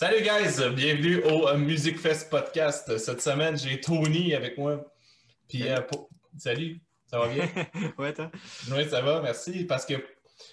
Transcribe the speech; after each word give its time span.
Salut 0.00 0.22
guys, 0.22 0.56
bienvenue 0.74 1.22
au 1.24 1.46
euh, 1.46 1.58
Music 1.58 1.98
Fest 1.98 2.30
podcast. 2.30 2.96
Cette 2.96 3.20
semaine, 3.20 3.58
j'ai 3.58 3.78
Tony 3.82 4.34
avec 4.34 4.56
moi. 4.56 4.82
Puis, 5.46 5.68
euh, 5.68 5.82
pour- 5.82 6.08
salut, 6.38 6.80
ça 7.04 7.18
va 7.18 7.28
bien? 7.28 7.46
ouais, 7.98 8.14
toi? 8.14 8.30
oui, 8.72 8.88
ça 8.88 9.02
va, 9.02 9.20
merci. 9.20 9.64
Parce 9.64 9.84
que 9.84 9.92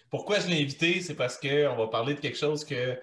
pourquoi 0.10 0.41
je 0.41 0.47
l'ai 0.47 0.61
invité, 0.61 1.00
c'est 1.00 1.14
parce 1.14 1.38
qu'on 1.38 1.78
va 1.78 1.88
parler 1.88 2.15
de 2.15 2.20
quelque 2.20 2.38
chose 2.38 2.65
que 2.65 3.00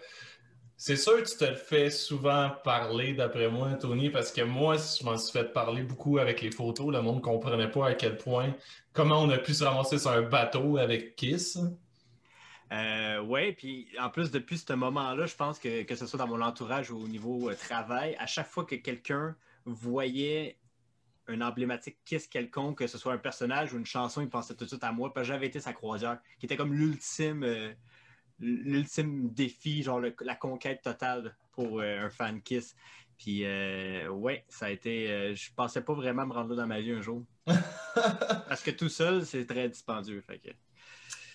c'est 0.77 0.99
sûr 0.99 1.17
que 1.23 1.27
tu 1.27 1.35
te 1.35 1.47
le 1.47 1.57
fais 1.57 1.89
souvent 1.89 2.51
parler, 2.63 3.15
d'après 3.15 3.49
moi, 3.49 3.73
Tony, 3.81 4.11
parce 4.11 4.31
que 4.31 4.43
moi, 4.43 4.77
je 4.77 5.03
m'en 5.03 5.17
suis 5.17 5.33
fait 5.33 5.51
parler 5.51 5.83
beaucoup 5.83 6.19
avec 6.19 6.43
les 6.43 6.51
photos. 6.51 6.93
Le 6.93 7.01
monde 7.01 7.17
ne 7.17 7.23
comprenait 7.23 7.71
pas 7.71 7.89
à 7.89 7.95
quel 7.95 8.19
point, 8.19 8.55
comment 8.93 9.23
on 9.23 9.31
a 9.31 9.39
pu 9.39 9.55
se 9.55 9.65
ramasser 9.65 9.99
sur 9.99 10.11
un 10.11 10.21
bateau 10.21 10.77
avec 10.77 11.17
Kiss. 11.17 11.57
Euh, 12.73 13.21
ouais, 13.23 13.53
puis 13.53 13.89
en 14.01 14.11
plus, 14.11 14.31
depuis 14.31 14.59
ce 14.59 14.73
moment-là, 14.73 15.27
je 15.27 15.35
pense 15.37 15.59
que, 15.59 15.83
que 15.83 15.95
ce 15.95 16.07
soit 16.07 16.19
dans 16.19 16.27
mon 16.27 16.41
entourage 16.41 16.91
ou 16.91 16.99
au 16.99 17.09
niveau 17.09 17.51
euh, 17.51 17.55
travail, 17.55 18.17
à 18.19 18.27
chaque 18.27 18.49
fois 18.49 18.65
que 18.65 18.75
quelqu'un 18.75 19.37
voyait 19.65 20.59
un 21.29 21.41
emblématique 21.41 21.99
Kiss 22.05 22.27
quelconque, 22.27 22.79
que 22.79 22.87
ce 22.87 22.99
soit 22.99 23.13
un 23.15 23.19
personnage 23.19 23.73
ou 23.75 23.79
une 23.79 23.87
chanson, 23.87 24.23
il 24.23 24.29
pensait 24.31 24.55
tout 24.57 24.65
de 24.65 24.69
suite 24.71 24.85
à 24.85 24.93
moi, 24.93 25.13
parce 25.13 25.27
que 25.27 25.33
j'avais 25.35 25.47
été 25.47 25.61
sa 25.61 25.73
croisière, 25.73 26.21
qui 26.39 26.47
était 26.47 26.57
comme 26.57 26.75
l'ultime 26.75 27.45
euh, 27.45 27.73
l'ultime 28.41 29.31
défi, 29.33 29.83
genre 29.83 30.01
le- 30.01 30.15
la 30.21 30.35
conquête 30.37 30.83
totale 30.83 31.37
pour 31.53 31.81
euh, 31.81 32.01
un 32.07 32.11
fan 32.11 32.43
Kiss. 32.43 32.75
Puis, 33.19 33.45
euh, 33.45 34.09
ouais, 34.11 34.45
ça 34.49 34.67
a 34.67 34.71
été. 34.71 35.11
euh, 35.11 35.35
je 35.37 35.51
pensais 35.55 35.83
pas 35.85 35.95
vraiment 35.95 36.27
me 36.27 36.33
rendre 36.33 36.51
là 36.51 36.57
dans 36.63 36.67
ma 36.67 36.81
vie 36.81 36.93
un 36.93 37.01
jour. 37.03 37.25
Parce 38.49 38.63
que 38.63 38.71
tout 38.73 38.89
seul, 38.89 39.25
c'est 39.27 39.47
très 39.47 39.69
dispendieux. 39.69 40.21
Fait 40.23 40.39
que... 40.39 40.51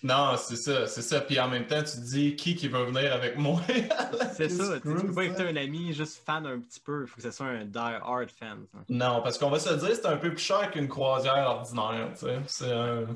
Non, 0.02 0.34
c'est 0.36 0.56
ça, 0.56 0.86
c'est 0.86 1.02
ça. 1.02 1.20
Puis 1.20 1.38
en 1.38 1.48
même 1.48 1.66
temps, 1.66 1.82
tu 1.82 1.92
te 1.92 2.00
dis 2.00 2.36
qui 2.36 2.54
qui 2.56 2.68
veut 2.68 2.84
venir 2.84 3.12
avec 3.12 3.36
moi? 3.36 3.60
C'est 4.32 4.48
ça, 4.48 4.80
tu 4.80 4.94
peux 4.94 5.12
pas 5.12 5.22
hein? 5.22 5.24
inviter 5.26 5.42
un 5.42 5.56
ami 5.56 5.92
juste 5.92 6.22
fan 6.24 6.46
un 6.46 6.60
petit 6.60 6.80
peu, 6.80 7.02
il 7.02 7.06
faut 7.06 7.16
que 7.16 7.22
ce 7.22 7.30
soit 7.30 7.46
un 7.46 7.64
die-hard 7.66 8.30
fan. 8.30 8.66
ça. 8.72 8.78
Non, 8.88 9.20
parce 9.22 9.38
qu'on 9.38 9.50
va 9.50 9.58
se 9.58 9.70
le 9.70 9.76
dire, 9.76 9.94
c'est 9.94 10.06
un 10.06 10.16
peu 10.16 10.30
plus 10.30 10.38
cher 10.42 10.70
qu'une 10.70 10.88
croisière 10.88 11.46
ordinaire. 11.48 12.10
tu 12.14 12.26
sais. 12.26 12.38
C'est 12.46 12.72
un, 12.72 13.06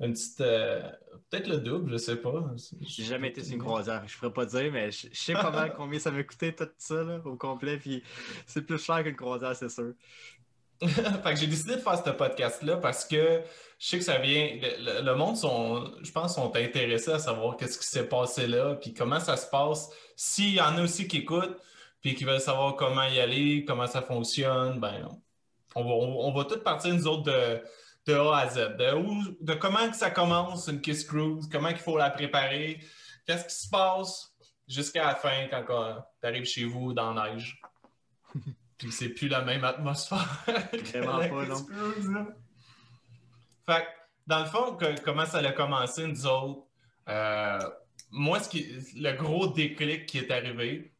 une 0.00 0.12
petite. 0.12 0.40
euh, 0.40 0.90
Peut-être 1.30 1.46
le 1.48 1.58
double, 1.58 1.92
je 1.92 1.96
sais 1.98 2.16
pas. 2.16 2.44
J'ai 2.80 3.04
jamais 3.04 3.28
été 3.28 3.42
sur 3.44 3.54
une 3.54 3.60
croisière, 3.60 4.02
je 4.08 4.16
pourrais 4.18 4.32
pas 4.32 4.46
dire, 4.46 4.72
mais 4.72 4.90
je, 4.90 5.08
je 5.12 5.18
sais 5.20 5.32
pas 5.34 5.50
mal 5.52 5.74
combien 5.76 5.98
ça 6.00 6.10
m'a 6.10 6.24
coûté 6.24 6.52
tout 6.54 6.68
ça 6.78 7.04
là, 7.04 7.20
au 7.24 7.36
complet, 7.36 7.78
puis 7.78 8.02
c'est 8.46 8.62
plus 8.62 8.78
cher 8.84 9.04
qu'une 9.04 9.14
croisière, 9.16 9.54
c'est 9.54 9.68
sûr. 9.68 9.92
fait 10.88 11.34
que 11.34 11.36
j'ai 11.36 11.46
décidé 11.46 11.76
de 11.76 11.80
faire 11.80 12.02
ce 12.02 12.10
podcast-là 12.10 12.78
parce 12.78 13.04
que 13.04 13.42
je 13.78 13.86
sais 13.86 13.98
que 13.98 14.04
ça 14.04 14.18
vient. 14.18 14.58
Le, 14.78 15.12
monde, 15.14 15.36
sont, 15.36 15.92
je 16.02 16.10
pense, 16.10 16.34
sont 16.34 16.54
intéressés 16.56 17.12
à 17.12 17.18
savoir 17.18 17.56
qu'est-ce 17.56 17.78
qui 17.78 17.86
s'est 17.86 18.08
passé 18.08 18.46
là, 18.46 18.74
puis 18.76 18.94
comment 18.94 19.20
ça 19.20 19.36
se 19.36 19.46
passe. 19.48 19.90
S'il 20.16 20.54
y 20.54 20.60
en 20.60 20.78
a 20.78 20.82
aussi 20.82 21.06
qui 21.06 21.18
écoutent, 21.18 21.56
puis 22.00 22.14
qui 22.14 22.24
veulent 22.24 22.40
savoir 22.40 22.76
comment 22.76 23.04
y 23.04 23.20
aller, 23.20 23.64
comment 23.66 23.86
ça 23.86 24.00
fonctionne, 24.00 24.80
ben, 24.80 25.08
on 25.74 25.84
va, 25.84 25.90
on, 25.90 26.32
va 26.32 26.44
tout 26.44 26.58
partir, 26.60 26.94
nous 26.94 27.06
autres, 27.06 27.24
de, 27.24 27.62
de 28.06 28.14
A 28.14 28.38
à 28.38 28.48
Z. 28.48 28.76
De, 28.78 28.94
où- 28.94 29.36
de 29.40 29.54
comment 29.54 29.88
que 29.90 29.96
ça 29.96 30.10
commence, 30.10 30.68
une 30.68 30.80
Kiss 30.80 31.04
Cruise, 31.04 31.48
comment 31.50 31.68
il 31.68 31.76
faut 31.76 31.98
la 31.98 32.10
préparer, 32.10 32.80
qu'est-ce 33.26 33.44
qui 33.44 33.66
se 33.66 33.68
passe 33.68 34.34
jusqu'à 34.66 35.04
la 35.06 35.14
fin 35.14 35.46
quand 35.50 35.64
tu 36.20 36.26
arrives 36.26 36.44
chez 36.46 36.64
vous 36.64 36.92
dans 36.94 37.12
la 37.12 37.32
neige. 37.32 37.60
Puis 38.80 38.90
c'est 38.92 39.10
plus 39.10 39.28
la 39.28 39.42
même 39.42 39.62
atmosphère. 39.64 40.26
Vraiment 40.92 41.18
pas, 41.18 41.46
non. 41.46 41.66
Fait 43.66 43.82
que, 43.82 43.86
dans 44.26 44.40
le 44.40 44.46
fond, 44.46 44.74
que- 44.76 45.00
comment 45.02 45.26
ça 45.26 45.38
a 45.38 45.52
commencé, 45.52 46.06
nous 46.06 46.26
autres, 46.26 46.62
euh, 47.08 47.58
moi, 48.10 48.40
ce 48.40 48.48
qui, 48.48 48.66
le 48.96 49.12
gros 49.12 49.48
déclic 49.48 50.06
qui 50.06 50.18
est 50.18 50.30
arrivé, 50.30 50.92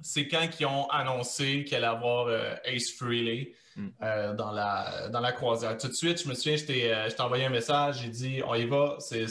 c'est 0.00 0.26
quand 0.28 0.48
ils 0.58 0.66
ont 0.66 0.88
annoncé 0.88 1.64
qu'il 1.64 1.76
allait 1.76 1.86
avoir 1.86 2.26
euh, 2.26 2.54
Ace 2.64 2.92
Frehley 2.98 3.52
Mm. 3.76 3.88
euh, 4.04 4.34
dans, 4.34 4.52
la, 4.52 5.08
dans 5.08 5.18
la 5.18 5.32
croisière. 5.32 5.76
Tout 5.76 5.88
de 5.88 5.94
suite, 5.94 6.22
je 6.22 6.28
me 6.28 6.34
souviens, 6.34 6.56
je 6.56 6.64
t'ai 6.64 6.94
euh, 6.94 7.08
envoyé 7.18 7.46
un 7.46 7.50
message, 7.50 8.02
j'ai 8.02 8.08
dit 8.08 8.40
on 8.46 8.54
y 8.54 8.66
va, 8.66 8.98
c'est 9.00 9.26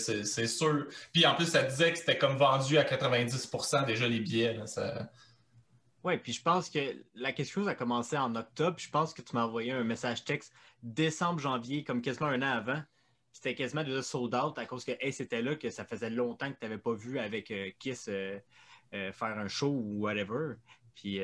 sûr. 0.48 0.86
Puis 1.14 1.26
en 1.26 1.34
plus, 1.36 1.46
ça 1.46 1.64
disait 1.64 1.94
que 1.94 1.98
c'était 1.98 2.18
comme 2.18 2.36
vendu 2.36 2.78
à 2.78 2.84
90% 2.84 3.86
déjà 3.86 4.06
les 4.06 4.20
billets. 4.20 4.54
là, 4.56 4.68
ça- 4.68 5.10
Ouais, 6.04 6.18
puis 6.18 6.34
je 6.34 6.42
pense 6.42 6.70
que 6.70 6.80
la 7.16 7.32
question 7.32 7.66
a 7.68 7.76
commencé 7.76 8.18
en 8.18 8.36
octobre, 8.36 8.78
je 8.78 8.90
pense 8.90 9.14
que 9.14 9.22
tu 9.22 9.34
m'as 9.36 9.46
envoyé 9.46 9.72
un 9.72 9.86
message 9.86 10.26
texte 10.26 10.54
décembre, 10.82 11.40
janvier, 11.40 11.86
comme 11.86 12.02
quasiment 12.02 12.28
un 12.28 12.42
an 12.42 12.58
avant. 12.58 12.82
C'était 13.32 13.56
quasiment 13.56 13.84
déjà 13.84 14.04
sold 14.04 14.36
out 14.36 14.60
à 14.60 14.66
cause 14.66 14.84
que 14.84 14.92
hey, 15.00 15.14
c'était 15.14 15.42
là 15.42 15.56
que 15.56 15.70
ça 15.70 15.86
faisait 15.86 16.10
longtemps 16.10 16.52
que 16.52 16.60
tu 16.60 16.66
n'avais 16.66 16.78
pas 16.78 16.94
vu 16.94 17.20
avec 17.20 17.50
euh, 17.52 17.72
Kiss 17.80 18.08
euh, 18.10 18.38
euh, 18.94 19.14
faire 19.14 19.38
un 19.40 19.48
show 19.48 19.70
ou 19.70 20.02
whatever. 20.02 20.56
Puis 20.94 21.20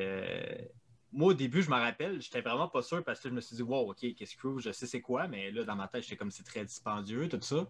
moi, 1.12 1.28
au 1.28 1.34
début, 1.34 1.62
je 1.62 1.70
me 1.70 1.76
rappelle, 1.76 2.20
j'étais 2.22 2.40
vraiment 2.40 2.68
pas 2.68 2.82
sûr 2.82 3.04
parce 3.04 3.20
que 3.20 3.28
je 3.28 3.34
me 3.34 3.40
suis 3.40 3.56
dit, 3.56 3.62
wow, 3.62 3.90
OK, 3.90 3.98
Kiss 4.14 4.34
Cruise, 4.34 4.64
je 4.64 4.72
sais 4.72 4.86
c'est 4.86 5.00
quoi, 5.00 5.28
mais 5.28 5.50
là, 5.50 5.64
dans 5.64 5.76
ma 5.76 5.88
tête, 5.88 6.04
j'étais 6.04 6.16
comme 6.16 6.30
c'est 6.30 6.44
très 6.44 6.64
dispendieux, 6.64 7.28
tout 7.28 7.40
ça. 7.42 7.68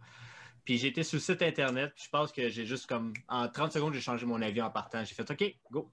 Puis 0.65 0.87
été 0.87 1.03
sur 1.03 1.17
le 1.17 1.23
site 1.23 1.43
internet, 1.43 1.93
puis 1.95 2.05
je 2.05 2.11
pense 2.11 2.33
que 2.33 2.49
j'ai 2.49 2.67
juste 2.67 2.87
comme, 2.87 3.13
en 3.29 3.49
30 3.49 3.73
secondes, 3.73 3.95
j'ai 3.95 4.01
changé 4.01 4.27
mon 4.27 4.41
avis 4.41 4.63
en 4.63 4.71
partant. 4.71 5.05
J'ai 5.05 5.15
fait, 5.15 5.31
OK, 5.31 5.57
go. 5.71 5.91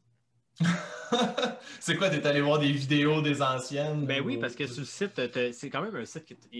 c'est 1.79 1.95
quoi, 1.95 2.09
t'es 2.09 2.25
allé 2.25 2.41
voir 2.41 2.59
des 2.59 2.72
vidéos 2.72 3.22
des 3.22 3.41
anciennes? 3.41 4.06
Ben 4.06 4.22
oui, 4.25 4.38
ou- 4.38 4.40
parce 4.40 4.56
que 4.56 4.66
sur 4.68 4.79
le 4.81 4.85
site, 4.85 5.13
t'as- 5.31 5.53
c'est 5.53 5.69
quand 5.69 5.81
même 5.81 5.95
un 5.95 6.06
site 6.06 6.25
qui 6.25 6.59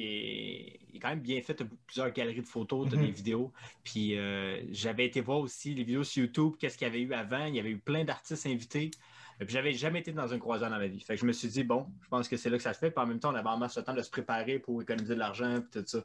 est, 0.94 1.00
quand 1.02 1.10
même 1.10 1.20
bien 1.20 1.42
fait. 1.42 1.56
Tu 1.56 1.66
plusieurs 1.86 2.12
galeries 2.12 2.42
de 2.42 2.48
photos, 2.48 2.90
tu 2.90 2.96
Mhm. 2.96 3.06
des 3.06 3.12
vidéos. 3.12 3.52
Puis 3.84 4.18
euh, 4.18 4.62
j'avais 4.72 5.06
été 5.06 5.22
voir 5.22 5.40
aussi 5.40 5.70
les 5.74 5.84
vidéos 5.84 6.04
sur 6.04 6.24
YouTube, 6.24 6.54
qu'est-ce 6.60 6.78
qu'il 6.78 6.88
y 6.88 6.90
avait 6.90 7.02
eu 7.02 7.14
avant. 7.14 7.46
Il 7.46 7.56
y 7.56 7.60
avait 7.60 7.72
eu 7.72 7.78
plein 7.80 8.04
d'artistes 8.04 8.46
invités. 8.46 8.92
Et 9.40 9.46
puis 9.46 9.54
j'avais 9.54 9.74
jamais 9.74 10.00
été 10.00 10.12
dans 10.12 10.28
une 10.28 10.40
croisière 10.40 10.70
dans 10.72 10.78
ma 10.80 10.88
vie. 10.88 11.00
Fait 11.02 11.14
que 11.16 11.22
je 11.22 11.26
me 11.26 11.32
suis 11.34 11.48
dit, 11.48 11.64
bon, 11.64 11.86
je 12.04 12.08
pense 12.08 12.28
que 12.28 12.38
c'est 12.38 12.50
là 12.50 12.58
que 12.58 12.64
ça 12.64 12.74
se 12.74 12.80
fait. 12.80 12.90
Puis 12.90 13.04
en 13.04 13.06
même 13.08 13.20
temps, 13.20 13.32
on 13.32 13.36
avait 13.36 13.50
en 13.50 13.58
masse 13.58 13.78
le 13.78 13.84
temps 13.84 13.94
de 13.94 14.02
se 14.02 14.10
préparer 14.10 14.58
pour 14.60 14.82
économiser 14.82 15.14
de 15.14 15.20
l'argent, 15.20 15.60
puis 15.62 15.82
tout 15.82 15.88
ça. 15.88 16.04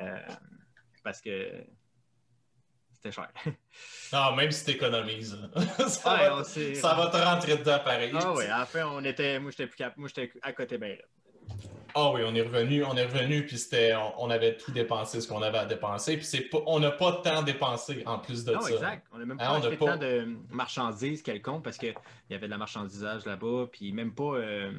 Euh, 0.00 0.18
parce 1.02 1.20
que 1.20 1.50
c'était 3.02 3.12
cher. 3.12 3.30
Non, 4.12 4.32
même 4.36 4.50
si 4.50 4.64
t'économises. 4.64 5.38
là. 5.54 5.62
ça, 5.88 6.14
Ouais, 6.14 6.28
va, 6.28 6.44
ça 6.44 7.10
te 7.10 7.16
rentrer 7.16 7.56
dedans 7.56 7.78
pareil. 7.84 8.12
Ah 8.14 8.32
ouais, 8.32 8.46
à 8.46 8.58
la 8.60 8.66
fin, 8.66 8.86
on 8.86 9.02
était, 9.04 9.38
moi, 9.38 9.50
j'étais 9.50 9.66
plus 9.66 9.76
cap- 9.76 9.96
moi, 9.96 10.08
j'étais 10.14 10.32
à 10.42 10.52
côté 10.52 10.76
raide. 10.76 11.02
Ah 11.94 12.12
oui, 12.12 12.20
on 12.24 12.32
est 12.36 12.42
revenu, 12.42 12.84
on 12.84 12.94
est 12.96 13.04
revenu, 13.04 13.44
puis 13.44 13.58
c'était, 13.58 13.94
on, 13.96 14.22
on 14.24 14.30
avait 14.30 14.56
tout 14.56 14.70
dépensé 14.70 15.20
ce 15.20 15.26
qu'on 15.26 15.42
avait 15.42 15.58
à 15.58 15.64
dépenser, 15.66 16.16
puis 16.16 16.24
c'est 16.24 16.42
pas, 16.42 16.58
on 16.66 16.78
n'a 16.78 16.92
pas 16.92 17.20
tant 17.24 17.42
dépensé 17.42 18.04
en 18.06 18.18
plus 18.20 18.44
de 18.44 18.52
Non, 18.54 18.60
ça. 18.60 18.70
exact. 18.70 19.06
On 19.12 19.18
n'a 19.18 19.24
même 19.24 19.36
pas 19.38 19.48
Hein, 19.48 19.58
acheté 19.60 19.76
pas- 19.76 19.86
tant 19.86 19.96
de 19.96 20.36
marchandises 20.50 21.22
quelconques 21.22 21.64
parce 21.64 21.78
qu'il 21.78 21.94
y 22.28 22.34
avait 22.34 22.46
de 22.46 22.50
la 22.50 22.58
marchandisage 22.58 23.24
là-bas, 23.26 23.66
puis 23.72 23.92
même 23.92 24.14
pas. 24.14 24.34
euh, 24.36 24.70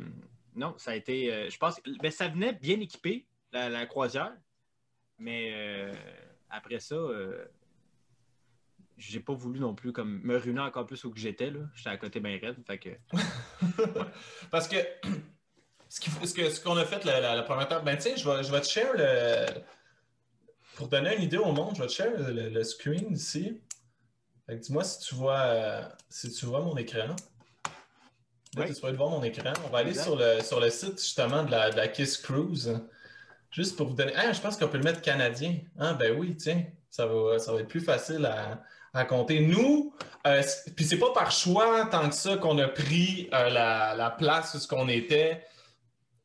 Non, 0.56 0.74
ça 0.78 0.92
a 0.92 0.96
été. 0.96 1.34
euh, 1.34 1.50
je 1.50 1.58
pense 1.58 1.81
que 1.81 1.90
ben, 2.02 2.12
ça 2.12 2.30
venait 2.30 2.54
bien 2.54 2.80
équipé, 2.80 3.26
la, 3.52 3.68
la 3.70 3.86
croisière, 3.88 4.31
mais 5.20 5.52
euh, 5.54 5.92
après 6.50 6.80
ça, 6.80 6.96
euh, 6.96 7.44
j'ai 9.01 9.19
pas 9.19 9.34
voulu 9.34 9.59
non 9.59 9.73
plus 9.75 9.91
comme 9.91 10.22
me 10.23 10.38
ruiner 10.38 10.62
encore 10.62 10.85
plus 10.85 11.03
où 11.03 11.12
que 11.12 11.19
j'étais. 11.19 11.50
là. 11.50 11.59
J'étais 11.75 11.89
à 11.89 11.97
côté 11.97 12.19
bien 12.19 12.38
raide. 12.41 12.56
Fait 12.66 12.78
que... 12.78 12.89
Parce 14.51 14.67
que 14.67 14.78
ce 15.89 16.59
qu'on 16.62 16.78
a 16.78 16.85
fait 16.85 17.03
la, 17.03 17.19
la- 17.19 17.35
la 17.35 17.44
première 17.44 17.66
étape, 17.66 17.84
ben 17.84 17.97
tiens, 17.97 18.16
je 18.16 18.29
vais, 18.29 18.44
je 18.44 18.51
vais 18.51 18.62
te 18.62 18.67
share 18.67 18.94
le. 18.95 19.45
Pour 20.75 20.88
donner 20.88 21.16
une 21.17 21.23
idée 21.23 21.38
au 21.38 21.51
monde, 21.51 21.75
je 21.75 21.81
vais 21.81 21.88
te 21.88 21.94
share 21.94 22.12
le, 22.17 22.63
screen 22.63 23.12
ici. 23.13 23.59
Dis-moi 24.47 24.84
si 24.84 25.00
tu 25.00 25.16
vois 25.16 25.39
euh, 25.39 25.81
si 26.09 26.31
tu 26.31 26.45
vois 26.45 26.62
mon 26.62 26.75
écran. 26.78 27.07
Là, 27.07 27.16
Oui. 28.68 28.73
tu 28.73 28.81
vas 28.81 28.91
voir 28.91 29.09
mon 29.09 29.23
écran. 29.23 29.53
On 29.66 29.69
va 29.69 29.79
aller 29.79 29.94
sur 29.94 30.16
le, 30.18 30.42
sur 30.42 30.59
le 30.59 30.69
site 30.69 31.00
justement 31.00 31.44
de 31.44 31.51
la, 31.51 31.69
de 31.71 31.77
la 31.77 31.88
Kiss 31.88 32.18
Cruise. 32.18 32.80
Juste 33.50 33.75
pour 33.77 33.88
vous 33.88 33.95
donner. 33.95 34.13
Ah, 34.15 34.31
je 34.31 34.39
pense 34.42 34.57
qu'on 34.57 34.68
peut 34.69 34.77
le 34.77 34.83
mettre 34.83 35.01
canadien. 35.01 35.57
Ah, 35.77 35.94
ben 35.94 36.18
oui, 36.18 36.36
tiens. 36.38 36.65
Ça 36.89 37.06
va, 37.06 37.38
ça 37.39 37.54
va 37.54 37.62
être 37.62 37.68
plus 37.69 37.81
facile 37.81 38.25
à, 38.25 38.62
à 38.94 39.06
compter. 39.06 39.40
Nous, 39.40 39.94
euh, 40.28 40.42
puis 40.76 40.86
c'est 40.86 41.00
pas 41.00 41.12
par 41.14 41.32
choix 41.32 41.86
tant 41.86 42.10
que 42.10 42.16
ça 42.16 42.38
qu'on 42.38 42.58
a 42.60 42.68
pris 42.68 43.30
euh, 43.34 43.50
la, 43.50 43.96
la 43.96 44.10
place 44.10 44.54
où 44.54 44.60
ce 44.60 44.68
qu'on 44.68 44.88
était. 44.88 45.44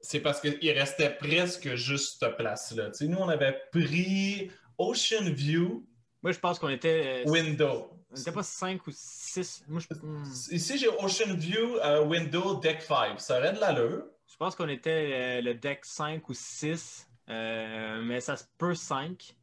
C'est 0.01 0.21
parce 0.21 0.41
qu'il 0.41 0.71
restait 0.71 1.11
presque 1.11 1.75
juste 1.75 2.21
cette 2.21 2.37
place-là. 2.37 2.91
Tu 2.91 2.99
sais, 2.99 3.07
nous, 3.07 3.19
on 3.19 3.29
avait 3.29 3.59
pris 3.73 4.51
Ocean 4.79 5.25
View 5.33 5.85
Moi, 6.23 6.33
je 6.33 6.39
pense 6.39 6.59
qu'on 6.59 6.69
était. 6.69 7.25
euh, 7.27 7.31
Window. 7.31 7.91
on 8.29 8.33
pas 8.33 8.43
5 8.43 8.87
ou 8.87 8.91
6. 8.93 9.65
Moi, 9.67 9.81
je, 9.81 9.97
hmm, 9.97 10.25
Ici, 10.53 10.79
j'ai 10.79 10.89
Ocean 10.89 11.35
View 11.35 11.77
euh, 11.79 12.05
Window 12.05 12.55
Deck 12.61 12.83
5. 12.83 13.21
Ça 13.21 13.39
aurait 13.39 13.53
de 13.53 13.59
l'allure. 13.59 14.05
je 14.31 14.37
pense 14.37 14.55
qu'on 14.55 14.69
était 14.69 15.41
le 15.43 15.55
deck 15.55 15.85
5 15.85 16.29
ou 16.29 16.35
6, 16.35 17.09
euh, 17.29 18.01
mais 18.03 18.21
ça 18.21 18.37
se 18.37 18.45
peut 18.59 18.75
5. 18.75 19.35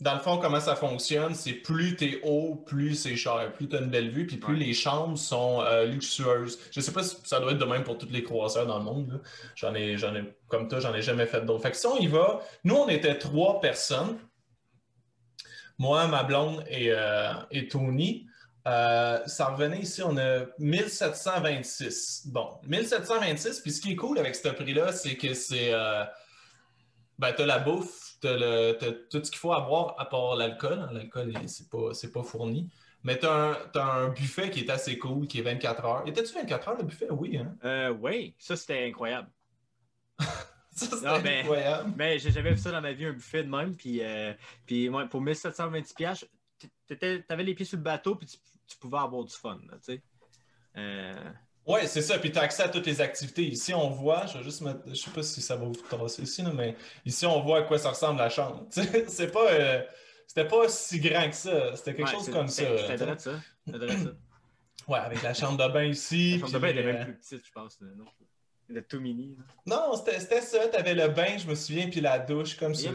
Dans 0.00 0.14
le 0.14 0.20
fond, 0.20 0.38
comment 0.38 0.60
ça 0.60 0.76
fonctionne, 0.76 1.34
c'est 1.34 1.52
plus 1.52 1.94
t'es 1.94 2.20
haut, 2.22 2.54
plus 2.66 2.94
c'est 2.94 3.16
cher, 3.16 3.52
plus 3.52 3.68
t'as 3.68 3.80
une 3.80 3.90
belle 3.90 4.08
vue, 4.10 4.26
puis 4.26 4.38
plus 4.38 4.54
Ouais. 4.54 4.60
les 4.60 4.72
chambres 4.72 5.18
sont 5.18 5.60
euh, 5.60 5.84
luxueuses. 5.84 6.58
Je 6.70 6.80
sais 6.80 6.92
pas 6.92 7.02
si 7.02 7.16
ça 7.24 7.38
doit 7.38 7.52
être 7.52 7.58
de 7.58 7.64
même 7.66 7.84
pour 7.84 7.98
toutes 7.98 8.10
les 8.10 8.22
croisières 8.22 8.64
dans 8.66 8.78
le 8.78 8.84
monde. 8.84 9.22
J'en 9.56 9.74
ai, 9.74 9.98
j'en 9.98 10.14
ai, 10.14 10.22
comme 10.48 10.68
toi, 10.68 10.80
j'en 10.80 10.94
ai 10.94 11.02
jamais 11.02 11.26
fait 11.26 11.42
d'autres. 11.44 11.62
Fait 11.62 11.70
que 11.70 11.76
si 11.76 11.86
on 11.86 11.98
y 11.98 12.06
va, 12.06 12.40
nous, 12.64 12.76
on 12.76 12.88
était 12.88 13.18
trois 13.18 13.60
personnes. 13.60 14.16
Moi, 15.78 16.06
ma 16.08 16.22
blonde 16.24 16.64
et, 16.68 16.92
euh, 16.92 17.32
et 17.50 17.68
Tony. 17.68 18.26
Euh, 18.68 19.18
ça 19.26 19.46
revenait 19.48 19.80
ici, 19.80 20.02
on 20.02 20.16
a 20.18 20.44
1726. 20.58 22.26
Bon, 22.26 22.58
1726, 22.66 23.60
puis 23.60 23.70
ce 23.72 23.80
qui 23.80 23.92
est 23.92 23.96
cool 23.96 24.18
avec 24.18 24.34
ce 24.34 24.48
prix-là, 24.48 24.92
c'est 24.92 25.16
que 25.16 25.34
c'est. 25.34 25.72
Ben, 27.18 27.34
t'as 27.36 27.44
la 27.46 27.58
bouffe, 27.58 27.99
le, 28.28 28.72
t'as 28.78 28.92
tout 28.92 29.24
ce 29.24 29.30
qu'il 29.30 29.38
faut 29.38 29.52
avoir 29.52 29.98
à 30.00 30.08
part 30.08 30.36
l'alcool. 30.36 30.88
L'alcool, 30.92 31.32
c'est 31.46 31.68
pas, 31.70 31.90
pas 32.12 32.22
fourni. 32.22 32.68
Mais 33.02 33.18
t'as 33.18 33.50
un, 33.52 33.54
t'as 33.72 33.84
un 33.84 34.08
buffet 34.10 34.50
qui 34.50 34.60
est 34.60 34.70
assez 34.70 34.98
cool, 34.98 35.26
qui 35.26 35.38
est 35.38 35.42
24 35.42 35.84
heures. 35.84 36.02
Était-tu 36.06 36.34
24 36.34 36.68
heures 36.68 36.76
le 36.78 36.84
buffet? 36.84 37.06
Oui, 37.10 37.36
hein? 37.38 37.56
Euh, 37.64 37.90
oui, 37.90 38.34
ça 38.38 38.56
c'était 38.56 38.84
incroyable. 38.86 39.28
Ça, 40.72 40.86
c'était 40.86 41.06
Non, 41.06 41.20
mais- 41.22 41.40
incroyable. 41.40 41.92
Mais 41.96 42.18
j'ai 42.18 42.30
jamais 42.30 42.52
vu 42.52 42.58
ça 42.58 42.70
dans 42.70 42.80
ma 42.80 42.92
vie, 42.92 43.04
un 43.04 43.12
buffet 43.12 43.42
de 43.42 43.48
même. 43.50 43.74
Puis, 43.76 44.02
euh, 44.02 44.32
puis 44.64 44.88
ouais, 44.88 45.06
pour 45.08 45.20
1720$, 45.20 45.94
piastres, 45.94 46.26
t'étais- 46.86 47.22
t'avais 47.22 47.42
les 47.42 47.54
pieds 47.54 47.64
sur 47.66 47.76
le 47.76 47.82
bateau, 47.82 48.14
puis 48.14 48.26
tu, 48.26 48.36
tu 48.66 48.76
pouvais 48.78 48.98
avoir 48.98 49.24
du 49.24 49.34
fun. 49.34 49.58
là, 49.68 49.76
tu. 49.84 50.00
Euh, 50.76 51.30
Ouais, 51.70 51.86
c'est 51.86 52.02
ça. 52.02 52.18
Puis 52.18 52.32
tu 52.32 52.38
as 52.38 52.42
accès 52.42 52.62
à 52.62 52.68
toutes 52.68 52.86
les 52.86 53.00
activités. 53.00 53.44
Ici, 53.44 53.72
on 53.74 53.90
voit, 53.90 54.26
je 54.26 54.38
vais 54.38 54.44
juste 54.44 54.60
mettre, 54.62 54.80
je 54.86 54.94
sais 54.94 55.10
pas 55.10 55.22
si 55.22 55.40
ça 55.40 55.56
va 55.56 55.66
vous 55.66 55.72
tracer 55.72 56.22
ici, 56.22 56.42
mais 56.54 56.76
ici, 57.04 57.26
on 57.26 57.40
voit 57.42 57.58
à 57.58 57.62
quoi 57.62 57.78
ça 57.78 57.90
ressemble 57.90 58.18
la 58.18 58.28
chambre. 58.30 58.66
C'est 58.70 59.30
pas, 59.32 59.50
euh, 59.52 59.82
c'était 60.26 60.46
pas 60.48 60.68
si 60.68 61.00
grand 61.00 61.28
que 61.28 61.36
ça. 61.36 61.76
C'était 61.76 61.94
quelque 61.94 62.08
ouais, 62.08 62.14
chose 62.14 62.30
comme 62.30 62.48
ça. 62.48 62.62
c'était- 62.78 62.96
vrai 63.04 63.18
ça. 63.18 63.32
Ça. 63.66 64.10
Ouais, 64.88 64.98
avec 64.98 65.22
la 65.22 65.34
chambre 65.34 65.56
de 65.66 65.72
bain 65.72 65.84
ici. 65.84 66.32
La 66.32 66.38
chambre 66.40 66.52
de 66.54 66.58
bain 66.58 66.68
était 66.68 66.80
euh, 66.80 66.92
même 66.92 67.04
plus 67.04 67.14
petite, 67.16 67.46
je 67.46 67.52
pense. 67.52 67.80
non? 67.80 68.04
Était 68.70 68.82
tout 68.82 69.00
mini. 69.00 69.36
là. 69.36 69.44
Non, 69.66 69.96
c'était 69.96 70.20
c'était 70.20 70.40
ça. 70.40 70.68
T'avais 70.68 70.94
le 70.94 71.08
bain, 71.08 71.36
je 71.38 71.46
me 71.46 71.54
souviens, 71.54 71.88
puis 71.88 72.00
la 72.00 72.18
douche, 72.18 72.56
comme 72.56 72.74
ça. 72.74 72.90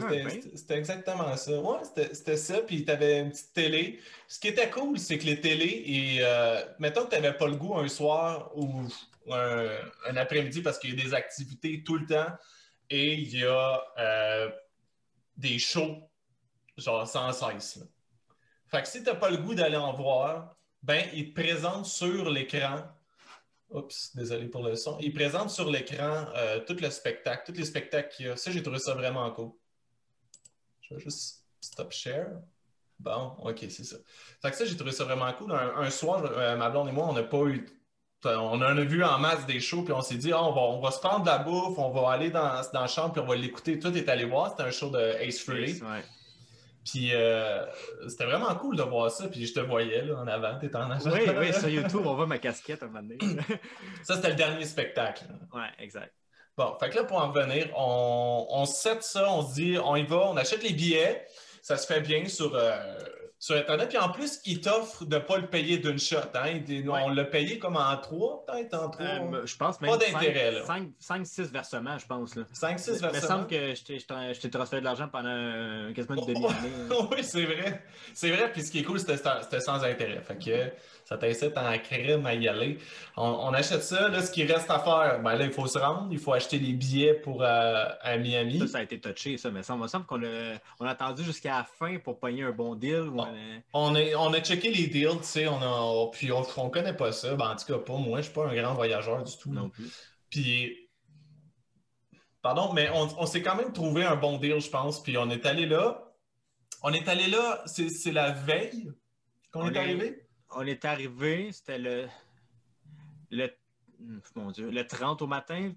C'était 0.54 0.76
exactement 0.78 1.36
ça. 1.36 1.60
Ouais, 1.60 1.78
c'était 1.84 2.14
c'était 2.14 2.36
ça. 2.36 2.60
Puis 2.62 2.84
t'avais 2.84 3.20
une 3.20 3.30
petite 3.30 3.52
télé. 3.52 4.00
Ce 4.28 4.40
qui 4.40 4.48
était 4.48 4.70
cool, 4.70 4.98
c'est 4.98 5.18
que 5.18 5.24
les 5.26 5.40
télés, 5.40 5.82
et 5.86 6.18
euh, 6.20 6.62
mettons 6.78 7.04
que 7.04 7.10
t'avais 7.10 7.32
pas 7.34 7.46
le 7.46 7.56
goût 7.56 7.76
un 7.76 7.88
soir 7.88 8.50
ou 8.56 8.82
un, 9.30 9.68
un 10.08 10.16
après-midi 10.16 10.62
parce 10.62 10.78
qu'il 10.78 10.98
y 10.98 11.00
a 11.00 11.04
des 11.04 11.12
activités 11.14 11.82
tout 11.84 11.96
le 11.98 12.06
temps 12.06 12.28
et 12.88 13.14
il 13.14 13.36
y 13.38 13.44
a 13.44 13.82
euh, 13.98 14.50
des 15.36 15.58
shows, 15.58 15.98
genre 16.78 17.06
sans 17.06 17.32
cesse. 17.32 17.76
là. 17.76 17.82
Fait 18.68 18.82
que 18.82 18.88
si 18.88 19.02
t'as 19.02 19.14
pas 19.14 19.30
le 19.30 19.36
goût 19.38 19.54
d'aller 19.54 19.76
en 19.76 19.92
voir, 19.92 20.56
ben, 20.82 21.04
ils 21.12 21.32
te 21.32 21.40
présentent 21.40 21.86
sur 21.86 22.30
l'écran 22.30 22.82
Oups, 23.70 24.14
désolé 24.14 24.46
pour 24.46 24.62
le 24.62 24.76
son. 24.76 24.96
Il 25.00 25.12
présente 25.12 25.50
sur 25.50 25.68
l'écran 25.70 26.26
euh, 26.36 26.60
tout 26.60 26.76
le 26.80 26.88
spectacle, 26.90 27.42
tous 27.52 27.58
les 27.58 27.64
spectacles 27.64 28.14
qu'il 28.14 28.26
y 28.26 28.28
a. 28.28 28.36
Ça, 28.36 28.50
j'ai 28.50 28.62
trouvé 28.62 28.78
ça 28.78 28.94
vraiment 28.94 29.30
cool. 29.32 29.50
Je 30.82 30.94
vais 30.94 31.00
juste 31.00 31.44
stop 31.60 31.92
share. 31.92 32.28
Bon, 32.98 33.32
ok, 33.42 33.58
c'est 33.68 33.84
ça. 33.84 33.96
Fait 34.40 34.54
ça, 34.54 34.64
j'ai 34.64 34.76
trouvé 34.76 34.92
ça 34.92 35.04
vraiment 35.04 35.32
cool. 35.32 35.52
Un, 35.52 35.76
un 35.76 35.90
soir, 35.90 36.24
euh, 36.24 36.56
ma 36.56 36.70
blonde 36.70 36.88
et 36.88 36.92
moi, 36.92 37.06
on 37.08 37.12
n'a 37.12 37.24
pas 37.24 37.44
eu. 37.44 37.66
On 38.24 38.60
en 38.60 38.62
a 38.62 38.74
vu 38.82 39.04
en 39.04 39.18
masse 39.18 39.46
des 39.46 39.60
shows, 39.60 39.82
puis 39.82 39.92
on 39.92 40.00
s'est 40.00 40.16
dit, 40.16 40.32
Ah, 40.32 40.42
on, 40.42 40.52
va, 40.52 40.60
on 40.62 40.80
va 40.80 40.90
se 40.90 40.98
prendre 40.98 41.20
de 41.22 41.26
la 41.26 41.38
bouffe, 41.38 41.78
on 41.78 41.90
va 41.90 42.10
aller 42.10 42.30
dans, 42.30 42.62
dans 42.72 42.80
la 42.80 42.86
chambre, 42.86 43.12
puis 43.12 43.20
on 43.20 43.26
va 43.26 43.36
l'écouter. 43.36 43.78
Toi, 43.78 43.92
t'es 43.92 44.08
allé 44.08 44.24
voir, 44.24 44.50
c'était 44.50 44.62
un 44.62 44.70
show 44.70 44.90
de 44.90 44.98
Ace 45.20 45.40
Frehley. 45.40 45.78
Puis 46.88 47.10
euh, 47.12 47.64
c'était 48.08 48.26
vraiment 48.26 48.54
cool 48.54 48.76
de 48.76 48.82
voir 48.82 49.10
ça, 49.10 49.28
puis 49.28 49.44
je 49.44 49.52
te 49.52 49.60
voyais 49.60 50.02
là, 50.02 50.18
en 50.18 50.26
avant, 50.26 50.58
t'étais 50.58 50.76
en 50.76 50.90
avant. 50.90 51.10
Oui, 51.10 51.20
oui, 51.36 51.52
sur 51.58 51.68
YouTube, 51.68 52.02
on 52.04 52.14
voit 52.14 52.26
ma 52.26 52.38
casquette 52.38 52.82
un 52.82 52.86
moment 52.86 53.02
donné. 53.02 53.18
Ça, 54.02 54.14
c'était 54.14 54.30
le 54.30 54.36
dernier 54.36 54.64
spectacle. 54.64 55.24
ouais, 55.52 55.68
exact. 55.80 56.12
Bon, 56.56 56.74
fait 56.80 56.88
que 56.88 56.96
là, 56.96 57.04
pour 57.04 57.18
en 57.18 57.32
revenir, 57.32 57.68
on, 57.76 58.46
on 58.48 58.64
set 58.64 59.02
ça, 59.02 59.30
on 59.30 59.46
se 59.46 59.54
dit, 59.54 59.76
on 59.82 59.94
y 59.96 60.04
va, 60.04 60.28
on 60.28 60.36
achète 60.36 60.62
les 60.62 60.72
billets, 60.72 61.26
ça 61.60 61.76
se 61.76 61.86
fait 61.86 62.00
bien 62.00 62.26
sur, 62.28 62.54
euh, 62.54 62.94
sur 63.38 63.56
Internet. 63.56 63.88
Puis 63.88 63.98
en 63.98 64.08
plus, 64.10 64.40
ils 64.46 64.60
t'offrent 64.60 65.04
de 65.04 65.16
ne 65.16 65.20
pas 65.20 65.36
le 65.38 65.46
payer 65.46 65.78
d'une 65.78 65.98
shot. 65.98 66.16
Hein. 66.34 66.60
Ouais. 66.68 66.84
On 67.04 67.08
l'a 67.10 67.24
payé 67.24 67.58
comme 67.58 67.76
en 67.76 67.96
trois, 67.98 68.44
peut-être 68.46 68.74
en 68.74 68.88
trois. 68.90 69.04
Euh, 69.06 69.42
je 69.44 69.56
pense 69.56 69.80
même 69.80 69.90
Pas 69.90 69.98
d'intérêt, 69.98 70.52
là. 70.52 70.62
5-6 71.00 71.50
versements, 71.52 71.98
je 71.98 72.06
pense. 72.06 72.34
Là. 72.34 72.44
5-6 72.52 72.86
Il 72.88 72.92
me 72.94 72.98
versements. 73.12 73.28
semble 73.28 73.46
que 73.46 73.74
je 73.74 73.84
t'ai- 74.40 74.50
transféré 74.50 74.80
de 74.80 74.84
l'argent 74.86 75.08
pendant 75.08 75.28
euh, 75.28 75.92
quasiment 75.92 76.16
une 76.26 76.26
demi-année. 76.34 76.70
oui, 77.12 77.22
c'est 77.22 77.44
vrai. 77.44 77.82
C'est 78.14 78.30
vrai. 78.30 78.50
Puis 78.52 78.62
ce 78.62 78.70
qui 78.70 78.78
est 78.80 78.84
cool, 78.84 78.98
c'était 79.00 79.16
c'était 79.16 79.60
sans 79.60 79.84
intérêt. 79.84 80.20
Fait 80.22 80.36
que 80.38 80.72
ça 81.08 81.16
t'incite 81.16 81.56
en 81.56 81.78
crème 81.78 82.26
à 82.26 82.34
y 82.34 82.48
aller. 82.48 82.78
On, 83.16 83.22
on 83.28 83.54
achète 83.54 83.82
ça. 83.82 84.08
Là, 84.08 84.20
ce 84.22 84.30
qui 84.32 84.44
reste 84.44 84.68
à 84.70 84.80
faire, 84.80 85.22
ben 85.22 85.36
là, 85.36 85.44
il 85.44 85.52
faut 85.52 85.66
se 85.68 85.78
rendre. 85.78 86.08
Il 86.10 86.18
faut 86.18 86.32
acheter 86.32 86.58
les 86.58 86.72
billets 86.72 87.14
pour 87.14 87.42
euh, 87.42 87.84
à 88.02 88.16
Miami. 88.16 88.58
Ça, 88.58 88.66
ça 88.66 88.78
a 88.78 88.82
été 88.82 89.00
touché, 89.00 89.38
ça, 89.38 89.50
mais 89.50 89.62
ça 89.62 89.76
me 89.76 89.86
semble 89.86 90.04
qu'on 90.04 90.22
a, 90.24 90.56
on 90.80 90.84
a 90.84 90.90
attendu 90.90 91.22
jusqu'à 91.22 91.58
la 91.58 91.64
fin 91.64 91.98
pour 91.98 92.18
pogner 92.18 92.42
un 92.42 92.50
bon 92.50 92.74
deal. 92.74 93.08
un- 93.18 93.60
On, 93.72 93.94
est, 93.94 94.14
on 94.16 94.32
a 94.34 94.40
checké 94.40 94.68
les 94.70 94.88
deals, 94.88 95.18
tu 95.20 95.24
sais, 95.24 95.46
on 95.48 95.62
a, 95.62 96.10
puis 96.10 96.32
on, 96.32 96.42
on 96.56 96.68
connaît 96.70 96.92
pas 96.96 97.12
ça. 97.12 97.34
Ben, 97.36 97.50
en 97.50 97.56
tout 97.56 97.66
cas, 97.72 97.78
pas 97.78 97.96
moi, 97.96 98.18
je 98.18 98.24
suis 98.24 98.34
pas 98.34 98.48
un 98.48 98.54
grand 98.54 98.74
voyageur 98.74 99.22
du 99.22 99.36
tout. 99.38 99.52
non 99.52 99.70
plus. 99.70 99.88
Puis, 100.28 100.88
pardon, 102.42 102.72
mais 102.72 102.90
on, 102.94 103.08
on 103.22 103.26
s'est 103.26 103.42
quand 103.42 103.54
même 103.56 103.72
trouvé 103.72 104.04
un 104.04 104.16
bon 104.16 104.38
deal, 104.38 104.60
je 104.60 104.70
pense. 104.70 105.02
Puis 105.02 105.16
on 105.16 105.30
est 105.30 105.46
allé 105.46 105.66
là. 105.66 106.02
On 106.82 106.92
est 106.92 107.08
allé 107.08 107.28
là, 107.28 107.62
c'est 107.66 108.12
la 108.12 108.30
veille 108.32 108.90
qu'on 109.52 109.62
On 109.62 109.68
est 109.70 109.74
est- 109.74 109.78
arrivé? 109.78 110.22
On 110.50 110.62
est 110.62 110.84
arrivé, 110.84 111.52
c'était 111.52 111.78
le, 111.78 112.06
le, 113.30 113.48
mon 114.34 114.50
Dieu, 114.50 114.70
le 114.70 114.86
30 114.86 115.22
au 115.22 115.26
matin, 115.26 115.72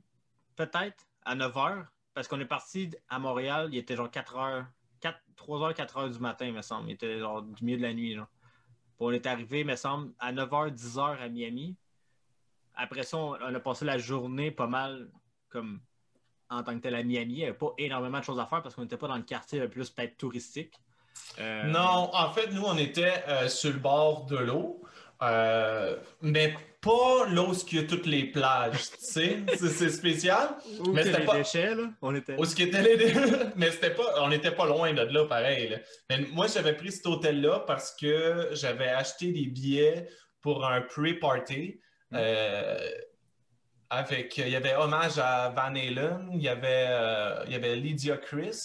peut-être, 0.55 1.07
à 1.23 1.35
9 1.35 1.53
h, 1.55 1.85
parce 2.13 2.27
qu'on 2.27 2.39
est 2.39 2.45
parti 2.45 2.91
à 3.07 3.19
Montréal, 3.19 3.69
il 3.71 3.77
était 3.77 3.95
genre 3.95 4.09
4 4.09 4.35
h, 4.35 4.65
4, 5.01 5.19
3 5.35 5.71
h, 5.71 5.73
4 5.75 5.97
h 5.99 6.13
du 6.13 6.19
matin, 6.19 6.45
il 6.45 6.53
me 6.53 6.61
semble. 6.61 6.89
Il 6.89 6.93
était 6.93 7.19
genre 7.19 7.41
du 7.41 7.63
milieu 7.63 7.77
de 7.77 7.83
la 7.83 7.93
nuit. 7.93 8.17
On 8.99 9.11
est 9.11 9.25
arrivé, 9.25 9.61
il 9.61 9.65
me 9.65 9.75
semble, 9.75 10.13
à 10.19 10.31
9 10.31 10.49
h, 10.49 10.71
10 10.71 10.97
h 10.97 11.17
à 11.17 11.29
Miami. 11.29 11.77
Après 12.75 13.03
ça, 13.03 13.17
on, 13.17 13.33
on 13.33 13.55
a 13.55 13.59
passé 13.59 13.85
la 13.85 13.97
journée 13.97 14.51
pas 14.51 14.67
mal 14.67 15.09
comme 15.49 15.81
en 16.49 16.63
tant 16.63 16.75
que 16.75 16.81
tel 16.81 16.95
à 16.95 17.03
Miami. 17.03 17.33
Il 17.33 17.37
n'y 17.37 17.43
avait 17.43 17.53
pas 17.57 17.73
énormément 17.77 18.19
de 18.19 18.23
choses 18.23 18.39
à 18.39 18.45
faire 18.45 18.61
parce 18.61 18.75
qu'on 18.75 18.81
n'était 18.81 18.97
pas 18.97 19.07
dans 19.07 19.17
le 19.17 19.23
quartier 19.23 19.59
le 19.59 19.69
plus 19.69 19.89
peut-être 19.89 20.17
touristique. 20.17 20.79
Euh, 21.39 21.63
Non, 21.63 22.09
en 22.13 22.31
fait, 22.31 22.47
nous, 22.51 22.63
on 22.65 22.77
était 22.77 23.23
euh, 23.27 23.47
sur 23.47 23.71
le 23.71 23.79
bord 23.79 24.25
de 24.25 24.37
l'eau, 24.37 24.81
euh, 25.21 25.95
mais 26.21 26.53
pas 26.81 27.25
là 27.29 27.41
où 27.43 27.53
il 27.71 27.75
y 27.75 27.79
a 27.79 27.83
toutes 27.87 28.05
les 28.05 28.23
plages, 28.25 28.91
tu 28.91 28.97
sais. 28.99 29.39
C'est- 29.57 29.67
C'est 29.69 29.89
spécial. 29.89 30.49
Où 30.79 30.91
Mais 30.93 31.03
c'était 31.03 31.19
les 31.19 31.25
pas- 31.25 31.37
déchets, 31.37 31.75
là, 31.75 31.83
on 32.01 32.15
était. 32.15 32.35
Où 32.37 32.45
ce 32.45 32.55
qui 32.55 32.63
était 32.63 32.81
les... 32.81 33.13
mais 33.55 33.71
c'était 33.71 33.91
pas, 33.93 34.21
on 34.21 34.29
n'était 34.29 34.51
pas 34.51 34.65
loin 34.65 34.93
de 34.93 35.01
là, 35.01 35.25
pareil. 35.25 35.69
là. 35.69 35.77
Mais 36.09 36.19
moi, 36.31 36.47
j'avais 36.47 36.73
pris 36.73 36.91
cet 36.91 37.05
hôtel-là 37.05 37.59
parce 37.67 37.93
que 37.95 38.49
j'avais 38.53 38.87
acheté 38.89 39.31
des 39.31 39.47
billets 39.47 40.07
pour 40.41 40.65
un 40.65 40.81
pre-party. 40.81 41.79
Mm. 42.11 42.15
euh, 42.17 42.89
avec, 43.91 44.37
il 44.37 44.49
y 44.49 44.55
avait 44.55 44.75
hommage 44.75 45.17
à 45.17 45.49
Van 45.49 45.73
Halen, 45.75 46.29
il 46.33 46.41
y 46.41 46.47
avait, 46.47 46.85
euh, 46.89 47.43
il 47.47 47.53
y 47.53 47.55
avait 47.55 47.75
Lydia 47.75 48.17
Chris. 48.17 48.55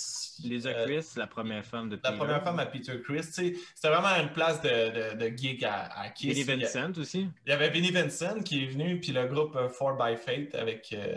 Lisa 0.43 0.69
euh, 0.71 0.85
Chris, 0.85 1.07
la 1.17 1.27
première 1.27 1.65
femme 1.65 1.89
de 1.89 1.95
la 1.95 2.01
Peter. 2.11 2.17
première 2.17 2.43
femme 2.43 2.59
à 2.59 2.67
Peter 2.67 3.01
Chris. 3.03 3.21
tu 3.23 3.33
sais, 3.33 3.55
C'était 3.75 3.89
vraiment 3.89 4.15
une 4.21 4.33
place 4.33 4.61
de, 4.61 4.69
de, 4.69 5.17
de 5.31 5.37
gig 5.37 5.65
à, 5.65 5.85
à 5.99 6.09
Kiss. 6.11 6.37
Il 6.39 6.51
a- 6.51 6.57
Vincent 6.57 6.93
aussi. 7.01 7.29
il 7.47 7.51
y 7.51 7.53
avait 7.53 7.71
Vinnie 7.71 7.91
Vincent 7.91 8.41
qui 8.43 8.65
est 8.65 8.67
venu, 8.67 9.01
puis 9.01 9.13
le 9.13 9.27
groupe 9.27 9.55
4 9.55 9.97
by 9.97 10.17
Fate 10.17 10.55
avec, 10.61 10.93
euh, 10.93 11.17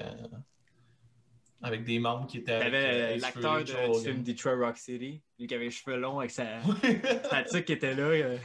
avec 1.62 1.84
des 1.84 2.00
membres 2.00 2.28
qui 2.28 2.38
étaient 2.38 2.58
Il 2.60 2.64
y 2.64 2.68
avait 2.68 2.78
euh, 2.78 3.16
euh, 3.16 3.18
l'acteur 3.20 3.64
du 3.64 3.74
film 4.04 4.24
Detroit 4.24 4.56
Rock 4.56 4.78
City, 4.78 5.22
lui 5.40 5.48
qui 5.48 5.54
avait 5.56 5.66
les 5.66 5.72
cheveux 5.72 5.98
longs 5.98 6.20
avec 6.20 6.32
sa, 6.32 6.46
sa 7.30 7.44
tuque 7.44 7.66
qui 7.66 7.74
était 7.74 7.96
là. 7.96 8.38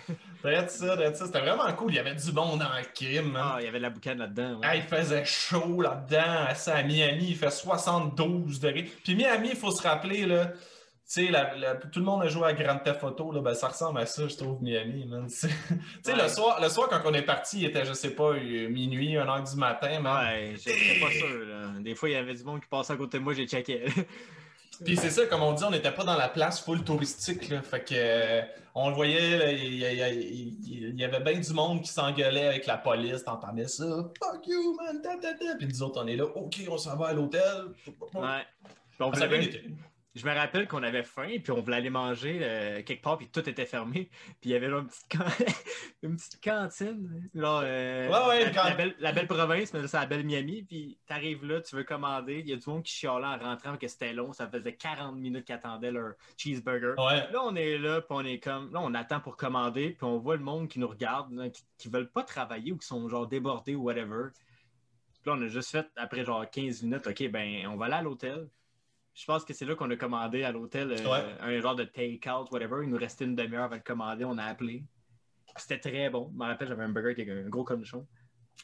Ça, 0.43 1.15
ça. 1.15 1.27
C'était 1.27 1.41
vraiment 1.41 1.73
cool. 1.75 1.93
Il 1.93 1.97
y 1.97 1.99
avait 1.99 2.15
du 2.15 2.33
monde 2.33 2.63
en 2.63 2.83
crime. 2.95 3.33
man. 3.33 3.43
Ah, 3.55 3.57
il 3.61 3.65
y 3.65 3.69
avait 3.69 3.79
de 3.79 3.83
la 3.83 3.91
boucane 3.91 4.19
là-dedans. 4.19 4.55
ouais. 4.55 4.61
Ah, 4.69 4.77
il 4.77 4.83
faisait 4.83 5.25
chaud 5.25 5.81
là-dedans. 5.81 6.47
À 6.67 6.83
Miami, 6.83 7.27
il 7.31 7.37
fait 7.37 7.51
72 7.51 8.61
degrés. 8.61 8.91
Puis 9.05 9.15
Miami, 9.15 9.51
il 9.53 9.57
faut 9.57 9.71
se 9.71 9.83
rappeler, 9.83 10.27
là, 10.27 10.47
tu 10.47 11.27
sais, 11.27 11.31
la- 11.31 11.55
la- 11.57 11.75
tout 11.75 11.99
le 11.99 12.05
monde 12.07 12.23
a 12.23 12.29
joué 12.29 12.47
à 12.49 12.53
Grand 12.55 12.79
Theft 12.79 13.03
Auto, 13.05 13.33
là, 13.33 13.41
ben, 13.43 13.55
ça 13.55 13.69
ressemble 13.69 13.99
à 14.01 14.07
ça, 14.07 14.27
je 14.29 14.35
trouve, 14.37 14.63
Miami, 14.63 15.05
man. 15.07 15.27
Ouais. 16.07 16.15
le, 16.23 16.29
soir, 16.29 16.59
le 16.63 16.69
soir, 16.71 16.89
quand 16.89 17.01
on 17.05 17.13
est 17.13 17.23
parti, 17.23 17.59
il 17.61 17.65
était, 17.67 17.85
je 17.85 17.93
sais 17.93 18.11
pas, 18.15 18.31
euh, 18.31 18.69
minuit, 18.69 19.15
1h 19.15 19.51
du 19.53 19.57
matin, 19.59 20.01
man. 20.01 20.25
Ouais, 20.27 20.55
j'étais 20.57 21.01
pas 21.01 21.11
sûr. 21.11 21.45
là. 21.47 21.81
Des 21.81 21.95
fois, 21.95 22.09
il 22.09 22.13
y 22.13 22.17
avait 22.17 22.35
du 22.35 22.45
monde 22.45 22.61
qui 22.61 22.69
passait 22.69 22.95
à 22.95 22.97
côté 22.97 23.19
de 23.19 23.23
moi, 23.25 23.35
j'ai 23.35 23.47
checké. 23.47 23.85
Puis 24.85 24.97
c'est 24.97 25.11
ça, 25.11 25.27
comme 25.27 25.43
on 25.43 25.53
dit, 25.53 25.63
on 25.65 25.71
n'était 25.71 25.93
pas 25.93 26.05
dans 26.05 26.17
la 26.17 26.29
place 26.29 26.61
full 26.61 26.83
touristique. 26.83 27.49
Là. 27.51 27.63
Fait 27.63 27.85
que 27.85 27.95
euh, 27.95 28.43
on 28.75 28.89
le 28.89 28.95
voyait, 28.95 29.39
là, 29.39 29.53
il, 29.53 29.75
y- 29.75 29.79
il- 29.79 30.59
il- 30.67 30.89
il 30.91 30.99
y 30.99 31.05
avait 31.05 31.21
bien 31.21 31.39
du 31.39 31.53
monde 31.53 31.83
qui 31.83 31.91
s'engueulait 31.93 32.47
avec 32.49 32.67
la 32.67 32.79
police, 32.79 33.23
t'entendais 33.25 33.69
ça. 33.69 33.85
Fuck 33.85 34.47
you, 34.47 34.75
man, 34.77 35.01
ta, 35.03 35.17
ta, 35.17 35.35
ta. 35.35 35.57
Puis 35.57 35.69
nous 35.69 35.83
autres, 35.83 36.03
on 36.03 36.07
est 36.07 36.17
là, 36.17 36.25
ok, 36.25 36.57
on 36.71 36.79
s'en 36.79 36.97
va 36.97 37.09
à 37.09 37.13
l'hôtel. 37.13 37.43
Ouais. 38.15 38.45
On 39.01 39.13
Ça 39.13 39.25
a 39.25 39.27
voulait 39.27 39.47
bien. 39.49 39.61
Je 40.15 40.27
me 40.27 40.35
rappelle 40.35 40.69
qu'on 40.69 40.83
avait 40.83 41.05
faim, 41.05 41.39
puis 41.43 41.53
on 41.53 41.63
voulait 41.63 41.77
aller 41.77 41.91
manger 41.91 42.41
euh, 42.43 42.83
quelque 42.83 43.03
part, 43.03 43.17
puis 43.17 43.29
tout 43.29 43.49
était 43.49 43.65
fermé. 43.65 44.11
Puis 44.41 44.51
il 44.51 44.53
y 44.53 44.55
avait 44.55 44.69
là, 44.69 44.79
une, 44.79 44.87
petite 44.87 45.07
une 46.03 46.17
petite 46.17 46.43
cantine. 46.43 47.31
Euh, 47.35 48.09
ouais, 48.09 48.29
ouais, 48.29 48.53
la, 48.53 48.75
belle, 48.75 48.95
la, 48.99 49.13
belle, 49.13 49.27
province, 49.27 49.73
mais 49.73 49.87
c'est 49.87 49.97
la 49.97 50.07
belle 50.07 50.25
Miami. 50.25 50.65
Puis 50.65 50.99
t'arrives 51.07 51.45
là, 51.45 51.61
tu 51.63 51.77
veux 51.77 51.85
commander. 51.85 52.41
Il 52.41 52.51
y 52.51 52.53
a 52.53 52.57
du 52.57 52.69
monde 52.69 52.83
qui 52.83 52.93
chialait 52.93 53.27
en 53.27 53.39
rentrant 53.39 53.77
que 53.79 53.89
c'était 53.89 54.13
long. 54.13 54.33
Ça 54.33 54.49
faisait 54.49 54.75
40 54.75 55.17
minutes 55.17 55.47
qu'ils 55.47 55.55
attendaient 55.55 55.93
leur 55.93 56.15
cheeseburger. 56.37 56.95
Là, 56.99 57.41
on 57.43 57.57
est 57.57 57.79
là, 57.79 58.01
puis 58.01 58.11
on 58.11 58.25
est 58.25 58.39
comme. 58.39 58.73
Là, 58.73 58.81
on 58.83 58.93
attend 58.95 59.21
pour 59.21 59.37
commander, 59.37 59.91
puis 59.91 60.05
on 60.05 60.19
voit 60.19 60.37
le 60.37 60.43
monde 60.43 60.69
qui 60.69 60.79
nous 60.79 60.89
regarde, 60.89 61.31
qui, 61.79 61.89
ne 61.89 61.93
veulent 61.93 62.11
pas 62.11 62.23
travailler 62.23 62.73
ou 62.73 62.77
qui 62.77 62.87
sont 62.87 63.09
genre 63.09 63.27
débordés 63.27 63.75
ou 63.75 63.85
whatever. 63.85 64.31
Puis 65.23 65.31
là, 65.31 65.37
on 65.39 65.43
a 65.43 65.49
juste 65.49 65.71
fait, 65.71 65.87
après 65.97 66.25
genre 66.25 66.49
15 66.49 66.83
minutes, 66.83 67.07
OK, 67.07 67.31
ben, 67.31 67.67
on 67.69 67.77
va 67.77 67.87
aller 67.87 67.95
à 67.95 68.03
l'hôtel. 68.03 68.49
Je 69.15 69.25
pense 69.27 69.45
que 69.45 69.53
c'est 69.53 69.67
là 69.67 69.75
qu'on 69.75 69.91
a 69.91 69.97
commandé 69.97 70.43
à 70.43 70.53
l'hôtel 70.53 70.93
euh, 70.93 71.37
un 71.41 71.61
genre 71.61 71.75
de 71.75 71.85
take-out, 71.85 72.51
whatever. 72.51 72.83
Il 72.83 72.89
nous 72.89 72.97
restait 72.97 73.25
une 73.25 73.35
demi-heure 73.35 73.65
avant 73.65 73.77
de 73.77 73.83
commander. 73.83 74.25
On 74.25 74.39
a 74.39 74.45
appelé. 74.45 74.85
C'était 75.57 75.79
très 75.79 76.09
bon. 76.09 76.31
Je 76.33 76.39
me 76.39 76.47
rappelle, 76.47 76.69
j'avais 76.69 76.85
un 76.85 76.89
burger 76.89 77.11
avec 77.11 77.29
un 77.29 77.49
gros 77.49 77.65
cornichon. 77.65 78.07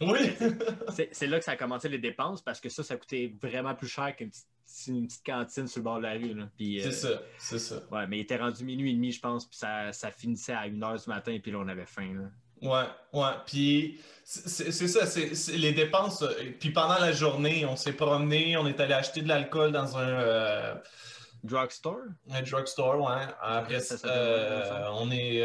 Oui! 0.00 0.18
c'est 1.12 1.26
là 1.26 1.38
que 1.38 1.44
ça 1.44 1.52
a 1.52 1.56
commencé 1.56 1.88
les 1.88 1.98
dépenses 1.98 2.42
parce 2.42 2.60
que 2.60 2.68
ça, 2.68 2.82
ça 2.82 2.96
coûtait 2.96 3.34
vraiment 3.40 3.74
plus 3.74 3.88
cher 3.88 4.14
qu'une 4.16 4.30
petite, 4.30 5.24
cantine 5.24 5.66
sur 5.66 5.80
le 5.80 5.84
bord 5.84 5.98
de 5.98 6.02
la 6.04 6.12
rue. 6.12 6.34
C'est 6.58 6.86
euh, 6.86 6.90
ça, 6.90 7.22
c'est 7.36 7.58
ça. 7.58 7.82
Ouais, 7.90 8.06
mais 8.06 8.18
il 8.18 8.20
était 8.20 8.36
rendu 8.36 8.64
minuit 8.64 8.92
et 8.92 8.94
demi, 8.94 9.12
je 9.12 9.20
pense, 9.20 9.46
puis 9.46 9.58
ça, 9.58 9.92
ça 9.92 10.10
finissait 10.10 10.52
à 10.52 10.68
1h 10.68 11.04
du 11.04 11.08
matin, 11.08 11.38
puis 11.42 11.50
là, 11.52 11.58
on 11.58 11.68
avait 11.68 11.86
faim. 11.86 12.14
Là. 12.14 12.30
Ouais, 12.62 12.84
ouais. 13.12 13.32
Puis 13.46 14.00
c'est 14.24 14.72
ça, 14.72 15.06
c'est 15.06 15.56
les 15.56 15.72
dépenses. 15.72 16.22
Euh, 16.22 16.52
puis 16.60 16.70
pendant 16.70 16.98
la 16.98 17.12
journée, 17.12 17.64
on 17.64 17.76
s'est 17.76 17.92
promené, 17.92 18.56
on 18.56 18.66
est 18.66 18.78
allé 18.80 18.94
acheter 18.94 19.22
de 19.22 19.28
l'alcool 19.28 19.72
dans 19.72 19.96
un. 19.96 20.08
Euh, 20.08 20.74
drugstore? 21.44 22.00
Un 22.30 22.42
drugstore, 22.42 23.00
ouais. 23.00 23.26
Après, 23.40 23.80
ça, 23.80 23.96
euh, 24.06 24.84
on 24.92 25.10
est. 25.10 25.42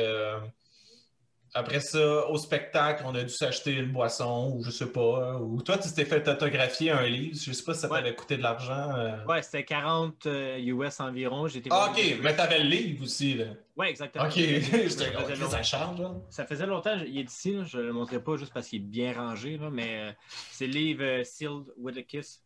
Après 1.55 1.81
ça, 1.81 2.27
au 2.29 2.38
spectacle, 2.38 3.03
on 3.05 3.13
a 3.13 3.22
dû 3.22 3.29
s'acheter 3.29 3.74
une 3.74 3.91
boisson 3.91 4.53
ou 4.55 4.63
je 4.63 4.72
sais 4.72 4.91
pas. 4.91 5.38
Ou 5.39 5.62
toi, 5.62 5.77
tu 5.77 5.91
t'es 5.93 6.03
fait 6.05 6.25
photographier 6.25 6.89
un 6.89 7.05
livre. 7.05 7.38
Je 7.39 7.51
sais 7.51 7.63
pas 7.63 7.75
si 7.75 7.81
ça 7.81 7.89
t'avait 7.89 8.15
coûté 8.15 8.38
de 8.38 8.41
l'argent. 8.41 8.89
Euh. 8.95 9.24
Ouais, 9.25 9.43
c'était 9.43 9.63
40 9.63 10.25
US 10.25 10.25
euh, 10.25 11.03
environ. 11.03 11.45
Ah, 11.69 11.91
ok, 11.91 12.01
mais 12.24 12.36
t'avais 12.36 12.57
le 12.63 12.69
livre 12.69 13.03
aussi. 13.03 13.36
Là. 13.36 13.45
Ouais, 13.77 13.91
exactement. 13.91 14.25
Ok, 14.25 14.39
ça 15.50 15.62
charge. 15.62 16.01
Ça 16.31 16.45
faisait 16.45 16.65
longtemps. 16.65 16.98
Il 17.05 17.19
est 17.19 17.29
ici. 17.29 17.55
Je 17.65 17.77
ne 17.77 17.83
le 17.83 17.93
montrais 17.93 18.24
pas 18.24 18.36
juste 18.36 18.51
parce 18.51 18.67
qu'il 18.67 18.81
est 18.81 18.86
bien 18.86 19.13
rangé. 19.13 19.57
Là, 19.57 19.69
mais 19.69 20.10
euh, 20.10 20.12
c'est 20.50 20.65
le 20.65 20.74
livre 20.74 21.24
Sealed 21.24 21.65
with 21.77 21.98
a 21.98 22.01
Kiss 22.01 22.41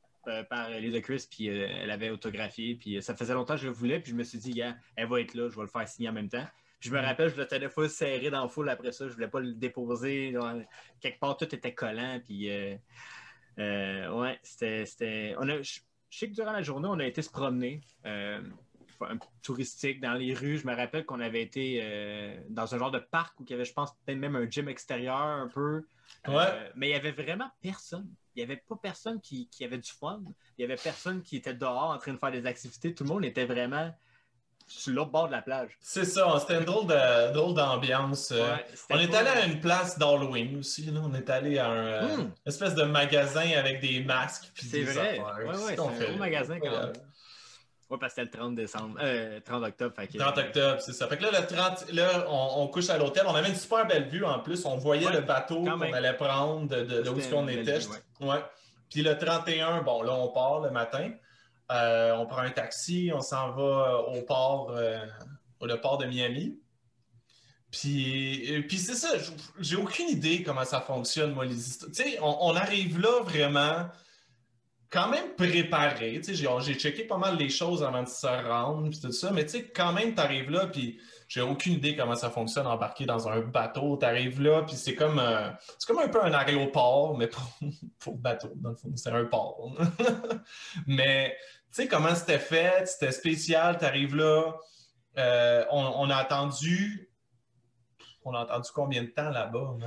par 0.49 0.69
Lisa 0.71 0.99
Chris, 0.99 1.25
puis 1.31 1.47
elle 1.47 1.89
avait 1.89 2.09
autographié, 2.09 2.75
puis 2.75 3.01
ça 3.01 3.15
faisait 3.15 3.33
longtemps 3.33 3.55
que 3.55 3.61
je 3.61 3.67
le 3.67 3.71
voulais, 3.71 4.01
puis 4.01 4.11
je 4.11 4.15
me 4.17 4.23
suis 4.23 4.37
dit, 4.37 4.51
yeah, 4.51 4.75
elle 4.97 5.07
va 5.07 5.21
être 5.21 5.33
là, 5.35 5.47
je 5.49 5.55
vais 5.55 5.61
le 5.61 5.69
faire 5.69 5.87
signer 5.87 6.09
en 6.09 6.11
même 6.11 6.27
temps. 6.27 6.45
Je 6.79 6.91
me 6.91 7.01
mm. 7.01 7.05
rappelle, 7.05 7.29
je 7.29 7.37
le 7.37 7.47
tenais 7.47 7.69
full 7.69 7.89
serré 7.89 8.29
dans 8.29 8.43
le 8.43 8.49
foule 8.49 8.69
après 8.69 8.91
ça. 8.91 9.07
Je 9.07 9.13
voulais 9.13 9.27
pas 9.27 9.39
le 9.39 9.53
déposer. 9.53 10.33
quelque 10.99 11.19
part, 11.19 11.37
tout 11.37 11.53
était 11.53 11.73
collant. 11.73 12.19
Puis, 12.23 12.49
euh, 12.51 12.75
euh, 13.59 14.11
ouais, 14.11 14.39
c'était. 14.43 15.35
On 15.39 15.49
a, 15.49 15.61
je, 15.61 15.79
sais 16.11 16.29
que 16.29 16.33
durant 16.33 16.51
la 16.51 16.61
journée, 16.61 16.87
on 16.89 16.99
a 16.99 17.05
été 17.05 17.21
se 17.21 17.29
promener. 17.29 17.81
Euh, 18.05 18.41
touristique 19.43 19.99
dans 20.01 20.13
les 20.13 20.33
rues. 20.33 20.57
Je 20.57 20.65
me 20.65 20.75
rappelle 20.75 21.05
qu'on 21.05 21.19
avait 21.19 21.43
été 21.43 21.83
dans 22.49 22.73
un 22.73 22.79
genre 22.79 22.89
de 22.89 22.97
parc 22.97 23.39
où 23.39 23.43
il 23.43 23.51
y 23.51 23.53
avait, 23.53 23.63
je 23.63 23.73
pense, 23.73 23.91
peut-être 23.91 24.17
même 24.17 24.35
un 24.35 24.49
gym 24.49 24.67
extérieur 24.69 25.17
un 25.17 25.47
peu. 25.47 25.85
Ouais. 26.27 26.71
mais 26.75 26.87
il 26.87 26.89
n'y 26.89 26.95
avait 26.95 27.11
vraiment 27.11 27.49
personne. 27.61 28.11
Il 28.33 28.39
n'y 28.39 28.43
avait 28.43 28.57
pas 28.67 28.75
personne 28.75 29.21
qui, 29.21 29.49
qui, 29.49 29.63
avait 29.63 29.77
du 29.77 29.91
fun. 29.91 30.23
Il 30.57 30.65
n'y 30.65 30.65
avait 30.65 30.81
personne 30.81 31.21
qui 31.21 31.37
était 31.37 31.53
dehors 31.53 31.91
en 31.91 31.97
train 31.99 32.13
de 32.13 32.17
faire 32.17 32.31
des 32.31 32.47
activités. 32.47 32.95
Tout 32.95 33.03
le 33.03 33.09
monde 33.09 33.23
était 33.25 33.45
vraiment 33.45 33.93
sur 34.67 34.93
l'autre 34.93 35.11
bord 35.11 35.27
de 35.27 35.31
la 35.31 35.41
plage. 35.41 35.77
C'est 35.81 36.05
ça, 36.05 36.37
c'était 36.39 36.59
une 36.59 36.65
drôle, 36.65 36.87
d'ambiance. 37.55 38.33
on 38.89 38.99
est 38.99 39.15
allé 39.15 39.29
à 39.29 39.45
une 39.45 39.59
place 39.59 39.97
d'Halloween 39.97 40.59
aussi. 40.59 40.85
Là. 40.85 41.01
On 41.03 41.13
est 41.13 41.29
allé 41.29 41.57
à 41.57 41.67
un 41.67 41.87
euh, 41.87 42.17
hmm. 42.17 42.31
espèce 42.45 42.75
de 42.75 42.83
magasin 42.83 43.49
avec 43.57 43.81
des 43.81 44.03
masques. 44.03 44.51
C'est 44.55 44.83
vrai. 44.83 45.19
Ouais, 45.19 45.45
ouais, 45.45 45.55
c'est 45.67 45.79
un 45.79 46.09
gros 46.09 46.17
magasin 46.17 46.59
quand 46.59 46.71
même. 46.71 46.93
Oui, 47.89 47.97
parce 48.01 48.13
que 48.13 48.21
c'était 48.21 48.35
le 48.35 48.43
30 48.43 48.55
décembre, 48.55 48.99
euh, 49.01 49.39
30 49.45 49.63
octobre. 49.63 49.95
30 49.95 50.37
octobre, 50.37 50.81
c'est 50.81 50.91
ça. 50.91 51.07
Fait 51.07 51.15
que 51.15 51.23
là, 51.23 51.39
le 51.39 51.47
30, 51.47 51.93
là 51.93 52.25
on, 52.29 52.67
couche 52.67 52.89
à 52.89 52.97
l'hôtel. 52.97 53.23
On 53.27 53.33
avait 53.33 53.47
une 53.47 53.55
super 53.55 53.87
belle 53.87 54.09
vue 54.09 54.25
en 54.25 54.39
plus. 54.39 54.65
On 54.65 54.75
voyait 54.75 55.09
le 55.09 55.21
bateau 55.21 55.63
qu'on 55.63 55.81
allait 55.81 56.13
prendre 56.13 56.67
de, 56.67 56.83
de, 56.83 57.09
où 57.09 57.17
on 57.33 57.47
était. 57.47 57.79
ouais. 58.19 58.43
Puis 58.89 59.03
le 59.03 59.17
31, 59.17 59.81
bon, 59.81 60.01
là, 60.01 60.13
on 60.13 60.29
part 60.29 60.59
le 60.59 60.69
matin. 60.69 61.11
Euh, 61.71 62.13
on 62.15 62.25
prend 62.25 62.41
un 62.41 62.51
taxi, 62.51 63.11
on 63.13 63.21
s'en 63.21 63.51
va 63.51 63.99
au 64.07 64.21
port, 64.21 64.71
euh, 64.71 65.05
port 65.81 65.97
de 65.97 66.05
Miami. 66.05 66.59
Puis, 67.71 68.55
euh, 68.55 68.61
puis 68.61 68.77
c'est 68.77 68.95
ça, 68.95 69.09
j'ai 69.59 69.75
aucune 69.75 70.07
idée 70.07 70.41
comment 70.43 70.63
ça 70.63 70.79
fonctionne, 70.79 71.33
moi, 71.33 71.45
les 71.45 71.55
histoires. 71.55 71.91
Tu 71.91 72.03
sais, 72.03 72.17
on, 72.21 72.55
arrive 72.55 72.99
là 72.99 73.21
vraiment 73.23 73.87
quand 74.89 75.09
même 75.09 75.35
préparé. 75.35 76.21
Tu 76.23 76.33
sais, 76.33 76.47
j'ai 76.61 76.73
checké 76.75 77.03
pas 77.03 77.17
mal 77.17 77.35
les 77.37 77.49
choses 77.49 77.83
avant 77.83 78.03
de 78.03 78.07
se 78.07 78.25
rendre, 78.25 78.89
puis 78.89 79.01
tout 79.01 79.11
ça, 79.11 79.31
mais 79.31 79.45
tu 79.45 79.51
sais, 79.51 79.63
quand 79.65 79.91
même, 79.91 80.15
tu 80.15 80.21
arrives 80.21 80.49
là, 80.49 80.67
puis 80.67 80.97
j'ai 81.27 81.41
aucune 81.41 81.73
idée 81.73 81.97
comment 81.97 82.15
ça 82.15 82.29
fonctionne 82.29 82.67
embarquer 82.67 83.05
dans 83.05 83.27
un 83.27 83.41
bateau. 83.41 83.97
Tu 83.97 84.05
arrives 84.05 84.41
là, 84.41 84.63
puis 84.63 84.77
c'est 84.77 84.95
comme, 84.95 85.21
c'est 85.77 85.87
comme 85.87 86.01
un 86.01 86.07
peu 86.07 86.23
un 86.23 86.31
aéroport, 86.31 87.17
mais 87.17 87.27
pour, 87.27 87.43
pour 87.99 88.17
bateau, 88.17 88.53
dans 88.55 88.69
le 88.69 88.75
fond, 88.77 88.93
c'est 88.95 89.09
un 89.09 89.25
port. 89.25 89.73
mais 90.87 91.35
tu 91.71 91.83
sais 91.83 91.87
comment 91.87 92.15
c'était 92.15 92.39
fait, 92.39 92.87
c'était 92.87 93.11
spécial, 93.11 93.77
tu 93.77 93.85
arrives 93.85 94.15
là, 94.15 94.53
euh, 95.17 95.65
on, 95.71 96.09
a 96.09 96.15
attendu, 96.15 97.09
on 98.23 98.33
a 98.33 98.41
attendu 98.41 98.69
combien 98.73 99.03
de 99.03 99.09
temps 99.09 99.29
là-bas? 99.29 99.77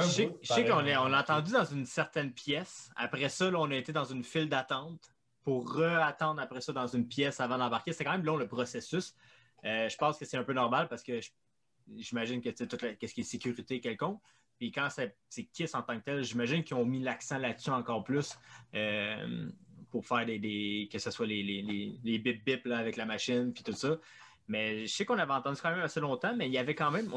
Je 0.00 0.28
sais 0.42 0.64
qu'on 0.64 0.84
on 0.84 1.12
a 1.12 1.18
attendu 1.18 1.52
dans 1.52 1.64
une 1.64 1.86
certaine 1.86 2.32
pièce. 2.32 2.90
Après 2.96 3.28
ça, 3.28 3.50
on 3.54 3.70
a 3.70 3.74
été 3.74 3.92
dans 3.92 4.04
une 4.04 4.24
file 4.24 4.48
d'attente 4.48 5.12
pour 5.44 5.72
re-attendre 5.74 6.40
après 6.40 6.60
ça 6.60 6.72
dans 6.72 6.86
une 6.86 7.06
pièce 7.06 7.40
avant 7.40 7.58
d'embarquer. 7.58 7.92
C'est 7.92 8.04
quand 8.04 8.12
même 8.12 8.24
long 8.24 8.36
le 8.36 8.46
processus. 8.46 9.14
Euh, 9.64 9.88
je 9.88 9.96
pense 9.96 10.18
que 10.18 10.24
c'est 10.24 10.36
un 10.36 10.44
peu 10.44 10.52
normal 10.52 10.88
parce 10.88 11.02
que 11.02 11.20
j'imagine 11.96 12.40
que 12.40 12.50
tout 12.50 12.76
ce 12.78 13.12
qui 13.12 13.20
est 13.20 13.24
sécurité 13.24 13.80
quelconque. 13.80 14.20
Puis 14.58 14.70
quand 14.70 14.88
c'est 14.90 15.44
Kiss 15.52 15.74
en 15.74 15.82
tant 15.82 15.98
que 15.98 16.04
tel, 16.04 16.22
j'imagine 16.22 16.62
qu'ils 16.62 16.76
ont 16.76 16.84
mis 16.84 17.00
l'accent 17.00 17.38
là-dessus 17.38 17.70
encore 17.70 18.04
plus. 18.04 18.38
Euh, 18.74 19.50
pour 19.92 20.04
faire 20.04 20.26
des, 20.26 20.88
que 20.90 20.98
ce 20.98 21.10
soit 21.10 21.26
les, 21.26 21.42
les, 22.02 22.18
bip 22.18 22.44
bip 22.44 22.66
avec 22.66 22.96
la 22.96 23.04
machine 23.04 23.52
puis 23.52 23.62
tout 23.62 23.72
ça. 23.72 23.98
Mais 24.48 24.86
je 24.86 24.92
sais 24.92 25.04
qu'on 25.04 25.18
avait 25.18 25.32
entendu 25.32 25.60
quand 25.62 25.70
même 25.70 25.80
assez 25.80 26.00
longtemps, 26.00 26.34
mais 26.34 26.48
il 26.48 26.52
y 26.52 26.58
avait 26.58 26.74
quand 26.74 26.90
même. 26.90 27.08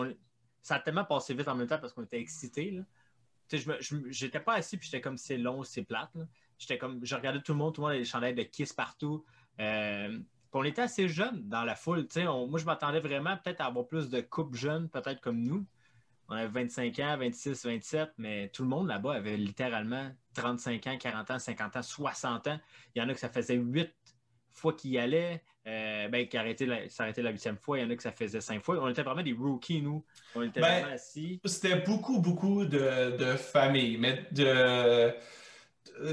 ça 0.61 0.75
a 0.75 0.79
tellement 0.79 1.05
passé 1.05 1.33
vite 1.33 1.47
en 1.47 1.55
même 1.55 1.67
temps 1.67 1.79
parce 1.79 1.93
qu'on 1.93 2.03
était 2.03 2.19
excités. 2.19 2.79
Je 3.51 3.71
j'étais 4.09 4.39
pas 4.39 4.55
assis 4.55 4.77
puis 4.77 4.87
j'étais 4.87 5.01
comme 5.01 5.17
c'est 5.17 5.37
long, 5.37 5.63
c'est 5.63 5.83
plate. 5.83 6.15
J'étais 6.59 6.77
comme 6.77 7.03
je 7.03 7.15
regardais 7.15 7.41
tout 7.41 7.53
le 7.53 7.57
monde, 7.57 7.73
tout 7.73 7.81
le 7.81 7.85
monde 7.85 7.91
avait 7.91 8.03
des 8.03 8.05
chandelles 8.05 8.35
de 8.35 8.43
kiss 8.43 8.73
partout. 8.73 9.25
Euh, 9.59 10.19
on 10.57 10.63
était 10.63 10.83
assez 10.83 11.07
jeunes 11.07 11.49
dans 11.49 11.63
la 11.63 11.75
foule. 11.75 12.07
moi, 12.47 12.59
je 12.59 12.65
m'attendais 12.65 13.01
vraiment 13.01 13.35
peut-être 13.37 13.61
à 13.61 13.65
avoir 13.65 13.87
plus 13.87 14.09
de 14.09 14.21
couples 14.21 14.57
jeunes, 14.57 14.89
peut-être 14.89 15.19
comme 15.19 15.41
nous. 15.41 15.65
On 16.29 16.35
avait 16.35 16.47
25 16.47 16.99
ans, 16.99 17.17
26, 17.17 17.65
27, 17.65 18.13
mais 18.17 18.49
tout 18.49 18.63
le 18.63 18.69
monde 18.69 18.87
là-bas 18.87 19.13
avait 19.13 19.37
littéralement 19.37 20.09
35 20.33 20.87
ans, 20.87 20.97
40 20.97 21.31
ans, 21.31 21.39
50 21.39 21.75
ans, 21.77 21.81
60 21.83 22.47
ans. 22.47 22.59
Il 22.95 23.01
y 23.01 23.05
en 23.05 23.09
a 23.09 23.13
que 23.13 23.19
ça 23.19 23.29
faisait 23.29 23.55
8 23.55 23.93
fois 24.55 24.73
qu'ils 24.73 24.91
y 24.91 24.97
allaient, 24.97 25.43
euh, 25.67 26.07
ben, 26.07 26.27
qui 26.27 26.37
s'arrêtait 26.89 27.21
la 27.21 27.31
huitième 27.31 27.57
fois. 27.57 27.77
Il 27.77 27.83
y 27.83 27.85
en 27.85 27.89
a 27.89 27.95
que 27.95 28.03
ça 28.03 28.11
faisait 28.11 28.41
cinq 28.41 28.63
fois. 28.63 28.77
On 28.81 28.87
était 28.87 29.03
vraiment 29.03 29.21
des 29.21 29.33
rookies, 29.33 29.81
nous. 29.81 30.03
On 30.35 30.43
était 30.43 30.61
ben, 30.61 30.79
vraiment 30.79 30.93
assis. 30.93 31.41
C'était 31.45 31.77
beaucoup, 31.77 32.19
beaucoup 32.19 32.65
de, 32.65 33.17
de 33.17 33.35
familles, 33.35 33.97
mais 33.97 34.25
de, 34.31 35.13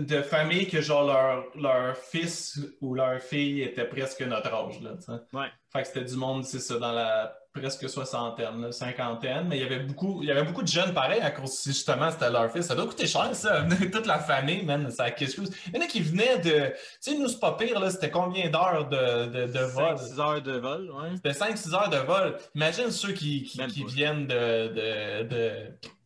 de 0.00 0.23
familles 0.23 0.69
que 0.69 0.81
genre 0.81 1.07
leur, 1.07 1.57
leur 1.57 1.97
fils 1.97 2.61
ou 2.81 2.95
leur 2.95 3.21
fille 3.21 3.62
était 3.62 3.87
presque 3.87 4.23
notre 4.23 4.52
âge. 4.52 4.81
Là, 4.81 4.97
ouais. 5.33 5.49
Fait 5.73 5.83
que 5.83 5.88
c'était 5.88 6.04
du 6.04 6.16
monde, 6.16 6.45
c'est 6.45 6.61
ça, 6.61 6.78
dans 6.78 6.92
la 6.92 7.38
presque 7.54 7.88
soixantaine, 7.88 8.73
cinquantaine, 8.73 9.47
mais 9.49 9.59
il 9.59 9.62
y 9.62 9.66
avait 9.66 9.80
beaucoup, 9.80 10.23
il 10.23 10.28
y 10.28 10.30
avait 10.30 10.44
beaucoup 10.44 10.62
de 10.62 10.68
jeunes 10.68 10.94
pareils 10.94 11.21
à 11.21 11.30
cause 11.30 11.62
justement 11.64 12.11
c'était 12.11 12.30
leur 12.30 12.50
fils. 12.50 12.66
Ça 12.66 12.75
doit 12.75 12.87
coûter 12.87 13.06
cher, 13.06 13.35
ça. 13.35 13.66
Toute 13.92 14.06
la 14.06 14.18
famille, 14.18 14.64
man, 14.64 14.90
ça 14.90 15.11
quelque 15.11 15.35
chose. 15.35 15.50
Il 15.68 15.76
y 15.76 15.78
en 15.78 15.85
a 15.85 15.87
qui 15.87 16.00
venaient 16.00 16.38
de. 16.38 16.68
Tu 16.71 16.76
sais, 17.00 17.18
nous, 17.18 17.28
c'est 17.28 17.40
pas 17.40 17.52
pire, 17.52 17.78
là, 17.78 17.90
c'était 17.90 18.11
combien 18.11 18.49
d'heures 18.49 18.88
de, 18.88 19.26
de, 19.26 19.52
de 19.52 19.64
vol? 19.64 19.97
5-6 19.97 20.21
heures 20.21 20.42
de 20.42 20.52
vol, 20.52 20.90
ouais. 20.90 21.11
C'était 21.16 21.30
5-6 21.30 21.75
heures 21.75 21.90
de 21.90 21.99
vol. 21.99 22.37
Imagine 22.54 22.90
ceux 22.90 23.12
qui, 23.12 23.42
qui, 23.42 23.59
qui 23.66 23.85
viennent 23.85 24.26
de, 24.26 24.68
de, 24.68 25.23
de... 25.28 25.52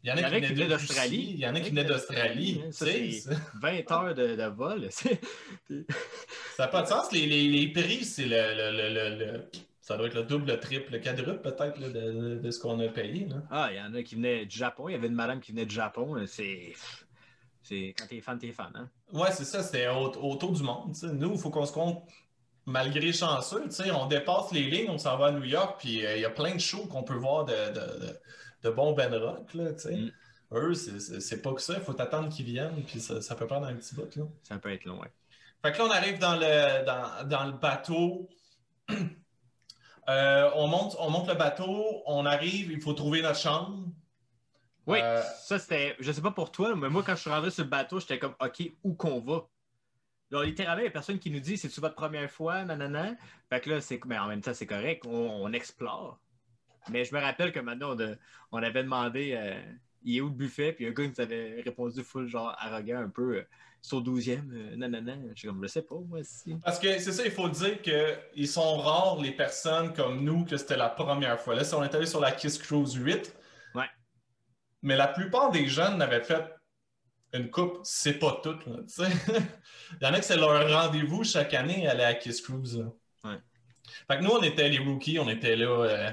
Il 0.02 0.10
y 0.10 0.12
en 0.12 0.16
a, 0.16 0.40
qui, 0.40 0.54
venaient 0.54 0.68
d'Australie. 0.68 1.30
Il 1.34 1.40
y 1.40 1.46
en 1.46 1.54
a 1.54 1.60
qui 1.60 1.70
venaient 1.70 1.84
d'Australie. 1.84 2.62
20 3.60 3.90
heures 3.90 4.14
de, 4.14 4.36
de 4.36 4.54
vol. 4.54 4.88
ça 4.90 5.04
n'a 6.60 6.68
pas 6.68 6.82
de 6.82 6.88
sens. 6.88 7.10
Les, 7.10 7.26
les, 7.26 7.48
les 7.48 7.72
prix, 7.72 8.04
c'est 8.04 8.26
le, 8.26 8.70
le, 8.70 9.18
le 9.18 9.50
ça 9.86 9.96
doit 9.96 10.08
être 10.08 10.14
le 10.14 10.24
double, 10.24 10.50
le 10.50 10.58
triple, 10.58 10.94
le 10.94 10.98
quadruple 10.98 11.42
peut-être 11.42 11.78
de, 11.78 12.40
de, 12.40 12.50
ce 12.50 12.58
qu'on 12.58 12.80
a 12.80 12.88
payé. 12.88 13.28
Là. 13.28 13.36
Ah, 13.52 13.68
il 13.70 13.76
y 13.76 13.80
en 13.80 13.94
a 13.94 14.02
qui 14.02 14.16
venaient 14.16 14.44
du 14.44 14.58
Japon. 14.58 14.88
Il 14.88 14.92
y 14.92 14.94
avait 14.96 15.06
une 15.06 15.14
madame 15.14 15.38
qui 15.38 15.52
venait 15.52 15.64
du 15.64 15.76
Japon. 15.76 16.16
C'est. 16.26 16.72
C'est 17.62 17.94
quand 17.96 18.06
t'es 18.08 18.20
fan, 18.20 18.36
t'es 18.36 18.50
fan. 18.50 18.72
Hein? 18.74 18.90
Ouais, 19.12 19.30
c'est 19.30 19.44
ça, 19.44 19.62
c'était 19.62 19.86
autour 19.86 20.52
du 20.52 20.62
monde. 20.64 20.92
Nous, 21.04 21.32
il 21.34 21.38
faut 21.38 21.50
qu'on 21.50 21.66
se 21.66 21.72
compte 21.72 22.02
malgré 22.64 23.12
chanceux, 23.12 23.68
on 23.94 24.06
dépasse 24.06 24.50
les 24.50 24.64
lignes, 24.64 24.90
on 24.90 24.98
s'en 24.98 25.16
va 25.18 25.26
à 25.26 25.30
New 25.30 25.44
York, 25.44 25.76
puis 25.78 26.04
euh, 26.04 26.16
il 26.16 26.22
y 26.22 26.24
a 26.24 26.30
plein 26.30 26.56
de 26.56 26.60
shows 26.60 26.86
qu'on 26.86 27.04
peut 27.04 27.14
voir 27.14 27.44
de, 27.44 27.52
de, 27.52 28.18
de, 28.64 28.70
bons 28.70 28.92
Ben 28.92 29.14
Rock, 29.14 29.54
là. 29.54 29.70
Mm. 29.70 30.10
Eux, 30.52 30.74
c'est 30.74 31.42
pas 31.42 31.54
que 31.54 31.62
ça, 31.62 31.74
il 31.74 31.80
faut 31.80 32.00
attendre 32.00 32.28
qu'ils 32.28 32.46
viennent, 32.46 32.82
puis 32.84 32.98
ça, 32.98 33.20
ça, 33.20 33.36
peut 33.36 33.46
prendre 33.46 33.68
un 33.68 33.74
petit 33.74 33.94
bout, 33.94 34.14
là. 34.16 34.24
Ça 34.42 34.58
peut 34.58 34.72
être 34.72 34.84
long, 34.84 34.98
ouais. 35.00 35.12
Fait 35.62 35.70
que 35.70 35.78
là, 35.78 35.84
on 35.84 35.90
arrive 35.90 36.18
dans 36.18 36.34
le, 36.34 36.84
dans, 36.84 37.28
dans 37.28 37.44
le 37.46 37.52
bateau. 37.52 38.28
Euh, 40.08 40.50
on, 40.54 40.68
monte, 40.68 40.96
on 41.00 41.10
monte 41.10 41.28
le 41.28 41.34
bateau, 41.34 42.02
on 42.06 42.26
arrive, 42.26 42.70
il 42.70 42.80
faut 42.80 42.92
trouver 42.92 43.22
notre 43.22 43.38
chambre. 43.38 43.88
Oui, 44.86 44.98
euh, 45.02 45.20
ça 45.40 45.58
c'était. 45.58 45.96
Je 45.98 46.12
sais 46.12 46.22
pas 46.22 46.30
pour 46.30 46.52
toi, 46.52 46.76
mais 46.76 46.88
moi, 46.88 47.02
quand 47.04 47.16
je 47.16 47.22
suis 47.22 47.30
rentré 47.30 47.50
sur 47.50 47.64
le 47.64 47.70
bateau, 47.70 47.98
j'étais 47.98 48.18
comme 48.18 48.34
OK, 48.40 48.70
où 48.84 48.94
qu'on 48.94 49.20
va? 49.20 49.48
Littéralement, 50.44 50.80
il 50.80 50.84
n'y 50.84 50.88
a 50.88 50.92
personne 50.92 51.18
qui 51.18 51.30
nous 51.30 51.40
dit 51.40 51.56
c'est-tu 51.56 51.80
votre 51.80 51.94
première 51.94 52.30
fois, 52.30 52.64
nanana? 52.64 53.14
Fait 53.48 53.60
que 53.60 53.70
là, 53.70 53.80
c'est. 53.80 54.04
Mais 54.06 54.18
en 54.18 54.26
même 54.26 54.40
temps, 54.40 54.54
c'est 54.54 54.66
correct, 54.66 55.04
on, 55.06 55.52
explore. 55.52 56.20
Mais 56.90 57.04
je 57.04 57.14
me 57.14 57.20
rappelle 57.20 57.52
que 57.52 57.58
maintenant, 57.58 57.96
on, 58.52 58.62
avait 58.62 58.84
demandé 58.84 59.32
euh, 59.36 59.60
il 60.04 60.18
est 60.18 60.20
où 60.20 60.28
le 60.28 60.34
buffet, 60.34 60.72
puis 60.72 60.86
un 60.86 60.92
gars 60.92 61.06
nous 61.06 61.20
avait 61.20 61.62
répondu 61.62 62.02
full, 62.04 62.28
genre 62.28 62.54
arrogant 62.58 62.98
un 62.98 63.08
peu. 63.08 63.44
Sur 63.86 64.02
12e, 64.02 64.50
euh, 64.52 64.74
nanana. 64.74 65.14
Je 65.32 65.38
suis 65.38 65.46
comme, 65.46 65.62
je 65.62 65.68
sais 65.68 65.82
pas, 65.82 65.94
moi 65.94 66.18
aussi. 66.18 66.56
Parce 66.64 66.80
que 66.80 66.98
c'est 66.98 67.12
ça, 67.12 67.24
il 67.24 67.30
faut 67.30 67.48
dire 67.48 67.80
qu'ils 67.80 68.48
sont 68.48 68.78
rares, 68.78 69.20
les 69.20 69.30
personnes 69.30 69.92
comme 69.92 70.24
nous, 70.24 70.44
que 70.44 70.56
c'était 70.56 70.76
la 70.76 70.88
première 70.88 71.38
fois. 71.38 71.54
Là, 71.54 71.62
si 71.62 71.72
on 71.72 71.84
est 71.84 71.94
allé 71.94 72.06
sur 72.06 72.18
la 72.18 72.32
Kiss 72.32 72.58
Cruise 72.58 72.94
8, 72.94 73.32
mais 74.82 74.96
la 74.96 75.06
plupart 75.06 75.52
des 75.52 75.68
jeunes 75.68 75.98
n'avaient 75.98 76.24
fait 76.24 76.44
une 77.32 77.48
coupe, 77.48 77.78
c'est 77.84 78.18
pas 78.18 78.40
tout. 78.42 78.58
Il 78.98 80.02
y 80.02 80.06
en 80.06 80.14
a 80.14 80.18
que 80.18 80.24
c'est 80.24 80.36
leur 80.36 80.68
rendez-vous 80.68 81.22
chaque 81.22 81.54
année 81.54 81.86
aller 81.86 82.02
à 82.02 82.14
Kiss 82.14 82.40
Cruise. 82.40 82.84
Fait 83.22 84.18
que 84.18 84.22
nous, 84.24 84.30
on 84.30 84.42
était 84.42 84.68
les 84.68 84.78
rookies, 84.78 85.20
on 85.20 85.28
était 85.28 85.54
là, 85.54 85.68
euh, 85.68 86.10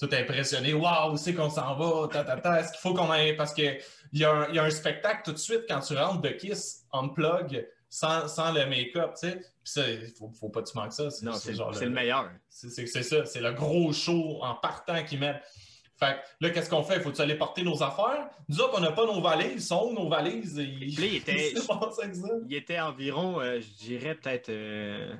tout 0.00 0.08
impressionnés. 0.12 0.72
Waouh, 0.72 1.16
c'est 1.18 1.34
qu'on 1.34 1.50
s'en 1.50 1.76
va, 1.76 2.08
ta, 2.08 2.24
ta, 2.24 2.36
ta. 2.38 2.60
Est-ce 2.60 2.72
qu'il 2.72 2.80
faut 2.80 2.94
qu'on 2.94 3.10
aille? 3.10 3.36
Parce 3.36 3.52
qu'il 3.52 3.78
y, 4.14 4.24
a 4.24 4.32
un, 4.32 4.52
y 4.52 4.58
a 4.58 4.64
un 4.64 4.70
spectacle 4.70 5.20
tout 5.24 5.32
de 5.32 5.38
suite 5.38 5.64
quand 5.68 5.80
tu 5.80 5.94
rentres 5.94 6.22
de 6.22 6.30
Kiss 6.30 6.86
en 6.90 7.10
plug 7.10 7.68
sans, 7.90 8.26
sans 8.28 8.52
le 8.52 8.66
make-up, 8.66 9.12
tu 9.20 9.28
sais. 9.28 9.36
Puis 9.36 9.72
ça, 9.72 9.90
il 9.90 10.06
faut, 10.06 10.30
faut 10.30 10.48
pas 10.48 10.62
que 10.62 10.70
tu 10.70 10.78
manques 10.78 10.92
ça. 10.92 11.08
Non, 11.22 11.34
c'est 11.34 11.52
le, 11.52 11.80
le, 11.80 11.90
meilleur. 11.90 12.30
C'est 12.48 12.86
ça, 12.86 13.26
c'est 13.26 13.40
le 13.40 13.52
gros 13.52 13.92
show 13.92 14.38
en 14.42 14.54
partant 14.54 15.04
qu'ils 15.04 15.20
mettent. 15.20 15.42
Fait 15.98 16.14
que 16.14 16.46
là, 16.46 16.50
qu'est-ce 16.50 16.70
qu'on 16.70 16.82
fait? 16.82 16.98
Faut-tu 17.00 17.20
aller 17.20 17.34
porter 17.34 17.62
nos 17.62 17.82
affaires? 17.82 18.30
Nous 18.48 18.58
autres, 18.60 18.78
on 18.78 18.80
n'a 18.80 18.92
pas 18.92 19.04
nos 19.04 19.20
valises. 19.20 19.68
Sont 19.68 19.92
nos 19.92 20.08
valises? 20.08 20.56
Il, 20.56 21.04
était, 21.14 21.52
il 22.48 22.56
était 22.56 22.80
environ, 22.80 23.38
euh, 23.38 23.60
je 23.60 23.84
dirais 23.84 24.14
peut-être 24.14 24.48
euh, 24.48 25.14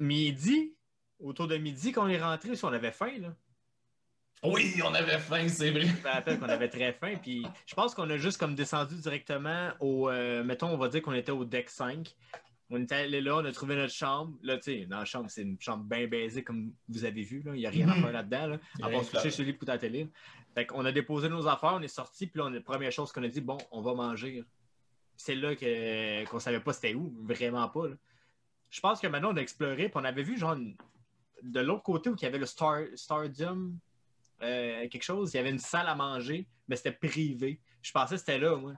midi, 0.00 0.74
autour 1.22 1.48
de 1.48 1.56
midi 1.56 1.92
qu'on 1.92 2.08
est 2.08 2.22
rentré, 2.22 2.54
si 2.56 2.64
on 2.64 2.72
avait 2.72 2.92
faim, 2.92 3.12
là. 3.20 3.34
Oui, 4.44 4.74
on 4.84 4.92
avait 4.92 5.18
faim, 5.18 5.46
c'est 5.48 5.70
vrai. 5.70 5.82
Je 5.82 6.02
me 6.02 6.08
rappelle 6.08 6.38
qu'on 6.40 6.48
avait 6.48 6.68
très 6.68 6.92
faim. 6.92 7.14
Puis 7.22 7.46
je 7.64 7.74
pense 7.74 7.94
qu'on 7.94 8.10
a 8.10 8.16
juste 8.16 8.38
comme 8.38 8.56
descendu 8.56 8.96
directement 8.96 9.70
au. 9.78 10.10
Euh, 10.10 10.42
mettons, 10.42 10.68
on 10.68 10.76
va 10.76 10.88
dire 10.88 11.00
qu'on 11.00 11.12
était 11.12 11.30
au 11.30 11.44
deck 11.44 11.70
5. 11.70 12.12
On 12.70 12.82
était 12.82 12.94
allé 12.94 13.20
là, 13.20 13.36
on 13.36 13.44
a 13.44 13.52
trouvé 13.52 13.76
notre 13.76 13.92
chambre. 13.92 14.34
Là, 14.42 14.56
tu 14.56 14.62
sais, 14.62 14.86
dans 14.86 14.98
la 14.98 15.04
chambre, 15.04 15.26
c'est 15.28 15.42
une 15.42 15.60
chambre 15.60 15.84
bien 15.84 16.08
baisée, 16.08 16.42
comme 16.42 16.72
vous 16.88 17.04
avez 17.04 17.22
vu. 17.22 17.42
Là. 17.42 17.52
Il 17.54 17.58
n'y 17.58 17.66
a 17.66 17.70
rien 17.70 17.88
à 17.88 17.94
mhm. 17.94 18.02
faire 18.02 18.12
là-dedans. 18.12 18.46
Là, 18.46 18.58
à 18.82 18.88
part 18.88 19.04
se 19.04 19.12
coucher 19.12 19.30
sur 19.30 19.44
le 19.44 19.50
lit 19.50 19.56
pour 19.56 19.78
télé. 19.78 20.08
Fait 20.54 20.66
qu'on 20.66 20.84
a 20.84 20.92
déposé 20.92 21.28
nos 21.28 21.46
affaires, 21.46 21.74
on 21.74 21.82
est 21.82 21.88
sorti, 21.88 22.26
puis 22.26 22.40
là, 22.40 22.50
la 22.50 22.60
première 22.60 22.90
chose 22.90 23.12
qu'on 23.12 23.22
a 23.22 23.28
dit, 23.28 23.40
bon, 23.40 23.58
on 23.70 23.80
va 23.80 23.94
manger. 23.94 24.44
C'est 25.16 25.34
là 25.34 25.54
que, 25.54 26.24
qu'on 26.26 26.36
ne 26.36 26.40
savait 26.40 26.60
pas 26.60 26.72
c'était 26.72 26.94
où, 26.94 27.14
vraiment 27.22 27.68
pas. 27.68 27.86
Je 28.70 28.80
pense 28.80 29.00
que 29.00 29.06
maintenant, 29.06 29.32
on 29.32 29.36
a 29.36 29.40
exploré, 29.40 29.88
puis 29.88 29.92
on 29.94 30.04
avait 30.04 30.22
vu, 30.22 30.38
genre, 30.38 30.56
de 31.42 31.60
l'autre 31.60 31.82
côté 31.82 32.10
où 32.10 32.14
il 32.16 32.22
y 32.22 32.26
avait 32.26 32.38
le 32.38 32.46
Star, 32.46 32.82
Stadium, 32.94 33.76
euh, 34.42 34.88
quelque 34.88 35.02
chose, 35.02 35.32
il 35.34 35.36
y 35.36 35.40
avait 35.40 35.50
une 35.50 35.58
salle 35.58 35.88
à 35.88 35.94
manger, 35.94 36.46
mais 36.68 36.76
c'était 36.76 36.92
privé. 36.92 37.60
Je 37.82 37.92
pensais 37.92 38.14
que 38.14 38.20
c'était 38.20 38.38
là, 38.38 38.56
moi. 38.56 38.72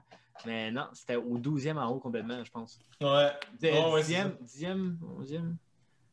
Mais 0.45 0.71
non, 0.71 0.87
c'était 0.93 1.15
au 1.15 1.37
12e 1.37 1.77
en 1.77 1.89
haut 1.89 1.99
complètement, 1.99 2.43
je 2.43 2.51
pense. 2.51 2.77
Ouais. 2.99 3.31
10e, 3.61 4.35
10e, 4.43 4.97
11e. 5.21 5.55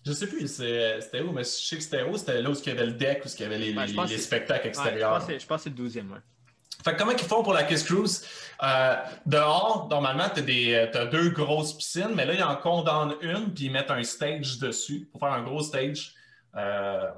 Je 0.05 0.13
sais 0.13 0.27
plus 0.27 0.49
c'était 0.49 1.21
où, 1.21 1.33
mais 1.33 1.45
je 1.45 1.49
sais 1.49 1.77
que 1.77 1.83
c'était 1.83 2.03
où, 2.03 2.17
c'était 2.17 2.43
là 2.43 2.51
où 2.51 2.55
il 2.55 2.67
y 2.67 2.71
avait 2.71 2.87
le 2.87 2.93
deck, 2.93 3.25
où 3.25 3.29
il 3.29 3.41
y 3.41 3.45
avait 3.45 3.59
les, 3.59 3.73
les, 3.73 4.19
spectacles 4.19 4.69
extérieurs. 4.69 5.21
je 5.29 5.47
pense 5.47 5.65
que 5.65 5.71
c'est 5.71 5.79
le 5.79 5.89
12e, 5.89 6.09
ouais. 6.11 6.19
Fait 6.85 6.95
que 6.95 6.99
comment 6.99 7.13
ils 7.13 7.19
font 7.19 7.43
pour 7.43 7.53
la 7.53 7.63
Kiss 7.63 7.85
Cruise? 7.85 8.27
Euh, 8.63 8.97
dehors, 9.25 9.87
normalement, 9.89 10.29
tu 10.35 10.75
as, 10.75 11.07
deux 11.07 11.31
grosses 11.31 11.75
piscines, 11.75 12.11
mais 12.15 12.25
là, 12.25 12.35
ils 12.35 12.43
en 12.43 12.57
condamnent 12.57 13.15
une, 13.21 13.53
puis 13.55 13.67
ils 13.67 13.71
mettent 13.71 13.91
un 13.91 14.03
stage 14.03 14.59
dessus 14.59 15.09
pour 15.11 15.21
faire 15.21 15.33
un 15.33 15.43
gros 15.43 15.63
stage. 15.63 16.15
Euh, 16.57 17.11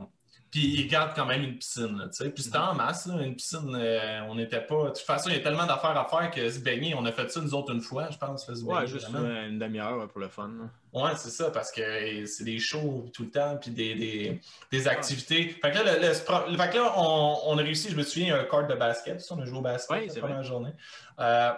puis 0.54 0.82
ils 0.82 0.86
gardent 0.86 1.16
quand 1.16 1.26
même 1.26 1.42
une 1.42 1.58
piscine, 1.58 2.00
tu 2.12 2.12
sais. 2.12 2.30
Puis 2.30 2.44
c'était 2.44 2.58
en 2.58 2.76
masse, 2.76 3.06
là, 3.06 3.20
une 3.20 3.34
piscine, 3.34 3.74
euh, 3.74 4.20
on 4.28 4.36
n'était 4.36 4.60
pas... 4.60 4.84
De 4.84 4.88
toute 4.90 4.98
façon, 4.98 5.28
il 5.30 5.34
y 5.34 5.40
a 5.40 5.42
tellement 5.42 5.66
d'affaires 5.66 5.98
à 5.98 6.04
faire 6.04 6.30
que 6.30 6.48
se 6.48 6.60
baigner, 6.60 6.94
on 6.94 7.04
a 7.06 7.10
fait 7.10 7.28
ça 7.28 7.40
nous 7.40 7.54
autres 7.54 7.72
une 7.72 7.80
fois, 7.80 8.08
je 8.12 8.18
pense. 8.18 8.46
Se 8.46 8.62
ouais, 8.62 8.86
juste 8.86 9.08
une 9.08 9.58
demi-heure 9.58 10.06
pour 10.06 10.20
le 10.20 10.28
fun. 10.28 10.52
Ouais, 10.92 11.10
c'est 11.16 11.30
ça, 11.30 11.50
parce 11.50 11.72
que 11.72 12.24
c'est 12.26 12.44
des 12.44 12.60
shows 12.60 13.10
tout 13.12 13.24
le 13.24 13.30
temps, 13.30 13.56
puis 13.60 13.72
des, 13.72 13.96
des, 13.96 14.40
des 14.70 14.86
activités. 14.86 15.48
Fait 15.48 15.72
que 15.72 15.78
là, 15.78 15.98
le, 15.98 16.14
fait 16.14 16.70
que 16.70 16.76
là 16.76 16.92
on, 16.98 17.40
on, 17.46 17.58
a 17.58 17.62
réussi, 17.62 17.90
je 17.90 17.96
me 17.96 18.04
souviens, 18.04 18.38
un 18.38 18.44
cart 18.44 18.68
de 18.68 18.76
basket, 18.76 19.26
on 19.32 19.40
a 19.40 19.46
joué 19.46 19.58
au 19.58 19.62
basket 19.62 20.14
la 20.14 20.20
première 20.20 20.44
journée. 20.44 20.72
Euh, 21.18 21.52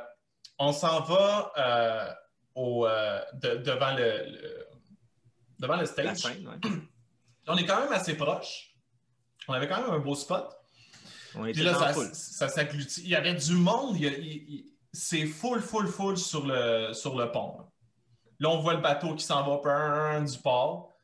on 0.59 0.73
s'en 0.73 1.03
va 1.03 1.53
euh, 1.59 2.13
au, 2.55 2.87
devant 3.35 3.95
le, 3.95 4.65
devant 5.59 5.77
le 5.77 5.85
stage. 5.85 6.23
on 7.47 7.57
est 7.57 7.65
quand 7.65 7.81
même 7.81 7.93
assez 7.93 8.17
proche. 8.17 8.75
On 9.49 9.53
avait 9.53 9.69
quand 9.69 9.81
même 9.81 9.91
un 9.91 9.99
beau 9.99 10.15
spot. 10.15 10.49
Puis 11.43 11.63
là, 11.63 11.95
ça, 12.13 12.49
s'agglutit. 12.49 13.03
Il 13.03 13.11
y 13.11 13.15
avait 13.15 13.35
du 13.35 13.55
monde. 13.55 13.97
c'est 14.93 15.27
full, 15.27 15.61
full, 15.61 15.87
full 15.87 16.17
sur 16.17 16.47
le, 16.47 16.93
sur 16.93 17.17
le 17.17 17.31
pont. 17.31 17.59
Là. 18.41 18.51
on 18.51 18.61
voit 18.61 18.75
le 18.75 18.81
bateau 18.81 19.15
qui 19.15 19.25
s'en 19.25 19.45
va 19.45 20.21
du 20.21 20.39
port. 20.39 20.95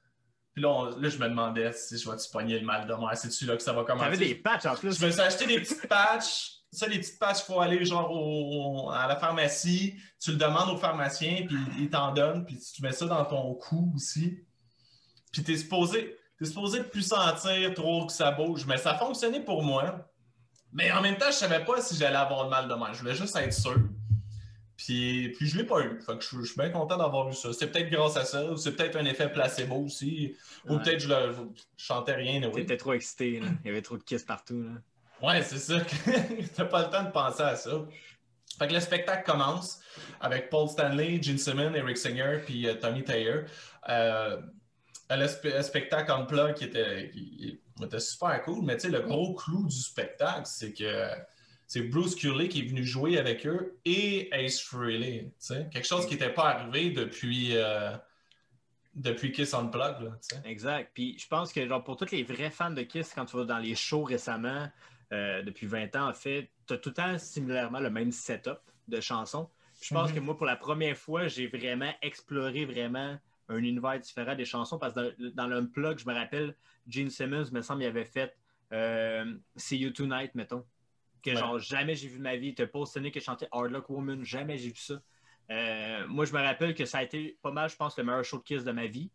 Puis 0.54 0.62
là, 0.62 0.90
là, 0.98 1.08
je 1.08 1.18
me 1.18 1.28
demandais 1.28 1.72
si 1.72 1.98
je 1.98 2.10
vais-tu 2.10 2.30
pogner 2.30 2.58
le 2.58 2.66
mal 2.66 2.86
de 2.86 2.92
mer? 2.92 3.10
C'est-tu 3.14 3.46
là 3.46 3.56
que 3.56 3.62
ça 3.62 3.72
va 3.72 3.84
commencer? 3.84 4.10
T'avais 4.10 4.26
des 4.26 4.34
patchs 4.34 4.66
en 4.66 4.74
plus. 4.74 4.98
Je 4.98 5.06
me 5.06 5.10
suis 5.10 5.20
acheté 5.20 5.46
des 5.46 5.60
petites 5.60 5.86
patchs. 5.88 6.58
Ça, 6.70 6.86
les 6.86 6.98
petites 6.98 7.18
patchs, 7.18 7.40
il 7.40 7.52
faut 7.52 7.60
aller 7.60 7.84
genre 7.84 8.92
à 8.94 9.06
la 9.06 9.16
pharmacie. 9.16 9.94
Tu 10.20 10.32
le 10.32 10.36
demandes 10.36 10.70
au 10.70 10.76
pharmacien, 10.76 11.46
puis 11.46 11.56
il 11.78 11.90
t'en 11.90 12.12
donne. 12.12 12.44
Puis 12.44 12.58
tu 12.74 12.82
mets 12.82 12.92
ça 12.92 13.06
dans 13.06 13.24
ton 13.24 13.54
cou 13.54 13.92
aussi. 13.94 14.44
Puis 15.32 15.42
t'es 15.42 15.56
supposé 15.56 16.18
T'es 16.42 16.48
supposé 16.48 16.82
plus 16.82 17.02
sentir 17.02 17.72
trop 17.72 18.04
que 18.04 18.12
ça 18.12 18.32
bouge, 18.32 18.66
mais 18.66 18.76
ça 18.76 18.94
fonctionnait 18.94 19.44
pour 19.44 19.62
moi. 19.62 20.10
Mais 20.72 20.90
en 20.90 21.00
même 21.00 21.16
temps, 21.16 21.28
je 21.28 21.36
savais 21.36 21.64
pas 21.64 21.80
si 21.80 21.94
j'allais 21.94 22.16
avoir 22.16 22.48
mal 22.48 22.66
de 22.66 22.74
mer. 22.74 22.92
Je 22.94 22.98
voulais 22.98 23.14
juste 23.14 23.36
être 23.36 23.52
sûr. 23.52 23.76
Puis, 24.76 25.28
puis 25.36 25.46
je 25.46 25.56
l'ai 25.56 25.62
pas 25.62 25.82
eu. 25.82 26.00
Fait 26.04 26.18
que 26.18 26.24
je, 26.24 26.44
suis 26.44 26.56
bien 26.56 26.70
content 26.70 26.96
d'avoir 26.96 27.28
eu 27.28 27.32
ça. 27.32 27.52
C'est 27.52 27.68
peut-être 27.68 27.88
grâce 27.90 28.16
à 28.16 28.24
ça, 28.24 28.44
ou 28.46 28.56
c'est 28.56 28.72
peut-être 28.72 28.96
un 28.96 29.04
effet 29.04 29.30
placebo 29.30 29.76
aussi. 29.84 30.34
Ou 30.68 30.78
peut-être 30.78 30.98
je, 30.98 31.10
le, 31.10 31.36
chantais 31.76 32.14
rien. 32.14 32.40
Tu 32.40 32.50
T'étais 32.50 32.76
trop 32.76 32.94
excité, 32.94 33.40
il 33.40 33.64
y 33.64 33.68
avait 33.68 33.82
trop 33.82 33.96
de 33.96 34.02
kisses 34.02 34.24
partout. 34.24 34.64
Là. 34.64 35.28
Ouais, 35.28 35.42
c'est 35.42 35.58
ça. 35.58 35.80
T'as 36.56 36.64
pas 36.64 36.86
le 36.86 36.90
temps 36.90 37.04
de 37.04 37.12
penser 37.12 37.42
à 37.42 37.54
ça. 37.54 37.70
Fait 38.58 38.66
que 38.66 38.74
le 38.74 38.80
spectacle 38.80 39.30
commence 39.30 39.78
avec 40.20 40.50
Paul 40.50 40.68
Stanley, 40.68 41.22
Gene 41.22 41.38
Simmons, 41.38 41.72
Eric 41.72 41.96
Singer, 41.96 42.40
puis 42.44 42.66
euh, 42.66 42.74
Tommy 42.74 43.04
Taylor. 43.04 43.44
Euh, 43.88 44.38
le, 45.16 45.62
spectacle 45.62 46.12
en 46.12 46.26
plat 46.26 46.52
qui 46.52 46.64
était, 46.64 47.12
était 47.82 48.00
super 48.00 48.42
cool, 48.42 48.64
mais 48.64 48.76
le 48.76 49.00
gros 49.00 49.34
clou 49.34 49.66
du 49.66 49.76
spectacle, 49.76 50.46
c'est 50.46 50.72
que 50.72 51.08
c'est 51.72 51.82
Bruce 51.82 52.14
Curley 52.14 52.48
qui 52.48 52.60
est 52.60 52.68
venu 52.68 52.84
jouer 52.84 53.18
avec 53.18 53.46
eux 53.46 53.78
et 53.86 54.28
Ace 54.32 54.60
Frehley. 54.60 55.32
Quelque 55.48 55.86
chose 55.86 56.06
qui 56.06 56.12
n'était 56.12 56.32
pas 56.32 56.50
arrivé 56.50 56.90
depuis, 56.90 57.56
euh, 57.56 57.96
depuis 58.94 59.32
Kiss 59.32 59.54
Unplugged. 59.54 60.02
Là, 60.02 60.18
exact. 60.44 60.90
Puis 60.92 61.18
je 61.18 61.26
pense 61.26 61.52
que 61.52 61.66
genre, 61.66 61.82
pour 61.82 61.96
tous 61.96 62.10
les 62.10 62.24
vrais 62.24 62.50
fans 62.50 62.70
de 62.70 62.82
Kiss, 62.82 63.12
quand 63.14 63.24
tu 63.24 63.38
vas 63.38 63.44
dans 63.44 63.58
les 63.58 63.74
shows 63.74 64.04
récemment, 64.04 64.68
euh, 65.12 65.42
depuis 65.42 65.66
20 65.66 65.96
ans, 65.96 66.10
en 66.10 66.12
fait, 66.12 66.50
tu 66.66 66.74
as 66.74 66.76
tout 66.76 66.90
le 66.90 66.94
temps 66.94 67.18
similairement 67.18 67.80
le 67.80 67.90
même 67.90 68.12
setup 68.12 68.58
de 68.88 69.00
chansons. 69.00 69.48
Je 69.80 69.94
pense 69.94 70.10
mm-hmm. 70.10 70.14
que 70.14 70.20
moi, 70.20 70.36
pour 70.36 70.46
la 70.46 70.56
première 70.56 70.96
fois, 70.96 71.26
j'ai 71.26 71.46
vraiment 71.46 71.92
exploré 72.02 72.66
vraiment 72.66 73.18
un 73.48 73.58
univers 73.58 73.98
différent 73.98 74.34
des 74.34 74.44
chansons. 74.44 74.78
Parce 74.78 74.94
que 74.94 75.30
dans, 75.30 75.46
l'Unplug, 75.46 75.98
je 75.98 76.06
me 76.06 76.14
rappelle, 76.14 76.56
Gene 76.86 77.10
Simmons, 77.10 77.50
me 77.52 77.62
semble, 77.62 77.82
il 77.82 77.86
avait 77.86 78.04
fait 78.04 78.36
euh, 78.72 79.34
See 79.56 79.78
You 79.78 79.90
Tonight, 79.90 80.34
mettons. 80.34 80.64
Que 81.22 81.36
genre, 81.36 81.58
jamais 81.58 81.94
j'ai 81.94 82.08
vu 82.08 82.18
ma 82.18 82.36
vie. 82.36 82.54
T'as 82.54 82.66
Paul 82.66 82.86
Stanley 82.86 83.12
qui 83.12 83.20
chantait 83.20 83.48
Hard 83.52 83.70
Luck 83.70 83.88
Woman, 83.90 84.24
jamais 84.24 84.58
j'ai 84.58 84.70
vu 84.70 84.76
ça. 84.76 85.00
Euh, 85.50 86.06
moi, 86.08 86.24
je 86.24 86.32
me 86.32 86.40
rappelle 86.40 86.74
que 86.74 86.84
ça 86.84 86.98
a 86.98 87.02
été 87.02 87.38
pas 87.42 87.52
mal, 87.52 87.68
je 87.68 87.76
pense, 87.76 87.96
le 87.96 88.04
meilleur 88.04 88.24
show 88.24 88.38
de 88.38 88.42
Kiss 88.42 88.64
de 88.64 88.72
ma 88.72 88.86
vie. 88.86 89.10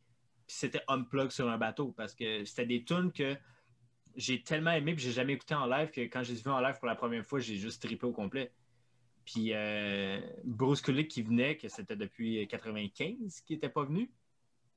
Puis 0.45 0.55
c'était 0.55 0.81
Unplug 0.87 1.31
sur 1.31 1.49
un 1.49 1.57
bateau 1.57 1.93
parce 1.97 2.15
que 2.15 2.45
c'était 2.45 2.65
des 2.65 2.83
tunes 2.85 3.11
que 3.11 3.35
j'ai 4.15 4.41
tellement 4.41 4.71
aimé 4.71 4.95
puis 4.95 5.03
j'ai 5.03 5.11
jamais 5.11 5.33
écouté 5.33 5.53
en 5.53 5.65
live 5.65 5.91
que 5.91 6.01
quand 6.01 6.23
j'ai 6.23 6.33
vu 6.33 6.49
en 6.49 6.59
live 6.59 6.77
pour 6.79 6.87
la 6.87 6.95
première 6.95 7.25
fois, 7.25 7.39
j'ai 7.39 7.55
juste 7.55 7.81
trippé 7.83 8.05
au 8.05 8.13
complet. 8.13 8.51
Puis 9.27 9.51
euh, 9.51 10.21
Bruce 10.45 10.81
Kulick 10.81 11.09
qui 11.09 11.21
venait, 11.21 11.57
que 11.57 11.67
c'était 11.67 11.97
depuis 11.97 12.47
95 12.47 13.41
qui 13.41 13.53
n'était 13.53 13.67
pas 13.67 13.83
venu. 13.83 14.09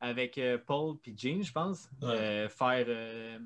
avec 0.00 0.38
euh, 0.38 0.58
Paul 0.58 0.96
puis 1.00 1.14
Jean, 1.16 1.40
je 1.40 1.52
pense. 1.52 1.88
Ouais. 2.02 2.08
Euh, 2.08 2.48
faire. 2.48 3.40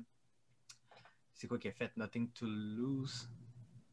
C'est 1.35 1.47
quoi 1.47 1.59
qui 1.59 1.67
a 1.67 1.71
fait? 1.71 1.95
Nothing 1.95 2.31
to 2.31 2.47
Lose? 2.47 3.29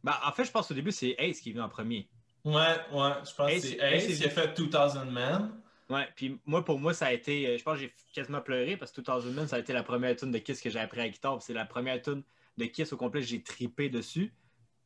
Ben, 0.03 0.15
en 0.25 0.33
fait, 0.33 0.47
je 0.47 0.51
pense 0.51 0.71
au 0.71 0.75
début, 0.75 0.91
c'est 0.91 1.15
Ace 1.19 1.41
qui 1.41 1.51
est 1.51 1.53
venu 1.53 1.63
en 1.63 1.69
premier. 1.69 2.09
Ouais, 2.45 2.55
ouais, 2.55 3.13
je 3.25 3.35
pense 3.35 3.53
que 3.53 3.61
c'est 3.61 3.79
Ace 3.79 4.19
qui 4.19 4.25
a 4.25 4.31
fait 4.31 4.57
2000 4.57 5.13
Man. 5.13 5.61
Ouais, 5.91 6.09
puis 6.17 6.41
moi, 6.47 6.65
pour 6.65 6.81
moi, 6.81 6.95
ça 6.95 7.07
a 7.07 7.13
été. 7.13 7.59
Je 7.59 7.63
pense 7.63 7.75
que 7.75 7.83
j'ai 7.83 7.95
quasiment 8.15 8.41
pleuré 8.41 8.79
parce 8.79 8.91
que 8.91 9.03
2000 9.03 9.35
Men, 9.35 9.47
ça 9.47 9.57
a 9.57 9.59
été 9.59 9.75
la 9.75 9.83
première 9.83 10.17
tune 10.17 10.31
de 10.31 10.39
Kiss 10.39 10.63
que 10.63 10.71
j'ai 10.71 10.79
appris 10.79 11.01
à 11.01 11.05
la 11.05 11.11
guitare. 11.11 11.43
C'est 11.43 11.53
la 11.53 11.67
première 11.67 12.01
tune 12.01 12.23
de 12.57 12.65
Kiss 12.65 12.91
au 12.95 12.97
complet, 12.97 13.21
j'ai 13.21 13.43
tripé 13.43 13.91
dessus. 13.91 14.33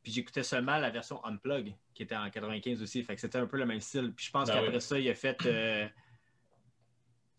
Puis 0.07 0.13
j'écoutais 0.13 0.45
seulement 0.45 0.77
la 0.79 0.89
version 0.91 1.21
Unplug, 1.25 1.75
qui 1.93 2.05
était 2.05 2.15
en 2.15 2.31
95 2.31 2.81
aussi. 2.81 3.03
Fait 3.03 3.17
que 3.17 3.21
c'était 3.21 3.39
un 3.39 3.47
peu 3.49 3.57
le 3.57 3.67
même 3.67 3.81
style. 3.81 4.13
Puis 4.15 4.27
je 4.27 4.31
pense 4.31 4.47
Ben 4.47 4.55
qu'après 4.55 4.77
oui. 4.77 4.81
ça, 4.81 5.01
il 5.01 5.09
a 5.11 5.15
fait. 5.17 5.37
euh, 5.47 5.89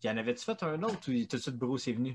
Il 0.04 0.06
y 0.06 0.10
en 0.10 0.18
avait-tu 0.18 0.44
fait 0.44 0.62
un 0.62 0.82
autre 0.82 1.10
ou 1.10 1.24
tout 1.24 1.36
de 1.38 1.40
suite 1.40 1.56
Bruce 1.56 1.88
est 1.88 1.92
venu? 1.94 2.14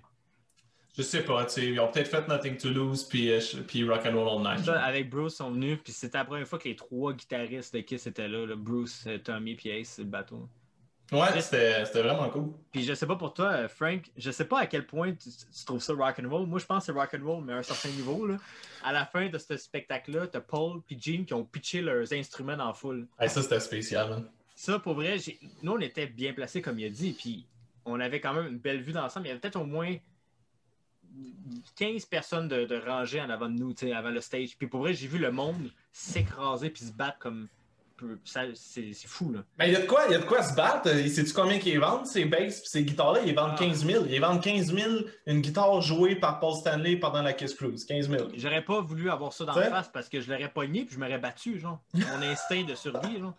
Je 0.95 1.01
sais 1.01 1.23
pas, 1.23 1.43
tu 1.45 1.53
sais, 1.53 1.65
ils 1.69 1.79
ont 1.79 1.91
peut-être 1.91 2.07
fait 2.07 2.27
Nothing 2.27 2.55
to 2.57 2.69
Lose 2.69 3.03
puis, 3.05 3.31
euh, 3.31 3.39
puis 3.67 3.83
Rock 3.83 4.05
and 4.05 4.13
Roll 4.13 4.45
All 4.47 4.57
Night. 4.57 4.69
Avec 4.69 5.09
Bruce, 5.09 5.33
ils 5.33 5.37
sont 5.37 5.49
venus. 5.49 5.79
Puis 5.83 5.91
c'était 5.91 6.19
la 6.19 6.25
première 6.25 6.47
fois 6.47 6.59
que 6.59 6.69
les 6.69 6.75
trois 6.75 7.13
guitaristes 7.13 7.73
de 7.73 7.79
Kiss 7.81 8.05
étaient 8.05 8.27
là. 8.27 8.45
là. 8.45 8.55
Bruce, 8.55 9.05
euh, 9.07 9.17
Tommy, 9.17 9.55
puis 9.55 9.69
Ace, 9.71 9.97
le 9.97 10.03
bateau. 10.05 10.47
Ouais, 11.13 11.41
c'était 11.41 11.83
vraiment 12.01 12.29
cool. 12.29 12.51
Puis 12.71 12.83
je 12.83 12.93
sais 12.93 13.05
pas 13.07 13.15
pour 13.15 13.33
toi, 13.33 13.47
euh, 13.51 13.67
Frank, 13.67 14.01
je 14.17 14.31
sais 14.31 14.45
pas 14.45 14.59
à 14.59 14.65
quel 14.67 14.85
point 14.85 15.11
tu, 15.13 15.29
tu 15.29 15.65
trouves 15.65 15.81
ça 15.81 15.93
rock 15.93 16.19
and 16.23 16.29
roll. 16.29 16.47
Moi, 16.47 16.59
je 16.59 16.65
pense 16.65 16.79
que 16.79 16.93
c'est 16.93 16.99
rock 16.99 17.13
and 17.19 17.25
roll, 17.25 17.43
mais 17.43 17.53
à 17.53 17.57
un 17.57 17.63
certain 17.63 17.89
niveau. 17.89 18.25
Là. 18.25 18.37
À 18.83 18.91
la 18.91 19.05
fin 19.05 19.29
de 19.29 19.37
ce 19.37 19.55
spectacle-là, 19.57 20.27
t'as 20.27 20.41
Paul 20.41 20.81
puis 20.85 20.97
Gene 20.99 21.25
qui 21.25 21.33
ont 21.33 21.45
pitché 21.45 21.81
leurs 21.81 22.11
instruments 22.13 22.57
en 22.59 22.73
foule. 22.73 23.07
Hey, 23.19 23.29
ça, 23.29 23.41
c'était 23.41 23.59
spécial. 23.59 24.11
hein. 24.11 24.25
Ça, 24.55 24.79
pour 24.79 24.93
vrai, 24.95 25.17
nous, 25.61 25.71
on 25.73 25.79
était 25.79 26.07
bien 26.07 26.33
placés, 26.33 26.61
comme 26.61 26.79
il 26.79 26.85
a 26.85 26.89
dit, 26.89 27.13
puis 27.13 27.45
on 27.85 27.99
avait 27.99 28.19
quand 28.19 28.33
même 28.33 28.47
une 28.47 28.59
belle 28.59 28.81
vue 28.81 28.93
d'ensemble. 28.93 29.25
Il 29.25 29.29
y 29.29 29.31
avait 29.31 29.39
peut-être 29.39 29.59
au 29.59 29.65
moins 29.65 29.95
15 31.75 32.05
personnes 32.05 32.47
de, 32.47 32.65
de 32.65 32.75
rangée 32.77 33.21
en 33.21 33.29
avant 33.29 33.49
de 33.49 33.55
nous, 33.59 33.73
tu 33.73 33.87
sais, 33.87 33.93
avant 33.93 34.09
le 34.09 34.21
stage. 34.21 34.57
Puis 34.57 34.67
pour 34.67 34.81
vrai, 34.81 34.93
j'ai 34.93 35.07
vu 35.07 35.17
le 35.19 35.31
monde 35.31 35.69
s'écraser 35.91 36.69
puis 36.69 36.85
se 36.85 36.91
battre 36.91 37.19
comme. 37.19 37.47
C'est 38.55 38.93
fou, 39.07 39.31
là. 39.31 39.39
Ben, 39.57 39.65
il 39.65 39.73
y 39.73 39.75
a 39.75 39.81
de 39.81 39.85
quoi, 39.85 40.03
il 40.07 40.11
y 40.11 40.15
a 40.15 40.19
de 40.19 40.25
quoi 40.25 40.43
se 40.43 40.53
battre. 40.55 40.89
Sais-tu 40.89 41.31
combien 41.33 41.59
qu'ils 41.59 41.79
vendent, 41.79 42.05
ces 42.05 42.25
basses 42.25 42.61
pis 42.61 42.69
ces 42.69 42.83
guitares-là? 42.83 43.21
Ils 43.25 43.35
vendent 43.35 43.51
Ah. 43.53 43.59
15 43.59 43.85
000. 43.85 44.05
Ils 44.09 44.19
vendent 44.19 44.41
15 44.41 44.73
000 44.73 44.91
une 45.27 45.41
guitare 45.41 45.79
jouée 45.81 46.15
par 46.15 46.39
Paul 46.39 46.55
Stanley 46.55 46.97
pendant 46.97 47.21
la 47.21 47.33
Kiss 47.33 47.53
Cruise. 47.53 47.85
15 47.85 48.09
000. 48.09 48.29
J'aurais 48.35 48.63
pas 48.63 48.81
voulu 48.81 49.09
avoir 49.09 49.31
ça 49.31 49.45
dans 49.45 49.55
la 49.55 49.69
face 49.69 49.89
parce 49.89 50.09
que 50.09 50.19
je 50.21 50.31
l'aurais 50.31 50.49
pogné 50.49 50.85
puis 50.85 50.95
je 50.95 50.99
m'aurais 50.99 51.19
battu, 51.19 51.59
genre. 51.59 51.79
Mon 51.93 52.01
instinct 52.23 52.63
de 52.63 52.75
survie, 52.75 53.19
genre. 53.19 53.35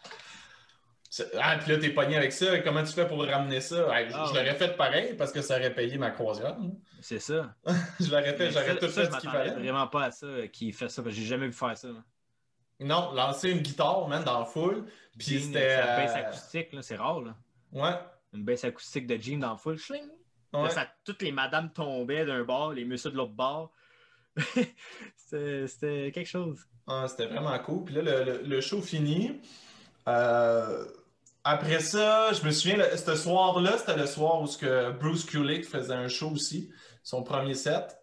Ah, 1.40 1.58
puis 1.58 1.70
là, 1.70 1.78
t'es 1.78 1.90
pogné 1.90 2.16
avec 2.16 2.32
ça. 2.32 2.58
Comment 2.60 2.82
tu 2.82 2.92
fais 2.92 3.06
pour 3.06 3.24
ramener 3.24 3.60
ça? 3.60 3.76
Hey, 3.96 4.08
je 4.10 4.14
Ah, 4.16 4.24
je 4.28 4.32
ouais. 4.32 4.42
l'aurais 4.44 4.56
fait 4.56 4.76
pareil 4.76 5.14
parce 5.16 5.30
que 5.30 5.42
ça 5.42 5.56
aurait 5.58 5.72
payé 5.72 5.96
ma 5.96 6.10
croisière. 6.10 6.56
hein. 6.60 6.70
C'est 7.00 7.20
ça. 7.20 7.54
je 8.00 8.10
l'aurais 8.10 8.34
fait, 8.34 8.46
Mais 8.46 8.50
j'aurais 8.50 8.76
tout 8.78 8.88
ça, 8.88 9.02
fait 9.02 9.06
je 9.06 9.12
ce 9.12 9.20
qu'il 9.20 9.30
fallait. 9.30 9.50
vraiment 9.50 9.86
pas 9.86 10.04
à 10.06 10.10
ça, 10.10 10.26
euh, 10.26 10.46
qu'il 10.48 10.72
fait 10.72 10.88
ça, 10.88 11.02
parce 11.02 11.14
que 11.14 11.20
j'ai 11.20 11.26
jamais 11.26 11.46
vu 11.46 11.52
faire 11.52 11.76
ça. 11.76 11.88
là. 11.88 12.02
Non, 12.80 13.12
lancer 13.12 13.50
une 13.50 13.60
guitare, 13.60 14.06
man, 14.08 14.24
dans 14.24 14.40
la 14.40 14.44
foule. 14.44 14.84
Puis 15.18 15.40
c'était. 15.40 15.76
basse 15.78 16.12
euh, 16.16 16.18
acoustique, 16.26 16.72
là, 16.72 16.82
c'est 16.82 16.96
rare, 16.96 17.20
là. 17.20 17.34
Ouais. 17.72 17.94
Une 18.32 18.44
basse 18.44 18.64
acoustique 18.64 19.06
de 19.06 19.16
Jean 19.16 19.38
dans 19.38 19.52
le 19.52 19.58
full. 19.58 19.78
Schling! 19.78 20.08
Là, 20.52 20.62
ouais. 20.64 20.70
ça- 20.70 20.88
toutes 21.04 21.22
les 21.22 21.32
madames 21.32 21.72
tombaient 21.72 22.24
d'un 22.26 22.42
bord, 22.44 22.72
les 22.72 22.84
messieurs 22.84 23.10
de 23.10 23.16
l'autre 23.16 23.32
bord. 23.32 23.72
C'était 25.16 25.66
c'était 25.66 26.12
quelque 26.12 26.26
chose. 26.28 26.60
Ah, 26.86 27.06
c'était 27.08 27.26
vraiment 27.26 27.58
cool. 27.60 27.84
Puis 27.84 27.94
là, 27.94 28.02
le, 28.02 28.24
le- 28.24 28.42
le 28.42 28.60
show 28.60 28.80
fini. 28.82 29.40
Euh, 30.08 30.84
après 31.44 31.80
ça, 31.80 32.32
je 32.32 32.44
me 32.44 32.50
souviens, 32.50 32.76
le- 32.76 32.96
ce 32.96 33.14
soir-là, 33.16 33.78
c'était 33.78 33.96
le 33.96 34.06
soir 34.06 34.40
où 34.42 34.46
ce 34.46 34.58
que 34.58 34.90
Bruce 34.92 35.24
Kulick 35.24 35.64
faisait 35.64 35.94
un 35.94 36.08
show 36.08 36.30
aussi, 36.30 36.70
son 37.02 37.22
premier 37.22 37.54
set. 37.54 37.98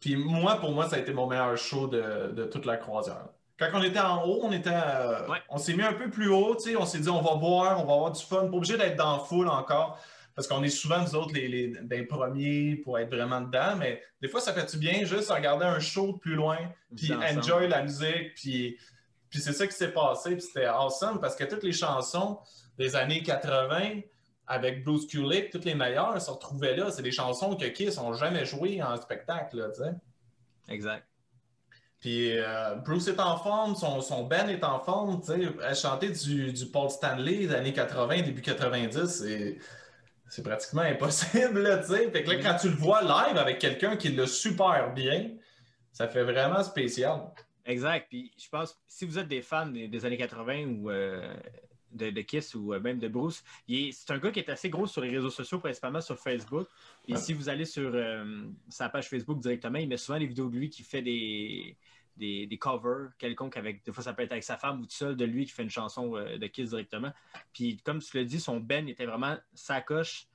Puis 0.00 0.16
moi, 0.16 0.56
pour 0.56 0.72
moi, 0.72 0.88
ça 0.88 0.96
a 0.96 0.98
été 0.98 1.12
mon 1.12 1.26
meilleur 1.26 1.56
show 1.56 1.88
de, 1.88 2.30
de 2.32 2.44
toute 2.44 2.66
la 2.66 2.76
croisière. 2.76 3.28
Quand 3.58 3.68
on 3.74 3.82
était 3.82 3.98
en 3.98 4.24
haut, 4.24 4.40
on 4.42 4.52
était, 4.52 4.70
euh, 4.72 5.26
Ouais. 5.26 5.38
on 5.48 5.58
s'est 5.58 5.74
mis 5.74 5.82
un 5.82 5.92
peu 5.92 6.10
plus 6.10 6.28
haut, 6.28 6.54
tu 6.54 6.70
sais, 6.70 6.76
on 6.76 6.86
s'est 6.86 7.00
dit 7.00 7.08
on 7.08 7.20
va 7.20 7.34
boire, 7.34 7.82
on 7.82 7.86
va 7.86 7.94
avoir 7.94 8.12
du 8.12 8.22
fun, 8.22 8.46
pas 8.46 8.56
obligé 8.56 8.76
d'être 8.76 8.96
dans 8.96 9.16
la 9.16 9.24
foule 9.24 9.48
encore, 9.48 9.98
parce 10.34 10.46
qu'on 10.46 10.62
est 10.62 10.68
souvent 10.68 11.00
nous 11.02 11.14
autres 11.16 11.34
les, 11.34 12.04
premiers 12.04 12.76
pour 12.76 12.98
être 12.98 13.10
vraiment 13.10 13.40
dedans, 13.40 13.74
mais 13.76 14.00
des 14.22 14.28
fois 14.28 14.40
ça 14.40 14.52
fait 14.52 14.70
du 14.70 14.78
bien 14.78 15.04
juste 15.04 15.30
regarder 15.30 15.64
un 15.64 15.80
show 15.80 16.12
de 16.12 16.18
plus 16.18 16.36
loin, 16.36 16.58
puis 16.96 17.12
enjoy 17.12 17.66
la 17.66 17.82
musique, 17.82 18.34
puis, 18.36 18.78
puis 19.28 19.40
c'est 19.40 19.52
ça 19.52 19.66
qui 19.66 19.74
s'est 19.74 19.92
passé, 19.92 20.36
puis 20.36 20.42
c'était 20.42 20.66
awesome 20.66 21.20
parce 21.20 21.34
que 21.34 21.44
toutes 21.44 21.64
les 21.64 21.72
chansons 21.72 22.38
des 22.78 22.94
années 22.94 23.24
80 23.24 24.02
avec 24.46 24.84
Bruce 24.84 25.06
Kulick, 25.06 25.50
toutes 25.50 25.64
les 25.64 25.74
meilleures 25.74 26.20
se 26.20 26.30
retrouvaient 26.30 26.76
là. 26.76 26.90
C'est 26.90 27.02
des 27.02 27.12
chansons 27.12 27.54
que 27.54 27.66
Kiss 27.66 27.98
ont 27.98 28.14
jamais 28.14 28.46
jouées 28.46 28.82
en 28.82 28.96
spectacle, 28.96 29.58
là, 29.58 29.68
tu 29.70 29.82
sais. 29.82 29.92
Exact. 30.68 31.06
Puis 32.00 32.38
euh, 32.38 32.76
Bruce 32.76 33.08
est 33.08 33.18
en 33.18 33.36
forme, 33.36 33.74
son, 33.74 34.00
son 34.00 34.24
band 34.24 34.48
est 34.48 34.62
en 34.62 34.78
forme, 34.78 35.20
tu 35.20 35.26
sais. 35.26 35.48
Elle 35.66 35.74
chanter 35.74 36.10
du, 36.10 36.52
du 36.52 36.66
Paul 36.66 36.88
Stanley 36.90 37.38
des 37.38 37.54
années 37.54 37.72
80, 37.72 38.22
début 38.22 38.42
90, 38.42 39.06
c'est. 39.06 39.58
C'est 40.30 40.42
pratiquement 40.42 40.82
impossible, 40.82 41.62
là, 41.62 41.78
tu 41.78 41.86
sais. 41.86 42.10
Fait 42.10 42.22
que 42.22 42.30
là, 42.30 42.36
quand 42.42 42.56
tu 42.60 42.68
le 42.68 42.74
vois 42.74 43.00
live 43.00 43.38
avec 43.38 43.58
quelqu'un 43.58 43.96
qui 43.96 44.10
l'a 44.10 44.26
super 44.26 44.92
bien, 44.92 45.30
ça 45.90 46.06
fait 46.06 46.22
vraiment 46.22 46.62
spécial. 46.62 47.22
Exact. 47.64 48.08
Puis 48.08 48.32
je 48.36 48.48
pense, 48.48 48.78
si 48.86 49.04
vous 49.04 49.18
êtes 49.18 49.28
des 49.28 49.42
fans 49.42 49.66
des, 49.66 49.88
des 49.88 50.04
années 50.04 50.16
80 50.16 50.80
ou 50.80 50.90
euh, 50.90 51.34
de, 51.92 52.10
de 52.10 52.20
Kiss 52.22 52.54
ou 52.54 52.72
euh, 52.74 52.80
même 52.80 52.98
de 52.98 53.08
Bruce, 53.08 53.42
c'est 53.68 54.10
un 54.10 54.18
gars 54.18 54.30
qui 54.30 54.40
est 54.40 54.50
assez 54.50 54.70
gros 54.70 54.86
sur 54.86 55.00
les 55.02 55.10
réseaux 55.10 55.30
sociaux, 55.30 55.58
principalement 55.58 56.00
sur 56.00 56.18
Facebook. 56.18 56.68
Et 57.06 57.12
Ouais. 57.14 57.18
si 57.18 57.32
vous 57.32 57.48
allez 57.48 57.64
sur 57.64 57.90
euh, 57.94 58.48
sa 58.68 58.88
page 58.88 59.08
Facebook 59.08 59.40
directement, 59.40 59.78
il 59.78 59.88
met 59.88 59.96
souvent 59.96 60.18
des 60.18 60.26
vidéos 60.26 60.48
de 60.48 60.56
lui 60.56 60.68
qui 60.70 60.82
fait 60.82 61.02
des, 61.02 61.76
des, 62.16 62.46
des 62.46 62.58
covers 62.58 63.10
quelconques 63.18 63.56
avec, 63.56 63.84
des 63.84 63.92
fois 63.92 64.02
ça 64.04 64.12
peut 64.12 64.22
être 64.22 64.32
avec 64.32 64.44
sa 64.44 64.56
femme 64.58 64.80
ou 64.80 64.84
tout 64.84 64.92
seul 64.92 65.16
de 65.16 65.24
lui 65.24 65.46
qui 65.46 65.52
fait 65.52 65.62
une 65.62 65.70
chanson 65.70 66.16
euh, 66.16 66.38
de 66.38 66.46
Kiss 66.46 66.70
directement. 66.70 67.12
Puis 67.52 67.78
comme 67.78 68.00
tu 68.00 68.16
l'as 68.16 68.24
dit, 68.24 68.40
son 68.40 68.60
Ben 68.60 68.88
était 68.88 69.06
vraiment 69.06 69.36
sa 69.54 69.80
coche, 69.80 70.26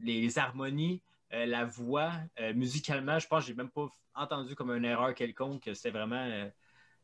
les, 0.00 0.20
les 0.20 0.38
harmonies, 0.38 1.00
euh, 1.32 1.46
la 1.46 1.64
voix, 1.64 2.12
musicalement, 2.54 3.18
je 3.18 3.26
pense 3.26 3.44
que 3.44 3.48
j'ai 3.48 3.54
même 3.54 3.70
pas 3.70 3.88
entendu 4.14 4.54
comme 4.54 4.70
une 4.70 4.84
erreur 4.84 5.14
quelconque. 5.14 5.68
C'était 5.74 5.90
vraiment. 5.90 6.50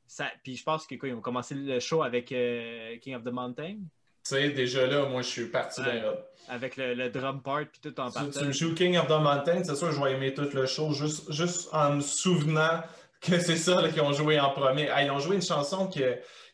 Ça... 0.07 0.27
Puis 0.43 0.57
je 0.57 0.63
pense 0.65 0.87
que 0.87 0.95
quoi, 0.97 1.09
ils 1.09 1.15
ont 1.15 1.21
commencé 1.21 1.55
le 1.55 1.81
show 1.81 2.03
avec 2.03 2.31
euh, 2.33 2.97
King 3.01 3.15
of 3.17 3.25
the 3.25 3.33
Mountain, 3.33 3.77
Tu 3.77 3.81
sais, 4.25 4.51
déjà 4.51 4.87
là, 4.87 5.07
moi, 5.07 5.23
je 5.23 5.29
suis 5.29 5.47
parti 5.47 5.81
Ouais. 5.81 6.01
là. 6.01 6.15
avec 6.49 6.77
le, 6.77 6.95
le 6.95 7.11
drum 7.11 7.43
part 7.43 7.65
puis 7.71 7.81
tout 7.83 7.99
en 8.01 8.11
Tu, 8.11 8.31
tu 8.39 8.45
me 8.45 8.53
joues 8.53 8.75
King 8.75 8.97
of 8.99 9.07
the 9.07 9.11
Mountain, 9.21 9.65
c'est 9.65 9.75
sûr 9.77 9.89
que 9.89 9.95
je 9.95 10.01
vais 10.03 10.13
aimer 10.13 10.33
tout 10.35 10.49
le 10.53 10.67
show 10.67 10.93
juste, 10.93 11.31
juste 11.33 11.69
en 11.73 11.95
me 11.95 12.01
souvenant 12.01 12.83
que 13.21 13.39
c'est 13.39 13.57
ça 13.57 13.89
qu'ils 13.89 14.03
ont 14.03 14.13
joué 14.13 14.39
en 14.41 14.51
premier. 14.51 14.89
Ah, 14.91 15.03
ils 15.05 15.11
ont 15.11 15.19
joué 15.21 15.37
une 15.37 15.43
chanson 15.43 15.87
qui, 15.87 16.01
qui 16.01 16.05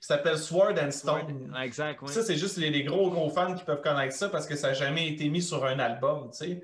s'appelle 0.06 0.36
Sword 0.38 0.74
and 0.78 0.90
Stone. 0.90 1.54
Exact, 1.62 2.00
oui. 2.02 2.08
Ça, 2.12 2.22
c'est 2.22 2.36
juste 2.36 2.58
les, 2.58 2.68
les 2.70 2.84
gros, 2.84 3.10
gros 3.10 3.30
fans 3.30 3.54
qui 3.54 3.64
peuvent 3.64 3.80
connaître 3.80 4.14
ça 4.14 4.28
parce 4.28 4.46
que 4.46 4.54
ça 4.54 4.68
n'a 4.68 4.74
jamais 4.74 5.08
été 5.08 5.28
mis 5.30 5.40
sur 5.42 5.64
un 5.64 5.78
album, 5.78 6.30
tu 6.30 6.36
sais. 6.38 6.62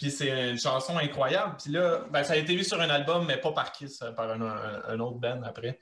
Puis 0.00 0.10
c'est 0.10 0.50
une 0.50 0.58
chanson 0.58 0.96
incroyable. 0.96 1.56
Puis 1.62 1.72
là, 1.72 2.00
ben, 2.10 2.24
ça 2.24 2.32
a 2.32 2.36
été 2.36 2.56
mis 2.56 2.64
sur 2.64 2.80
un 2.80 2.88
album, 2.88 3.26
mais 3.26 3.36
pas 3.36 3.52
par 3.52 3.70
Kiss, 3.70 4.00
euh, 4.02 4.12
par 4.12 4.30
un, 4.30 4.40
un- 4.40 4.82
un 4.88 5.00
autre 5.00 5.18
band 5.18 5.42
après. 5.44 5.78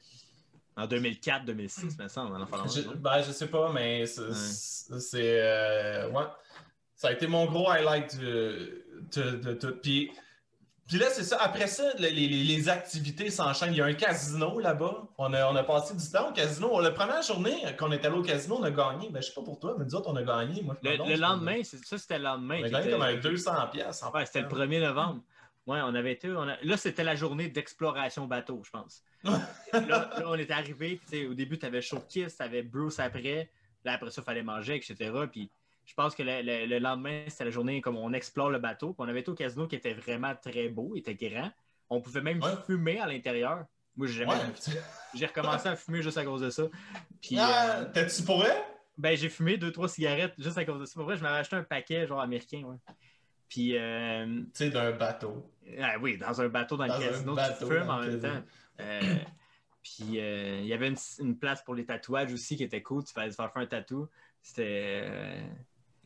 En 0.77 0.87
2004-2006, 0.87 1.97
me 2.03 2.09
semble. 2.09 2.37
en 2.37 2.41
enfant 2.43 2.67
Je, 2.67 2.81
ben, 2.97 3.23
je 3.23 3.33
sais 3.33 3.47
pas, 3.49 3.71
mais 3.73 4.07
c'est. 4.07 4.23
Ouais. 4.23 4.99
euh, 5.15 6.09
ouais. 6.11 6.25
Ça 6.95 7.09
a 7.09 7.13
été 7.13 7.27
mon 7.29 7.47
gros 7.47 7.69
highlight 7.71 8.19
de, 8.19 8.85
de- 9.15 9.37
de 9.37 9.53
tout. 9.55 9.77
Puis, 9.83 10.11
puis 10.89 10.99
là, 10.99 11.07
c'est 11.11 11.23
ça. 11.23 11.37
Après 11.41 11.67
ça, 11.69 11.85
les, 11.99 12.11
les- 12.11 12.29
les 12.45 12.69
activités 12.69 13.31
s'enchaînent. 13.31 13.73
Il 13.75 13.77
y 13.79 13.81
a 13.81 13.85
un 13.85 13.93
casino 13.95 14.59
là-bas. 14.59 15.07
On 15.19 15.33
a, 15.35 15.47
on 15.51 15.55
a 15.55 15.63
passé 15.63 15.95
du 15.95 16.11
temps 16.11 16.31
au 16.31 16.33
casino. 16.33 16.81
La 16.81 16.91
première 16.91 17.23
journée 17.23 17.63
qu'on 17.79 17.93
est 17.93 18.05
allé 18.05 18.17
au 18.17 18.23
casino, 18.23 18.57
on 18.59 18.63
a 18.65 18.71
gagné. 18.71 19.11
Ben, 19.11 19.21
je 19.23 19.29
sais 19.29 19.35
pas 19.35 19.43
pour 19.43 19.61
toi, 19.61 19.77
mais 19.79 19.85
nous 19.85 19.95
autres, 19.95 20.09
on 20.11 20.17
a 20.17 20.23
gagné. 20.23 20.63
Moi, 20.63 20.77
Le, 20.83 21.17
lendemain, 21.17 21.61
c'est- 21.63 21.85
ça 21.85 21.99
c'était 21.99 22.19
le 22.19 22.25
lendemain. 22.25 22.59
On 22.63 22.65
a 22.65 22.69
gagné 22.71 22.91
comme 22.91 23.03
un 23.03 23.17
200 23.17 23.53
pièces. 23.71 24.03
Ouais, 24.15 24.27
c'était 24.27 24.41
le 24.43 24.49
1er 24.49 24.81
novembre. 24.81 25.21
Ouais, 25.67 25.81
on 25.83 25.95
avait 25.95 26.13
été. 26.13 26.31
on 26.31 26.49
a- 26.49 26.57
Là, 26.63 26.77
c'était 26.79 27.05
la 27.05 27.15
journée 27.15 27.49
d'exploration 27.49 28.27
bateau, 28.27 28.63
je 28.65 28.71
pense. 28.71 29.03
là, 29.25 29.41
là, 29.87 30.11
on 30.25 30.35
était 30.39 30.55
arrivé. 30.55 30.99
Au 31.31 31.35
début, 31.35 31.59
tu 31.59 31.67
avais 31.67 31.83
Show 31.83 32.03
Kiss, 32.09 32.37
tu 32.39 32.43
avais 32.43 32.63
Bruce 32.63 32.99
après. 32.99 33.51
Là, 33.85 33.93
après 33.93 34.11
ça, 34.11 34.23
il 34.23 34.25
fallait 34.25 34.43
manger, 34.43 34.77
etc. 34.77 35.13
Puis 35.31 35.51
je 35.89 35.95
pense 35.95 36.15
que 36.15 36.23
le, 36.23 36.43
le- 36.43 36.67
le 36.67 36.79
lendemain, 36.79 37.25
c'était 37.29 37.47
la 37.47 37.51
journée 37.51 37.81
comme 37.81 37.97
on 37.97 38.13
explore 38.13 38.51
le 38.51 38.59
bateau. 38.59 38.89
Puis 38.93 38.97
on 38.99 39.09
avait 39.09 39.21
été 39.21 39.31
au 39.31 39.35
casino 39.35 39.67
qui 39.67 39.75
était 39.77 39.95
vraiment 39.95 40.35
très 40.37 40.69
beau, 40.69 40.93
il 40.95 40.99
était 40.99 41.15
grand. 41.15 41.51
On 41.89 42.03
pouvait 42.03 42.21
même 42.21 42.43
Ouais. 42.43 42.51
fumer 42.67 42.99
à 43.01 43.07
l'intérieur. 43.07 43.65
Moi, 43.97 44.07
j'ai 44.07 44.27
Ouais. 44.27 44.37
j'ai 45.15 45.25
recommencé 45.27 45.67
à 45.67 45.77
fumer 45.77 46.03
juste 46.03 46.19
à 46.19 46.25
cause 46.25 46.43
de 46.43 46.51
ça. 46.51 46.65
Puis, 47.23 47.37
Ah, 47.39 47.79
euh, 47.79 47.85
T'as-tu 47.93 48.23
pour 48.23 48.39
vrai? 48.41 48.55
ben, 48.99 49.17
j'ai 49.17 49.31
fumé 49.31 49.57
deux, 49.57 49.73
trois 49.73 49.89
cigarettes 49.89 50.35
juste 50.39 50.59
à 50.59 50.65
cause 50.67 50.79
de 50.81 50.85
ça. 50.85 50.93
Pour 50.95 51.05
vrai, 51.05 51.17
je 51.17 51.23
m'avais 51.23 51.39
acheté 51.39 51.57
un 51.57 51.63
paquet, 51.63 52.07
genre 52.07 52.21
américain, 52.21 52.63
ouais. 52.65 52.77
Puis, 53.49 53.79
euh, 53.79 54.43
Tu 54.55 54.65
sais, 54.65 54.71
d'un 54.71 54.93
bateau. 54.93 55.51
ah 55.81 55.97
oui, 56.03 56.19
dans 56.19 56.39
un 56.43 56.49
bateau 56.49 56.77
dans, 56.77 56.87
Dans 56.87 56.99
le 56.99 57.07
casino, 57.07 57.35
tu 57.35 57.67
fumes 57.67 57.89
en 57.89 58.01
même 58.01 58.21
temps. 58.21 58.43
Euh, 58.81 59.01
puis 59.83 60.21
euh, 60.21 60.59
il 60.61 60.67
y 60.67 60.75
avait 60.75 60.89
une, 60.89 60.97
une 61.21 61.39
place 61.39 61.63
pour 61.63 61.75
les 61.75 61.87
tatouages 61.87 62.31
aussi 62.35 62.57
qui 62.59 62.63
était 62.65 62.83
cool. 62.83 63.05
Tu 63.05 63.13
fallais 63.15 63.33
faire 63.33 63.51
faire 63.51 63.63
un 63.63 63.67
tatou. 63.67 64.07
C'était. 64.43 65.01
euh, 65.03 65.47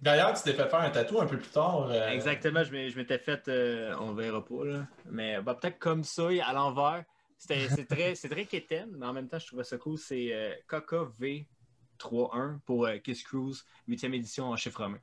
D'ailleurs, 0.03 0.35
tu 0.35 0.43
t'es 0.43 0.53
fait 0.53 0.69
faire 0.69 0.81
un 0.81 0.91
tatou 0.91 1.21
un 1.21 1.27
peu 1.27 1.39
plus 1.39 1.49
tard. 1.51 1.89
euh, 1.89 2.09
Exactement, 2.11 2.65
je 2.65 2.97
m'étais 2.97 3.19
fait, 3.19 3.47
euh, 3.49 3.95
on 4.01 4.13
verra 4.13 4.45
pas, 4.45 4.65
là. 4.65 4.87
mais 5.09 5.41
bah, 5.41 5.55
peut-être 5.55 5.79
comme 5.79 6.03
ça, 6.05 6.25
à 6.45 6.53
l'envers. 6.53 7.05
C'était- 7.39 7.69
C'est 7.85 7.87
très, 7.87 8.15
c'est 8.15 8.29
très 8.29 8.45
quétaine, 8.45 8.91
mais 8.99 9.07
en 9.07 9.13
même 9.13 9.29
temps, 9.29 9.39
je 9.39 9.47
trouvais 9.47 9.65
ça 9.65 9.79
cool. 9.79 9.99
C'est 9.99 10.31
euh, 10.33 10.55
KKV31 10.69 12.59
pour 12.65 12.87
euh, 12.87 12.99
Kiss 12.99 13.23
Cruise, 13.23 13.65
8e 13.89 14.13
édition 14.15 14.47
en 14.51 14.57
chiffre 14.57 14.83
romain. 14.83 14.99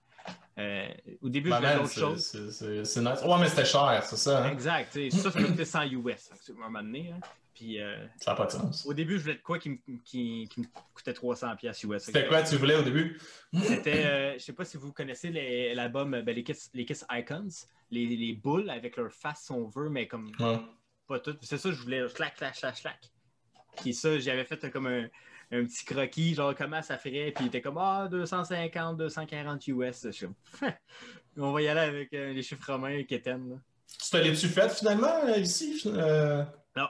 Euh, 0.57 0.87
au 1.21 1.29
début, 1.29 1.49
ben, 1.49 1.61
je 1.61 1.77
d'autres 1.77 1.87
c'est- 1.89 1.99
choses. 2.37 2.83
c'est- 2.85 2.99
nice. 3.01 3.21
Ouais, 3.23 3.37
mais 3.39 3.47
c'était 3.47 3.65
cher, 3.65 4.03
c'est 4.03 4.17
ça. 4.17 4.43
Hein? 4.43 4.51
Exact, 4.51 4.97
ça, 5.11 5.31
ça 5.31 5.41
coûté 5.41 5.65
100 5.65 5.83
US, 5.83 6.29
à 6.31 6.51
un 6.51 6.53
moment 6.69 6.81
donné. 6.83 7.11
hein. 7.15 7.19
Puis 7.59 7.81
euh, 7.81 8.05
Ça 8.21 8.31
n'a 8.31 8.37
pas 8.37 8.45
de 8.45 8.51
sens. 8.51 8.85
au 8.85 8.93
début, 8.93 9.17
je 9.17 9.23
voulais 9.23 9.35
de 9.35 9.41
quoi 9.41 9.59
qui 9.59 9.69
me, 9.71 9.75
qui, 10.05 10.47
qui 10.49 10.61
me 10.61 10.65
coûtait 10.93 11.11
300 11.13 11.57
pièces 11.57 11.83
US. 11.83 12.03
C'était 12.03 12.25
quoi 12.25 12.41
tu 12.41 12.55
voulais 12.55 12.75
au 12.77 12.83
début? 12.83 13.19
C'était, 13.63 14.05
euh, 14.05 14.33
je 14.35 14.39
sais 14.39 14.53
pas 14.53 14.63
si 14.63 14.77
vous 14.77 14.93
connaissez 14.93 15.29
les- 15.29 15.75
l'album 15.75 16.11
ben, 16.21 16.33
les, 16.33 16.43
Kiss, 16.43 16.69
les 16.73 16.85
Kiss 16.85 17.05
Icons, 17.11 17.49
les, 17.91 18.05
les 18.05 18.33
boules 18.33 18.69
avec 18.69 18.95
leur 18.95 19.11
face, 19.11 19.41
si 19.43 19.51
on 19.51 19.67
veut, 19.67 19.89
mais 19.89 20.07
comme 20.07 20.31
Ouais. 20.39 20.57
pas 21.05 21.19
toutes. 21.19 21.39
C'est 21.41 21.57
ça, 21.57 21.69
je 21.69 21.75
voulais 21.81 22.07
slack, 22.07 22.37
slack, 22.37 22.55
slack, 22.55 22.77
slack. 22.77 22.99
Puis 23.81 23.93
ça, 23.93 24.17
j'avais 24.19 24.45
fait 24.45 24.63
euh, 24.63 24.69
comme 24.69 24.87
un, 24.87 25.03
un 25.51 25.65
petit 25.65 25.83
croquis, 25.83 26.35
genre 26.35 26.55
comment 26.55 26.81
ça 26.81 26.97
ferait, 26.97 27.33
puis 27.35 27.43
il 27.43 27.47
était 27.47 27.61
comme 27.61 27.77
ah 27.77 28.07
250, 28.09 28.95
240 28.95 29.67
US. 29.67 30.01
Je 30.05 30.11
suis 30.11 30.27
comme, 30.27 30.71
on 31.35 31.51
va 31.51 31.61
y 31.61 31.67
aller 31.67 31.81
avec 31.81 32.13
euh, 32.13 32.31
les 32.31 32.41
chiffres 32.41 32.71
romains 32.71 33.03
qui 33.03 33.15
étaient. 33.15 33.35
Tu 34.01 34.09
te 34.11 34.15
l'es-tu 34.17 34.47
fait 34.47 34.69
finalement 34.69 35.25
euh, 35.25 35.37
ici? 35.39 35.81
Euh... 35.87 36.45
Non, 36.75 36.87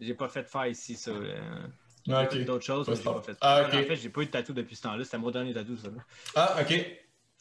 j'ai 0.00 0.14
pas 0.14 0.28
fait 0.28 0.44
faire 0.48 0.66
ici 0.66 0.94
ça. 0.94 1.10
euh, 1.10 1.66
Ah. 2.08 2.24
D'autres 2.26 2.64
choses, 2.64 2.86
mais 2.88 2.94
j'ai 2.94 3.02
pas 3.02 3.20
fait. 3.22 3.36
Ah, 3.40 3.62
ok. 3.66 3.74
En 3.74 3.82
fait, 3.82 3.96
j'ai 3.96 4.10
pas 4.10 4.20
eu 4.22 4.26
de 4.26 4.30
tatou 4.30 4.52
depuis 4.52 4.76
ce 4.76 4.82
temps-là. 4.82 5.02
C'était 5.02 5.18
mon 5.18 5.30
dernier 5.32 5.52
tatou, 5.52 5.76
ça. 5.76 5.88
là. 5.88 6.04
Ah, 6.36 6.56
ok. 6.60 6.86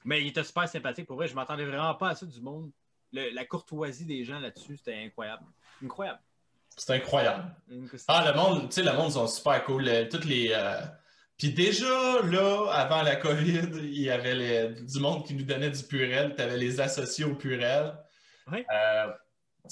Mais 0.05 0.21
il 0.21 0.27
était 0.29 0.43
super 0.43 0.67
sympathique. 0.67 1.05
Pour 1.05 1.17
vrai, 1.17 1.27
je 1.27 1.35
m'attendais 1.35 1.65
vraiment 1.65 1.93
pas 1.93 2.09
à 2.09 2.15
ça 2.15 2.25
du 2.25 2.41
monde. 2.41 2.71
Le- 3.13 3.29
la 3.33 3.45
courtoisie 3.45 4.05
des 4.05 4.23
gens 4.23 4.39
là-dessus, 4.39 4.77
c'était 4.77 4.95
incroyable. 5.05 5.43
Incroyable. 5.83 6.19
C'est 6.75 6.93
incroyable. 6.95 7.55
Ah, 8.07 8.31
le 8.31 8.35
monde, 8.35 8.69
tu 8.69 8.75
sais, 8.75 8.83
le 8.83 8.93
monde 8.93 9.11
sont 9.11 9.27
super 9.27 9.63
cool. 9.65 9.87
euh, 9.87 10.05
toutes 10.09 10.25
les. 10.25 10.49
euh, 10.51 10.81
Puis 11.37 11.51
déjà, 11.53 12.21
là, 12.23 12.67
avant 12.71 13.03
la 13.03 13.17
COVID, 13.17 13.69
il 13.83 14.01
y 14.01 14.09
avait 14.09 14.33
les- 14.35 14.69
du 14.81 14.99
monde 14.99 15.25
qui 15.27 15.35
nous 15.35 15.43
donnait 15.43 15.69
du 15.69 15.83
purel. 15.83 16.33
Tu 16.35 16.41
avais 16.41 16.57
les 16.57 16.79
associés 16.81 17.25
au 17.25 17.35
purel. 17.35 17.93
Ouais. 18.51 18.65
Euh, 18.73 19.11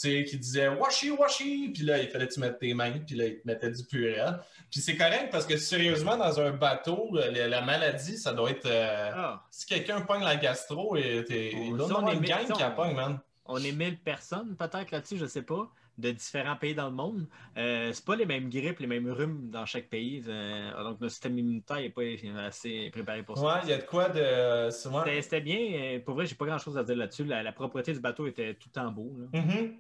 sais, 0.02 0.24
qui 0.24 0.38
disaient 0.38 0.68
washi, 0.70 1.12
washi. 1.12 1.72
Puis 1.74 1.84
là, 1.84 1.98
il 2.00 2.10
fallait 2.10 2.28
que 2.28 2.34
tu 2.34 2.40
mettes 2.40 2.60
tes 2.60 2.74
mains. 2.74 3.00
Puis 3.06 3.16
là, 3.16 3.26
ils 3.26 3.40
te 3.40 3.48
mettaient 3.48 3.72
du 3.72 3.84
purel. 3.84 4.40
Puis 4.72 4.80
c'est 4.82 4.96
correct 4.98 5.30
parce 5.32 5.46
que 5.46 5.58
sérieusement, 5.58 6.18
dans 6.18 6.40
un 6.40 6.52
bateau, 6.52 7.10
euh, 7.16 7.30
la, 7.32 7.48
la 7.48 7.62
maladie, 7.62 8.18
ça 8.18 8.34
doit 8.34 8.52
être. 8.52 8.66
euh, 8.66 9.12
Ah, 9.14 9.44
Si 9.50 9.66
quelqu'un 9.66 10.02
pogne 10.02 10.24
la 10.24 10.36
gastro, 10.36 10.96
et 10.96 11.24
t'es- 11.28 11.52
On- 11.56 11.60
il 11.60 11.82
est 12.14 12.14
une 12.14 12.22
gang 12.26 12.52
qui 12.54 12.60
la 12.62 12.72
pogne, 12.72 12.96
man. 12.96 13.20
on 13.46 13.58
est 13.58 13.72
1000 13.72 14.00
personnes 14.00 14.56
peut-être 14.56 14.92
là-dessus, 14.92 15.18
je 15.18 15.26
sais 15.26 15.42
pas, 15.44 15.70
de 15.98 16.12
différents 16.12 16.56
pays 16.56 16.74
dans 16.74 16.88
le 16.90 16.96
monde. 16.96 17.28
Euh, 17.58 17.92
c'est 17.94 18.04
pas 18.04 18.16
les 18.16 18.26
mêmes 18.26 18.50
grippes, 18.50 18.80
les 18.80 18.88
mêmes 18.88 19.10
rhumes 19.12 19.50
dans 19.52 19.66
chaque 19.66 19.90
pays. 19.90 20.24
euh, 20.28 20.72
donc 20.84 21.00
notre 21.02 21.12
système 21.12 21.38
immunitaire 21.38 21.78
n'est 21.78 21.90
pas 21.92 22.02
assez 22.46 22.90
préparé 22.92 23.22
pour 23.24 23.38
ça. 23.38 23.44
Ouais, 23.46 23.60
il 23.64 23.70
y 23.70 23.74
a 23.74 23.78
de 23.78 23.84
quoi 23.86 24.10
de. 24.10 24.20
ouais. 24.66 25.22
C'était- 25.22 25.42
bien. 25.42 25.60
euh, 25.60 26.00
Pour 26.00 26.16
vrai, 26.16 26.26
j'ai 26.26 26.36
pas 26.36 26.46
grand-chose 26.46 26.78
à 26.78 26.84
dire 26.84 26.96
là-dessus. 26.96 27.26
La, 27.26 27.44
la 27.44 27.52
propreté 27.52 27.94
du 27.94 28.00
bateau 28.00 28.26
était 28.28 28.56
tout 28.56 28.76
en 28.80 28.92
beau. 28.92 29.16
là. 29.18 29.40
Mhm. 29.42 29.78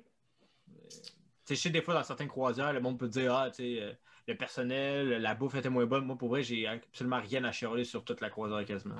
Sais, 1.45 1.55
je 1.55 1.59
sais, 1.61 1.69
des 1.69 1.81
fois, 1.81 1.93
dans 1.93 2.03
certaines 2.03 2.27
croisières, 2.29 2.71
le 2.73 2.79
monde 2.79 2.97
peut 2.97 3.07
dire 3.09 3.35
Ah, 3.35 3.49
tu 3.49 3.63
sais, 3.63 3.81
euh, 3.81 3.91
le 4.27 4.37
personnel, 4.37 5.09
la 5.21 5.35
bouffe 5.35 5.55
était 5.55 5.69
moins 5.69 5.85
bonne. 5.85 6.05
Moi, 6.05 6.15
pour 6.17 6.29
vrai, 6.29 6.41
j'ai 6.43 6.65
absolument 6.67 7.19
rien 7.19 7.43
à 7.43 7.51
chialer 7.51 7.83
sur 7.83 8.03
toute 8.05 8.21
la 8.21 8.29
croisière 8.29 8.63
quasiment. 8.65 8.95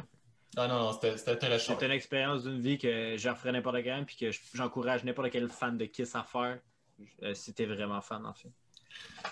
Ah 0.57 0.67
non, 0.67 0.79
non, 0.79 0.91
c'était 0.91 1.15
c'était 1.17 1.31
intéressant. 1.31 1.77
C'est 1.79 1.85
une 1.85 1.91
expérience 1.91 2.43
d'une 2.43 2.59
vie 2.59 2.77
que 2.77 3.15
je 3.17 3.29
referais 3.29 3.51
n'importe 3.51 3.77
quand 3.83 4.03
puis 4.05 4.15
que 4.17 4.31
je- 4.31 4.39
j'encourage 4.53 5.03
n'importe 5.03 5.31
quel 5.31 5.47
fan 5.49 5.77
de 5.77 5.85
Kiss 5.85 6.15
à 6.15 6.23
faire. 6.23 6.59
Euh, 7.23 7.33
si 7.33 7.53
t'es 7.53 7.65
vraiment 7.65 8.01
fan, 8.01 8.25
en 8.25 8.33
fait. 8.33 8.51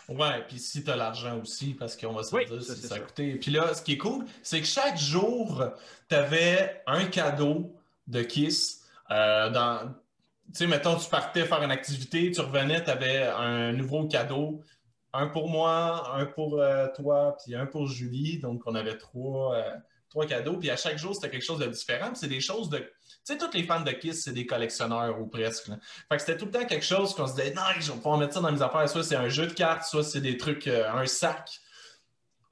Ouais, 0.09 0.43
puis 0.47 0.59
si 0.59 0.83
t'as 0.83 0.95
l'argent 0.95 1.39
aussi, 1.39 1.73
parce 1.73 1.95
qu'on 1.95 2.13
va 2.13 2.23
se 2.23 2.35
Oui, 2.35 2.45
dire 2.45 2.61
ça, 2.63 2.75
si 2.75 2.81
ça 2.81 2.99
coûté. 2.99 3.35
Puis 3.35 3.51
là, 3.51 3.73
ce 3.73 3.81
qui 3.81 3.93
est 3.93 3.97
cool, 3.97 4.25
c'est 4.41 4.59
que 4.59 4.67
chaque 4.67 4.97
jour, 4.97 5.63
t'avais 6.07 6.81
un 6.87 7.05
cadeau 7.05 7.75
de 8.07 8.21
Kiss. 8.23 8.83
euh, 9.11 9.49
dans... 9.49 9.93
Tu 10.47 10.57
sais, 10.57 10.67
mettons, 10.67 10.97
tu 10.97 11.09
partais 11.09 11.45
faire 11.45 11.63
une 11.63 11.71
activité, 11.71 12.29
tu 12.31 12.41
revenais, 12.41 12.83
t'avais 12.83 13.23
un 13.27 13.71
nouveau 13.73 14.07
cadeau. 14.07 14.61
Un 15.13 15.27
pour 15.27 15.49
moi, 15.49 16.13
un 16.15 16.25
pour 16.25 16.59
euh, 16.59 16.87
toi, 16.95 17.37
puis 17.43 17.55
un 17.55 17.65
pour 17.65 17.87
Julie. 17.87 18.39
Donc, 18.39 18.63
on 18.65 18.75
avait 18.75 18.97
trois, 18.97 19.55
euh, 19.55 19.71
trois 20.11 20.27
cadeaux. 20.27 20.57
Puis 20.57 20.69
à 20.69 20.75
chaque 20.77 20.97
jour, 20.99 21.15
c'était 21.15 21.31
quelque 21.31 21.43
chose 21.43 21.57
de 21.59 21.65
différent. 21.65 22.13
C'est 22.13 22.27
des 22.27 22.41
choses 22.41 22.69
de... 22.69 22.77
Tu 22.77 22.85
sais, 23.23 23.37
tous 23.37 23.51
les 23.53 23.63
fans 23.63 23.81
de 23.81 23.91
Kiss, 23.91 24.23
c'est 24.23 24.33
des 24.33 24.45
collectionneurs 24.45 25.19
ou 25.19 25.25
presque. 25.27 25.67
là. 25.69 25.77
Fait 26.09 26.17
que 26.17 26.21
c'était 26.21 26.37
tout 26.37 26.45
le 26.45 26.51
temps 26.51 26.65
quelque 26.65 26.85
chose 26.85 27.15
qu'on 27.15 27.25
se 27.27 27.33
disait, 27.35 27.53
non, 27.53 27.61
je 27.79 27.91
vais 27.91 27.97
pouvoir 27.97 28.17
mettre 28.17 28.33
ça 28.35 28.41
dans 28.41 28.51
mes 28.51 28.61
affaires. 28.61 28.87
Soit 28.89 29.03
c'est 29.03 29.15
un 29.15 29.29
jeu 29.29 29.47
de 29.47 29.53
cartes, 29.53 29.83
soit 29.85 30.03
c'est 30.03 30.21
des 30.21 30.37
trucs, 30.37 30.67
euh, 30.67 30.91
un 30.91 31.05
sac. 31.07 31.49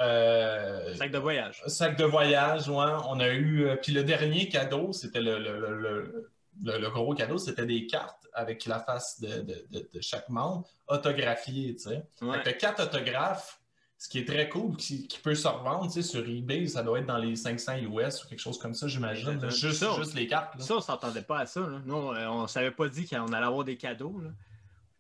Euh, 0.02 0.96
Sac 0.96 1.12
de 1.12 1.18
voyage. 1.18 1.62
sac 1.68 1.98
de 1.98 2.06
voyage, 2.06 2.70
ouais. 2.70 2.92
On 3.10 3.20
a 3.20 3.28
eu. 3.30 3.66
euh, 3.68 3.76
puis 3.76 3.92
le 3.92 4.04
dernier 4.04 4.48
cadeau, 4.48 4.94
c'était 4.94 5.20
le, 5.22 5.38
le- 5.40 5.60
le- 5.60 5.76
le- 5.78 6.32
le- 6.64 6.78
le 6.80 6.90
gros 6.90 7.14
cadeau, 7.14 7.38
c'était 7.38 7.66
des 7.66 7.86
cartes 7.86 8.28
avec 8.34 8.66
la 8.66 8.80
face 8.80 9.20
de, 9.20 9.42
de- 9.42 9.66
de- 9.72 9.90
de 9.94 10.02
chaque 10.02 10.30
membre, 10.30 10.70
autographiées, 10.88 11.76
tu 11.76 11.90
sais. 11.90 12.04
Ouais. 12.22 12.42
Fait 12.44 12.54
que 12.54 12.60
quatre 12.60 12.82
autographes, 12.84 13.59
ce 14.00 14.08
qui 14.08 14.20
est 14.20 14.26
très 14.26 14.48
cool, 14.48 14.78
qui, 14.78 15.08
qui 15.08 15.20
peut 15.20 15.36
se 15.36 15.48
revendre, 15.48 15.92
sur 15.92 16.28
eBay, 16.28 16.68
ça 16.68 16.82
doit 16.84 17.00
être 17.00 17.06
dans 17.06 17.18
les 17.18 17.36
500 17.36 17.80
US 17.80 18.24
ou 18.24 18.30
quelque 18.30 18.40
chose 18.40 18.58
comme 18.58 18.74
ça, 18.74 18.88
j'imagine. 18.88 19.38
Juste, 19.50 19.74
Ça, 19.74 19.94
juste 19.98 20.16
les 20.16 20.26
cartes. 20.26 20.56
là. 20.58 20.64
Ça, 20.64 20.78
on 20.78 20.82
s'entendait 20.82 21.22
pas 21.22 21.40
à 21.40 21.46
ça. 21.46 21.60
Là. 21.60 21.82
Nous, 21.86 21.94
on, 21.94 22.16
on 22.16 22.48
savait 22.48 22.72
pas 22.72 22.88
dit 22.88 23.06
qu'on 23.06 23.28
allait 23.34 23.46
avoir 23.46 23.66
des 23.66 23.76
cadeaux. 23.76 24.18
là. 24.24 24.30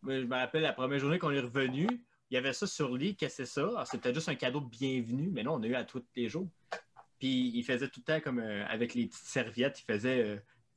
Mais 0.03 0.21
je 0.21 0.25
me 0.25 0.35
rappelle 0.35 0.63
la 0.63 0.73
première 0.73 0.99
journée 0.99 1.17
qu'on 1.17 1.31
est 1.31 1.39
revenu, 1.39 1.87
il 2.29 2.35
y 2.35 2.37
avait 2.37 2.51
ça 2.53 2.67
sur 2.67 2.95
lit, 2.95 3.15
qu'est-ce 3.15 3.37
que 3.37 3.45
c'est 3.45 3.53
ça? 3.53 3.67
Alors, 3.67 3.87
C'était 3.87 4.13
juste 4.13 4.27
un 4.27 4.35
cadeau 4.35 4.59
de 4.59 4.69
bienvenue, 4.69 5.29
mais 5.31 5.43
non, 5.43 5.53
on 5.55 5.63
a 5.63 5.67
eu 5.67 5.75
à 5.75 5.85
tous 5.85 6.03
les 6.15 6.27
jours. 6.27 6.47
Puis 7.19 7.51
il 7.55 7.63
faisait 7.63 7.87
tout 7.87 8.01
le 8.05 8.13
temps 8.13 8.21
comme 8.21 8.39
euh, 8.39 8.65
avec 8.67 8.93
les 8.95 9.05
petites 9.07 9.25
serviettes, 9.25 9.79
il 9.81 9.93
faisait 9.93 10.21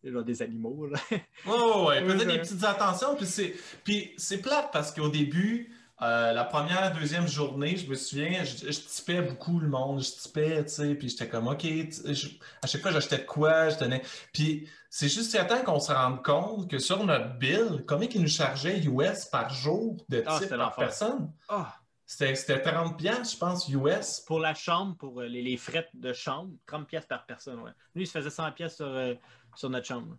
euh, 0.05 0.11
genre 0.11 0.25
des 0.25 0.43
animaux. 0.43 0.87
Là. 0.87 0.99
Ouais. 1.47 2.03
Il 2.05 2.11
faisait 2.11 2.27
des 2.27 2.39
petites 2.39 2.65
attentions. 2.65 3.17
Puis 3.17 3.27
c'est, 3.27 3.55
puis 3.85 4.13
c'est 4.17 4.41
plate 4.41 4.71
parce 4.73 4.93
qu'au 4.93 5.09
début, 5.09 5.73
euh, 6.03 6.33
la 6.33 6.45
première, 6.45 6.93
deuxième 6.95 7.27
journée, 7.29 7.77
je 7.77 7.89
me 7.89 7.95
souviens, 7.95 8.43
je, 8.45 8.67
je 8.73 8.81
typais 8.81 9.23
beaucoup 9.23 9.59
le 9.61 9.69
monde. 9.69 10.03
Je 10.03 10.11
typais, 10.11 10.65
tu 10.65 10.71
sais, 10.73 10.95
puis 10.95 11.09
j'étais 11.09 11.29
comme, 11.29 11.49
OK, 11.49 11.63
je- 11.63 12.29
à 12.63 12.67
chaque 12.67 12.83
fois, 12.83 12.91
j'achetais 12.91 13.19
de 13.19 13.23
quoi, 13.25 13.69
je 13.69 13.79
donnais. 13.79 14.03
Puis 14.33 14.69
c'est 14.91 15.09
juste 15.09 15.31
certain 15.31 15.61
qu'on 15.63 15.81
se 15.81 15.93
rende 15.93 16.23
compte 16.25 16.69
que 16.71 16.79
sur 16.79 17.05
notre 17.05 17.39
bill, 17.39 17.85
combien 17.87 18.09
ils 18.09 18.21
nous 18.21 18.29
chargeaient 18.29 18.81
US 18.85 19.27
par 19.27 19.51
jour 19.55 19.97
de 20.09 20.23
Ah, 20.27 20.39
type 20.41 20.51
par 20.51 20.75
personne? 20.77 21.33
Ah! 21.49 21.75
C'était, 22.05 22.35
c'était 22.35 22.61
30 22.61 22.99
piastres, 22.99 23.33
je 23.35 23.39
pense, 23.39 23.69
US. 23.69 24.21
Pour 24.27 24.41
la 24.41 24.55
chambre, 24.55 24.97
pour 24.97 25.21
euh, 25.21 25.27
les, 25.29 25.41
les 25.43 25.57
frais 25.57 25.89
de 25.95 26.13
chambre, 26.13 26.53
30 26.67 26.87
pièces 26.87 27.07
par 27.07 27.25
personne. 27.25 27.61
Ouais. 27.61 27.71
Lui, 27.95 28.03
il 28.05 28.07
se 28.07 28.13
faisait 28.13 28.29
100 28.29 28.51
pièces 28.53 28.77
sur, 28.77 28.87
euh, 28.87 29.15
sur 29.55 29.71
notre 29.71 29.87
chambre. 29.87 30.17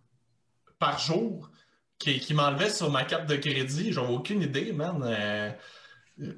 par 0.78 0.98
jour? 0.98 1.50
Qui, 1.98 2.18
qui 2.20 2.34
m'enlevait 2.34 2.70
sur 2.70 2.90
ma 2.90 3.04
carte 3.04 3.26
de 3.26 3.36
crédit. 3.36 3.92
J'avais 3.92 4.12
aucune 4.12 4.42
idée, 4.42 4.72
man. 4.72 5.02
Euh, 5.04 5.50
euh, 6.20 6.32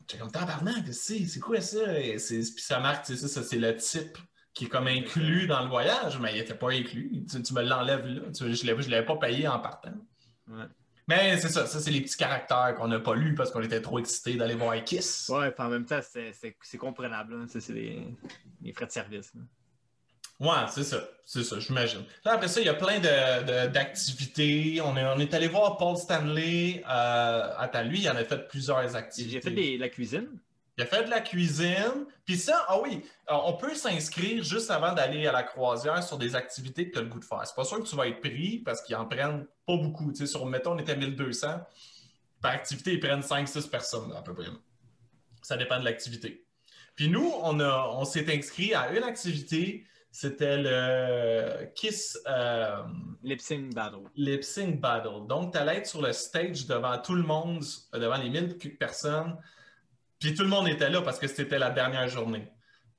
J'étais 0.00 0.18
comme 0.22 0.30
tabarnak, 0.32 0.90
c'est 0.92 1.26
c'est 1.26 1.40
quoi 1.40 1.60
ça? 1.60 1.98
Et 2.00 2.18
c'est- 2.18 2.54
Puis 2.54 2.62
ça 2.62 2.80
marque, 2.80 3.04
sais, 3.06 3.16
ça, 3.16 3.42
c'est 3.42 3.58
le 3.58 3.76
type 3.76 4.16
qui 4.54 4.64
est 4.64 4.68
comme 4.68 4.86
inclus 4.86 5.46
dans 5.46 5.62
le 5.62 5.68
voyage, 5.68 6.18
mais 6.18 6.32
il 6.34 6.38
n'était 6.38 6.54
pas 6.54 6.70
inclus. 6.72 7.12
Tu, 7.30 7.42
tu 7.42 7.52
me 7.54 7.62
l'enlèves 7.62 8.06
là. 8.06 8.22
Tu- 8.32 8.54
je 8.54 8.64
ne 8.72 8.90
l'avais 8.90 9.04
pas 9.04 9.16
payé 9.16 9.46
en 9.46 9.58
partant. 9.60 9.92
Ouais. 10.48 10.64
Mais 11.08 11.38
c'est 11.38 11.48
ça, 11.50 11.66
ça 11.66 11.78
c'est 11.80 11.90
les 11.90 12.00
petits 12.00 12.16
caractères 12.16 12.74
qu'on 12.76 12.88
n'a 12.88 13.00
pas 13.00 13.14
lus 13.14 13.34
parce 13.34 13.50
qu'on 13.50 13.62
était 13.62 13.80
trop 13.82 13.98
excités 13.98 14.34
d'aller 14.36 14.54
voir 14.54 14.82
Kiss. 14.84 15.28
Ouais, 15.28 15.50
puis 15.50 15.62
en 15.64 15.68
même 15.68 15.84
temps, 15.84 16.00
c'est- 16.02 16.32
c'est 16.32 16.56
c'est 16.62 16.78
comprenable. 16.78 17.38
là. 17.40 17.46
Ça, 17.46 17.60
C'est 17.60 17.72
les, 17.74 18.02
les 18.62 18.72
frais 18.72 18.86
de 18.86 18.92
service. 18.92 19.32
Ouais, 20.40 20.66
c'est 20.70 20.84
ça. 20.84 20.98
C'est 21.24 21.42
ça, 21.44 21.58
j'imagine. 21.60 22.04
Là, 22.24 22.32
après 22.32 22.48
ça, 22.48 22.60
il 22.60 22.66
y 22.66 22.70
a 22.70 22.74
plein 22.74 22.98
de- 23.00 23.66
de- 23.66 23.72
d'activités. 23.72 24.80
on, 24.82 24.96
est, 24.96 25.04
on 25.04 25.18
est 25.18 25.34
allé 25.34 25.48
voir 25.48 25.76
Paul 25.76 25.96
Stanley. 25.96 26.82
Euh, 26.88 27.52
attends, 27.58 27.82
lui, 27.82 28.00
il 28.00 28.08
en 28.10 28.16
a 28.16 28.24
fait 28.24 28.48
plusieurs 28.48 28.96
activités. 28.96 29.32
J'ai 29.34 29.40
fait 29.42 29.50
des- 29.50 29.76
la 29.78 29.88
cuisine? 29.88 30.28
Il 30.78 30.82
a 30.84 30.86
fait 30.86 31.04
de 31.04 31.10
la 31.10 31.20
cuisine. 31.20 32.06
Puis 32.24 32.38
ça, 32.38 32.64
ah 32.68 32.80
oui, 32.80 33.02
euh, 33.30 33.34
on 33.44 33.54
peut 33.54 33.74
s'inscrire 33.74 34.42
juste 34.44 34.70
avant 34.70 34.92
d'aller 34.94 35.26
à 35.26 35.32
la 35.32 35.42
croisière 35.42 36.02
sur 36.02 36.16
des 36.18 36.34
activités 36.36 36.88
que 36.88 36.92
tu 36.94 36.98
as 36.98 37.02
le 37.02 37.08
goût 37.08 37.18
de 37.18 37.24
faire. 37.24 37.42
C'est 37.44 37.56
pas 37.56 37.64
sûr 37.64 37.82
que 37.82 37.88
tu 37.88 37.96
vas 37.96 38.06
être 38.06 38.20
pris 38.20 38.58
parce 38.64 38.80
qu'ils 38.82 38.94
en 38.96 39.04
prennent 39.04 39.44
pas 39.66 39.76
beaucoup. 39.76 40.12
Tu 40.12 40.18
sais, 40.18 40.26
sur, 40.26 40.46
mettons, 40.46 40.72
on 40.74 40.78
était 40.78 40.92
à 40.92 40.96
1200. 40.96 41.60
Par 42.40 42.52
activité, 42.52 42.92
ils 42.92 43.00
prennent 43.00 43.22
5-6 43.22 43.68
personnes 43.68 44.12
à 44.16 44.22
peu 44.22 44.32
près. 44.32 44.46
Ça 45.42 45.56
dépend 45.56 45.78
de 45.80 45.84
l'activité. 45.84 46.44
Puis 46.94 47.08
nous, 47.08 47.32
on, 47.42 47.58
a, 47.60 47.88
on 47.94 48.04
s'est 48.04 48.32
inscrit 48.34 48.72
à 48.74 48.92
une 48.92 49.02
activité. 49.02 49.84
C'était 50.10 50.56
le 50.56 51.66
Kiss 51.74 52.18
euh, 52.26 52.82
Lip 53.22 53.40
Sync 53.40 53.74
Battle. 53.74 54.04
Lip 54.16 54.42
Sync 54.42 54.80
Battle. 54.80 55.26
Donc, 55.28 55.52
tu 55.52 55.58
allais 55.58 55.76
être 55.76 55.86
sur 55.86 56.02
le 56.02 56.12
stage 56.12 56.66
devant 56.66 56.98
tout 56.98 57.14
le 57.14 57.22
monde, 57.22 57.62
devant 57.92 58.16
les 58.16 58.30
1000 58.30 58.56
personnes. 58.78 59.36
Puis 60.18 60.34
tout 60.34 60.42
le 60.42 60.48
monde 60.48 60.68
était 60.68 60.90
là 60.90 61.02
parce 61.02 61.18
que 61.18 61.28
c'était 61.28 61.58
la 61.58 61.70
dernière 61.70 62.08
journée. 62.08 62.48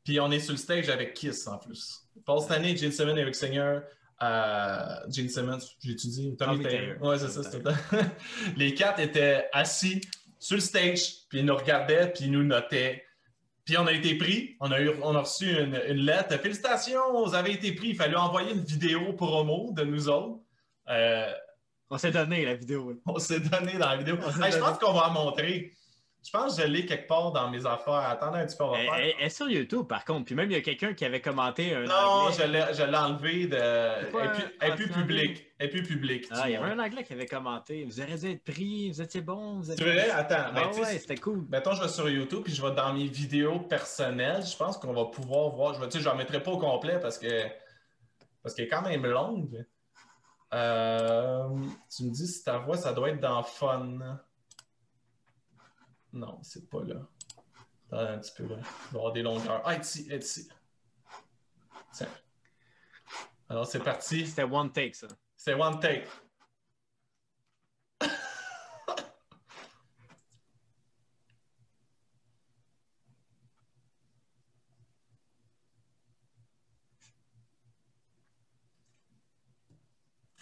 Puis 0.04 0.19
on 0.19 0.32
est 0.32 0.39
sur 0.39 0.54
le 0.54 0.58
stage 0.58 0.89
avec 0.89 1.13
Kiss 1.13 1.48
en 1.48 1.58
plus. 1.58 2.08
Paul 2.26 2.41
Stanley, 2.41 2.78
Gene 2.78 2.91
Simmons, 2.91 3.17
Eric 3.17 3.36
Singer, 3.36 3.80
euh, 4.22 4.95
Gene 5.10 5.30
Simmons, 5.30 5.60
j'ai 5.84 5.91
étudié, 5.91 6.36
Tommy, 6.36 6.58
Tommy 6.58 6.63
Taylor. 6.63 6.98
Taylor. 6.98 7.10
Ouais, 7.10 7.19
c'est 7.19 7.30
ça, 7.30 7.43
c'était 7.43 7.69
Les 8.58 8.74
quatre 8.74 9.00
étaient 9.00 9.48
assis 9.52 10.02
sur 10.38 10.56
le 10.56 10.62
stage, 10.62 11.28
puis 11.30 11.39
ils 11.39 11.45
nous 11.45 11.56
regardaient, 11.56 12.12
puis 12.12 12.26
ils 12.26 12.32
nous 12.32 12.43
notaient. 12.43 13.04
Puis 13.70 13.78
on 13.78 13.86
a 13.86 13.92
été 13.94 14.16
pris, 14.16 14.56
on 14.62 14.72
a, 14.72 14.82
eu, 14.82 14.90
on 15.04 15.14
a 15.14 15.20
reçu 15.20 15.48
une, 15.48 15.80
une 15.88 16.04
lettre. 16.04 16.36
Félicitations, 16.40 17.24
vous 17.24 17.36
avez 17.36 17.52
été 17.52 17.72
pris. 17.74 17.90
Il 17.90 17.96
fallait 17.96 18.16
envoyer 18.16 18.52
une 18.52 18.64
vidéo 18.64 19.14
promo 19.14 19.72
de 19.74 19.84
nous 19.84 20.10
autres. 20.10 20.40
Euh, 20.90 21.32
On 21.92 22.00
s'est 22.00 22.10
donné 22.10 22.46
la 22.46 22.56
vidéo. 22.56 23.00
on 23.06 23.20
s'est 23.20 23.40
donné 23.40 23.74
dans 23.74 23.90
la 23.90 23.98
vidéo. 23.98 24.16
Hey, 24.44 24.52
je 24.54 24.58
pense 24.58 24.80
qu'on 24.80 24.92
va 24.94 25.10
en 25.10 25.12
montrer. 25.12 25.72
Je 26.32 26.38
pense 26.38 26.58
que 26.58 26.62
je 26.62 26.68
l'ai 26.68 26.86
quelque 26.86 27.08
part 27.08 27.32
dans 27.32 27.50
mes 27.50 27.65
affaires? 27.65 27.94
Attendez 28.08 28.38
un 28.38 28.46
petit 28.46 28.56
peu, 28.56 28.63
on 28.65 28.72
va 28.72 28.78
Elle, 28.78 28.86
faire. 28.86 28.94
elle- 28.98 29.13
elle 29.20 29.26
est 29.26 29.30
sur 29.30 29.50
YouTube, 29.50 29.88
par 29.88 30.06
contre. 30.06 30.26
Puis 30.26 30.36
même, 30.36 30.52
il 30.52 30.54
y 30.54 30.58
a 30.58 30.62
quelqu'un 30.62 30.94
qui 30.94 31.04
avait 31.04 31.22
commenté 31.22 31.74
un 31.74 31.86
Non, 31.86 31.94
anglais. 31.96 32.36
je 32.39 32.44
l'ai, 32.44 32.65
je 32.76 32.84
l'ai 32.84 32.98
enlevé 32.98 33.48
de. 33.48 33.58
Elle 33.58 34.32
plus, 34.32 34.44
elle 34.62 34.76
plus 34.76 34.89
publique. 34.89 35.46
Elle 35.58 35.70
plus 35.72 35.82
publique. 35.82 36.28
Ah, 36.30 36.44
il 36.48 36.52
y 36.54 36.56
avait 36.56 36.70
un 36.70 36.78
anglais 36.78 37.04
qui 37.04 37.13
avait 37.13 37.26
commenté. 37.26 37.84
Vous 37.84 38.00
auriez 38.00 38.15
dû 38.15 38.30
être 38.30 38.44
pris, 38.44 38.92
vous 38.92 39.02
étiez 39.02 39.22
bon. 39.22 39.56
Vous 39.56 39.63
C'est 39.63 39.82
vrai? 39.84 40.12
Attends. 40.12 40.54
ben, 40.54 40.70
Ah 40.72 40.80
ouais, 40.80 41.00
c'était 41.00 41.18
cool. 41.18 41.48
Mettons, 41.50 41.74
je 41.74 41.82
vais 41.82 41.88
sur 41.89 42.08
YouTube 42.08 42.42
puis 42.44 42.54
je 42.54 42.62
vais 42.62 42.76
dans 42.76 42.94
mes 42.94 43.08
vidéos 43.08 43.62
personnelles. 43.62 44.46
Je 44.46 44.56
pense 44.56 44.78
qu'on 44.78 44.94
va 44.94 45.06
pouvoir 45.06 45.50
voir. 45.50 45.74
Je 45.74 45.84
ne 45.84 45.89
je 45.89 46.08
la 46.08 46.13
mettrai 46.13 46.44
pas 46.44 46.52
au 46.52 46.60
complet 46.60 47.00
parce 47.00 47.18
que 47.18 47.28
parce 48.44 48.54
qu'elle 48.54 48.65
est 48.65 48.70
quand 48.70 48.84
même 48.84 49.04
longue. 49.08 49.65
Euh, 50.54 51.48
tu 51.96 52.04
me 52.04 52.12
dis 52.12 52.28
si 52.28 52.44
ta 52.44 52.60
voix, 52.60 52.78
ça 52.78 52.94
doit 52.94 53.10
être 53.10 53.20
dans 53.20 53.42
Fun. 53.42 53.98
Non, 56.13 56.39
c'est 56.43 56.69
pas 56.69 56.84
là. 56.84 57.08
Attends 57.91 58.13
un 58.13 58.17
petit 58.19 58.32
peu 58.36 58.43
là. 58.48 58.58
Il 58.58 58.63
va 58.63 58.67
y 58.93 58.95
avoir 58.98 59.13
des 59.13 59.22
longueurs. 59.22 59.62
Ah, 59.65 59.76
ici, 59.76 60.08
ici. 60.12 60.50
Tiens. 61.93 62.08
Alors, 63.50 63.65
c'est 63.67 63.84
parti. 63.84 64.26
C'était 64.28 64.43
one 64.43 64.72
take, 64.72 64.93
ça. 64.93 65.08
C'est 65.36 65.54
one 65.54 65.80
take. 65.80 66.08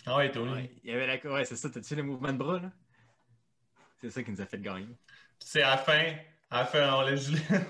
Ah 0.06 0.16
ouais, 0.18 0.32
Tony. 0.32 0.52
Ouais, 0.54 0.72
il 0.84 0.90
y 0.90 0.94
avait 0.94 1.06
la... 1.08 1.34
ouais 1.34 1.46
c'est 1.46 1.56
ça. 1.58 1.70
T'as-tu 1.70 1.96
les 1.96 2.02
mouvements 2.02 2.32
de 2.32 2.38
bras, 2.38 2.60
là? 2.60 2.72
C'est 4.02 4.10
ça 4.12 4.24
qui 4.24 4.32
nous 4.32 4.42
a 4.42 4.46
fait 4.46 4.60
gagner. 4.60 4.88
C'est 5.40 5.62
à 5.62 5.72
la 5.72 5.78
fin. 5.78 6.14
On, 6.52 7.04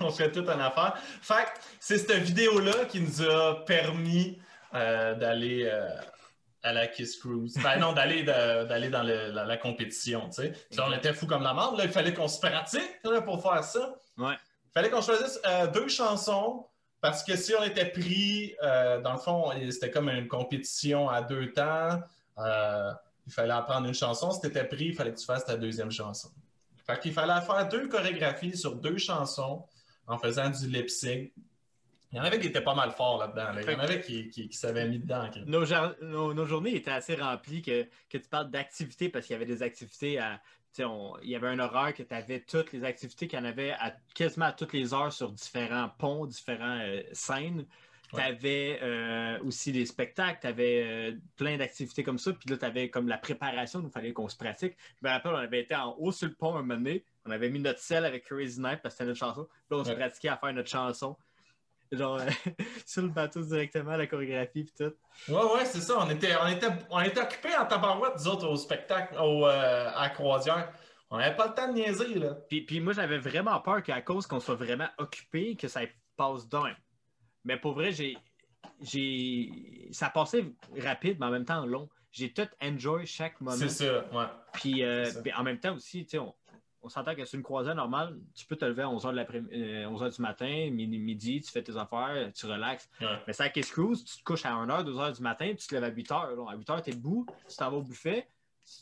on 0.06 0.10
fait 0.10 0.30
toute 0.30 0.48
une 0.48 0.60
affaire. 0.60 0.96
Fait 1.20 1.48
c'est 1.80 1.98
cette 1.98 2.12
vidéo-là 2.22 2.84
qui 2.88 3.00
nous 3.00 3.22
a 3.22 3.64
permis 3.64 4.38
euh, 4.74 5.14
d'aller 5.14 5.64
euh, 5.64 5.88
à 6.62 6.72
la 6.72 6.86
Kiss 6.86 7.16
Cruise. 7.18 7.54
Ben 7.62 7.78
non, 7.78 7.92
d'aller 7.92 8.22
dans 8.22 9.02
le- 9.02 9.30
la, 9.32 9.44
la 9.44 9.56
compétition, 9.56 10.28
tu 10.28 10.42
sais. 10.42 10.52
Puis 10.70 10.80
on 10.80 10.92
était 10.92 11.12
fous 11.12 11.26
comme 11.26 11.42
la 11.42 11.54
merde. 11.54 11.76
Là, 11.78 11.84
il 11.84 11.90
fallait 11.90 12.14
qu'on 12.14 12.28
se 12.28 12.38
pratique 12.40 13.00
là, 13.04 13.20
pour 13.20 13.42
faire 13.42 13.64
ça. 13.64 13.94
Ouais. 14.16 14.34
Il 14.66 14.72
fallait 14.74 14.90
qu'on 14.90 15.02
choisisse 15.02 15.40
euh, 15.46 15.66
deux 15.66 15.88
chansons 15.88 16.66
parce 17.00 17.24
que 17.24 17.36
si 17.36 17.54
on 17.54 17.62
était 17.64 17.86
pris, 17.86 18.54
dans 18.60 19.12
le 19.12 19.18
fond, 19.18 19.50
c'était 19.70 19.90
comme 19.90 20.08
une 20.08 20.26
compétition 20.28 21.08
à 21.08 21.22
deux 21.22 21.52
temps. 21.52 22.00
Il 23.28 23.32
fallait 23.32 23.52
apprendre 23.52 23.86
une 23.86 23.94
chanson. 23.94 24.30
Si 24.30 24.40
tu 24.40 24.46
étais 24.46 24.64
pris, 24.64 24.86
il 24.86 24.94
fallait 24.94 25.12
que 25.12 25.18
tu 25.18 25.26
fasses 25.26 25.44
ta 25.44 25.56
deuxième 25.56 25.90
chanson. 25.90 26.30
Fait 26.86 26.98
qu'il 26.98 27.12
fallait 27.12 27.40
faire 27.44 27.68
deux 27.68 27.86
chorégraphies 27.88 28.56
sur 28.56 28.74
deux 28.74 28.96
chansons 28.96 29.64
en 30.06 30.16
faisant 30.18 30.48
du 30.48 30.66
lip 30.66 30.88
sync. 30.88 31.30
Il 32.10 32.16
y 32.16 32.20
en 32.20 32.24
avait 32.24 32.40
qui 32.40 32.46
étaient 32.46 32.62
pas 32.62 32.74
mal 32.74 32.90
forts 32.92 33.18
là-dedans. 33.18 33.52
là. 33.52 33.60
Il 33.62 33.70
y 33.70 33.74
en 33.74 33.78
avait 33.80 34.00
qui, 34.00 34.30
qui, 34.30 34.48
qui 34.48 34.56
s'avaient 34.56 34.88
mis 34.88 34.98
dedans. 34.98 35.28
Nos, 35.46 35.66
nos, 36.00 36.32
nos 36.32 36.46
journées 36.46 36.74
étaient 36.74 36.90
assez 36.90 37.14
remplies 37.16 37.60
que, 37.60 37.84
que 38.08 38.16
tu 38.16 38.28
parles 38.30 38.50
d'activités 38.50 39.10
parce 39.10 39.26
qu'il 39.26 39.34
y 39.34 39.36
avait 39.36 39.44
des 39.44 39.62
activités 39.62 40.18
à. 40.18 40.40
on- 40.80 41.18
il 41.22 41.28
y 41.28 41.36
avait 41.36 41.48
un 41.48 41.58
horaire 41.58 41.92
que 41.92 42.02
tu 42.02 42.14
avais 42.14 42.40
toutes 42.40 42.72
les 42.72 42.82
activités 42.84 43.28
qu'il 43.28 43.38
y 43.38 43.42
en 43.42 43.44
avait 43.44 43.72
à, 43.72 43.94
quasiment 44.14 44.46
à 44.46 44.52
toutes 44.52 44.72
les 44.72 44.94
heures 44.94 45.12
sur 45.12 45.30
différents 45.30 45.90
ponts, 45.98 46.24
différentes 46.24 46.80
euh, 46.80 47.02
scènes. 47.12 47.66
Tu 48.10 48.16
Ouais. 48.16 48.22
avais 48.22 49.38
aussi 49.44 49.70
des 49.72 49.84
spectacles, 49.86 50.38
tu 50.40 50.46
avais 50.46 51.16
plein 51.36 51.56
d'activités 51.56 52.02
comme 52.02 52.18
ça. 52.18 52.32
Puis 52.32 52.48
là, 52.48 52.56
tu 52.56 52.64
avais 52.64 52.88
comme 52.90 53.06
la 53.08 53.18
préparation, 53.18 53.82
il 53.84 53.90
fallait 53.90 54.12
qu'on 54.12 54.28
se 54.28 54.36
pratique. 54.36 54.76
Je 55.00 55.06
me 55.06 55.12
rappelle, 55.12 55.32
on 55.32 55.36
avait 55.36 55.60
été 55.60 55.74
en 55.74 55.94
haut 55.98 56.12
sur 56.12 56.28
le 56.28 56.34
pont 56.34 56.56
un 56.56 56.62
moment 56.62 56.74
donné. 56.74 57.04
On 57.26 57.30
avait 57.30 57.50
mis 57.50 57.58
notre 57.60 57.80
sel 57.80 58.04
avec 58.04 58.24
Crazy 58.24 58.60
Night 58.60 58.80
parce 58.82 58.94
que 58.94 58.98
c'était 58.98 59.04
notre 59.08 59.18
chanson. 59.18 59.44
Puis 59.44 59.60
là, 59.70 59.76
on 59.78 59.84
se 59.84 59.92
pratiquait 59.92 60.28
à 60.28 60.36
faire 60.38 60.52
notre 60.54 60.70
chanson. 60.70 61.16
Genre, 61.90 62.20
sur 62.86 63.02
le 63.02 63.08
bateau 63.08 63.40
directement, 63.42 63.96
la 63.96 64.06
chorégraphie, 64.06 64.64
puis 64.64 64.74
tout. 64.76 64.94
Ouais, 65.32 65.54
ouais, 65.54 65.64
c'est 65.64 65.80
ça. 65.80 65.98
On 65.98 66.10
était, 66.10 66.34
on 66.42 66.46
était, 66.48 66.68
on 66.90 67.00
était 67.00 67.20
occupés 67.20 67.56
en 67.56 67.64
tabarouette, 67.66 68.12
nous 68.18 68.28
autres, 68.28 68.46
au 68.46 68.56
spectacle, 68.56 69.16
au, 69.18 69.46
euh, 69.46 69.90
à 69.94 70.10
Croisière. 70.10 70.70
On 71.10 71.16
n'avait 71.16 71.34
pas 71.36 71.46
le 71.48 71.54
temps 71.54 71.68
de 71.68 71.72
niaiser, 71.74 72.14
là. 72.18 72.36
Puis, 72.48 72.60
puis 72.62 72.80
moi, 72.80 72.92
j'avais 72.92 73.16
vraiment 73.18 73.58
peur 73.60 73.82
qu'à 73.82 74.02
cause 74.02 74.26
qu'on 74.26 74.40
soit 74.40 74.54
vraiment 74.56 74.88
occupé, 74.98 75.56
que 75.56 75.66
ça 75.68 75.80
passe 76.16 76.46
d'un. 76.46 76.74
Mais 77.44 77.56
pour 77.56 77.72
vrai, 77.72 77.92
j'ai. 77.92 78.16
j'ai 78.80 79.88
Ça 79.92 80.10
passait 80.10 80.44
rapide, 80.78 81.18
mais 81.20 81.26
en 81.26 81.30
même 81.30 81.44
temps 81.44 81.64
long. 81.66 81.88
J'ai 82.10 82.32
tout 82.32 82.48
enjoy 82.62 83.06
chaque 83.06 83.40
moment. 83.40 83.56
C'est 83.56 83.68
ça, 83.68 84.04
ouais. 84.12 84.24
Puis, 84.54 84.82
euh, 84.82 85.04
ça. 85.04 85.20
en 85.36 85.42
même 85.42 85.58
temps 85.60 85.74
aussi, 85.74 86.04
tu 86.04 86.12
sais, 86.12 86.18
on, 86.18 86.34
on 86.82 86.88
s'entend 86.88 87.14
que 87.14 87.24
c'est 87.26 87.36
une 87.36 87.42
croisière 87.42 87.74
normale. 87.74 88.18
Tu 88.34 88.46
peux 88.46 88.56
te 88.56 88.64
lever 88.64 88.82
à 88.82 88.86
11h, 88.88 89.10
de 89.10 89.16
l'après- 89.16 89.42
euh, 89.52 89.84
11h 89.86 90.16
du 90.16 90.22
matin, 90.22 90.70
midi, 90.72 90.98
midi, 90.98 91.40
tu 91.42 91.50
fais 91.52 91.62
tes 91.62 91.76
affaires, 91.76 92.32
tu 92.34 92.46
relaxes. 92.46 92.88
Ouais. 93.00 93.06
Mais 93.26 93.40
à 93.40 93.48
Kiss 93.50 93.70
Cruise, 93.70 94.04
tu 94.04 94.18
te 94.18 94.24
couches 94.24 94.46
à 94.46 94.52
1h, 94.52 94.84
2h 94.84 95.16
du 95.16 95.22
matin, 95.22 95.46
puis 95.48 95.56
tu 95.56 95.68
te 95.68 95.74
lèves 95.74 95.84
à 95.84 95.90
8h. 95.90 96.34
là. 96.36 96.50
À 96.50 96.56
8h, 96.56 96.82
tu 96.82 96.90
es 96.90 96.94
debout, 96.94 97.26
tu 97.48 97.56
t'en 97.56 97.70
vas 97.70 97.76
au 97.76 97.82
buffet, 97.82 98.26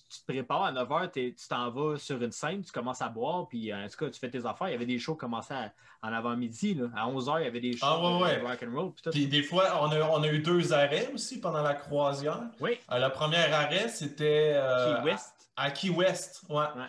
tu 0.08 0.20
te 0.20 0.26
prépares. 0.32 0.64
À 0.64 0.72
9h, 0.72 1.10
t'es- 1.10 1.34
tu 1.38 1.48
t'en 1.48 1.70
vas 1.70 1.96
sur 1.98 2.22
une 2.22 2.32
scène, 2.32 2.62
tu 2.62 2.72
commences 2.72 3.02
à 3.02 3.08
boire, 3.08 3.48
puis 3.48 3.72
euh, 3.72 3.84
en 3.84 3.88
tout 3.88 3.96
cas, 3.96 4.10
tu 4.10 4.18
fais 4.18 4.30
tes 4.30 4.44
affaires. 4.46 4.68
Il 4.68 4.72
y 4.72 4.74
avait 4.74 4.86
des 4.86 4.98
shows 4.98 5.14
qui 5.14 5.20
commençaient 5.20 5.70
en 6.02 6.12
avant-midi. 6.12 6.78
À 6.94 7.08
11h, 7.08 7.40
il 7.40 7.44
y 7.44 7.46
avait 7.46 7.60
des 7.60 7.72
shows 7.76 7.86
Ah, 7.88 7.98
ouais, 8.18 8.22
ouais. 8.22 8.40
de 8.40 8.44
rock 8.46 8.62
and 8.66 8.74
roll. 8.76 8.92
puis. 8.92 9.10
Puis 9.10 9.26
des 9.26 9.42
fois, 9.42 9.80
on 9.82 9.90
a, 9.90 10.00
on 10.10 10.22
a 10.22 10.28
eu 10.28 10.38
deux 10.40 10.72
arrêts 10.72 11.10
aussi 11.14 11.40
pendant 11.40 11.62
la 11.62 11.74
croisière. 11.74 12.40
Oui, 12.60 12.78
Euh, 12.92 12.98
le 12.98 13.10
premier 13.12 13.36
arrêt, 13.38 13.88
c'était 13.88 14.52
euh, 14.54 14.96
Key 14.96 15.02
West. 15.10 15.34
À, 15.56 15.64
à 15.64 15.70
Key 15.70 15.90
West, 15.90 16.42
ouais. 16.48 16.56
Ouais. 16.56 16.86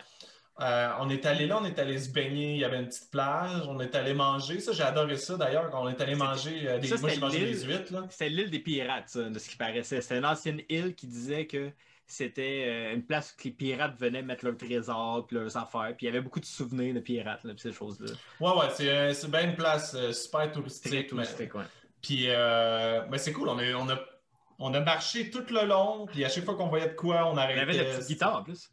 Euh, 0.60 0.90
on 0.98 1.08
est 1.08 1.24
allé 1.24 1.46
là, 1.46 1.58
on 1.60 1.64
est 1.64 1.78
allé 1.78 1.96
se 2.00 2.10
baigner, 2.10 2.54
il 2.54 2.58
y 2.58 2.64
avait 2.64 2.80
une 2.80 2.88
petite 2.88 3.12
plage, 3.12 3.62
on 3.68 3.78
est 3.78 3.94
allé 3.94 4.12
manger. 4.12 4.58
Ça, 4.58 4.72
j'ai 4.72 4.82
adoré 4.82 5.16
ça 5.16 5.36
d'ailleurs, 5.36 5.70
quand 5.70 5.84
on 5.84 5.88
est 5.88 6.00
allé 6.00 6.16
manger 6.16 6.68
euh, 6.68 6.78
des. 6.80 6.88
Ça, 6.88 6.96
moi, 6.98 7.10
j'ai 7.10 7.20
mangé 7.20 7.38
l'île. 7.38 7.54
des 7.60 7.64
huîtres. 7.64 7.92
C'était 8.10 8.28
l'île 8.28 8.50
des 8.50 8.58
pirates, 8.58 9.08
ça, 9.08 9.22
de 9.22 9.38
ce 9.38 9.48
qui 9.48 9.56
paraissait. 9.56 10.00
C'était 10.00 10.18
une 10.18 10.26
ancienne 10.26 10.60
île 10.68 10.96
qui 10.96 11.06
disait 11.06 11.46
que 11.46 11.70
c'était 12.08 12.64
euh, 12.66 12.94
une 12.94 13.04
place 13.04 13.34
où 13.38 13.42
les 13.44 13.50
pirates 13.50 13.98
venaient 14.00 14.22
mettre 14.22 14.44
leurs 14.44 14.56
trésors 14.56 15.26
puis 15.26 15.36
leurs 15.36 15.56
affaires. 15.56 15.94
Puis 15.96 16.06
il 16.06 16.06
y 16.06 16.08
avait 16.08 16.20
beaucoup 16.20 16.40
de 16.40 16.44
souvenirs 16.46 16.94
de 16.94 17.00
pirates, 17.00 17.44
là, 17.44 17.52
puis 17.52 17.60
ces 17.62 17.72
choses-là. 17.72 18.10
Ouais, 18.40 18.58
ouais, 18.58 18.68
c'est, 18.74 18.88
euh, 18.88 19.12
c'est 19.14 19.30
bien 19.30 19.44
une 19.44 19.54
place 19.54 19.94
euh, 19.94 20.12
super 20.12 20.50
touristique. 20.50 20.90
Très 20.90 21.00
mais- 21.02 21.06
touristique, 21.06 21.54
ouais. 21.54 21.64
Puis, 22.02 22.24
euh, 22.28 23.02
mais 23.10 23.18
c'est 23.18 23.32
cool, 23.32 23.48
on 23.48 23.58
a, 23.58 23.72
on, 23.74 23.88
a, 23.90 23.98
on 24.58 24.72
a 24.74 24.80
marché 24.80 25.30
tout 25.30 25.44
le 25.50 25.64
long, 25.66 26.06
puis 26.06 26.24
à 26.24 26.28
chaque 26.28 26.44
fois 26.44 26.54
qu'on 26.54 26.68
voyait 26.68 26.88
de 26.88 26.94
quoi, 26.94 27.26
on 27.26 27.34
Il 27.34 27.36
y 27.36 27.40
arrêtait. 27.40 27.60
avait 27.60 27.72
la 27.76 27.84
petite 27.84 28.08
guitare 28.08 28.36
en 28.38 28.42
plus. 28.44 28.70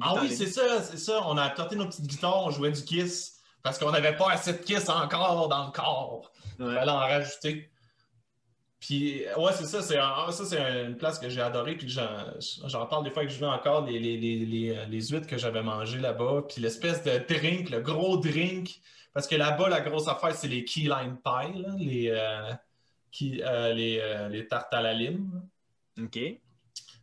Ah 0.00 0.14
oui, 0.20 0.30
c'est 0.34 0.46
ça, 0.48 0.82
c'est 0.82 0.96
ça. 0.96 1.20
On 1.26 1.36
a 1.36 1.44
apporté 1.44 1.76
nos 1.76 1.86
petites 1.86 2.06
guitares, 2.06 2.44
on 2.44 2.50
jouait 2.50 2.72
du 2.72 2.82
Kiss, 2.82 3.40
parce 3.62 3.78
qu'on 3.78 3.92
n'avait 3.92 4.16
pas 4.16 4.30
assez 4.32 4.52
de 4.52 4.58
Kiss 4.58 4.88
encore 4.88 5.48
dans 5.48 5.66
le 5.66 5.70
corps. 5.72 6.32
Il 6.58 6.64
Ouais. 6.66 6.74
fallait 6.74 6.90
en 6.90 6.96
rajouter. 6.98 7.70
Puis, 8.86 9.22
ouais, 9.38 9.52
c'est 9.54 9.64
ça, 9.64 9.80
c'est 9.80 9.96
un- 9.96 10.30
ça, 10.30 10.44
c'est 10.44 10.84
une 10.84 10.98
place 10.98 11.18
que 11.18 11.30
j'ai 11.30 11.40
adorée, 11.40 11.74
puis 11.74 11.88
j'en, 11.88 12.06
j'en 12.66 12.84
parle 12.84 13.04
des 13.04 13.10
fois 13.10 13.24
que 13.24 13.30
je 13.32 13.40
vais 13.40 13.46
encore, 13.46 13.86
les, 13.86 13.98
les, 13.98 14.18
les, 14.18 14.44
les, 14.44 14.86
les 14.86 15.00
huîtres 15.08 15.26
que 15.26 15.38
j'avais 15.38 15.62
mangées 15.62 16.00
là-bas, 16.00 16.42
puis 16.46 16.60
l'espèce 16.60 17.02
de 17.02 17.16
drink, 17.26 17.70
le 17.70 17.80
gros 17.80 18.18
drink, 18.18 18.80
parce 19.14 19.26
que 19.26 19.36
là-bas, 19.36 19.70
la 19.70 19.80
grosse 19.80 20.06
affaire, 20.06 20.34
c'est 20.34 20.48
les 20.48 20.66
key 20.66 20.82
lime 20.82 21.16
pie, 21.24 21.62
là, 21.62 21.68
les, 21.78 22.10
euh, 22.10 22.52
euh, 23.22 23.72
les, 23.72 24.00
euh, 24.02 24.28
les 24.28 24.46
tartes 24.48 24.74
à 24.74 24.82
la 24.82 24.92
lime. 24.92 25.30
OK. 25.98 26.18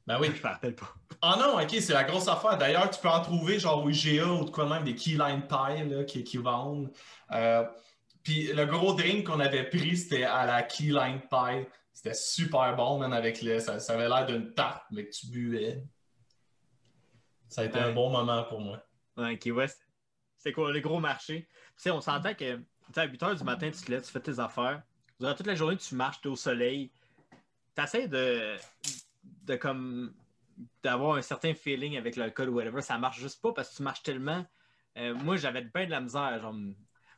Ben 0.05 0.19
oui. 0.19 0.27
Je 0.35 0.43
me 0.47 0.53
rappelle 0.53 0.75
pas. 0.75 0.93
Ah 1.19 1.35
non, 1.39 1.59
ok, 1.59 1.69
c'est 1.79 1.93
la 1.93 2.03
grosse 2.03 2.27
affaire. 2.27 2.59
D'ailleurs, 2.59 2.91
tu 2.91 2.99
peux 3.01 3.09
en 3.09 3.21
trouver 3.21 3.57
genre 3.57 3.83
au 3.83 3.89
IGA 3.89 4.27
ou 4.27 4.45
de 4.45 4.51
quoi 4.51 4.69
même, 4.69 4.83
des 4.83 4.93
key 4.93 5.11
lime 5.11 5.47
pie 5.47 5.89
là, 5.89 6.03
qui, 6.03 6.23
qui 6.23 6.37
vendent. 6.37 6.91
Puis 8.23 8.53
le 8.53 8.65
gros 8.65 8.93
drink 8.93 9.27
qu'on 9.27 9.39
avait 9.39 9.69
pris, 9.69 9.97
c'était 9.97 10.23
à 10.23 10.45
la 10.45 10.63
key 10.63 10.85
lime 10.85 11.21
pie. 11.29 11.67
C'était 11.93 12.13
super 12.13 12.75
bon, 12.75 12.99
man, 12.99 13.13
avec 13.13 13.41
le. 13.41 13.59
Ça, 13.59 13.79
ça 13.79 13.93
avait 13.93 14.07
l'air 14.07 14.25
d'une 14.25 14.53
tarte, 14.53 14.85
mais 14.91 15.05
que 15.05 15.11
tu 15.11 15.27
buvais. 15.27 15.83
Ça 17.47 17.61
a 17.61 17.65
été 17.65 17.79
un 17.79 17.91
bon 17.91 18.09
moment 18.09 18.43
pour 18.45 18.61
moi. 18.61 18.81
Ouais, 19.17 19.33
OK, 19.33 19.55
ouais. 19.55 19.67
c'est- 20.37 20.53
quoi, 20.53 20.71
le 20.71 20.79
gros 20.79 20.99
marché? 20.99 21.47
Tu 21.75 21.83
sais, 21.83 21.91
on 21.91 21.99
s'entend 21.99 22.33
que 22.33 22.55
tu 22.55 22.63
sais, 22.93 23.01
à 23.01 23.05
8 23.05 23.21
h 23.21 23.37
du 23.37 23.43
matin, 23.43 23.69
tu 23.71 23.81
te 23.81 23.91
lèves, 23.91 24.03
tu 24.03 24.11
fais 24.11 24.21
tes 24.21 24.39
affaires. 24.39 24.81
Durant 25.19 25.33
toute 25.35 25.47
la 25.47 25.55
journée, 25.55 25.77
tu 25.77 25.95
marches, 25.95 26.21
tu 26.21 26.27
es 26.27 26.31
au 26.31 26.35
soleil. 26.35 26.91
Tu 27.75 27.83
essaies 27.83 28.07
de, 28.07 28.55
de 29.43 29.55
comme 29.55 30.13
d'avoir 30.83 31.17
un 31.17 31.21
certain 31.21 31.53
feeling 31.53 31.97
avec 31.97 32.15
l'alcool 32.15 32.49
ou 32.49 32.55
whatever. 32.55 32.81
Ça 32.81 32.97
marche 32.97 33.19
juste 33.19 33.41
pas 33.41 33.53
parce 33.53 33.69
que 33.71 33.77
tu 33.77 33.83
marches 33.83 34.03
tellement. 34.03 34.45
Euh, 34.97 35.13
moi, 35.13 35.37
j'avais 35.37 35.61
bien 35.61 35.85
de 35.85 35.91
la 35.91 36.01
misère. 36.01 36.39
Genre, 36.41 36.55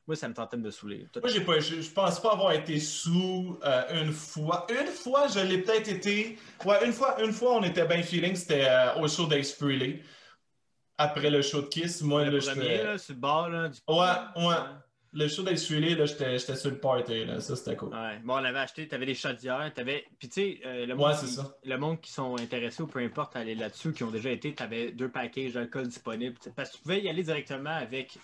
Moi, 0.05 0.17
ça 0.17 0.27
me 0.27 0.33
tentait 0.33 0.57
de 0.57 0.61
me 0.61 0.69
saouler. 0.71 1.07
Moi, 1.15 1.29
j'ai 1.29 1.39
pas, 1.41 1.59
je, 1.61 1.81
je 1.81 1.89
pense 1.89 2.19
pas 2.21 2.33
avoir 2.33 2.51
été 2.51 2.77
sous 2.79 3.57
euh, 3.63 4.03
une 4.03 4.11
fois. 4.11 4.67
Une 4.69 4.87
fois, 4.87 5.27
je 5.27 5.39
l'ai 5.39 5.59
peut-être 5.59 5.87
été. 5.87 6.37
Ouais, 6.65 6.85
une 6.85 6.91
fois, 6.91 7.23
une 7.23 7.31
fois, 7.31 7.55
on 7.55 7.63
était 7.63 7.85
bien 7.85 8.03
feeling, 8.03 8.35
c'était 8.35 8.65
euh, 8.67 8.95
au 8.95 9.07
show 9.07 9.27
d'Ace. 9.27 9.57
Après 10.97 11.29
le 11.29 11.41
show 11.41 11.61
de 11.61 11.67
Kiss, 11.67 12.01
moi, 12.01 12.25
Le 12.25 12.37
là, 12.37 12.51
premier, 12.53 12.83
là, 12.83 12.97
sur 12.97 13.13
le 13.15 13.19
bord, 13.19 13.49
là, 13.49 13.69
du 13.69 13.79
Ouais, 13.87 14.45
ouais. 14.45 14.55
Le 15.15 15.27
show 15.27 15.43
d'Ace 15.43 15.69
là, 15.69 16.05
j'étais 16.05 16.37
j'étais 16.39 16.55
sur 16.55 16.71
le 16.71 16.79
party, 16.79 17.25
là. 17.25 17.39
Ça, 17.39 17.55
c'était 17.55 17.75
cool. 17.75 17.93
Ouais. 17.93 18.19
Bon, 18.23 18.35
on 18.35 18.39
l'avait 18.39 18.59
acheté, 18.59 18.87
t'avais 18.87 19.05
des 19.05 19.15
chaudières, 19.15 19.71
t'avais. 19.73 20.05
Puis 20.19 20.27
tu 20.27 20.33
sais, 20.33 20.59
euh, 20.65 20.85
le, 20.85 20.93
Ouais, 20.95 20.99
monde 20.99 21.13
c'est 21.15 21.25
qui- 21.27 21.33
ça. 21.33 21.55
le 21.63 21.77
monde 21.77 22.01
qui 22.01 22.11
sont 22.11 22.35
intéressés 22.39 22.83
ou 22.83 22.87
peu 22.87 22.99
importe 22.99 23.35
aller 23.35 23.55
là-dessus, 23.55 23.93
qui 23.93 24.03
ont 24.03 24.11
déjà 24.11 24.31
été, 24.31 24.53
t'avais 24.53 24.91
deux 24.91 25.09
packages 25.09 25.53
d'alcool 25.53 25.87
disponibles. 25.87 26.35
Parce 26.55 26.71
que 26.71 26.75
tu 26.77 26.81
pouvais 26.83 27.01
y 27.01 27.09
aller 27.09 27.23
directement 27.23 27.69
avec. 27.77 28.17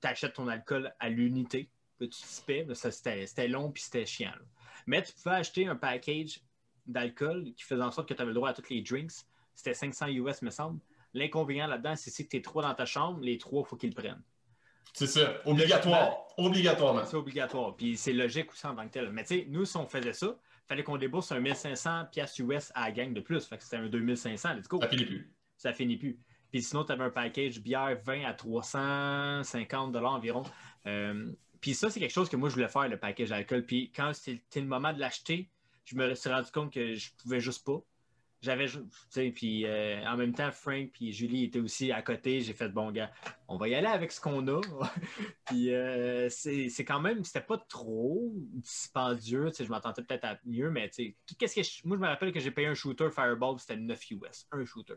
T'achètes 0.00 0.34
ton 0.34 0.48
alcool 0.48 0.94
à 0.98 1.08
l'unité, 1.08 1.70
tu 1.98 2.08
tipais, 2.08 2.64
mais 2.66 2.74
ça 2.74 2.90
c'était 2.90 3.26
c'était 3.26 3.48
long 3.48 3.70
puis 3.70 3.82
c'était 3.82 4.06
chiant. 4.06 4.30
là. 4.30 4.44
Mais 4.86 5.02
tu 5.02 5.12
pouvais 5.12 5.36
acheter 5.36 5.66
un 5.66 5.76
package 5.76 6.40
d'alcool 6.86 7.52
qui 7.54 7.62
faisait 7.64 7.82
en 7.82 7.90
sorte 7.90 8.08
que 8.08 8.14
tu 8.14 8.22
avais 8.22 8.30
le 8.30 8.34
droit 8.34 8.50
à 8.50 8.54
tous 8.54 8.70
les 8.70 8.82
drinks. 8.82 9.12
C'était 9.54 9.74
500 9.74 10.08
US, 10.08 10.42
me 10.42 10.50
semble. 10.50 10.80
L'inconvénient 11.12 11.66
là-dedans, 11.66 11.96
c'est 11.96 12.10
si 12.10 12.26
tu 12.26 12.36
es 12.36 12.40
trois 12.40 12.62
dans 12.62 12.74
ta 12.74 12.86
chambre, 12.86 13.20
les 13.20 13.36
trois, 13.36 13.62
il 13.62 13.68
faut 13.68 13.76
qu'ils 13.76 13.90
le 13.90 13.94
prennent. 13.94 14.22
C'est 14.92 15.06
ça. 15.06 15.34
Obligatoire. 15.44 16.26
Obligatoirement. 16.36 17.04
C'est 17.04 17.16
obligatoire. 17.16 17.76
Puis 17.76 17.96
c'est 17.96 18.12
logique 18.12 18.50
aussi 18.52 18.66
en 18.66 18.74
tant 18.74 18.86
que 18.86 18.92
tel. 18.92 19.10
Mais 19.10 19.22
tu 19.24 19.40
sais, 19.40 19.46
nous, 19.48 19.64
si 19.64 19.76
on 19.76 19.86
faisait 19.86 20.12
ça, 20.12 20.26
il 20.26 20.66
fallait 20.66 20.82
qu'on 20.82 20.96
débourse 20.96 21.30
un 21.32 21.40
1500 21.40 22.06
piastres 22.10 22.40
US 22.40 22.72
à 22.74 22.86
la 22.86 22.92
gang 22.92 23.12
de 23.12 23.20
plus. 23.20 23.44
Fait 23.46 23.56
que 23.58 23.62
c'était 23.62 23.76
un 23.76 23.88
2500. 23.88 24.54
Let's 24.54 24.68
go. 24.68 24.80
Ça 24.80 24.88
finit 24.88 25.04
plus. 25.04 25.32
Ça 25.56 25.72
finit 25.72 25.96
plus. 25.96 26.18
Puis 26.50 26.62
sinon, 26.62 26.84
tu 26.84 26.92
avais 26.92 27.04
un 27.04 27.10
package 27.10 27.60
bière 27.60 27.96
20 28.02 28.24
à 28.24 28.34
350 28.34 29.92
dollars 29.92 30.12
environ. 30.12 30.42
Euh, 30.86 31.32
puis 31.60 31.74
ça, 31.74 31.90
c'est 31.90 32.00
quelque 32.00 32.12
chose 32.12 32.28
que 32.28 32.36
moi, 32.36 32.48
je 32.48 32.54
voulais 32.54 32.68
faire, 32.68 32.88
le 32.88 32.98
package 32.98 33.28
d'alcool. 33.30 33.64
Puis 33.64 33.90
quand 33.94 34.12
c'était 34.14 34.60
le 34.60 34.66
moment 34.66 34.92
de 34.92 34.98
l'acheter, 35.00 35.50
je 35.84 35.94
me 35.96 36.14
suis 36.14 36.30
rendu 36.30 36.50
compte 36.50 36.72
que 36.72 36.94
je 36.94 37.10
pouvais 37.22 37.40
juste 37.40 37.64
pas. 37.64 37.80
J'avais, 38.42 38.68
tu 38.68 38.80
sais, 39.10 39.30
puis 39.32 39.66
euh, 39.66 40.02
en 40.06 40.16
même 40.16 40.32
temps, 40.32 40.50
Frank 40.50 40.90
puis 40.92 41.12
Julie 41.12 41.44
étaient 41.44 41.60
aussi 41.60 41.92
à 41.92 42.00
côté. 42.00 42.40
J'ai 42.40 42.54
fait, 42.54 42.70
bon, 42.70 42.90
gars, 42.90 43.10
on 43.48 43.58
va 43.58 43.68
y 43.68 43.74
aller 43.74 43.86
avec 43.86 44.10
ce 44.12 44.18
qu'on 44.20 44.48
a. 44.48 44.60
puis 45.44 45.74
euh, 45.74 46.28
c'est 46.30 46.84
quand 46.86 47.00
même, 47.00 47.22
c'était 47.22 47.42
pas 47.42 47.58
trop 47.58 48.32
dispendieux. 48.54 49.50
Tu 49.50 49.56
sais, 49.56 49.64
je 49.66 49.70
m'attendais 49.70 50.02
peut-être 50.02 50.24
à 50.24 50.38
mieux, 50.46 50.70
mais 50.70 50.88
tu 50.88 50.94
sais, 51.26 51.36
qu'est-ce 51.38 51.54
que 51.54 51.62
je- 51.62 51.86
moi, 51.86 51.98
je 51.98 52.02
me 52.02 52.06
rappelle 52.06 52.32
que 52.32 52.40
j'ai 52.40 52.50
payé 52.50 52.66
un 52.68 52.74
shooter 52.74 53.10
Fireball, 53.10 53.58
c'était 53.58 53.76
9 53.76 54.10
US. 54.12 54.46
Un 54.52 54.64
shooter. 54.64 54.94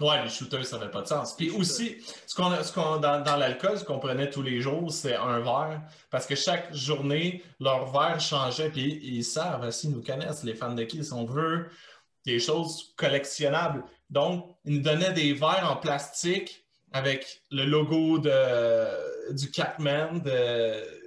Ouais, 0.00 0.22
les 0.24 0.28
shooters, 0.28 0.66
ça 0.66 0.78
n'avait 0.78 0.90
pas 0.90 1.02
de 1.02 1.06
sens. 1.06 1.36
Puis 1.36 1.50
aussi, 1.50 1.98
ce 2.26 2.34
qu'on, 2.34 2.50
ce 2.62 2.72
qu'on, 2.72 2.96
dans, 2.96 3.22
dans 3.22 3.36
l'alcool, 3.36 3.78
ce 3.78 3.84
qu'on 3.84 4.00
prenait 4.00 4.28
tous 4.28 4.42
les 4.42 4.60
jours, 4.60 4.90
c'est 4.92 5.14
un 5.14 5.38
verre. 5.38 5.82
Parce 6.10 6.26
que 6.26 6.34
chaque 6.34 6.74
journée, 6.74 7.44
leur 7.60 7.92
verre 7.92 8.18
changeait. 8.18 8.70
Puis 8.70 9.00
ils 9.02 9.22
savent, 9.22 9.70
s'ils 9.70 9.90
nous 9.90 10.02
connaissent, 10.02 10.42
les 10.42 10.54
fans 10.54 10.74
de 10.74 10.82
Kiss, 10.82 11.12
on 11.12 11.24
veut 11.24 11.68
des 12.26 12.40
choses 12.40 12.92
collectionnables. 12.96 13.84
Donc, 14.10 14.56
ils 14.64 14.74
nous 14.74 14.82
donnaient 14.82 15.12
des 15.12 15.32
verres 15.32 15.68
en 15.70 15.76
plastique 15.76 16.64
avec 16.92 17.42
le 17.50 17.64
logo 17.64 18.18
de, 18.18 19.32
du 19.32 19.50
Catman, 19.50 20.20
de, 20.20 21.03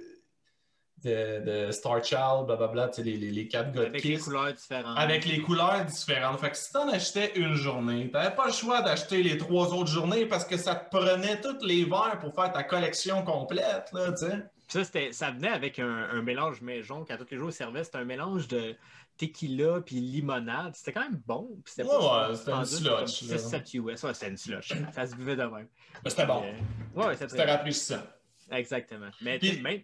de, 1.04 1.66
de 1.66 1.70
Star 1.70 2.02
Child, 2.04 2.46
blablabla, 2.46 2.88
tu 2.88 2.96
sais, 2.96 3.02
les, 3.02 3.16
les, 3.16 3.30
les 3.30 3.46
quatre 3.48 3.72
gars 3.72 3.82
Avec 3.82 4.02
les 4.04 4.18
couleurs 4.18 4.52
différentes. 4.52 4.98
avec 4.98 5.24
les 5.26 5.40
couleurs 5.40 5.84
différentes. 5.84 6.40
Fait 6.40 6.50
que 6.50 6.56
si 6.56 6.72
t'en 6.72 6.88
achetais 6.88 7.32
une 7.36 7.54
journée, 7.54 8.10
t'avais 8.10 8.34
pas 8.34 8.46
le 8.46 8.52
choix 8.52 8.82
d'acheter 8.82 9.22
les 9.22 9.38
trois 9.38 9.72
autres 9.74 9.90
journées 9.90 10.26
parce 10.26 10.44
que 10.44 10.56
ça 10.56 10.74
te 10.74 10.94
prenait 10.96 11.40
tous 11.40 11.64
les 11.64 11.84
verres 11.84 12.18
pour 12.20 12.34
faire 12.34 12.52
ta 12.52 12.64
collection 12.64 13.22
complète, 13.22 13.90
là, 13.92 14.12
tu 14.12 14.26
sais. 14.26 14.42
Ça, 14.70 14.84
c'était- 14.84 15.12
ça 15.12 15.30
venait 15.30 15.48
avec 15.48 15.78
un, 15.78 15.88
un 16.12 16.20
mélange 16.20 16.60
maison 16.60 17.02
qu'à 17.04 17.16
tous 17.16 17.26
les 17.30 17.38
jours, 17.38 17.50
servait. 17.52 17.84
C'était 17.84 17.96
un 17.98 18.04
mélange 18.04 18.48
de 18.48 18.76
tequila 19.16 19.80
puis 19.80 19.96
limonade. 19.96 20.74
C'était 20.76 20.92
quand 20.92 21.00
même 21.08 21.22
bon. 21.26 21.48
c'était 21.64 21.84
Ouais, 21.88 21.96
pas 21.98 22.28
ouais, 22.28 22.36
c'était 22.36 22.52
une 22.52 22.64
slush, 22.66 22.78
c'était 23.20 23.34
là. 23.34 23.40
comme 23.40 23.60
6-7 23.62 23.74
US. 23.78 24.02
Ouais, 24.02 24.14
c'était 24.14 24.28
une 24.30 24.36
slush. 24.36 24.72
Ça 24.92 25.06
se 25.06 25.14
buvait 25.16 25.36
de 25.36 25.42
même. 25.44 25.68
Mais 26.04 26.10
c'était 26.10 26.26
bon. 26.26 26.44
Euh, 26.44 27.00
ouais, 27.08 27.16
c'était 27.16 27.44
rafraîchissant. 27.44 28.02
Exactement. 28.50 29.08
Mais 29.22 29.38
même, 29.62 29.80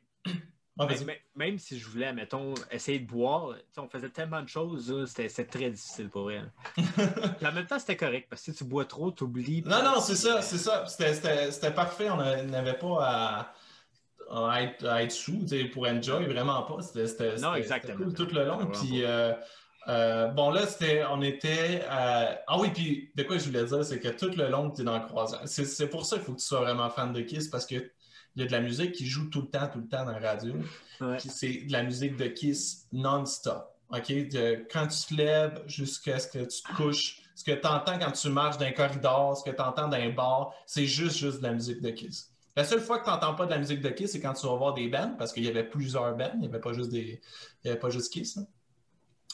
Ah, 0.77 0.89
même, 1.37 1.59
si 1.59 1.79
je 1.79 1.89
voulais, 1.89 2.13
mettons, 2.13 2.53
essayer 2.69 2.99
de 2.99 3.07
boire, 3.07 3.55
on 3.77 3.89
faisait 3.89 4.09
tellement 4.09 4.43
de 4.43 4.49
choses, 4.49 4.93
c'était 5.07 5.45
très 5.45 5.71
difficile 5.71 6.09
pour 6.09 6.33
elle. 6.33 6.51
En 7.47 7.53
même 7.53 7.67
temps, 7.67 7.79
c'était 7.79 7.97
correct 7.97 8.27
parce 8.29 8.43
que 8.43 8.51
si 8.51 8.59
tu 8.59 8.65
bois 8.65 8.85
trop, 8.85 9.13
tu 9.13 9.23
oublies. 9.23 9.63
Non, 9.65 9.85
non, 9.85 10.01
c'est 10.01 10.17
ça, 10.17 10.43
c'est 10.43 10.59
ça. 10.59 10.85
C'était- 10.87 11.71
parfait. 11.71 12.11
On 12.11 12.17
n'avait 12.17 12.77
pas 12.79 12.99
à, 13.01 13.55
à 14.51 14.63
être, 14.63 14.85
à 14.85 15.05
être 15.05 15.13
sous 15.13 15.47
pour 15.73 15.87
enjoy, 15.87 16.25
vraiment 16.27 16.63
pas. 16.65 16.83
C'était 16.83 17.37
cool 17.95 18.13
tout 18.15 18.29
le 18.33 18.45
long. 18.45 18.67
Puis, 18.73 19.05
euh, 19.05 19.33
euh, 19.87 20.27
bon, 20.29 20.51
là, 20.51 20.67
c'était, 20.67 21.05
on 21.09 21.23
était. 21.23 21.83
euh, 21.85 22.35
Ah 22.49 22.59
oui, 22.59 22.71
puis 22.75 23.13
de 23.15 23.23
quoi 23.23 23.39
je 23.39 23.45
voulais 23.45 23.65
dire, 23.65 23.85
c'est 23.85 24.01
que 24.01 24.09
tout 24.09 24.31
le 24.37 24.49
long, 24.49 24.71
tu 24.73 24.81
es 24.81 24.85
dans 24.85 24.99
le 24.99 25.05
croiseur. 25.07 25.43
C'est 25.45 25.89
pour 25.89 26.05
ça 26.05 26.17
qu'il 26.17 26.25
faut 26.25 26.33
que 26.33 26.41
tu 26.41 26.47
sois 26.47 26.61
vraiment 26.63 26.91
fan 26.91 27.13
de 27.13 27.21
Kiss 27.21 27.47
parce 27.47 27.65
que. 27.67 27.77
Il 28.37 28.43
y 28.43 28.45
a 28.45 28.49
de 28.49 28.53
la 28.53 28.61
musique 28.61 28.93
qui 28.93 29.07
joue 29.07 29.29
tout 29.31 29.43
le 29.43 29.47
temps, 29.49 29.69
tout 29.73 29.79
le 29.81 29.87
temps 29.89 30.05
dans 30.05 30.13
la 30.19 30.19
radio. 30.33 30.55
Ouais. 31.01 31.19
C'est 31.19 31.67
de 31.67 31.73
la 31.73 31.83
musique 31.83 32.17
de 32.17 32.27
Kiss 32.27 32.87
non-stop. 32.93 33.65
OK? 33.91 34.09
De- 34.29 34.67
quand 34.73 34.89
tu 34.89 35.07
te 35.07 35.15
lèves 35.15 35.63
jusqu'à 35.67 36.19
ce 36.19 36.27
que 36.29 36.39
tu 36.45 36.63
te 36.63 36.75
couches, 36.77 37.21
ce 37.37 37.45
que 37.45 37.53
tu 37.53 37.67
entends 37.67 37.99
quand 37.99 38.13
tu 38.13 38.29
marches 38.31 38.59
dans 38.59 38.65
un 38.67 38.73
corridor, 38.73 39.37
ce 39.37 39.49
que 39.49 39.55
tu 39.55 39.63
entends 39.63 39.89
dans 39.89 39.97
un 39.97 40.11
bar, 40.11 40.53
c'est 40.67 40.87
juste, 40.87 41.17
juste 41.19 41.39
de 41.39 41.43
la 41.45 41.53
musique 41.53 41.81
de 41.81 41.91
Kiss. 41.91 42.31
La 42.57 42.65
seule 42.65 42.81
fois 42.81 42.99
que 42.99 43.05
tu 43.05 43.11
n'entends 43.11 43.35
pas 43.35 43.47
de 43.47 43.51
la 43.51 43.59
musique 43.59 43.81
de 43.81 43.89
Kiss, 43.89 44.13
c'est 44.13 44.21
quand 44.21 44.33
tu 44.35 44.47
vas 44.47 44.55
voir 44.57 44.75
des 44.75 44.89
bands, 44.89 45.15
parce 45.19 45.33
qu'il 45.33 45.45
y 45.45 45.49
avait 45.49 45.65
plusieurs 45.69 46.17
bands, 46.17 46.31
il 46.35 46.41
n'y 46.41 46.47
avait 46.47 46.61
pas 46.61 46.73
juste 46.73 46.91
des. 46.91 47.21
Il 47.63 47.67
y 47.69 47.71
avait 47.71 47.79
pas 47.81 47.91
juste 47.91 48.13
Kiss. 48.13 48.37
hein. 48.37 48.47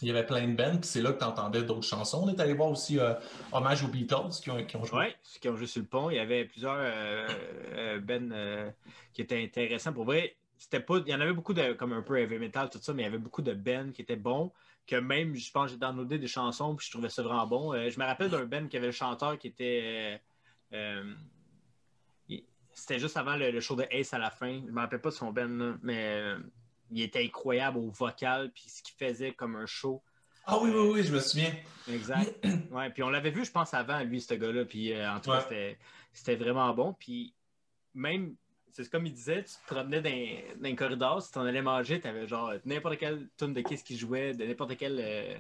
Il 0.03 0.09
y 0.09 0.11
avait 0.11 0.25
plein 0.25 0.47
de 0.47 0.55
bands, 0.55 0.79
puis 0.79 0.89
c'est 0.89 1.03
là 1.03 1.13
que 1.13 1.19
tu 1.19 1.25
entendais 1.25 1.63
d'autres 1.63 1.87
chansons. 1.87 2.23
On 2.25 2.29
est 2.29 2.41
allé 2.41 2.55
voir 2.55 2.71
aussi 2.71 2.99
euh, 2.99 3.15
Hommage 3.53 3.85
aux 3.85 3.89
Beatles 3.89 4.31
qui 4.43 4.51
ont, 4.51 4.65
qui 4.65 4.77
ont 4.77 4.85
joué. 4.85 4.99
Oui, 4.99 5.15
qui 5.41 5.49
ont 5.49 5.57
joué 5.57 5.67
sur 5.67 5.83
le 5.83 5.89
pont, 5.89 6.11
il 6.11 6.17
y 6.17 6.19
avait 6.19 6.45
plusieurs 6.45 6.77
euh, 6.79 7.29
euh, 7.75 8.01
Ben 8.01 8.33
euh, 8.33 8.71
qui 9.13 9.23
étaient 9.23 9.43
intéressants. 9.43 9.93
Pour 9.93 10.05
vrai, 10.05 10.37
c'était 10.57 10.81
pas. 10.81 10.99
Il 11.05 11.09
y 11.09 11.15
en 11.15 11.21
avait 11.21 11.33
beaucoup 11.33 11.55
de 11.55 11.75
comme 11.75 11.93
un 11.93 12.03
peu 12.03 12.19
heavy 12.19 12.39
metal, 12.39 12.71
tout 12.71 12.79
ça, 12.81 12.95
mais 12.95 13.03
il 13.03 13.05
y 13.07 13.09
avait 13.09 13.19
beaucoup 13.19 13.43
de 13.43 13.53
Ben 13.53 13.93
qui 13.93 14.03
étaient 14.03 14.17
bons. 14.17 14.53
Que 14.87 14.97
même, 14.97 15.35
je 15.35 15.51
pense, 15.53 15.71
j'ai 15.71 15.77
downloadé 15.77 16.19
des 16.19 16.27
chansons, 16.27 16.75
puis 16.75 16.87
je 16.87 16.93
trouvais 16.93 17.11
ça 17.11 17.23
vraiment 17.23 17.47
bon. 17.47 17.73
Je 17.75 17.99
me 17.99 18.05
rappelle 18.05 18.31
d'un 18.31 18.45
Ben 18.45 18.69
qui 18.69 18.77
avait 18.77 18.87
le 18.87 18.93
chanteur 18.93 19.39
qui 19.39 19.49
était. 19.49 20.21
c'était 22.73 22.99
juste 22.99 23.17
avant 23.17 23.37
le, 23.37 23.51
le 23.51 23.61
show 23.61 23.77
de 23.77 23.85
Ace 23.91 24.15
à 24.15 24.19
la 24.19 24.31
fin. 24.31 24.61
Je 24.67 24.73
me 24.73 24.81
rappelle 24.81 25.01
pas 25.01 25.11
de 25.11 25.15
son 25.15 25.33
là, 25.33 25.47
mais 25.83 26.35
il 26.91 27.03
était 27.03 27.25
incroyable 27.25 27.79
au 27.79 27.91
vocal, 27.91 28.51
puis 28.53 28.65
ce 28.69 28.83
qu'il 28.83 28.95
faisait 28.97 29.33
comme 29.33 29.57
un 29.57 29.67
show. 29.67 30.03
Ah 30.47 30.59
oui, 30.61 30.71
oui, 30.71 30.89
oui, 30.95 31.03
je 31.05 31.13
me 31.13 31.21
souviens. 31.21 31.55
Exact. 31.89 32.35
Ouais, 32.71 32.89
puis 32.91 33.03
on 33.03 33.11
l'avait 33.11 33.31
vu, 33.31 33.45
je 33.45 33.51
pense, 33.51 33.75
avant, 33.75 34.01
lui, 34.05 34.21
ce 34.21 34.35
gars-là. 34.35 34.65
Puis 34.65 34.93
euh, 34.93 35.11
en 35.13 35.21
tout 35.21 35.31
cas, 35.31 35.41
c'était- 35.43 35.79
c'était 36.13 36.37
vraiment 36.37 36.73
bon. 36.75 36.95
Puis 36.99 37.35
même, 37.95 38.37
c'est 38.73 38.89
comme 38.91 39.07
il 39.07 39.13
disait, 39.13 39.43
tu 39.45 39.51
te 39.55 39.75
promenais 39.75 40.01
dans, 40.01 40.61
dans 40.63 40.69
un 40.69 40.75
corridor, 40.77 41.21
si 41.23 41.33
tu 41.33 41.39
en 41.39 41.43
allais 41.45 41.63
manger, 41.63 42.01
tu 42.01 42.07
avais 42.07 42.27
genre 42.29 42.53
n'importe 42.65 42.99
quelle 42.99 43.29
tune 43.37 43.53
de 43.53 43.61
Kiss 43.63 43.83
qui 43.83 43.97
jouait, 43.99 44.33
de 44.35 44.45
n'importe 44.45 44.77
quel 44.77 44.99
euh, 45.01 45.35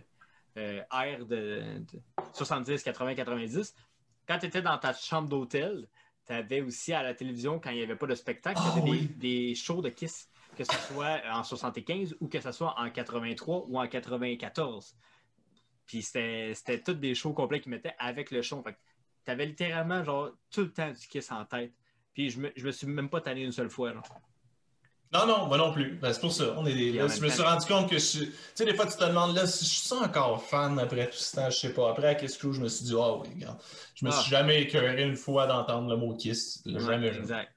euh, 0.58 0.82
air 1.04 1.24
de, 1.26 1.62
de 1.92 2.00
70, 2.34 2.82
80, 2.82 3.14
90. 3.14 3.74
Quand 4.26 4.38
tu 4.38 4.46
étais 4.46 4.62
dans 4.62 4.76
ta 4.78 4.92
chambre 4.92 5.28
d'hôtel, 5.28 5.86
tu 6.26 6.32
avais 6.32 6.60
aussi 6.60 6.92
à 6.92 7.02
la 7.02 7.14
télévision, 7.14 7.58
quand 7.60 7.70
il 7.70 7.76
n'y 7.78 7.82
avait 7.84 7.96
pas 7.96 8.06
de 8.06 8.14
spectacle, 8.14 8.60
Ah 8.62 8.74
oui. 8.82 9.08
des 9.16 9.54
shows 9.54 9.82
de 9.82 9.88
Kiss, 9.90 10.28
que 10.56 10.64
ce 10.64 10.72
soit 10.92 11.20
en 11.32 11.42
75 11.44 12.16
ou 12.20 12.28
que 12.28 12.40
ce 12.40 12.52
soit 12.52 12.74
en 12.78 12.90
83 12.90 13.64
ou 13.68 13.78
en 13.80 13.86
94. 13.86 14.94
Puis 15.86 16.02
c'était 16.02 16.82
tous 16.84 16.94
des 16.94 17.14
shows 17.14 17.32
complets 17.32 17.60
qu'ils 17.60 17.70
mettaient 17.70 17.94
avec 17.98 18.30
le 18.30 18.42
show. 18.42 18.62
Fait 18.62 18.72
que 18.74 18.78
t'avais 19.24 19.46
littéralement 19.46 20.04
genre 20.04 20.30
tout 20.50 20.62
le 20.62 20.72
temps 20.72 20.90
du 20.90 21.06
Kiss 21.08 21.30
en 21.32 21.44
tête. 21.44 21.72
Puis 22.14 22.30
je 22.30 22.40
me, 22.40 22.52
je 22.56 22.66
me 22.66 22.70
suis 22.72 22.86
même 22.86 23.08
pas 23.08 23.20
tanné 23.20 23.42
une 23.42 23.52
seule 23.52 23.70
fois. 23.70 23.92
genre. 23.92 24.04
Non, 25.12 25.26
non, 25.26 25.46
moi 25.48 25.58
non 25.58 25.72
plus. 25.72 25.96
Ben, 25.96 26.12
c'est 26.12 26.20
pour 26.20 26.32
ça. 26.32 26.54
On 26.56 26.64
est 26.66 26.74
des- 26.74 26.92
là, 26.92 27.08
je 27.08 27.20
me 27.20 27.28
suis 27.28 27.42
rendu 27.42 27.66
compte 27.66 27.90
que 27.90 27.98
je. 27.98 28.24
Tu 28.26 28.32
sais, 28.54 28.64
des 28.64 28.74
fois, 28.74 28.86
tu 28.86 28.96
te 28.96 29.04
demandes 29.04 29.34
là 29.34 29.44
si 29.48 29.64
je 29.64 29.70
suis 29.70 29.92
encore 29.94 30.40
fan 30.44 30.78
après 30.78 31.10
tout 31.10 31.16
ce 31.16 31.34
temps, 31.34 31.50
je 31.50 31.56
sais 31.56 31.72
pas. 31.74 31.90
Après, 31.90 32.06
à 32.06 32.14
Kiss 32.14 32.36
Crew, 32.36 32.52
je 32.52 32.60
me 32.60 32.68
suis 32.68 32.84
dit, 32.84 32.94
ah 32.96 33.16
oui, 33.16 33.28
regarde. 33.34 33.58
Je 33.96 34.04
me 34.04 34.10
Ah. 34.10 34.14
suis 34.14 34.30
jamais 34.30 34.62
écœuré 34.62 35.02
une 35.02 35.16
fois 35.16 35.48
d'entendre 35.48 35.88
le 35.90 35.96
mot 35.96 36.14
Kiss. 36.14 36.62
Jamais. 36.64 36.76
Ouais, 36.78 36.82
jamais. 36.84 37.08
exact. 37.16 37.52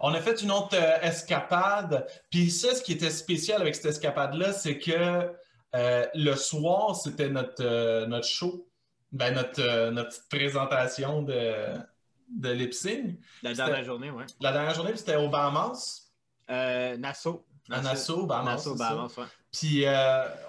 On 0.00 0.14
a 0.14 0.20
fait 0.20 0.42
une 0.42 0.50
autre 0.52 0.74
euh, 0.76 1.00
escapade. 1.02 2.06
Puis 2.30 2.50
ça, 2.50 2.74
ce 2.74 2.82
qui 2.82 2.92
était 2.92 3.10
spécial 3.10 3.60
avec 3.60 3.74
cette 3.74 3.86
escapade-là, 3.86 4.52
c'est 4.52 4.78
que 4.78 5.32
euh, 5.74 6.06
le 6.14 6.34
soir, 6.34 6.96
c'était 6.96 7.28
notre, 7.28 7.64
euh, 7.64 8.06
notre 8.06 8.26
show, 8.26 8.68
ben, 9.12 9.34
notre, 9.34 9.90
notre 9.90 10.10
petite 10.10 10.28
présentation 10.28 11.22
de, 11.22 11.74
de. 12.28 12.70
La 13.42 13.54
dernière 13.54 13.84
journée, 13.84 14.10
ouais. 14.10 14.24
La 14.40 14.52
dernière 14.52 14.74
journée, 14.74 14.90
puis 14.90 14.98
c'était 14.98 15.16
au 15.16 15.28
Bahamas, 15.28 16.10
Nassau. 16.48 17.46
à 17.70 17.80
Nassau, 17.80 18.26
Bahamas. 18.26 18.52
Nassau. 18.52 18.74
Bahamas, 18.76 19.16
ouais. 19.16 19.24
Puis 19.52 19.84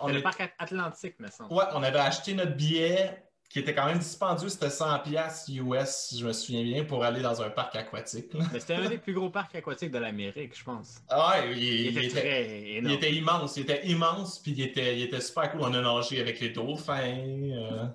on, 0.01 0.07
le 0.09 0.21
parc 0.21 0.41
at- 0.41 0.49
atlantique, 0.59 1.19
me 1.19 1.29
semble. 1.29 1.53
ouais, 1.53 1.65
on 1.73 1.83
avait 1.83 1.99
acheté 1.99 2.33
notre 2.33 2.55
billet 2.55 3.28
qui 3.49 3.59
était 3.59 3.73
quand 3.73 3.85
même 3.87 3.97
dispendieux, 3.99 4.49
c'était 4.49 4.69
100 4.69 4.99
pièces 4.99 5.47
US, 5.49 5.89
si 6.09 6.19
je 6.19 6.25
me 6.27 6.33
souviens 6.33 6.63
bien, 6.63 6.85
pour 6.85 7.03
aller 7.03 7.21
dans 7.21 7.41
un 7.41 7.49
parc 7.49 7.75
aquatique. 7.75 8.31
c'était 8.59 8.75
un 8.75 8.87
des 8.87 8.99
plus 8.99 9.13
gros 9.13 9.29
parcs 9.31 9.55
aquatiques 9.55 9.91
de 9.91 9.97
l'Amérique, 9.97 10.57
je 10.57 10.63
pense. 10.63 11.03
Ah 11.09 11.31
ouais, 11.41 11.57
il, 11.57 11.63
Il, 11.63 11.97
il 11.97 11.97
était 11.97 12.09
très 12.09 12.71
il 12.77 12.77
énorme. 12.77 12.95
était 12.97 13.13
immense, 13.13 13.57
il 13.57 13.61
était 13.63 13.87
immense, 13.87 14.39
puis 14.39 14.51
il 14.51 14.61
était, 14.61 14.97
il 14.97 15.03
était 15.03 15.21
super 15.21 15.51
cool. 15.51 15.61
On 15.61 15.73
a 15.73 15.81
nagé 15.81 16.19
avec 16.21 16.39
les 16.39 16.49
dauphins. 16.49 17.17
euh. 17.17 17.87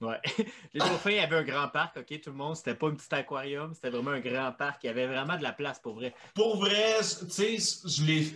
Ouais. 0.00 0.18
Les 0.72 0.80
dauphins 0.80 1.18
avaient 1.18 1.36
un 1.36 1.42
grand 1.44 1.68
parc, 1.68 1.98
ok, 1.98 2.20
tout 2.22 2.30
le 2.30 2.36
monde. 2.36 2.56
C'était 2.56 2.74
pas 2.74 2.86
un 2.88 2.94
petit 2.94 3.14
aquarium, 3.14 3.74
c'était 3.74 3.90
vraiment 3.90 4.12
un 4.12 4.20
grand 4.20 4.52
parc. 4.52 4.82
Il 4.84 4.86
y 4.86 4.90
avait 4.90 5.06
vraiment 5.06 5.36
de 5.36 5.42
la 5.42 5.52
place 5.52 5.78
pour 5.78 5.94
vrai. 5.94 6.14
Pour 6.34 6.56
vrai, 6.56 6.96
tu 7.00 7.30
sais, 7.30 7.56
je 7.86 8.04
l'ai. 8.04 8.26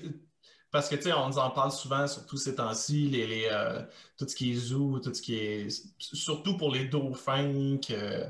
Parce 0.75 0.89
que, 0.89 0.97
tu 0.97 1.03
sais, 1.03 1.13
on 1.13 1.29
nous 1.29 1.39
en 1.39 1.51
parle 1.51 1.71
souvent, 1.71 2.05
surtout 2.09 2.37
ces 2.37 2.57
temps-ci, 2.57 3.07
les, 3.09 3.29
les, 3.29 3.49
euh, 3.49 3.81
tout 4.19 4.27
ce 4.29 4.35
qui 4.35 4.51
est 4.51 4.57
zoo, 4.57 4.99
tout 4.99 5.15
ce 5.15 5.23
qui 5.23 5.37
est. 5.37 5.69
Surtout 5.99 6.57
pour 6.57 6.73
les 6.73 6.87
dauphins, 6.87 7.77
que. 7.79 8.25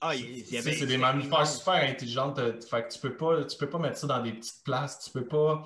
Ah, 0.00 0.12
c'est 0.62 0.86
des 0.86 0.96
mammifères 0.96 1.46
super 1.46 1.74
intelligents. 1.74 2.32
t'as- 2.32 2.58
Fait 2.66 2.88
que 2.88 2.92
tu 2.94 2.98
peux 2.98 3.14
pas, 3.14 3.44
tu 3.44 3.58
peux 3.58 3.68
pas 3.68 3.78
mettre 3.78 3.98
ça 3.98 4.06
dans 4.06 4.22
des 4.22 4.32
petites 4.32 4.64
places. 4.64 5.00
Tu 5.04 5.10
peux 5.10 5.26
pas. 5.26 5.62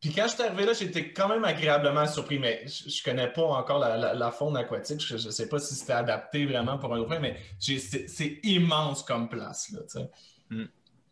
Puis 0.00 0.12
quand 0.12 0.26
je 0.26 0.34
suis 0.34 0.42
arrivé 0.42 0.64
là, 0.66 0.72
j'étais 0.72 1.12
quand 1.12 1.28
même 1.28 1.44
agréablement 1.44 2.08
surpris, 2.08 2.40
mais 2.40 2.64
je, 2.66 2.88
je 2.90 3.02
connais 3.04 3.32
pas 3.32 3.42
encore 3.44 3.78
la, 3.78 3.96
la- 3.96 4.14
la 4.14 4.30
faune 4.32 4.56
aquatique. 4.56 5.00
Je, 5.00 5.18
je 5.18 5.30
sais 5.30 5.48
pas 5.48 5.60
si 5.60 5.76
c'était 5.76 5.92
adapté 5.92 6.46
vraiment 6.46 6.78
pour 6.78 6.92
un 6.92 6.98
dauphin, 6.98 7.20
mais 7.20 7.36
c'est 7.60 8.40
immense 8.42 9.04
comme 9.04 9.28
place, 9.28 9.70
là, 9.70 9.80
tu 9.82 10.00
sais. 10.00 10.10
Mm. 10.50 10.64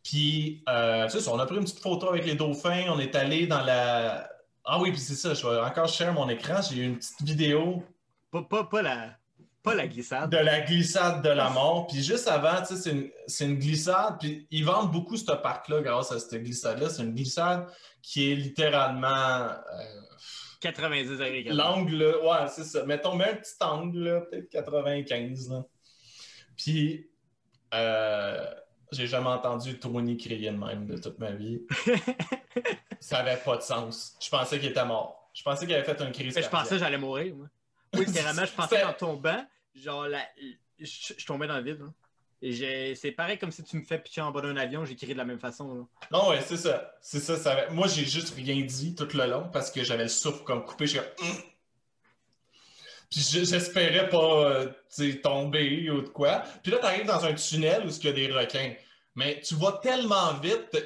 Puis, 0.07 0.63
euh, 0.69 1.09
tu 1.09 1.19
sais, 1.19 1.29
on 1.29 1.39
a 1.41 1.47
pris 1.47 1.57
une 1.57 1.65
petite 1.65 1.81
photo 1.81 2.09
avec 2.09 2.25
les 2.25 2.37
dauphins. 2.37 2.85
On 2.91 3.01
est 3.01 3.17
allé 3.17 3.49
dans 3.49 3.63
la. 3.63 4.31
Ah 4.65 4.81
oui, 4.81 4.93
puis 4.93 5.01
c'est 5.01 5.17
ça, 5.17 5.35
je 5.35 5.45
vais 5.45 5.59
encore 5.59 5.89
share 5.89 6.13
mon 6.13 6.29
écran. 6.29 6.63
J'ai 6.63 6.77
eu 6.77 6.85
une 6.85 6.97
petite 6.97 7.23
vidéo 7.23 7.83
Pas, 8.31 8.43
pas, 8.43 8.63
pas 8.63 8.83
la, 8.83 9.17
pas 9.65 9.75
la 9.75 9.89
glissade. 9.89 10.31
de 10.31 10.37
la 10.37 10.61
glissade 10.61 11.25
de 11.25 11.29
la 11.29 11.51
mort. 11.51 11.89
Puis 11.89 12.05
juste 12.05 12.29
avant, 12.29 12.61
tu 12.61 12.77
sais, 12.77 12.83
c'est 12.83 12.91
une, 12.91 13.11
c'est 13.27 13.47
une 13.47 13.59
glissade. 13.59 14.19
Puis 14.21 14.47
ils 14.53 14.65
vendent 14.65 14.93
beaucoup 14.93 15.17
ce 15.17 15.33
parc-là 15.33 15.81
grâce 15.83 16.13
à 16.13 16.21
cette 16.21 16.41
glissade-là. 16.41 16.89
C'est 16.89 17.03
une 17.03 17.15
glissade 17.15 17.67
qui 18.01 18.31
est 18.31 18.37
littéralement 18.37 19.09
euh, 19.09 20.01
90 20.61 21.11
degrés. 21.19 21.43
l'angle. 21.51 22.17
Ouais, 22.23 22.47
c'est 22.49 22.63
ça. 22.65 22.85
Mettons, 22.85 23.17
mets 23.17 23.31
un 23.31 23.35
petit 23.35 23.55
angle, 23.61 23.99
là, 23.99 24.21
peut-être 24.21 24.51
95. 24.51 25.51
Là. 25.51 25.65
Puis 26.57 27.11
euh, 27.75 28.47
j'ai 28.93 29.07
jamais 29.07 29.29
entendu 29.29 29.79
Tony 29.79 30.17
crier 30.17 30.51
de 30.51 30.57
même 30.57 30.87
de 30.87 30.97
toute 30.97 31.19
ma 31.19 31.31
vie. 31.33 31.63
ça 33.01 33.19
avait 33.19 33.37
pas 33.37 33.57
de 33.57 33.63
sens. 33.63 34.17
Je 34.23 34.29
pensais 34.31 34.59
qu'il 34.59 34.71
était 34.71 34.85
mort. 34.85 35.31
Je 35.35 35.43
pensais 35.43 35.67
qu'il 35.67 35.75
avait 35.75 35.85
fait 35.85 36.01
un 36.01 36.11
crise. 36.11 36.35
Mais 36.35 36.43
je 36.43 36.49
pensais 36.49 36.71
que 36.71 36.79
j'allais 36.79 36.99
mourir, 36.99 37.35
moi. 37.35 37.47
Oui, 37.95 38.05
littéralement, 38.07 38.45
je 38.45 38.53
pensais 38.57 38.81
qu'en 38.81 38.93
tombant, 38.93 39.45
genre, 39.75 40.09
la- 40.09 40.27
je, 40.79 41.13
je 41.17 41.27
tombais 41.27 41.47
dans 41.47 41.59
le 41.59 41.63
vide. 41.63 41.81
là. 41.81 41.87
Et 42.43 42.95
c'est 42.95 43.13
pareil 43.13 43.39
comme 43.39 43.51
si 43.51 43.65
tu 43.65 43.77
me 43.79 43.83
fais 43.85 43.99
pitcher 43.99 44.21
en 44.21 44.31
bas 44.31 44.43
d'un 44.43 44.57
avion, 44.57 44.85
j'ai 44.85 44.95
crié 44.95 45.15
de 45.15 45.19
la 45.19 45.25
même 45.25 45.39
façon. 45.39 45.75
là. 45.75 45.85
Non, 46.13 46.29
ouais, 46.31 46.41
c'est 46.43 46.59
ça. 46.59 46.93
C'est 47.01 47.19
ça, 47.21 47.67
Moi, 47.71 47.87
j'ai 47.89 48.05
juste 48.05 48.35
rien 48.35 48.61
dit 48.65 48.95
tout 48.95 49.09
le 49.15 49.27
long 49.27 49.49
parce 49.53 49.71
que 49.71 49.83
j'avais 49.83 50.05
le 50.05 50.09
souffle 50.09 50.45
comme 50.45 50.65
coupé. 50.65 50.87
Je 50.87 50.93
suis 50.93 51.01
comme, 51.01 51.29
Hum! 51.29 51.37
Puis 53.11 53.21
je- 53.21 53.45
j'espérais 53.45 54.09
pas 54.09 54.51
euh, 54.51 54.69
tu 54.95 55.21
tomber 55.21 55.89
ou 55.91 56.03
de 56.03 56.09
quoi. 56.09 56.43
Puis 56.63 56.73
là, 56.73 56.79
tu 56.79 56.87
arrives 56.87 57.07
dans 57.07 57.25
un 57.25 57.35
tunnel 57.35 57.83
où 57.87 57.89
il 57.91 58.05
y 58.05 58.09
a 58.09 58.13
des 58.13 58.33
requins. 58.33 58.73
Mais 59.15 59.41
tu 59.41 59.55
vas 59.55 59.73
tellement 59.83 60.35
vite, 60.43 60.77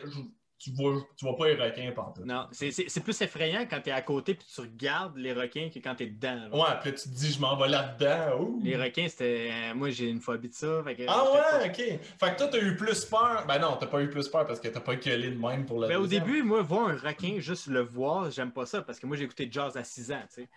tu 0.59 0.71
vois, 0.73 0.95
tu 1.17 1.25
vois 1.25 1.37
pas 1.37 1.47
les 1.49 1.55
requins 1.55 1.91
partout. 1.93 2.21
Non, 2.25 2.47
c'est- 2.53 3.01
plus 3.03 3.19
effrayant 3.23 3.67
quand 3.69 3.81
t'es 3.81 3.91
à 3.91 4.03
côté 4.03 4.35
puis 4.35 4.47
tu 4.55 4.61
regardes 4.61 5.17
les 5.17 5.33
requins 5.33 5.71
que 5.75 5.79
quand 5.79 5.95
t'es 5.95 6.07
dedans. 6.07 6.35
là. 6.35 6.57
Ouais, 6.57 6.79
puis 6.83 6.91
là, 6.91 6.97
tu 6.99 7.09
te 7.09 7.15
dis, 7.15 7.33
je 7.33 7.41
m'en 7.41 7.57
vais 7.57 7.69
là-dedans. 7.69 8.59
Les 8.63 8.77
requins, 8.77 9.09
c'était. 9.09 9.51
euh, 9.51 9.75
moi, 9.75 9.89
j'ai 9.91 10.09
une 10.11 10.21
phobie 10.21 10.49
de 10.51 10.55
ça. 10.55 10.83
fait 10.85 10.95
que 10.97 11.03
Ah 11.09 11.25
ouais, 11.33 11.67
ok. 11.71 11.77
Fait 11.77 11.99
que 12.33 12.37
toi, 12.37 12.47
t'as 12.49 12.61
eu 12.61 12.77
plus 12.77 13.05
peur. 13.07 13.45
Ben 13.49 13.59
non, 13.59 13.77
t'as 13.81 13.87
pas 13.87 14.03
eu 14.03 14.11
plus 14.11 14.29
peur 14.29 14.47
parce 14.47 14.61
que 14.61 14.69
t'as 14.69 14.81
pas 14.81 14.97
gueulé 14.97 15.31
de 15.31 15.39
même 15.41 15.65
pour 15.65 15.81
le 15.81 15.89
Ben, 15.89 15.97
au 15.97 16.07
début, 16.07 16.43
moi, 16.43 16.61
voir 16.63 16.89
un 16.91 16.97
requin, 16.99 17.37
juste 17.39 17.67
le 17.69 17.81
voir, 17.81 18.31
j'aime 18.31 18.53
pas 18.53 18.67
ça 18.67 18.83
parce 18.83 19.01
que 19.01 19.07
moi, 19.07 19.17
j'ai 19.17 19.25
écouté 19.25 19.49
Jazz 19.51 19.77
à 19.79 19.83
6 19.83 20.13
ans, 20.13 20.23
tu 20.33 20.43
sais. 20.43 20.49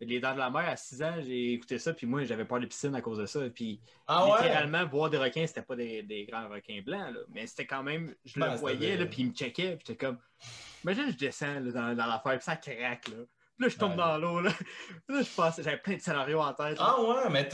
Les 0.00 0.20
Dents 0.20 0.34
de 0.34 0.38
la 0.38 0.48
Mer 0.50 0.68
à 0.68 0.76
6 0.76 1.02
ans, 1.02 1.14
j'ai 1.24 1.54
écouté 1.54 1.78
ça, 1.78 1.92
puis 1.92 2.06
moi, 2.06 2.24
j'avais 2.24 2.44
peur 2.44 2.60
des 2.60 2.66
piscines 2.68 2.94
à 2.94 3.00
cause 3.00 3.18
de 3.18 3.26
ça. 3.26 3.40
Puis 3.52 3.80
Ah 4.06 4.26
ouais? 4.26 4.42
littéralement, 4.42 4.86
voir 4.86 5.10
des 5.10 5.18
requins, 5.18 5.46
c'était 5.46 5.62
pas 5.62 5.74
des, 5.76 6.02
des 6.02 6.24
grands 6.24 6.48
requins 6.48 6.80
blancs, 6.84 7.14
là, 7.14 7.20
mais 7.30 7.46
c'était 7.46 7.66
quand 7.66 7.82
même, 7.82 8.14
je 8.24 8.38
Ben, 8.38 8.52
le 8.52 8.58
voyais, 8.58 8.96
là, 8.96 9.06
puis 9.06 9.22
il 9.22 9.28
me 9.28 9.32
checkait, 9.34 9.76
puis 9.76 9.84
j'étais 9.88 10.06
comme, 10.06 10.18
imagine, 10.84 11.10
je 11.10 11.16
descends 11.16 11.60
là, 11.60 11.72
dans, 11.72 11.94
dans 11.96 12.06
l'affaire, 12.06 12.34
puis 12.38 12.44
ça 12.44 12.56
craque, 12.56 13.08
là. 13.08 13.16
Puis 13.56 13.64
là, 13.66 13.68
je 13.70 13.76
tombe 13.76 13.90
Ouais. 13.90 13.96
dans 13.96 14.18
l'eau, 14.18 14.40
là. 14.40 14.52
Puis 15.06 15.16
là, 15.16 15.22
je 15.22 15.34
pensais, 15.34 15.62
j'avais 15.64 15.78
plein 15.78 15.96
de 15.96 16.00
scénarios 16.00 16.40
en 16.40 16.52
tête. 16.54 16.76
Ah 16.78 17.00
ouais, 17.02 17.28
mais 17.30 17.48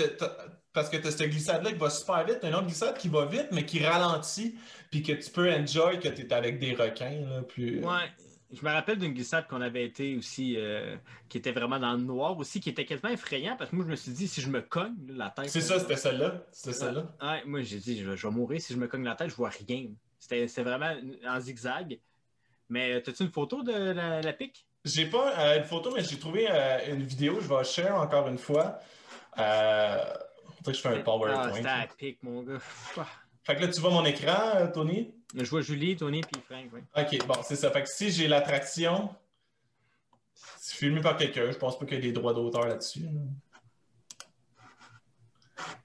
parce 0.74 0.90
que 0.90 0.99
t'as 0.99 1.11
cette 1.11 1.30
glissade-là 1.30 1.72
qui 1.72 1.78
va 1.78 1.88
super 1.88 2.26
vite, 2.26 2.40
t'as 2.42 2.49
une 2.49 2.55
autre 2.57 2.66
glissade 2.66 2.99
qui 2.99 3.09
va 3.09 3.24
vite, 3.24 3.49
mais 3.53 3.64
qui 3.64 3.82
ralentit, 3.82 4.59
puis 4.90 5.03
que 5.03 5.12
tu 5.12 5.30
peux 5.30 5.51
enjoy 5.51 5.99
que 6.01 6.09
t'es 6.09 6.30
avec 6.34 6.59
des 6.59 6.74
requins, 6.74 7.24
là, 7.26 7.40
plus... 7.42 7.82
Ouais. 7.82 8.12
Je 8.53 8.64
me 8.64 8.70
rappelle 8.70 8.99
d'une 8.99 9.14
glissade 9.14 9.49
qu'on 9.49 9.61
avait 9.61 9.84
été 9.84 10.16
aussi, 10.16 10.55
euh, 10.57 10.97
qui 11.28 11.38
était 11.38 11.51
vraiment 11.53 11.78
dans 11.78 11.92
le 11.95 12.03
noir 12.03 12.38
aussi, 12.38 12.61
qui 12.61 12.70
était 12.70 12.84
quasiment 12.84 13.11
effrayant 13.11 13.57
parce 13.57 13.70
que 13.70 13.76
moi 13.76 13.84
je 13.84 13.90
me 13.90 13.97
suis 13.97 14.12
dit, 14.12 14.28
si 14.28 14.40
je 14.40 14.49
me 14.49 14.61
cogne 14.61 14.95
la 15.09 15.30
tête. 15.30 15.49
C'est 15.49 15.61
ça, 15.61 15.80
c'était 15.80 15.97
celle-là. 15.97 16.45
C'était 16.53 16.72
celle-là. 16.76 17.07
Ouais, 17.20 17.42
moi 17.47 17.62
j'ai 17.62 17.78
dit, 17.78 17.99
je 17.99 18.11
vais, 18.11 18.16
je 18.16 18.26
vais 18.28 18.32
mourir 18.32 18.61
si 18.61 18.72
je 18.74 18.78
me 18.78 18.86
cogne 18.86 19.05
la 19.05 19.16
tête, 19.16 19.30
je 19.30 19.34
vois 19.34 19.51
rien. 19.51 19.86
C'était 20.18 20.62
vraiment 20.62 20.95
en 21.26 21.40
zigzag. 21.40 21.99
Mais 22.68 22.95
as-tu 22.95 23.24
une 23.24 23.30
photo 23.32 23.62
de 23.62 23.72
la, 23.72 24.20
la 24.22 24.32
pique? 24.32 24.66
J'ai 24.84 25.07
pas 25.07 25.38
euh, 25.38 25.59
une 25.59 25.64
photo, 25.64 25.92
mais 25.95 26.03
j'ai 26.05 26.18
trouvé 26.18 26.47
euh, 26.49 26.92
une 26.95 27.03
vidéo, 27.03 27.38
je 27.40 27.49
vais 27.49 27.64
share 27.64 27.95
encore 27.97 28.28
une 28.28 28.38
fois. 28.38 28.78
Euh... 29.38 29.99
Que 30.64 30.72
je 30.72 30.80
fais 30.80 30.88
un 30.88 30.97
Ah, 30.99 31.03
PowerPoint. 31.03 31.53
c'était 31.53 31.68
à 31.68 31.78
la 31.80 31.86
pique, 31.86 32.22
mon 32.22 32.42
gars. 32.42 32.59
Ah. 32.97 33.07
fait 33.45 33.57
que 33.57 33.61
là, 33.62 33.68
tu 33.68 33.80
vois 33.80 33.90
mon 33.90 34.05
écran, 34.05 34.57
euh, 34.57 34.66
Tony? 34.72 35.14
Je 35.35 35.51
vois 35.51 35.61
Julie, 35.62 35.97
Tony 35.97 36.20
puis 36.20 36.41
Frank. 36.43 36.66
oui. 36.72 36.80
Ok, 36.97 37.26
bon, 37.26 37.35
c'est 37.43 37.57
ça. 37.57 37.70
Fait 37.70 37.82
que 37.82 37.89
si 37.89 38.11
j'ai 38.11 38.28
l'attraction, 38.28 39.14
c'est 40.59 40.76
filmé 40.76 41.01
par 41.01 41.16
quelqu'un, 41.16 41.51
je 41.51 41.59
pense 41.59 41.78
pas 41.78 41.87
qu'il 41.87 41.97
y 41.97 41.99
ait 41.99 42.03
des 42.03 42.12
droits 42.12 42.32
d'auteur 42.35 42.66
là-dessus. 42.66 43.01
là. 43.01 43.11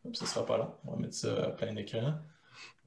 Hop, 0.06 0.16
ça 0.16 0.26
sera 0.26 0.46
pas 0.46 0.58
long. 0.58 0.76
On 0.86 0.92
va 0.92 0.98
mettre 0.98 1.16
ça 1.16 1.46
à 1.46 1.52
plein 1.52 1.76
écran. 1.76 2.20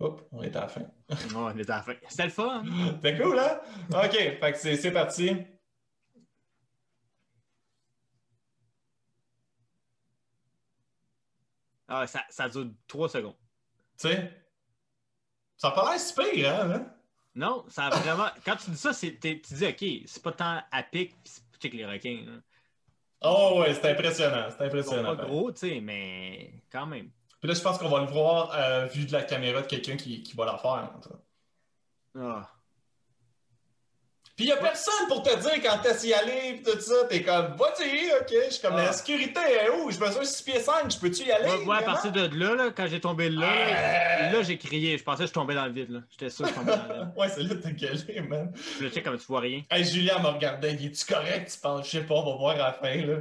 Hop, 0.00 0.26
on 0.32 0.42
est 0.42 0.54
à 0.56 0.62
la 0.62 0.68
fin. 0.68 0.82
On 1.34 1.56
était 1.56 1.70
à 1.70 1.76
la 1.76 1.82
fin. 1.82 1.94
C'était 2.08 2.24
le 2.24 2.30
fun. 2.30 2.64
C'était 2.94 3.18
cool, 3.18 3.38
hein? 3.38 3.60
Ok, 3.90 4.12
fait 4.12 4.52
que 4.52 4.58
c'est 4.58 4.76
c'est 4.76 4.90
parti. 4.90 5.30
Ah, 11.88 12.06
ça, 12.06 12.24
ça 12.30 12.48
dure 12.48 12.70
trois 12.86 13.08
secondes. 13.08 13.36
Tu 13.98 14.08
sais? 14.08 14.41
Ça 15.62 15.68
a 15.68 15.70
pas 15.70 15.92
l'air 15.92 16.00
si 16.00 16.12
pire, 16.12 16.52
hein? 16.52 16.70
hein? 16.74 16.86
Non, 17.36 17.64
ça 17.68 17.84
a 17.84 17.90
vraiment. 17.90 18.26
Quand 18.44 18.56
tu 18.56 18.72
dis 18.72 18.76
ça, 18.76 18.90
tu 18.92 19.12
dis, 19.12 19.64
OK, 19.64 20.02
c'est 20.06 20.20
pas 20.20 20.32
tant 20.32 20.60
à 20.72 20.82
pic, 20.82 21.10
pis 21.22 21.30
c'est 21.30 21.42
check 21.60 21.74
les 21.74 21.86
requins. 21.86 22.40
Oh 23.20 23.60
ouais, 23.60 23.72
c'est 23.72 23.92
impressionnant. 23.92 24.48
C'est 24.50 24.64
impressionnant. 24.64 25.14
pas 25.14 25.24
gros, 25.24 25.52
tu 25.52 25.58
sais, 25.58 25.80
mais 25.80 26.52
quand 26.68 26.86
même. 26.86 27.10
Puis 27.38 27.48
là, 27.48 27.54
je 27.54 27.60
pense 27.60 27.78
qu'on 27.78 27.88
va 27.88 28.00
le 28.00 28.06
voir 28.06 28.50
euh, 28.56 28.86
vu 28.86 29.06
de 29.06 29.12
la 29.12 29.22
caméra 29.22 29.62
de 29.62 29.68
quelqu'un 29.68 29.96
qui, 29.96 30.24
qui 30.24 30.34
va 30.34 30.46
la 30.46 30.58
faire. 30.58 30.90
Ah. 32.18 32.50
Puis 34.34 34.46
il 34.46 34.48
y 34.48 34.52
a 34.52 34.56
personne 34.56 35.08
pour 35.08 35.22
te 35.22 35.28
dire 35.42 35.62
quand 35.62 35.78
t'es 35.82 36.08
y 36.08 36.14
aller, 36.14 36.54
pis 36.54 36.62
tout 36.62 36.80
ça. 36.80 37.04
T'es 37.08 37.22
comme, 37.22 37.54
vas-y, 37.56 38.10
ok. 38.18 38.32
Je 38.46 38.50
suis 38.54 38.62
comme, 38.62 38.74
Ah. 38.76 38.84
la 38.86 38.92
sécurité 38.92 39.40
est 39.40 39.68
où? 39.68 39.90
Je 39.90 39.98
mesure 40.00 40.24
6 40.24 40.42
pieds 40.42 40.58
5, 40.60 40.90
je 40.90 40.98
peux-tu 40.98 41.24
y 41.24 41.30
aller? 41.30 41.50
Ouais, 41.50 41.66
ouais, 41.66 41.76
à 41.76 41.82
partir 41.82 42.12
de 42.12 42.34
là, 42.38 42.54
là, 42.54 42.70
quand 42.74 42.86
j'ai 42.86 42.98
tombé 42.98 43.28
là, 43.28 43.40
là, 43.54 44.32
là, 44.32 44.42
j'ai 44.42 44.56
crié. 44.56 44.96
Je 44.96 45.04
pensais 45.04 45.24
que 45.24 45.28
je 45.28 45.34
tombais 45.34 45.54
dans 45.54 45.66
le 45.66 45.72
vide. 45.72 45.90
là. 45.90 46.00
J'étais 46.10 46.30
sûr 46.30 46.46
que 46.46 46.50
je 46.50 46.54
tombais 46.54 46.76
dans 46.76 46.88
le 46.88 46.94
vide. 47.04 47.12
ouais, 47.16 47.28
c'est 47.28 47.42
là 47.42 47.48
que 47.50 47.60
t'as 47.60 47.70
gueulé, 47.72 48.20
man. 48.22 48.52
Puis 48.52 48.84
là, 48.86 48.90
check 48.90 49.04
comme 49.04 49.18
tu 49.18 49.26
vois 49.26 49.40
rien. 49.40 49.62
Hey, 49.70 49.84
Julia 49.84 50.18
me 50.18 50.28
regardait, 50.28 50.74
il 50.74 50.86
est-tu 50.86 51.04
correct? 51.04 51.52
Tu 51.52 51.60
penses, 51.60 51.86
je 51.86 51.90
sais 51.98 52.04
pas, 52.04 52.14
on 52.14 52.30
va 52.32 52.36
voir 52.38 52.54
à 52.54 52.58
la 52.58 52.72
fin, 52.72 52.94
là. 53.06 53.18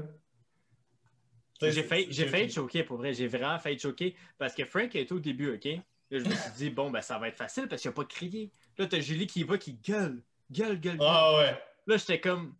J'ai 1.61 1.83
failli, 1.83 2.07
j'ai 2.09 2.25
failli 2.25 2.49
choquer 2.51 2.83
pour 2.83 2.97
vrai. 2.97 3.13
J'ai 3.13 3.27
vraiment 3.27 3.59
failli 3.59 3.77
choquer 3.77 4.15
parce 4.39 4.55
que 4.55 4.65
Frank 4.65 4.95
était 4.95 5.13
au 5.13 5.19
début, 5.19 5.53
OK? 5.53 5.65
Là, 5.65 6.19
je 6.19 6.25
me 6.25 6.33
suis 6.33 6.51
dit, 6.57 6.69
bon, 6.71 6.89
ben, 6.89 7.01
ça 7.01 7.19
va 7.19 7.27
être 7.27 7.37
facile 7.37 7.67
parce 7.67 7.81
qu'il 7.81 7.89
n'a 7.91 7.95
pas 7.95 8.05
crié. 8.05 8.51
Là, 8.77 8.87
t'as 8.87 8.99
Julie 8.99 9.27
qui 9.27 9.41
y 9.41 9.43
va, 9.43 9.57
qui 9.57 9.73
gueule. 9.73 10.21
Gueule, 10.51 10.79
gueule, 10.79 10.97
gueule. 10.97 11.07
Ah 11.09 11.35
ouais. 11.37 11.63
Là, 11.87 11.97
j'étais 11.97 12.19
comme. 12.19 12.55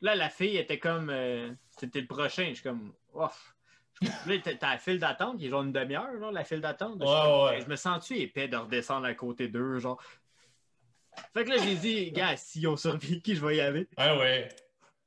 Là, 0.00 0.14
la 0.14 0.28
fille 0.30 0.56
était 0.56 0.78
comme. 0.78 1.10
euh, 1.10 1.52
C'était 1.78 2.00
le 2.00 2.06
prochain. 2.06 2.46
Je 2.50 2.54
suis 2.54 2.62
comme. 2.62 2.92
Ouf. 3.14 3.54
Là, 4.26 4.34
t'as 4.42 4.72
la 4.72 4.78
file 4.78 4.98
d'attente, 4.98 5.38
qui 5.38 5.46
est 5.46 5.50
genre 5.50 5.62
une 5.62 5.72
demi-heure, 5.72 6.32
la 6.32 6.44
file 6.44 6.60
d'attente. 6.60 6.98
Ouais, 7.00 7.06
ouais. 7.06 7.56
hey, 7.56 7.62
Je 7.62 7.68
me 7.68 7.76
sens-tu 7.76 8.16
épais 8.18 8.48
de 8.48 8.56
redescendre 8.56 9.06
à 9.06 9.14
côté 9.14 9.48
d'eux, 9.48 9.78
genre? 9.78 10.02
Fait 11.34 11.44
que 11.44 11.50
là, 11.50 11.56
j'ai 11.58 11.74
dit, 11.74 12.12
gars, 12.12 12.36
s'ils 12.36 12.66
ont 12.68 12.76
survécu, 12.76 13.34
je 13.34 13.44
vais 13.44 13.56
y 13.56 13.60
aller. 13.60 13.88
Ah 13.96 14.16
ouais. 14.16 14.48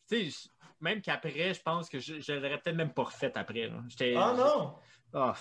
Tu 0.07 0.29
sais, 0.29 0.49
même 0.79 1.01
qu'après, 1.01 1.53
je 1.53 1.61
pense 1.61 1.89
que 1.89 1.99
je, 1.99 2.19
je 2.19 2.33
l'aurais 2.33 2.59
peut-être 2.59 2.75
même 2.75 2.93
pas 2.93 3.03
refait 3.03 3.31
après. 3.35 3.71
J'étais. 3.87 4.13
Ah 4.15 4.33
non. 4.37 4.75
Oh. 5.13 5.31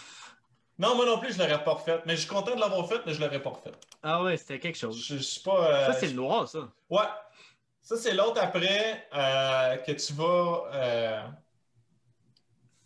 Non, 0.78 0.96
moi 0.96 1.04
non 1.04 1.18
plus, 1.18 1.34
je 1.34 1.38
l'aurais 1.38 1.62
pas 1.62 1.74
refait. 1.74 2.00
Mais 2.06 2.14
je 2.16 2.20
suis 2.20 2.28
content 2.30 2.54
de 2.54 2.60
l'avoir 2.60 2.88
fait, 2.88 3.00
mais 3.04 3.12
je 3.12 3.20
l'aurais 3.20 3.42
pas 3.42 3.50
refait. 3.50 3.72
Ah 4.02 4.22
ouais, 4.24 4.36
c'était 4.36 4.58
quelque 4.58 4.78
chose. 4.78 5.02
Je, 5.04 5.16
je 5.16 5.22
suis 5.22 5.40
pas. 5.42 5.70
euh, 5.70 5.86
Ça, 5.86 5.92
c'est 5.94 6.08
le 6.08 6.14
noir, 6.14 6.48
ça. 6.48 6.70
Ouais. 6.90 7.00
Ça, 7.80 7.96
c'est 7.96 8.14
l'autre 8.14 8.40
après 8.40 9.08
euh, 9.14 9.76
que 9.78 9.92
tu 9.92 10.12
vas. 10.14 10.64
euh, 10.72 11.22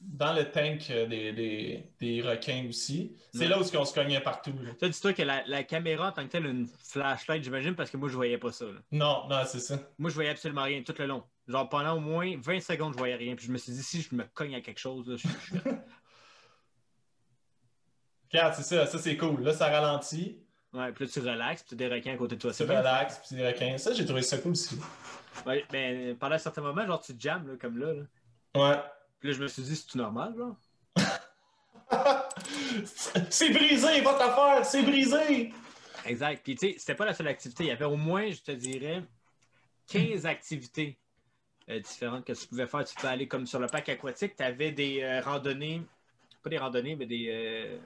dans 0.00 0.32
le 0.34 0.50
tank 0.50 0.86
des, 0.86 1.32
des, 1.32 1.90
des 1.98 2.22
requins 2.22 2.66
aussi. 2.68 3.16
C'est 3.34 3.48
là 3.48 3.58
où 3.58 3.62
on 3.76 3.84
se 3.84 3.92
cognait 3.92 4.20
partout. 4.20 4.52
Ça, 4.78 4.88
dis-toi 4.88 5.12
que 5.12 5.22
la, 5.22 5.44
la, 5.46 5.64
caméra 5.64 6.08
en 6.08 6.12
tant 6.12 6.22
que 6.24 6.28
telle, 6.28 6.46
une 6.46 6.68
flashlight, 6.84 7.42
j'imagine, 7.42 7.74
parce 7.74 7.90
que 7.90 7.96
moi, 7.96 8.08
je 8.08 8.14
voyais 8.14 8.38
pas 8.38 8.52
ça. 8.52 8.66
Là. 8.66 8.78
Non, 8.92 9.26
non, 9.28 9.42
c'est 9.44 9.58
ça. 9.58 9.78
Moi, 9.98 10.10
je 10.10 10.14
voyais 10.14 10.30
absolument 10.30 10.62
rien 10.62 10.82
tout 10.82 10.94
le 10.98 11.06
long. 11.06 11.24
Genre, 11.48 11.68
pendant 11.68 11.94
au 11.96 12.00
moins 12.00 12.36
20 12.38 12.60
secondes, 12.60 12.92
je 12.92 12.98
voyais 12.98 13.16
rien. 13.16 13.34
Puis 13.34 13.46
je 13.46 13.52
me 13.52 13.58
suis 13.58 13.72
dit, 13.72 13.82
si 13.82 14.00
je 14.00 14.14
me 14.14 14.24
cogne 14.32 14.54
à 14.54 14.60
quelque 14.60 14.78
chose, 14.78 15.08
là, 15.08 15.16
je, 15.16 15.26
suis. 15.26 15.58
Regarde, 18.32 18.54
c'est 18.54 18.62
ça, 18.62 18.86
ça 18.86 18.98
c'est 18.98 19.16
cool. 19.16 19.42
Là, 19.42 19.54
ça 19.54 19.68
ralentit. 19.68 20.40
Ouais, 20.76 20.92
puis 20.92 21.06
là, 21.06 21.10
tu 21.10 21.20
relaxes, 21.20 21.62
puis 21.62 21.74
tu 21.74 21.84
as 21.84 21.88
des 21.88 21.94
requins 21.94 22.12
à 22.12 22.16
côté 22.16 22.36
de 22.36 22.40
toi. 22.40 22.52
Tu 22.52 22.62
relaxes, 22.64 23.18
puis 23.26 23.36
des 23.36 23.46
requins. 23.46 23.78
Ça, 23.78 23.94
j'ai 23.94 24.04
trouvé 24.04 24.20
ça 24.20 24.36
cool 24.36 24.52
aussi. 24.52 24.78
Ouais, 25.46 25.64
ben, 25.72 26.14
pendant 26.18 26.34
un 26.34 26.38
certain 26.38 26.60
moment, 26.60 26.86
genre, 26.86 27.00
tu 27.00 27.14
jammes, 27.18 27.48
là, 27.48 27.54
comme 27.58 27.78
là, 27.78 27.94
là. 27.94 28.02
Ouais. 28.54 28.76
Puis 29.18 29.30
là, 29.30 29.34
je 29.36 29.42
me 29.42 29.48
suis 29.48 29.62
dit, 29.62 29.74
c'est 29.74 29.86
tout 29.86 29.96
normal, 29.96 30.34
genre? 30.36 30.56
c'est 33.30 33.50
brisé, 33.50 34.02
votre 34.02 34.20
affaire, 34.20 34.66
c'est 34.66 34.82
brisé! 34.82 35.54
Exact. 36.04 36.42
Puis, 36.44 36.56
tu 36.56 36.72
sais, 36.72 36.78
c'était 36.78 36.94
pas 36.94 37.06
la 37.06 37.14
seule 37.14 37.28
activité. 37.28 37.64
Il 37.64 37.68
y 37.68 37.72
avait 37.72 37.86
au 37.86 37.96
moins, 37.96 38.30
je 38.30 38.42
te 38.42 38.52
dirais, 38.52 39.02
15 39.88 40.26
activités 40.26 40.98
euh, 41.70 41.80
différentes 41.80 42.26
que 42.26 42.34
tu 42.34 42.46
pouvais 42.48 42.66
faire. 42.66 42.84
Tu 42.84 42.94
pouvais 42.94 43.08
aller 43.08 43.28
comme 43.28 43.46
sur 43.46 43.60
le 43.60 43.66
parc 43.66 43.88
aquatique, 43.88 44.36
tu 44.36 44.42
avais 44.42 44.72
des 44.72 45.02
euh, 45.02 45.22
randonnées, 45.22 45.80
pas 46.42 46.50
des 46.50 46.58
randonnées, 46.58 46.96
mais 46.96 47.06
des, 47.06 47.28
euh, 47.30 47.78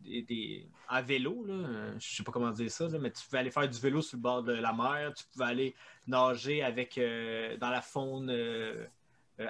des, 0.00 0.68
à 0.88 1.02
vélo, 1.02 1.44
là, 1.44 1.92
je 1.98 2.16
sais 2.16 2.22
pas 2.22 2.32
comment 2.32 2.50
dire 2.50 2.70
ça, 2.70 2.88
mais 3.00 3.10
tu 3.10 3.24
pouvais 3.24 3.38
aller 3.38 3.50
faire 3.50 3.68
du 3.68 3.78
vélo 3.78 4.00
sur 4.02 4.16
le 4.16 4.22
bord 4.22 4.42
de 4.42 4.52
la 4.52 4.72
mer, 4.72 5.12
tu 5.16 5.24
pouvais 5.32 5.46
aller 5.46 5.74
nager 6.06 6.62
avec 6.62 6.96
dans 6.96 7.70
la 7.70 7.80
faune 7.80 8.30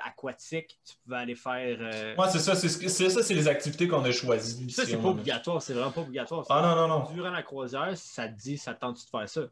aquatique, 0.03 0.79
tu 0.85 0.95
pouvais 1.05 1.17
aller 1.17 1.35
faire. 1.35 1.79
Ouais, 2.19 2.29
c'est 2.31 2.39
ça, 2.39 2.55
c'est 2.55 2.69
ça, 2.89 3.23
c'est 3.23 3.35
les 3.35 3.49
activités 3.49 3.87
qu'on 3.87 4.05
a 4.05 4.13
choisies. 4.13 4.71
Ça, 4.71 4.85
c'est 4.85 4.97
pas 4.97 5.09
obligatoire, 5.09 5.61
c'est 5.61 5.75
vraiment 5.75 5.93
pas 5.93 6.01
obligatoire. 6.01 6.45
Ah 6.49 6.63
non, 6.63 6.89
non, 6.89 6.89
non. 6.89 7.13
Durant 7.13 7.31
la 7.31 7.43
croisière, 7.43 7.97
si 7.97 8.09
ça 8.09 8.29
te 8.29 8.39
dit, 8.39 8.57
ça 8.57 8.75
tente 8.75 8.97
de 8.97 9.09
faire 9.11 9.29
ça. 9.29 9.43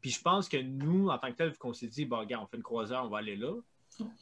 Puis 0.00 0.10
je 0.10 0.20
pense 0.20 0.48
que 0.48 0.56
nous, 0.56 1.08
en 1.08 1.18
tant 1.18 1.30
que 1.30 1.36
tel, 1.36 1.50
vu 1.50 1.58
qu'on 1.58 1.72
s'est 1.72 1.88
dit, 1.88 2.04
bon, 2.04 2.18
regarde, 2.18 2.44
on 2.44 2.46
fait 2.46 2.56
une 2.56 2.62
croisière, 2.62 3.04
on 3.04 3.08
va 3.08 3.18
aller 3.18 3.36
là. 3.36 3.52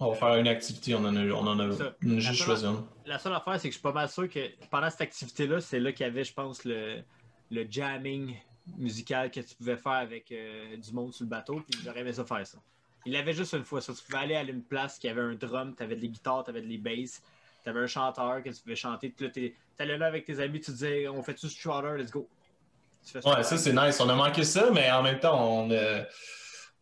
On 0.00 0.10
va 0.10 0.14
faire 0.14 0.36
une 0.36 0.48
activité, 0.48 0.94
on 0.94 1.04
en 1.04 1.16
a, 1.16 1.20
on 1.20 1.46
en 1.46 1.58
a 1.60 1.70
juste 2.18 2.42
choisi 2.42 2.64
une. 2.64 2.82
La 3.04 3.18
seule 3.18 3.34
affaire, 3.34 3.60
c'est 3.60 3.68
que 3.68 3.74
je 3.74 3.78
suis 3.78 3.82
pas 3.82 3.92
mal 3.92 4.08
sûr 4.08 4.28
que 4.28 4.40
pendant 4.70 4.88
cette 4.90 5.02
activité-là, 5.02 5.60
c'est 5.60 5.80
là, 5.80 5.92
qu'il 5.92 6.06
y 6.06 6.08
avait, 6.08 6.24
je 6.24 6.32
pense, 6.32 6.64
le, 6.64 7.02
le 7.50 7.66
jamming 7.70 8.34
musical 8.78 9.30
que 9.30 9.40
tu 9.40 9.54
pouvais 9.54 9.76
faire 9.76 9.92
avec 9.92 10.32
euh, 10.32 10.76
du 10.76 10.92
monde 10.92 11.12
sur 11.12 11.24
le 11.24 11.30
bateau, 11.30 11.62
puis 11.68 11.80
j'aurais 11.84 12.00
aimé 12.00 12.12
ça 12.12 12.24
faire 12.24 12.46
ça. 12.46 12.58
Il 13.04 13.12
l'avait 13.12 13.32
juste 13.32 13.52
une 13.52 13.64
fois, 13.64 13.80
ça. 13.80 13.92
Tu 13.94 14.02
pouvais 14.02 14.18
aller 14.18 14.34
à 14.34 14.42
une 14.42 14.62
place 14.62 14.98
qui 14.98 15.08
avait 15.08 15.20
un 15.20 15.34
drum, 15.34 15.74
tu 15.76 15.82
avais 15.82 15.96
des 15.96 16.08
guitares, 16.08 16.42
tu 16.44 16.50
avais 16.50 16.62
des 16.62 16.78
basses, 16.78 17.22
tu 17.62 17.70
avais 17.70 17.80
un 17.80 17.86
chanteur 17.86 18.42
que 18.42 18.48
tu 18.48 18.60
pouvais 18.62 18.76
chanter. 18.76 19.14
Tu 19.16 19.54
allais 19.78 19.96
là 19.96 20.06
avec 20.06 20.24
tes 20.24 20.40
amis, 20.40 20.60
tu 20.60 20.72
disais, 20.72 21.06
on 21.08 21.22
fait 21.22 21.34
tout 21.34 21.48
ce 21.48 21.96
let's 21.96 22.10
go. 22.10 22.28
Ouais, 23.14 23.42
ça 23.44 23.56
c'est 23.56 23.72
nice. 23.72 24.00
On 24.00 24.08
a 24.08 24.16
manqué 24.16 24.42
ça, 24.42 24.70
mais 24.72 24.90
en 24.90 25.02
même 25.02 25.20
temps, 25.20 25.40
on 25.40 25.70
a, 25.70 26.04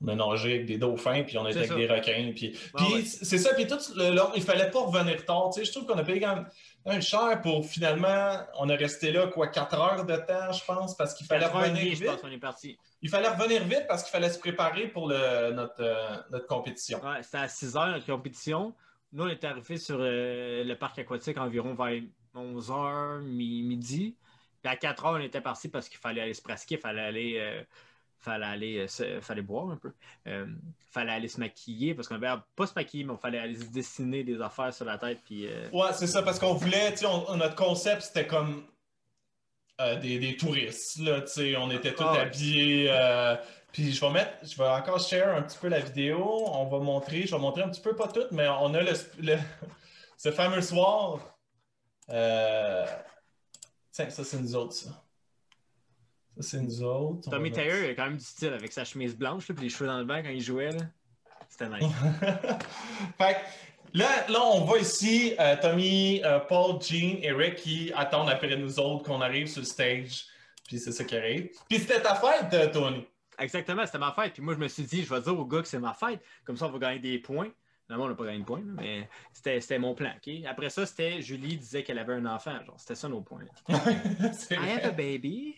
on 0.02 0.08
a 0.08 0.14
nagé 0.14 0.54
avec 0.54 0.66
des 0.66 0.78
dauphins, 0.78 1.22
puis 1.22 1.38
on 1.38 1.46
était 1.46 1.70
avec 1.70 1.74
des 1.74 1.86
requins. 1.86 2.32
Puis, 2.34 2.58
puis 2.76 3.06
c'est 3.06 3.38
ça, 3.38 3.54
puis 3.54 3.66
tout 3.66 3.78
le 3.96 4.14
long, 4.14 4.30
il 4.34 4.42
fallait 4.42 4.70
pas 4.70 4.80
revenir 4.80 5.24
tard. 5.24 5.50
Tu 5.52 5.60
sais, 5.60 5.66
je 5.66 5.72
trouve 5.72 5.86
qu'on 5.86 5.98
a 5.98 6.04
payé 6.04 6.20
quand 6.20 6.34
même 6.34 6.46
un 6.86 7.00
cher 7.00 7.40
pour 7.40 7.64
finalement, 7.64 8.38
on 8.58 8.68
est 8.68 8.76
resté 8.76 9.10
là, 9.10 9.26
quoi, 9.28 9.48
4 9.48 9.74
heures 9.80 10.04
de 10.04 10.16
temps, 10.16 10.52
je 10.52 10.64
pense, 10.64 10.96
parce 10.96 11.14
qu'il 11.14 11.26
fallait 11.26 11.46
revenir 11.46 11.82
vite. 11.82 11.98
Je 11.98 12.04
pense 12.04 12.20
qu'on 12.20 12.30
est 12.30 12.38
parti. 12.38 12.78
Il 13.00 13.08
fallait 13.08 13.28
revenir 13.28 13.64
vite 13.64 13.86
parce 13.88 14.02
qu'il 14.02 14.12
fallait 14.12 14.30
se 14.30 14.38
préparer 14.38 14.88
pour 14.88 15.08
le, 15.08 15.52
notre, 15.52 15.80
euh, 15.80 16.16
notre 16.30 16.46
compétition. 16.46 17.02
Ouais, 17.02 17.22
c'était 17.22 17.38
à 17.38 17.48
6 17.48 17.76
heures 17.76 17.88
notre 17.88 18.06
compétition. 18.06 18.74
Nous, 19.12 19.24
on 19.24 19.28
est 19.28 19.44
arrivé 19.44 19.78
sur 19.78 19.96
euh, 20.00 20.64
le 20.64 20.74
parc 20.74 20.98
aquatique 20.98 21.38
environ 21.38 21.74
vers 21.74 22.02
11 22.34 22.70
h 22.70 23.20
midi. 23.22 24.16
Puis 24.62 24.72
à 24.72 24.76
4 24.76 25.06
heures, 25.06 25.12
on 25.12 25.20
était 25.20 25.40
parti 25.40 25.68
parce 25.68 25.88
qu'il 25.88 25.98
fallait 25.98 26.22
aller 26.22 26.34
se 26.34 26.42
pratiquer, 26.42 26.74
il 26.74 26.80
fallait 26.80 27.02
aller, 27.02 27.38
euh, 27.38 27.62
fallait 28.24 28.46
aller 28.46 28.86
euh, 29.00 29.20
fallait 29.20 29.42
boire 29.42 29.70
un 29.70 29.76
peu. 29.76 29.92
Il 30.26 30.32
euh, 30.32 30.46
fallait 30.90 31.12
aller 31.12 31.28
se 31.28 31.38
maquiller 31.38 31.94
parce 31.94 32.08
qu'on 32.08 32.16
avait 32.16 32.40
pas 32.56 32.66
se 32.66 32.72
maquiller, 32.74 33.04
mais 33.04 33.14
il 33.14 33.20
fallait 33.20 33.38
aller 33.38 33.56
se 33.56 33.66
dessiner 33.66 34.24
des 34.24 34.40
affaires 34.40 34.72
sur 34.72 34.84
la 34.84 34.98
tête. 34.98 35.20
Puis, 35.24 35.46
Ouais, 35.72 35.92
c'est 35.92 36.06
ça, 36.06 36.22
parce 36.22 36.38
qu'on 36.38 36.54
voulait, 36.54 36.92
tu 36.92 36.98
sais, 36.98 37.06
notre 37.36 37.54
concept, 37.54 38.02
c'était 38.02 38.26
comme 38.26 38.66
des, 40.00 40.18
des, 40.18 40.36
touristes. 40.36 40.98
Là, 40.98 41.20
tu 41.20 41.32
sais, 41.32 41.56
on 41.56 41.70
était 41.70 41.94
tous 41.94 42.04
ah 42.04 42.20
habillés. 42.20 42.90
Puis 43.72 43.92
je 43.92 44.00
vais 44.00 44.10
mettre, 44.10 44.32
je 44.44 44.56
vais 44.56 44.68
encore 44.68 45.00
share 45.00 45.36
un 45.36 45.42
petit 45.42 45.58
peu 45.58 45.68
la 45.68 45.80
vidéo. 45.80 46.44
On 46.46 46.66
va 46.66 46.78
montrer, 46.78 47.26
je 47.26 47.34
vais 47.34 47.40
montrer 47.40 47.62
un 47.62 47.68
petit 47.68 47.80
peu, 47.80 47.96
pas 47.96 48.06
tout, 48.06 48.26
mais 48.30 48.48
on 48.48 48.72
a 48.72 48.82
le, 48.82 48.92
ce 50.16 50.30
fameux 50.30 50.62
soir. 50.62 51.18
Tiens, 52.06 54.10
ça, 54.10 54.24
c'est 54.24 54.38
nous 54.38 54.54
autres, 54.54 54.74
ça. 54.74 55.03
Ça, 56.36 56.42
c'est 56.42 56.60
nous 56.60 56.82
autres. 56.82 57.30
Tommy 57.30 57.52
Taylor, 57.52 57.84
il 57.84 57.90
a 57.90 57.94
quand 57.94 58.06
même 58.06 58.16
du 58.16 58.24
style 58.24 58.52
avec 58.52 58.72
sa 58.72 58.84
chemise 58.84 59.16
blanche 59.16 59.50
et 59.50 59.52
les 59.54 59.68
cheveux 59.68 59.86
dans 59.86 59.98
le 59.98 60.04
banc 60.04 60.20
quand 60.22 60.30
il 60.30 60.40
jouait. 60.40 60.70
C'était 61.48 61.68
nice. 61.68 61.84
fait 63.18 63.36
là, 63.92 64.26
là, 64.28 64.44
on 64.44 64.64
voit 64.64 64.80
ici 64.80 65.34
euh, 65.38 65.56
Tommy, 65.60 66.20
euh, 66.24 66.40
Paul, 66.40 66.82
Jean 66.82 67.18
et 67.22 67.30
Rick 67.30 67.56
qui 67.56 67.92
attendent 67.94 68.30
après 68.30 68.56
nous 68.56 68.80
autres 68.80 69.04
qu'on 69.04 69.20
arrive 69.20 69.46
sur 69.46 69.60
le 69.60 69.66
stage. 69.66 70.26
Puis 70.66 70.78
c'est 70.78 70.92
ça 70.92 71.04
qui 71.04 71.16
arrive. 71.16 71.50
Puis 71.68 71.78
c'était 71.78 72.00
ta 72.00 72.16
fête, 72.16 72.52
euh, 72.52 72.72
Tony. 72.72 73.06
Exactement, 73.38 73.86
c'était 73.86 73.98
ma 73.98 74.12
fête. 74.12 74.32
Puis 74.32 74.42
moi, 74.42 74.54
je 74.54 74.58
me 74.58 74.68
suis 74.68 74.84
dit, 74.84 75.04
je 75.04 75.14
vais 75.14 75.20
dire 75.20 75.38
au 75.38 75.44
gars 75.44 75.62
que 75.62 75.68
c'est 75.68 75.78
ma 75.78 75.94
fête. 75.94 76.20
Comme 76.44 76.56
ça, 76.56 76.66
on 76.66 76.70
va 76.70 76.78
gagner 76.78 76.98
des 76.98 77.18
points. 77.18 77.50
Non, 77.88 78.02
on 78.02 78.08
n'a 78.08 78.14
pas 78.14 78.24
gagné 78.24 78.38
de 78.38 78.44
points, 78.44 78.62
mais 78.64 79.08
c'était 79.32 79.78
mon 79.78 79.94
plan. 79.94 80.12
Après 80.48 80.70
ça, 80.70 80.86
c'était 80.86 81.20
Julie 81.20 81.58
disait 81.58 81.82
qu'elle 81.82 81.98
avait 81.98 82.14
un 82.14 82.24
enfant. 82.24 82.58
Genre, 82.64 82.74
c'était 82.78 82.94
ça 82.94 83.08
nos 83.08 83.20
points. 83.20 83.42
I 83.68 84.54
have 84.54 84.86
a 84.86 84.90
baby. 84.90 85.54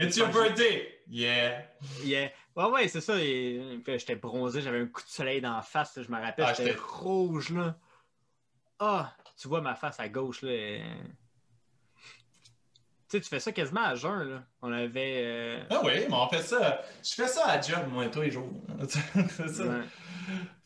It's 0.00 0.16
your 0.16 0.28
birthday! 0.28 0.88
Yeah! 1.08 1.66
Yeah. 2.02 2.30
Ouais, 2.56 2.64
ouais, 2.64 2.88
c'est 2.88 3.02
ça. 3.02 3.18
J'étais 3.18 4.16
bronzé, 4.16 4.62
j'avais 4.62 4.80
un 4.80 4.86
coup 4.86 5.02
de 5.02 5.08
soleil 5.08 5.40
dans 5.42 5.54
la 5.54 5.62
face, 5.62 5.98
je 6.00 6.10
me 6.10 6.18
rappelle. 6.18 6.46
Ah, 6.48 6.54
j'étais 6.56 6.76
rouge, 6.78 7.50
là. 7.50 7.76
Ah! 8.78 9.12
Tu 9.38 9.48
vois 9.48 9.60
ma 9.60 9.74
face 9.74 10.00
à 10.00 10.08
gauche, 10.08 10.42
là. 10.42 10.52
Tu 13.10 13.16
sais, 13.16 13.20
tu 13.20 13.28
fais 13.28 13.40
ça 13.40 13.52
quasiment 13.52 13.84
à 13.84 13.94
jeun, 13.94 14.22
là. 14.30 14.42
On 14.62 14.72
avait. 14.72 15.22
Euh, 15.24 15.62
ah 15.68 15.80
oui, 15.84 15.92
mais 16.08 16.14
on 16.14 16.28
fait 16.28 16.42
ça. 16.42 16.80
Je 17.02 17.14
fais 17.14 17.28
ça 17.28 17.46
à 17.48 17.60
job, 17.60 17.88
moi, 17.90 18.06
tous 18.06 18.22
les 18.22 18.30
jours. 18.30 18.48
c'est 18.88 19.48
ça. 19.48 19.64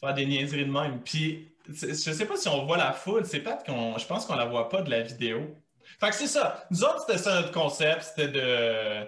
Faire 0.01 0.15
des 0.15 0.27
niaiseries 0.27 0.67
de 0.67 0.71
même. 0.71 1.01
Puis, 1.03 1.57
je 1.69 1.93
sais 1.93 2.27
pas 2.27 2.37
si 2.37 2.49
on 2.49 2.67
voit 2.67 2.77
la 2.77 2.93
foule, 2.93 3.25
c'est 3.25 3.41
pas 3.41 3.57
qu'on. 3.67 3.99
Je 3.99 4.07
pense 4.07 4.27
qu'on 4.27 4.37
la 4.37 4.45
voit 4.45 4.69
pas 4.69 4.83
de 4.83 4.91
la 4.91 5.01
vidéo. 5.03 5.57
Fait 5.99 6.11
que 6.11 6.15
c'est 6.15 6.27
ça. 6.27 6.67
Nous 6.71 6.85
autres, 6.85 7.05
c'était 7.07 7.19
ça 7.19 7.41
notre 7.41 7.53
concept. 7.53 8.03
C'était 8.03 8.29
de. 8.29 9.07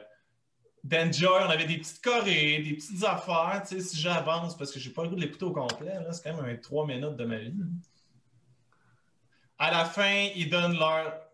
D'enjoy, 0.86 1.42
on 1.46 1.50
avait 1.50 1.64
des 1.64 1.78
petites 1.78 2.00
chorées, 2.00 2.62
des 2.62 2.74
petites 2.74 3.02
affaires, 3.02 3.60
tu 3.66 3.74
sais, 3.74 3.80
si 3.80 4.00
j'avance, 4.00 4.56
parce 4.56 4.70
que 4.70 4.78
j'ai 4.78 4.90
pas 4.90 5.02
le 5.02 5.08
goût 5.08 5.16
de 5.16 5.20
l'écouter 5.20 5.44
au 5.44 5.52
complet, 5.52 5.92
c'est 6.12 6.22
quand 6.22 6.40
même 6.40 6.54
un 6.54 6.56
3 6.56 6.86
minutes 6.86 7.16
de 7.16 7.24
ma 7.24 7.38
vie. 7.38 7.52
À 9.58 9.72
la 9.72 9.84
fin, 9.84 10.28
ils 10.36 10.48
donnent 10.48 10.78
leur 10.78 11.26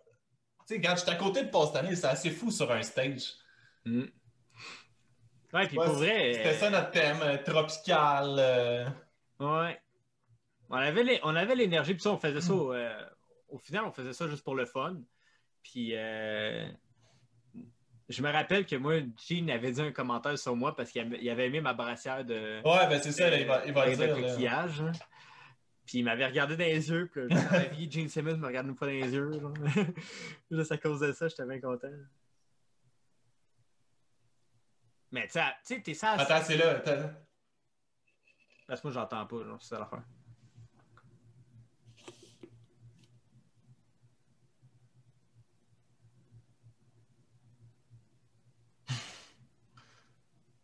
tu 0.66 0.74
sais, 0.74 0.76
regarde, 0.76 0.98
j'étais 0.98 1.11
à 1.11 1.16
côté 1.16 1.42
de 1.42 1.50
Paul 1.50 1.68
c'est 1.72 2.05
assez 2.05 2.30
fou 2.30 2.50
sur 2.50 2.70
un 2.70 2.82
stage. 2.82 3.34
Mm. 3.84 4.05
Ouais, 5.53 5.66
puis 5.66 5.76
pour 5.76 5.86
vrai. 5.86 6.34
C'était 6.34 6.55
ça 6.55 6.70
notre 6.70 6.92
thème, 6.92 7.20
euh, 7.20 7.36
tropical. 7.44 8.36
Euh. 8.38 8.86
Ouais. 9.40 9.78
On 10.70 10.76
avait 11.36 11.55
l'énergie, 11.55 11.94
puis 11.94 12.03
ça, 12.03 12.11
on 12.11 12.16
faisait 12.16 12.40
ça. 12.40 12.53
Mm. 12.55 12.70
Euh, 12.70 13.05
au 13.48 13.59
final, 13.59 13.84
on 13.84 13.92
faisait 13.92 14.12
ça 14.12 14.28
juste 14.28 14.44
pour 14.44 14.55
le 14.55 14.64
fun. 14.66 14.96
Puis. 15.62 15.94
Je 18.12 18.22
me 18.22 18.30
rappelle 18.30 18.66
que 18.66 18.76
moi, 18.76 19.00
Jean 19.26 19.48
avait 19.48 19.72
dit 19.72 19.80
un 19.80 19.90
commentaire 19.90 20.38
sur 20.38 20.54
moi 20.54 20.76
parce 20.76 20.90
qu'il 20.90 21.30
avait 21.30 21.46
aimé 21.46 21.60
ma 21.60 21.72
brassière 21.72 22.24
de. 22.24 22.60
Ouais, 22.62 22.86
ben 22.88 23.00
c'est 23.02 23.12
ça, 23.12 23.34
il 23.34 23.46
va, 23.46 23.64
il 23.66 23.72
va 23.72 23.88
de 23.88 23.94
dire. 23.94 24.14
coquillage. 24.14 24.82
Puis 25.86 25.98
il 25.98 26.04
m'avait 26.04 26.26
regardé 26.26 26.56
dans 26.56 26.64
les 26.64 26.90
yeux. 26.90 27.08
Puis 27.10 27.26
là, 27.28 27.40
la 27.50 27.64
vie, 27.64 27.90
Gene 27.90 28.08
Simmons 28.08 28.36
me 28.36 28.46
regarde 28.46 28.66
une 28.68 28.76
fois 28.76 28.86
dans 28.86 28.92
les 28.92 29.14
yeux. 29.14 29.30
Là, 30.50 30.64
à 30.70 30.76
cause 30.76 31.00
de 31.00 31.12
ça, 31.12 31.28
j'étais 31.28 31.46
bien 31.46 31.60
content. 31.60 31.88
Mais 35.10 35.26
tu 35.28 35.38
sais, 35.62 35.80
t'es 35.80 35.94
ça. 35.94 36.12
Attends, 36.12 36.42
c'est 36.44 36.56
là. 36.56 36.82
Parce 38.66 38.80
que 38.80 38.88
moi, 38.88 38.94
j'entends 38.94 39.26
pas, 39.26 39.36
c'est 39.58 39.68
ça 39.68 39.78
l'affaire. 39.78 40.02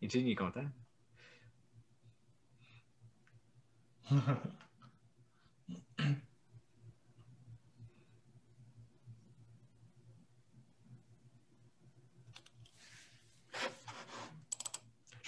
Et 0.03 0.09
Gene, 0.09 0.27
il 0.27 0.33
est 0.33 0.35
content. 0.35 0.65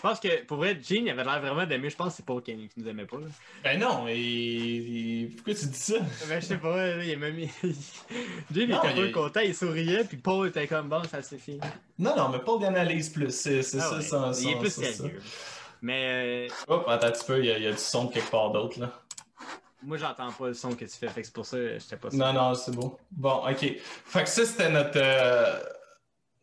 Je 0.03 0.09
pense 0.09 0.19
que 0.19 0.45
pour 0.45 0.57
vrai, 0.57 0.79
Gene 0.83 1.05
il 1.07 1.11
avait 1.11 1.25
l'air 1.25 1.41
vraiment 1.43 1.67
d'aimer. 1.67 1.91
Je 1.91 1.97
pense 1.97 2.09
que 2.09 2.17
c'est 2.17 2.25
Paul 2.25 2.43
Kenny 2.43 2.69
qui 2.69 2.81
nous 2.81 2.89
aimait 2.89 3.05
pas. 3.05 3.19
Là. 3.19 3.27
Ben 3.63 3.79
non, 3.79 4.07
et, 4.09 5.29
pourquoi 5.37 5.53
tu 5.55 5.67
dis 5.67 5.79
ça? 5.79 5.97
Ben 6.27 6.41
je 6.41 6.47
sais 6.47 6.57
pas, 6.57 6.75
là, 6.75 7.05
il 7.05 7.13
a 7.13 7.17
même. 7.17 7.37
Gene 8.51 8.71
Non, 8.71 8.79
était 8.79 8.89
un 8.89 8.95
peu 8.95 9.07
il- 9.09 9.13
content, 9.13 9.41
il 9.41 9.55
souriait, 9.55 10.05
puis 10.05 10.17
Paul 10.17 10.49
était 10.49 10.67
comme 10.67 10.89
bon, 10.89 11.03
ça 11.05 11.21
c'est 11.21 11.37
fini. 11.39 11.61
Non, 11.99 12.17
non, 12.17 12.31
mais 12.31 12.39
Paul 12.39 12.61
il 12.63 12.67
analyse 12.67 13.11
plus. 13.11 13.31
C'est 13.31 13.59
Ah 13.59 13.63
ça, 13.63 13.97
ouais, 13.97 14.01
ça, 14.03 14.33
il 14.41 14.49
est 14.51 14.59
plus 14.59 14.73
sérieux. 14.73 15.21
Mais 15.83 16.47
euh, 16.49 16.55
Hop, 16.69 16.87
attends 16.89 17.07
un 17.09 17.11
petit 17.11 17.25
peu, 17.27 17.39
il 17.41 17.45
y, 17.47 17.51
a, 17.51 17.59
il 17.59 17.65
y 17.65 17.67
a 17.67 17.73
du 17.73 17.79
son 17.79 18.09
quelque 18.09 18.31
part 18.31 18.51
d'autre, 18.53 18.81
là. 18.81 18.91
moi, 19.83 19.97
j'entends 19.99 20.31
pas 20.33 20.49
le 20.49 20.55
son 20.55 20.71
que 20.75 20.85
tu 20.85 20.91
fais, 20.97 21.09
fait 21.09 21.21
que 21.21 21.27
c'est 21.27 21.33
pour 21.35 21.45
ça 21.47 21.57
que 21.59 21.79
j'étais 21.79 21.97
pas 21.97 22.11
sûr. 22.11 22.19
Non, 22.19 22.33
non, 22.33 22.55
c'est 22.55 22.75
beau. 22.75 22.99
Bon, 23.11 23.43
OK. 23.49 23.77
Fait 24.07 24.23
que 24.25 24.29
ça, 24.31 24.45
c'était 24.45 24.71
notre, 24.71 24.97
euh, 24.97 25.59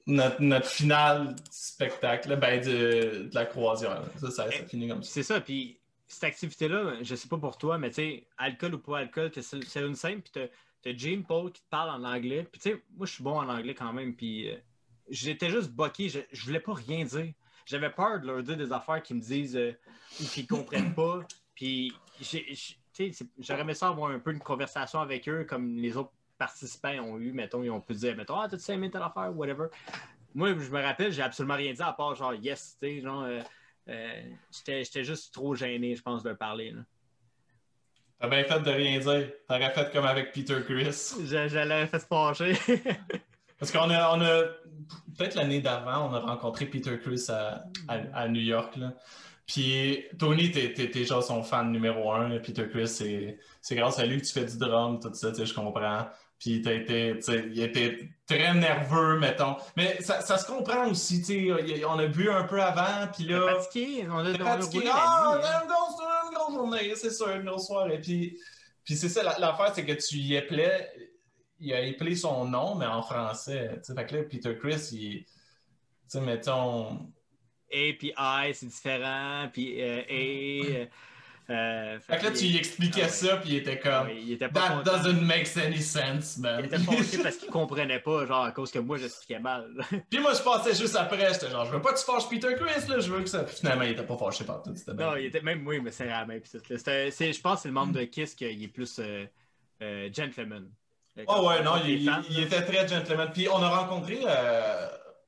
notre, 0.07 0.41
notre 0.41 0.67
finale 0.67 1.35
du 1.35 1.41
spectacle, 1.51 2.35
ben, 2.37 2.59
de, 2.63 3.27
de 3.27 3.35
la 3.35 3.45
croisière. 3.45 4.01
là. 4.01 4.05
Ça, 4.19 4.31
ça, 4.31 4.49
ça 4.51 4.57
Eh, 4.63 4.65
finit 4.65 4.87
comme 4.87 5.03
ça. 5.03 5.11
C'est 5.11 5.23
ça, 5.23 5.41
puis 5.41 5.79
cette 6.07 6.23
activité-là, 6.23 6.95
je 7.01 7.15
sais 7.15 7.27
pas 7.27 7.37
pour 7.37 7.57
toi, 7.57 7.77
mais 7.77 7.89
tu 7.89 7.95
sais, 7.95 8.27
alcool 8.37 8.75
ou 8.75 8.79
pas 8.79 8.99
alcool, 8.99 9.31
c'est 9.35 9.79
une 9.81 9.95
scène, 9.95 10.21
puis 10.21 10.31
t'as- 10.33 10.47
Jane 10.95 11.23
Paul 11.25 11.51
qui 11.51 11.61
te 11.61 11.67
parle 11.69 11.89
en 12.01 12.07
anglais, 12.07 12.47
puis 12.49 12.61
tu 12.61 12.69
sais, 12.69 12.81
moi 12.95 13.05
je 13.05 13.11
suis 13.11 13.23
bon 13.23 13.37
en 13.37 13.49
anglais 13.49 13.73
quand 13.75 13.91
même, 13.91 14.15
puis 14.15 14.49
euh, 14.49 14.55
j'étais 15.09 15.49
juste 15.49 15.69
boqué, 15.71 16.07
je, 16.07 16.19
je 16.31 16.45
voulais 16.45 16.61
pas 16.61 16.73
rien 16.75 17.03
dire. 17.03 17.33
J'avais 17.65 17.89
peur 17.89 18.21
de 18.21 18.27
leur 18.27 18.41
dire 18.41 18.55
des 18.55 18.71
affaires 18.71 19.03
qui 19.03 19.13
me 19.13 19.19
disent 19.19 19.57
euh, 19.57 19.73
ou 20.21 20.23
qu'ils 20.23 20.47
comprennent 20.47 20.93
pas, 20.95 21.19
puis 21.53 21.91
j'aurais 23.39 23.61
aimé 23.61 23.73
ça 23.73 23.89
avoir 23.89 24.11
un 24.11 24.19
peu 24.19 24.31
une 24.31 24.39
conversation 24.39 24.99
avec 25.01 25.27
eux, 25.27 25.43
comme 25.43 25.75
les 25.75 25.97
autres 25.97 26.11
participants 26.37 26.93
ont 27.03 27.17
eu, 27.17 27.31
mettons, 27.31 27.63
ils 27.63 27.69
ont 27.71 27.81
pu 27.81 27.93
dire, 27.93 28.15
mettons, 28.15 28.39
ah, 28.39 28.47
t'as-tu 28.49 28.71
aimé 28.71 28.89
telle 28.89 29.01
affaire, 29.01 29.31
whatever. 29.35 29.67
Moi, 30.33 30.49
je 30.49 30.69
me 30.69 30.81
rappelle, 30.81 31.11
j'ai 31.11 31.21
absolument 31.21 31.55
rien 31.55 31.73
dit 31.73 31.81
à 31.81 31.93
part 31.93 32.15
genre 32.15 32.33
yes, 32.33 32.77
tu 32.81 32.87
sais, 32.87 33.01
genre. 33.01 33.23
euh, 33.23 33.41
euh, 33.89 34.21
j'étais, 34.67 35.03
juste 35.03 35.33
trop 35.33 35.55
gêné, 35.55 35.95
je 35.95 36.01
pense, 36.01 36.23
de 36.23 36.33
parler. 36.33 36.71
là. 36.71 36.81
T'as 38.19 38.27
bien 38.27 38.43
fait 38.43 38.59
de 38.59 38.69
rien 38.71 38.99
dire. 38.99 39.31
T'aurais 39.47 39.71
fait 39.71 39.91
comme 39.93 40.05
avec 40.05 40.33
Peter 40.33 40.57
Chris. 40.65 41.13
J'allais 41.25 41.87
fait 41.87 41.99
se 41.99 42.05
pencher. 42.05 42.57
Parce 43.59 43.71
qu'on 43.71 43.89
a, 43.89 44.15
on 44.15 44.21
a 44.21 44.43
peut-être 45.17 45.35
l'année 45.35 45.61
d'avant, 45.61 46.09
on 46.09 46.13
a 46.13 46.19
rencontré 46.19 46.65
Peter 46.65 46.99
Chris 46.99 47.25
à, 47.29 47.63
à, 47.87 47.95
à 48.13 48.27
New 48.27 48.41
York. 48.41 48.75
Là. 48.75 48.93
Puis 49.47 50.03
Tony, 50.19 50.51
t'es, 50.51 50.73
t'es, 50.73 51.05
genre 51.05 51.23
son 51.23 51.41
fan 51.41 51.71
numéro 51.71 52.11
un. 52.11 52.37
Peter 52.39 52.67
Chris, 52.69 52.87
c'est, 52.87 53.39
c'est 53.61 53.75
grâce 53.75 53.97
à 53.97 54.05
lui 54.05 54.19
que 54.19 54.25
tu 54.25 54.33
fais 54.33 54.45
du 54.45 54.57
drum, 54.57 54.99
tout 54.99 55.13
ça, 55.13 55.29
tu 55.31 55.37
sais, 55.37 55.45
je 55.45 55.53
comprends. 55.53 56.07
Puis 56.39 56.61
t'as 56.61 56.73
été, 56.73 57.19
il 57.51 57.59
était 57.61 58.09
très 58.27 58.53
nerveux, 58.53 59.17
mettons. 59.17 59.55
Mais 59.75 59.99
ça, 60.01 60.21
ça 60.21 60.37
se 60.37 60.45
comprend 60.45 60.87
aussi, 60.87 61.21
tu 61.23 61.49
sais, 61.49 61.85
on 61.85 61.97
a 61.97 62.05
bu 62.05 62.29
un 62.29 62.43
peu 62.43 62.61
avant, 62.61 63.07
puis 63.11 63.23
là... 63.23 63.55
fatigué. 63.55 64.05
On 64.07 64.19
a, 64.19 64.29
a 64.29 64.37
fatigué. 64.37 64.87
Ah, 64.91 65.33
nuit, 65.35 65.45
hein. 65.45 65.61
une 65.63 65.67
grosse, 65.67 66.53
journée, 66.53 66.93
c'est 66.95 67.09
sûr, 67.11 67.29
une 67.29 67.45
grosse 67.45 67.65
soirée. 67.65 67.99
Puis, 67.99 68.37
puis 68.83 68.95
c'est 68.95 69.09
ça, 69.09 69.23
la- 69.23 69.39
l'affaire, 69.39 69.71
c'est 69.73 69.85
que 69.85 69.93
tu 69.93 70.17
y 70.17 70.37
appelais, 70.37 70.91
il 71.59 71.73
a 71.73 71.77
appelé 71.77 72.15
son 72.15 72.45
nom, 72.45 72.75
mais 72.75 72.85
en 72.85 73.01
français. 73.01 73.71
Tu 73.77 73.85
sais, 73.85 73.95
fait 73.95 74.05
que 74.05 74.15
là, 74.15 74.23
Peter 74.23 74.55
Chris, 74.57 74.89
il. 74.91 75.23
Tu 75.23 75.29
sais, 76.07 76.21
mettons. 76.21 77.11
Et 77.71 77.97
puis 77.97 78.13
I, 78.17 78.51
c'est 78.53 78.67
différent. 78.67 79.49
Puis 79.51 79.81
euh, 79.81 80.03
et. 80.07 80.87
Euh, 81.49 81.97
Fait 82.01 82.17
que 82.17 82.23
là, 82.25 82.31
tu 82.31 82.45
lui 82.45 82.57
expliquais 82.57 83.03
Ah 83.05 83.09
ça, 83.09 83.37
puis 83.37 83.51
il 83.51 83.55
était 83.57 83.79
comme. 83.79 84.07
Ouais, 84.07 84.17
il 84.21 84.33
était 84.33 84.49
pas 84.49 84.61
That 84.67 84.69
content. 84.77 84.91
doesn't 84.97 85.21
make 85.21 85.47
any 85.57 85.81
sense, 85.81 86.37
man. 86.37 86.59
Il 86.59 86.65
était 86.65 86.77
fâché 86.79 87.17
parce 87.23 87.37
qu'il 87.37 87.49
comprenait 87.49 87.99
pas, 87.99 88.25
genre 88.25 88.43
à 88.43 88.51
cause 88.51 88.69
que 88.71 88.79
moi 88.79 88.97
j'expliquais 88.97 89.39
mal. 89.39 89.69
puis 90.09 90.19
moi, 90.19 90.33
je 90.33 90.41
passais 90.41 90.75
juste 90.75 90.95
après, 90.95 91.31
j'étais 91.33 91.49
genre, 91.49 91.65
je 91.65 91.71
veux 91.71 91.81
pas 91.81 91.93
que 91.93 91.99
tu 91.99 92.05
fâches 92.05 92.27
Peter 92.29 92.55
Chris, 92.59 92.87
là, 92.89 92.99
je 92.99 93.09
veux 93.11 93.21
que 93.21 93.29
ça. 93.29 93.43
Puis 93.43 93.55
finalement, 93.55 93.83
il 93.83 93.91
était 93.91 94.03
pas 94.03 94.17
fâché 94.17 94.43
par 94.43 94.61
tout. 94.61 94.75
C'était 94.75 94.93
bien. 94.93 95.11
non, 95.11 95.15
il 95.15 95.25
était 95.25 95.41
même 95.41 95.65
il 95.71 95.81
me 95.81 95.91
serrait 95.91 96.09
la 96.09 96.25
c'est- 97.11 97.33
je 97.33 97.41
pense 97.41 97.55
que 97.57 97.61
c'est 97.63 97.67
le 97.69 97.73
membre 97.73 97.93
de 97.93 98.03
Kiss 98.03 98.35
qui 98.35 98.45
est 98.45 98.67
plus 98.67 98.99
euh, 98.99 99.25
euh, 99.81 100.09
gentleman. 100.13 100.69
Oh 101.27 101.47
ouais, 101.47 101.63
non, 101.63 101.77
il, 101.85 102.05
fans, 102.05 102.21
il- 102.29 102.35
il 102.35 102.41
là. 102.41 102.45
était 102.45 102.61
très 102.63 102.87
gentleman. 102.87 103.29
Puis 103.33 103.47
on 103.49 103.61
a 103.63 103.69
rencontré, 103.69 104.19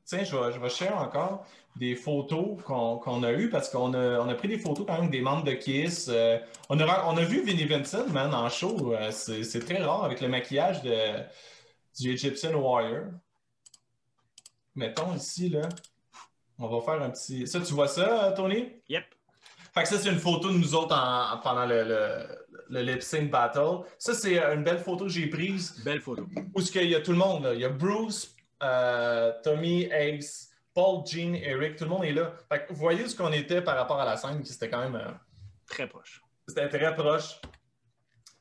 tiens, 0.05 0.23
je 0.23 0.35
vais, 0.35 0.51
je 0.53 0.59
vais 0.59 0.69
share 0.69 0.97
encore 0.97 1.45
des 1.75 1.95
photos 1.95 2.57
qu'on 2.65 3.23
a 3.23 3.31
eues 3.31 3.49
parce 3.49 3.69
qu'on 3.69 3.93
a, 3.93 4.19
on 4.19 4.27
a 4.27 4.35
pris 4.35 4.47
des 4.49 4.59
photos 4.59 4.85
quand 4.85 4.99
même 5.01 5.09
des 5.09 5.21
membres 5.21 5.43
de 5.45 5.53
Kiss. 5.53 6.07
Euh, 6.11 6.37
on, 6.69 6.79
a, 6.79 6.85
ren- 6.85 7.13
on 7.13 7.17
a 7.17 7.23
vu 7.23 7.41
Vinnie 7.43 7.65
Vincent, 7.65 8.07
man, 8.09 8.33
en 8.33 8.49
show. 8.49 8.93
Euh, 8.93 9.11
c'est 9.11 9.65
très 9.65 9.81
rare 9.81 10.03
avec 10.03 10.19
le 10.21 10.27
maquillage 10.27 10.81
de, 10.81 11.23
du 11.99 12.11
Egyptian 12.11 12.53
Warrior. 12.55 13.05
Mettons 14.75 15.15
ici, 15.15 15.49
là. 15.49 15.67
On 16.57 16.67
va 16.67 16.81
faire 16.81 17.01
un 17.01 17.09
petit. 17.11 17.47
Ça, 17.47 17.59
tu 17.61 17.73
vois 17.73 17.87
ça, 17.87 18.33
Tony? 18.35 18.73
Yep. 18.89 19.03
Fait 19.73 19.83
que 19.83 19.87
ça, 19.89 19.97
c'est 19.99 20.09
une 20.09 20.19
photo 20.19 20.49
de 20.49 20.57
nous 20.57 20.75
autres 20.75 20.95
en- 20.95 21.37
pendant 21.37 21.65
le, 21.65 21.83
le, 21.83 22.25
le 22.69 22.81
lip 22.81 23.01
sync 23.01 23.29
battle. 23.31 23.85
Ça, 23.97 24.13
c'est 24.13 24.37
une 24.37 24.63
belle 24.63 24.79
photo 24.79 25.05
que 25.05 25.11
j'ai 25.11 25.27
prise 25.27 25.81
Belle 25.85 26.01
photo. 26.01 26.27
où 26.53 26.59
est-ce 26.59 26.71
qu'il 26.71 26.89
y 26.89 26.95
a 26.95 27.01
tout 27.01 27.11
le 27.11 27.17
monde. 27.17 27.43
Là. 27.43 27.53
Il 27.53 27.61
y 27.61 27.65
a 27.65 27.69
Bruce, 27.69 28.35
euh, 28.63 29.31
Tommy, 29.43 29.83
Ace, 29.93 30.48
Paul, 30.79 31.05
Gene, 31.05 31.35
Eric, 31.35 31.75
tout 31.75 31.83
le 31.83 31.89
monde 31.89 32.05
est 32.05 32.13
là. 32.13 32.33
Fait 32.47 32.65
que 32.65 32.69
vous 32.71 32.79
voyez 32.79 33.05
ce 33.09 33.15
qu'on 33.15 33.33
était 33.33 33.61
par 33.61 33.75
rapport 33.75 33.99
à 33.99 34.05
la 34.05 34.15
scène, 34.15 34.41
qui 34.43 34.53
c'était 34.53 34.69
quand 34.69 34.79
même 34.79 34.95
euh, 34.95 35.11
Très 35.67 35.87
proche. 35.87 36.21
c'était 36.47 36.69
très 36.69 36.95
proche. 36.95 37.41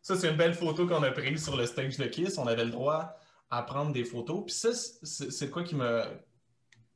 Ça, 0.02 0.16
c'est 0.16 0.28
une 0.30 0.36
belle 0.36 0.54
photo 0.54 0.86
qu'on 0.86 1.02
a 1.02 1.10
prise 1.10 1.42
sur 1.42 1.56
le 1.56 1.66
stage 1.66 1.96
de 1.96 2.04
Kiss. 2.06 2.38
On 2.38 2.46
avait 2.46 2.64
le 2.64 2.70
droit 2.70 3.16
à 3.50 3.62
prendre 3.62 3.92
des 3.92 4.04
photos. 4.04 4.44
Puis 4.46 4.54
ça, 4.54 4.68
c'est 4.72 5.50
quoi 5.50 5.64
qui 5.64 5.74
me. 5.74 6.02
Tu 6.04 6.14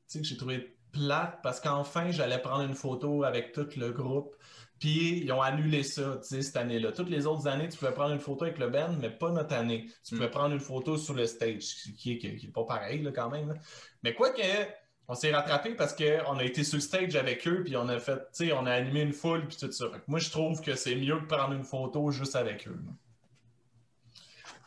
sais, 0.06 0.20
que 0.20 0.26
j'ai 0.26 0.36
trouvé 0.36 0.76
plate 0.92 1.40
parce 1.42 1.58
qu'enfin, 1.60 2.10
j'allais 2.12 2.38
prendre 2.38 2.62
une 2.64 2.74
photo 2.74 3.24
avec 3.24 3.52
tout 3.52 3.66
le 3.76 3.90
groupe. 3.90 4.36
Puis 4.78 5.18
ils 5.24 5.32
ont 5.32 5.42
annulé 5.42 5.82
ça, 5.82 6.18
tu 6.22 6.28
sais, 6.28 6.42
cette 6.42 6.56
année-là. 6.56 6.92
Toutes 6.92 7.08
les 7.10 7.26
autres 7.26 7.46
années, 7.48 7.68
tu 7.68 7.78
pouvais 7.78 7.92
prendre 7.92 8.12
une 8.14 8.20
photo 8.20 8.44
avec 8.44 8.58
le 8.58 8.68
band, 8.68 8.96
mais 9.00 9.10
pas 9.10 9.30
notre 9.30 9.54
année. 9.54 9.86
Tu 10.04 10.14
pouvais 10.14 10.28
Mm. 10.28 10.32
prendre 10.32 10.54
une 10.54 10.60
photo 10.60 10.96
sur 10.96 11.14
le 11.14 11.26
stage, 11.26 11.74
qui 11.98 12.12
est, 12.12 12.18
qui 12.18 12.46
est 12.46 12.52
pas 12.52 12.64
pareil, 12.64 13.02
là, 13.02 13.10
quand 13.12 13.28
même. 13.30 13.58
Mais 14.02 14.14
quoi 14.14 14.30
que, 14.30 14.42
on 15.08 15.14
s'est 15.14 15.32
rattrapé 15.32 15.74
parce 15.74 15.94
qu'on 15.94 16.38
a 16.38 16.44
été 16.44 16.64
sur 16.64 16.80
stage 16.80 17.16
avec 17.16 17.46
eux, 17.46 17.62
puis 17.64 17.76
on 17.76 17.88
a 17.88 17.98
fait, 17.98 18.16
tu 18.16 18.46
sais, 18.46 18.52
on 18.52 18.64
a 18.66 18.72
animé 18.72 19.02
une 19.02 19.12
foule, 19.12 19.46
puis 19.46 19.56
tout 19.56 19.70
ça. 19.70 19.86
Fait 19.90 19.98
que 19.98 20.04
moi, 20.06 20.18
je 20.18 20.30
trouve 20.30 20.60
que 20.60 20.74
c'est 20.74 20.94
mieux 20.94 21.20
de 21.20 21.26
prendre 21.26 21.52
une 21.54 21.64
photo 21.64 22.10
juste 22.10 22.36
avec 22.36 22.66
eux. 22.68 22.78
là. 22.84 22.92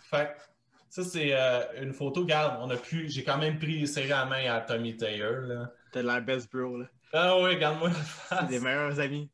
Fait 0.09 0.35
que, 0.35 0.41
ça, 0.89 1.03
c'est 1.03 1.33
euh, 1.33 1.61
une 1.81 1.93
photo. 1.93 2.25
Garde, 2.25 2.57
on 2.61 2.69
a 2.69 2.77
pu, 2.77 3.09
j'ai 3.09 3.23
quand 3.23 3.37
même 3.37 3.57
pris 3.59 3.87
serré 3.87 4.09
la 4.09 4.25
main 4.25 4.53
à 4.53 4.61
Tommy 4.61 4.95
Taylor. 4.95 5.41
Là. 5.41 5.71
T'as 5.91 6.01
l'air 6.03 6.21
best 6.21 6.51
bro, 6.51 6.77
là. 6.77 6.85
Ah 7.11 7.37
oui, 7.37 7.55
regarde-moi 7.55 7.89
la 7.89 7.95
C'est 7.95 8.35
face. 8.35 8.49
des 8.49 8.59
meilleurs 8.59 8.99
amis. 8.99 9.29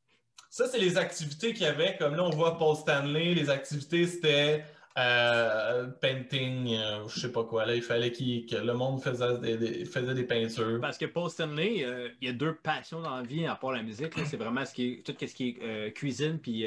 Ça, 0.50 0.68
c'est 0.68 0.80
les 0.80 0.98
activités 0.98 1.54
qu'il 1.54 1.64
y 1.64 1.66
avait. 1.66 1.96
Comme 1.98 2.16
là, 2.16 2.24
on 2.24 2.30
voit 2.30 2.58
Paul 2.58 2.76
Stanley. 2.76 3.34
Les 3.34 3.50
activités, 3.50 4.06
c'était 4.08 4.64
euh, 4.98 5.88
painting, 6.02 6.74
euh, 6.76 7.08
je 7.08 7.20
sais 7.20 7.32
pas 7.32 7.44
quoi. 7.44 7.66
Là, 7.66 7.76
il 7.76 7.82
fallait 7.82 8.12
que 8.12 8.56
le 8.58 8.74
monde 8.74 9.02
faisait 9.02 9.38
des, 9.40 9.58
des- 9.58 9.86
faisait 9.86 10.14
des 10.14 10.24
peintures. 10.26 10.80
Parce 10.82 10.98
que 10.98 11.06
Paul 11.06 11.30
Stanley, 11.30 11.84
euh, 11.86 12.10
il 12.22 12.28
y 12.28 12.30
a 12.30 12.34
deux 12.34 12.56
passions 12.56 13.02
dans 13.02 13.16
la 13.16 13.24
vie 13.24 13.46
à 13.46 13.56
part 13.56 13.72
la 13.72 13.84
musique. 13.84 14.14
C'est 14.26 14.38
vraiment 14.38 14.66
ce 14.66 14.74
qui 14.74 14.94
est, 14.94 15.06
tout 15.06 15.14
ce 15.20 15.34
qui 15.34 15.50
est 15.50 15.64
euh, 15.64 15.90
cuisine 15.92 16.40
puis 16.40 16.66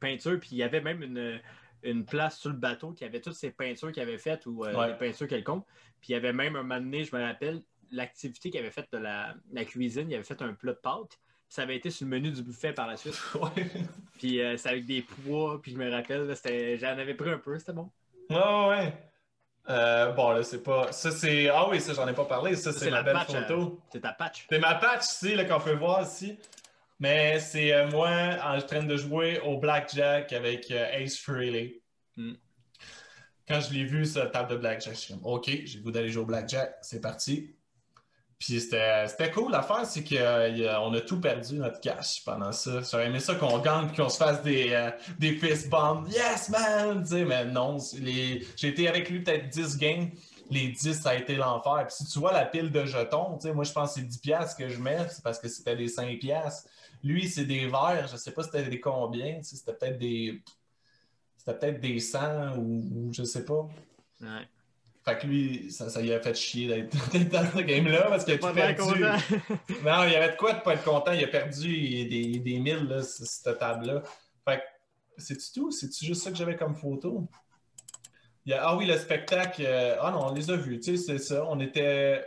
peinture. 0.00 0.38
Puis 0.40 0.50
il 0.52 0.58
y 0.58 0.62
avait 0.62 0.80
même 0.80 1.02
une, 1.02 1.40
une 1.82 2.04
place 2.04 2.38
sur 2.38 2.50
le 2.50 2.56
bateau 2.56 2.92
qui 2.92 3.04
avait 3.04 3.20
toutes 3.20 3.34
ces 3.34 3.50
peintures 3.50 3.92
qu'il 3.92 4.02
avait 4.02 4.18
faites 4.18 4.46
ou 4.46 4.64
Ouais. 4.64 4.88
des 4.88 4.94
peintures 4.98 5.28
quelconques. 5.28 5.66
Puis 6.00 6.10
il 6.10 6.12
y 6.12 6.16
avait 6.16 6.32
même 6.32 6.56
un 6.56 6.62
moment 6.62 6.80
donné, 6.80 7.04
je 7.04 7.14
me 7.16 7.22
rappelle, 7.22 7.62
l'activité 7.90 8.50
qu'il 8.50 8.60
avait 8.60 8.70
faite 8.70 8.88
de 8.92 8.98
la, 8.98 9.34
la 9.52 9.64
cuisine, 9.64 10.10
il 10.10 10.14
avait 10.14 10.24
fait 10.24 10.40
un 10.42 10.52
plat 10.52 10.72
de 10.72 10.78
pâtes. 10.78 11.18
Ça 11.54 11.62
avait 11.62 11.76
été 11.76 11.88
sur 11.88 12.04
le 12.04 12.10
menu 12.10 12.32
du 12.32 12.42
buffet 12.42 12.72
par 12.72 12.88
la 12.88 12.96
suite. 12.96 13.14
Ouais. 13.36 13.70
Puis 14.18 14.40
euh, 14.40 14.56
c'est 14.56 14.70
avec 14.70 14.86
des 14.86 15.02
pois. 15.02 15.62
Puis 15.62 15.70
je 15.70 15.78
me 15.78 15.88
rappelle, 15.88 16.34
j'en 16.80 16.98
avais 16.98 17.14
pris 17.14 17.30
un 17.30 17.38
peu, 17.38 17.56
c'était 17.60 17.72
bon. 17.72 17.92
Ah 18.28 18.66
ouais. 18.66 18.92
Euh, 19.68 20.10
bon, 20.10 20.30
là, 20.32 20.42
c'est 20.42 20.64
pas. 20.64 20.90
Ça, 20.90 21.12
c'est. 21.12 21.48
Ah 21.48 21.68
oui, 21.68 21.80
ça, 21.80 21.94
j'en 21.94 22.08
ai 22.08 22.12
pas 22.12 22.24
parlé. 22.24 22.56
Ça, 22.56 22.72
c'est 22.72 22.90
ma 22.90 23.04
belle 23.04 23.14
patch, 23.14 23.34
euh, 23.36 23.42
photo. 23.42 23.80
c'est 23.92 24.00
ta 24.00 24.12
patch. 24.12 24.46
C'est 24.50 24.58
ma 24.58 24.74
patch 24.74 25.04
ici, 25.04 25.36
là, 25.36 25.44
qu'on 25.44 25.60
peut 25.60 25.76
voir 25.76 26.02
ici. 26.02 26.36
Mais 26.98 27.38
c'est 27.38 27.72
euh, 27.72 27.88
moi 27.88 28.10
en 28.42 28.60
train 28.60 28.82
de 28.82 28.96
jouer 28.96 29.38
au 29.38 29.56
blackjack 29.56 30.32
avec 30.32 30.72
euh, 30.72 30.98
Ace 30.98 31.18
Frehley. 31.20 31.82
Mm. 32.16 32.32
Quand 33.46 33.60
je 33.60 33.72
l'ai 33.72 33.84
vu 33.84 34.04
sur 34.06 34.24
la 34.24 34.30
table 34.30 34.50
de 34.50 34.56
blackjack, 34.56 34.94
je 34.94 34.98
suis 34.98 35.14
comme, 35.14 35.24
OK, 35.24 35.46
j'ai 35.46 35.78
le 35.78 35.84
goût 35.84 35.92
d'aller 35.92 36.08
jouer 36.08 36.24
au 36.24 36.26
blackjack, 36.26 36.78
c'est 36.82 37.00
parti. 37.00 37.54
Puis 38.38 38.60
c'était 38.60 39.30
cool. 39.32 39.52
L'affaire, 39.52 39.86
c'est 39.86 40.04
qu'on 40.04 40.94
a 40.94 41.00
tout 41.00 41.20
perdu 41.20 41.54
notre 41.54 41.80
cash 41.80 42.22
pendant 42.24 42.52
ça. 42.52 42.80
J'aurais 42.90 43.06
aimé 43.06 43.20
ça 43.20 43.34
qu'on 43.36 43.58
gagne 43.58 43.92
qu'on 43.94 44.08
se 44.08 44.18
fasse 44.18 44.42
des, 44.42 44.70
euh, 44.72 44.90
des 45.18 45.34
fist 45.34 45.70
bombs. 45.70 46.06
Yes, 46.08 46.48
man! 46.50 47.06
Mais 47.10 47.44
non, 47.46 47.78
j'ai 47.78 48.68
été 48.68 48.88
avec 48.88 49.08
lui 49.08 49.22
peut-être 49.22 49.48
10 49.48 49.78
games. 49.78 50.10
Les 50.50 50.68
10, 50.68 51.00
ça 51.00 51.10
a 51.10 51.14
été 51.14 51.36
l'enfer. 51.36 51.86
Puis 51.86 51.96
si 51.96 52.06
tu 52.06 52.18
vois 52.18 52.32
la 52.32 52.44
pile 52.44 52.70
de 52.70 52.84
jetons, 52.84 53.38
moi 53.54 53.64
je 53.64 53.72
pense 53.72 53.94
que 53.94 54.00
c'est 54.00 54.06
10 54.06 54.18
piastres 54.18 54.58
que 54.58 54.68
je 54.68 54.78
mets, 54.78 55.08
c'est 55.08 55.22
parce 55.22 55.38
que 55.38 55.48
c'était 55.48 55.76
des 55.76 55.88
5 55.88 56.18
piastres. 56.18 56.68
Lui, 57.02 57.28
c'est 57.28 57.44
des 57.44 57.66
verres, 57.66 58.08
je 58.10 58.16
sais 58.16 58.32
pas 58.32 58.42
c'était 58.42 58.64
des 58.64 58.80
combien, 58.80 59.42
c'était 59.42 59.72
peut-être 59.72 59.98
des. 59.98 60.42
C'était 61.36 61.58
peut-être 61.58 61.80
des 61.80 61.98
100 61.98 62.56
ou, 62.56 62.82
ou 62.94 63.12
je 63.12 63.22
sais 63.24 63.44
pas. 63.44 63.68
Ouais. 64.20 64.48
Fait 65.04 65.18
que 65.18 65.26
lui, 65.26 65.70
ça, 65.70 65.90
ça 65.90 66.00
lui 66.00 66.12
a 66.14 66.20
fait 66.20 66.34
chier 66.34 66.66
d'être 66.66 67.28
dans 67.30 67.44
ce 67.54 67.60
game-là 67.60 68.06
parce 68.08 68.24
qu'il 68.24 68.34
a 68.34 68.38
tout 68.38 68.46
perdu. 68.54 69.00
Non, 69.84 70.04
il 70.04 70.12
y 70.12 70.16
avait 70.16 70.30
de 70.32 70.36
quoi 70.36 70.54
de 70.54 70.60
pas 70.60 70.74
être 70.74 70.84
content. 70.84 71.12
Il 71.12 71.22
a 71.22 71.28
perdu 71.28 71.68
des, 72.06 72.38
des 72.38 72.58
milles 72.58 72.86
là, 72.88 73.02
cette 73.02 73.58
table-là. 73.58 74.02
Fait 74.48 74.56
que, 74.58 74.62
c'est-tu 75.18 75.52
tout? 75.52 75.70
C'est-tu 75.70 76.06
juste 76.06 76.22
ça 76.22 76.30
que 76.30 76.36
j'avais 76.36 76.56
comme 76.56 76.74
photo? 76.74 77.28
Il 78.46 78.50
y 78.50 78.54
a- 78.54 78.66
ah 78.66 78.76
oui, 78.76 78.86
le 78.86 78.96
spectacle. 78.96 79.62
euh, 79.64 79.96
ah 80.00 80.10
non, 80.10 80.26
on 80.28 80.32
les 80.34 80.50
a 80.50 80.56
vus, 80.56 80.80
tu 80.80 80.96
sais, 80.96 81.18
c'est 81.18 81.18
ça. 81.18 81.44
On 81.48 81.60
était. 81.60 82.24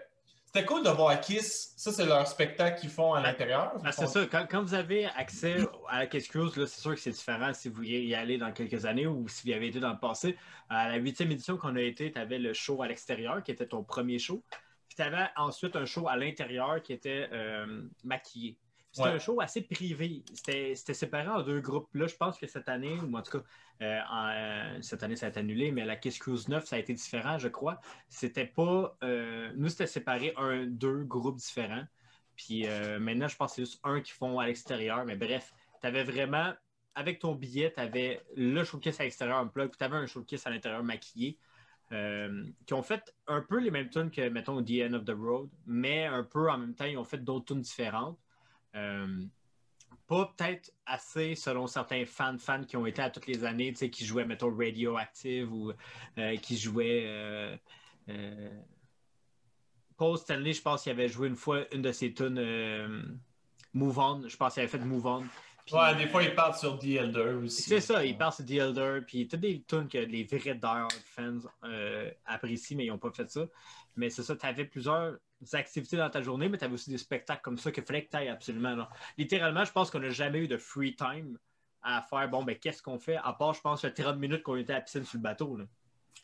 C'était 0.57 0.73
cool 0.73 0.83
de 0.83 0.89
voir 0.89 1.21
Kiss. 1.21 1.71
Ça, 1.77 1.91
c'est 1.91 2.07
leur 2.07 2.25
spectacle 2.25 2.81
qu'ils 2.81 2.89
font 2.89 3.13
à 3.13 3.21
l'intérieur. 3.21 3.73
Ah, 3.85 3.91
c'est 3.91 4.07
ça, 4.07 4.25
quand, 4.25 4.47
quand 4.49 4.63
vous 4.63 4.73
avez 4.73 5.05
accès 5.05 5.57
à 5.87 5.99
la 5.99 6.07
Kiss 6.07 6.27
Cruise, 6.27 6.51
c'est 6.55 6.81
sûr 6.81 6.95
que 6.95 6.99
c'est 6.99 7.11
différent 7.11 7.53
si 7.53 7.69
vous 7.69 7.83
y 7.83 8.15
allez 8.15 8.39
dans 8.39 8.51
quelques 8.51 8.83
années 8.85 9.05
ou 9.05 9.27
si 9.27 9.43
vous 9.43 9.49
y 9.49 9.53
avez 9.53 9.67
été 9.67 9.79
dans 9.79 9.91
le 9.91 9.99
passé. 9.99 10.35
À 10.67 10.89
la 10.89 10.95
huitième 10.95 11.31
édition 11.31 11.57
qu'on 11.57 11.75
a 11.75 11.81
été, 11.81 12.11
tu 12.11 12.17
avais 12.17 12.39
le 12.39 12.53
show 12.53 12.81
à 12.81 12.87
l'extérieur 12.87 13.43
qui 13.43 13.51
était 13.51 13.67
ton 13.67 13.83
premier 13.83 14.17
show. 14.17 14.41
Puis 14.89 14.95
tu 14.95 15.03
avais 15.03 15.27
ensuite 15.35 15.75
un 15.75 15.85
show 15.85 16.07
à 16.07 16.17
l'intérieur 16.17 16.81
qui 16.81 16.91
était 16.91 17.29
euh, 17.33 17.83
maquillé. 18.03 18.57
C'était 18.97 19.09
Ouais. 19.09 19.15
un 19.15 19.19
show 19.19 19.39
assez 19.41 19.61
privé. 19.67 20.25
C'était 20.33 20.75
séparé 20.75 21.27
en 21.27 21.41
deux 21.43 21.61
groupes. 21.61 21.93
Là, 21.93 22.07
je 22.07 22.15
pense 22.15 22.37
que 22.39 22.47
cette 22.47 22.69
année, 22.69 22.99
ou 23.01 23.15
en 23.15 23.21
tout 23.21 23.39
cas, 23.39 23.43
euh, 23.83 23.99
en, 24.09 24.29
euh, 24.77 24.81
cette 24.81 25.03
année, 25.03 25.15
ça 25.15 25.27
a 25.27 25.29
été 25.29 25.39
annulé, 25.39 25.71
mais 25.71 25.85
la 25.85 25.95
Kiss 25.97 26.19
Cruise 26.19 26.47
9, 26.47 26.65
ça 26.65 26.77
a 26.77 26.79
été 26.79 26.93
différent, 26.93 27.37
je 27.37 27.47
crois. 27.49 27.79
C'était 28.09 28.45
pas. 28.47 28.97
euh, 29.03 29.51
nous, 29.55 29.69
c'était 29.69 29.87
séparé 29.87 30.33
un, 30.37 30.65
deux 30.67 31.03
groupes 31.03 31.37
différents. 31.37 31.85
Puis 32.35 32.67
maintenant, 32.99 33.27
je 33.27 33.35
pense 33.35 33.51
que 33.51 33.55
c'est 33.57 33.61
juste 33.63 33.79
un 33.83 34.01
qui 34.01 34.11
font 34.11 34.39
à 34.39 34.45
l'extérieur. 34.47 35.05
Mais 35.05 35.15
bref, 35.15 35.53
tu 35.81 35.87
avais 35.87 36.03
vraiment, 36.03 36.53
avec 36.95 37.19
ton 37.19 37.35
billet, 37.35 37.73
tu 37.73 37.79
avais 37.79 38.23
le 38.35 38.63
showcase 38.63 38.99
à 38.99 39.03
l'extérieur 39.03 39.37
un 39.37 39.47
plug, 39.47 39.69
puis 39.71 39.77
tu 39.79 39.83
avais 39.83 39.95
un 39.97 40.05
showcase 40.07 40.45
à 40.47 40.49
l'intérieur 40.51 40.83
maquillé. 40.83 41.39
euh, 41.93 42.45
qui 42.65 42.73
ont 42.73 42.83
fait 42.83 43.15
un 43.27 43.41
peu 43.41 43.59
les 43.59 43.71
mêmes 43.71 43.89
tunes 43.89 44.11
que, 44.11 44.27
mettons, 44.29 44.61
The 44.63 44.71
End 44.89 44.93
of 44.93 45.05
the 45.05 45.11
Road, 45.17 45.49
mais 45.65 46.05
un 46.05 46.23
peu 46.23 46.49
en 46.51 46.57
même 46.57 46.75
temps, 46.75 46.85
ils 46.85 46.97
ont 46.97 47.05
fait 47.05 47.17
d'autres 47.19 47.45
tunes 47.53 47.61
différentes. 47.61 48.19
Euh, 48.75 49.21
pas 50.07 50.33
peut-être 50.37 50.71
assez 50.85 51.35
selon 51.35 51.67
certains 51.67 52.05
fans 52.05 52.37
fans 52.37 52.63
qui 52.63 52.77
ont 52.77 52.85
été 52.85 53.01
à 53.01 53.09
toutes 53.09 53.27
les 53.27 53.43
années, 53.43 53.71
tu 53.71 53.79
sais, 53.79 53.89
qui 53.89 54.05
jouaient, 54.05 54.25
mettons, 54.25 54.55
Radioactive 54.55 55.51
ou 55.51 55.73
euh, 56.17 56.35
qui 56.37 56.57
jouaient. 56.57 57.03
euh, 57.07 57.57
euh, 58.09 58.61
Paul 59.97 60.17
Stanley, 60.17 60.53
je 60.53 60.61
pense 60.61 60.83
qu'il 60.83 60.91
avait 60.91 61.09
joué 61.09 61.27
une 61.27 61.35
fois 61.35 61.65
une 61.73 61.81
de 61.81 61.91
ses 61.91 62.13
tunes 62.13 63.19
Move 63.73 63.99
On. 63.99 64.27
Je 64.27 64.37
pense 64.37 64.53
qu'il 64.53 64.61
avait 64.61 64.69
fait 64.71 64.77
Move 64.79 65.05
On. 65.07 65.23
Puis- 65.65 65.75
Ouais, 65.75 65.95
des 65.97 66.07
fois, 66.07 66.23
ils 66.23 66.33
partent 66.33 66.57
sur 66.57 66.79
The 66.79 66.85
Elder 66.85 67.33
aussi. 67.43 67.63
c'est 67.63 67.81
ça, 67.81 68.05
il 68.05 68.17
parle 68.17 68.31
sur 68.31 68.45
The 68.45 68.51
Elder, 68.51 68.99
puis 69.05 69.27
toutes 69.27 69.41
des 69.41 69.63
tunes 69.63 69.89
que 69.89 69.97
les 69.97 70.23
vrais 70.23 70.55
die 70.55 70.97
fans 71.03 71.39
apprécient, 72.25 72.77
mais 72.77 72.85
ils 72.85 72.89
n'ont 72.89 72.97
pas 72.97 73.11
fait 73.11 73.29
ça. 73.29 73.45
Mais 73.97 74.09
c'est 74.09 74.23
ça, 74.23 74.35
tu 74.37 74.45
avais 74.45 74.63
plusieurs 74.65 75.17
activités 75.53 75.97
dans 75.97 76.09
ta 76.09 76.21
journée, 76.21 76.49
mais 76.49 76.57
tu 76.57 76.65
avais 76.65 76.73
aussi 76.73 76.89
des 76.89 76.97
spectacles 76.97 77.41
comme 77.41 77.57
ça 77.57 77.71
qu'il 77.71 77.83
fallait 77.83 78.05
que 78.05 78.09
tu 78.11 78.17
ailles 78.17 78.29
absolument. 78.29 78.75
là. 78.75 78.89
Littéralement, 79.17 79.63
je 79.65 79.71
pense 79.71 79.89
qu'on 79.91 79.99
n'a 79.99 80.09
jamais 80.09 80.39
eu 80.39 80.47
de 80.47 80.57
free 80.57 80.95
time 80.95 81.37
à 81.83 82.01
faire, 82.01 82.27
bon, 82.29 82.43
ben 82.43 82.55
qu'est-ce 82.57 82.81
qu'on 82.81 82.99
fait, 82.99 83.17
à 83.23 83.33
part, 83.33 83.53
je 83.53 83.61
pense, 83.61 83.83
le 83.85 83.93
30 83.93 84.17
minutes 84.17 84.43
qu'on 84.43 84.55
était 84.57 84.73
à 84.73 84.77
la 84.77 84.81
piscine 84.81 85.05
sur 85.05 85.17
le 85.17 85.23
bateau. 85.23 85.55
Là. 85.57 85.65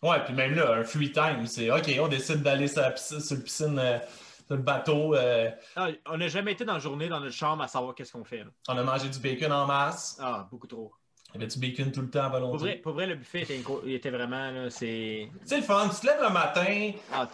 Ouais, 0.01 0.23
puis 0.25 0.33
même 0.33 0.53
là, 0.55 0.73
un 0.73 0.83
free 0.83 1.11
time, 1.11 1.45
c'est 1.45 1.69
OK, 1.71 1.89
on 1.99 2.07
décide 2.07 2.41
d'aller 2.41 2.67
sur 2.67 2.81
la 2.81 2.91
piscine, 2.91 3.19
sur 3.21 3.37
le 3.37 3.43
piscine, 3.43 3.79
euh, 3.79 3.99
sur 4.47 4.55
le 4.57 4.61
bateau. 4.61 5.15
euh, 5.15 5.49
Ah, 5.75 5.87
on 6.07 6.17
n'a 6.17 6.27
jamais 6.27 6.51
été 6.53 6.65
dans 6.65 6.73
la 6.73 6.79
journée 6.79 7.07
dans 7.07 7.19
notre 7.21 7.35
chambre 7.35 7.63
à 7.63 7.67
savoir 7.67 7.95
qu'est-ce 7.95 8.11
qu'on 8.11 8.25
fait. 8.25 8.39
là. 8.43 8.49
on 8.67 8.77
a 8.77 8.83
mangé 8.83 9.07
du 9.07 9.19
bacon 9.19 9.51
en 9.53 9.65
masse. 9.65 10.17
Ah, 10.19 10.47
beaucoup 10.51 10.67
trop. 10.67 10.91
Il 11.35 11.41
y 11.41 11.43
avait 11.43 11.51
du 11.51 11.59
bacon 11.59 11.91
tout 11.91 12.01
le 12.01 12.09
temps 12.09 12.23
à 12.25 12.29
Pour 12.29 12.39
volonté. 12.39 12.57
vrai, 12.63 12.75
pour 12.75 12.93
vrai, 12.93 13.07
le 13.07 13.15
buffet 13.15 13.41
était, 13.41 13.57
inco- 13.57 13.81
il 13.85 13.93
était 13.93 14.11
vraiment, 14.11 14.51
là, 14.51 14.69
c'est... 14.69 15.29
C'est 15.45 15.57
le 15.57 15.63
fun. 15.63 15.89
Tu 15.89 16.01
te 16.01 16.05
lèves 16.05 16.21
le 16.21 16.29
matin, 16.29 16.91
Ah, 17.11 17.27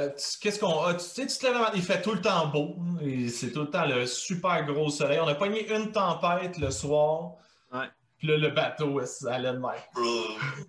euh, 0.00 0.08
tu- 0.10 0.38
qu'est-ce 0.40 0.58
qu'on 0.58 0.80
a? 0.82 0.94
Tu 0.94 1.00
sais, 1.04 1.26
tu 1.26 1.38
te 1.38 1.44
lèves 1.44 1.54
le 1.54 1.60
matin, 1.60 1.72
il 1.76 1.82
fait 1.82 2.02
tout 2.02 2.12
le 2.14 2.20
temps 2.20 2.48
beau. 2.48 2.76
et 3.00 3.28
C'est 3.28 3.52
tout 3.52 3.60
le 3.60 3.70
temps 3.70 3.86
le 3.86 4.06
super 4.06 4.64
gros 4.66 4.90
soleil. 4.90 5.20
On 5.22 5.28
a 5.28 5.36
pogné 5.36 5.72
une 5.72 5.92
tempête 5.92 6.58
le 6.58 6.70
soir. 6.72 7.34
Ouais. 7.72 7.86
Puis 8.18 8.26
là, 8.28 8.36
le 8.36 8.48
bateau, 8.50 9.00
ça 9.06 9.34
allait 9.34 9.52
de 9.52 9.58
même. 9.58 9.70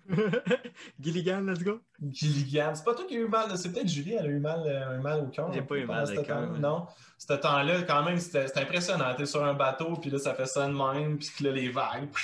Gilligan, 1.00 1.42
let's 1.42 1.64
go. 1.64 1.80
Gilligan. 2.12 2.76
C'est 2.76 2.84
pas 2.84 2.94
toi 2.94 3.06
qui 3.08 3.16
as 3.18 3.20
eu 3.22 3.28
mal. 3.28 3.58
C'est 3.58 3.72
peut-être 3.72 3.88
Julie, 3.88 4.14
elle 4.14 4.26
a 4.26 4.30
eu 4.30 4.40
mal, 4.40 4.62
euh, 4.68 4.98
un 4.98 5.02
mal 5.02 5.22
au 5.22 5.28
cœur. 5.28 5.52
J'ai 5.52 5.64
pas 5.64 5.76
eu 5.78 5.86
mal 5.86 6.06
ce 6.08 6.22
cœur, 6.22 6.52
ouais. 6.52 6.60
Non. 6.60 6.86
Ce 7.18 7.34
temps-là, 7.34 7.82
quand 7.84 8.04
même, 8.04 8.20
c'était 8.20 8.46
impressionnant. 8.60 9.16
T'es 9.16 9.26
sur 9.26 9.44
un 9.44 9.56
bateau, 9.56 9.94
puis 9.96 10.10
là, 10.12 10.20
ça 10.20 10.36
fait 10.36 10.46
ça 10.46 10.68
de 10.68 10.74
même, 10.74 11.18
puis 11.18 11.44
là, 11.44 11.52
les 11.52 11.70
vagues. 11.70 12.10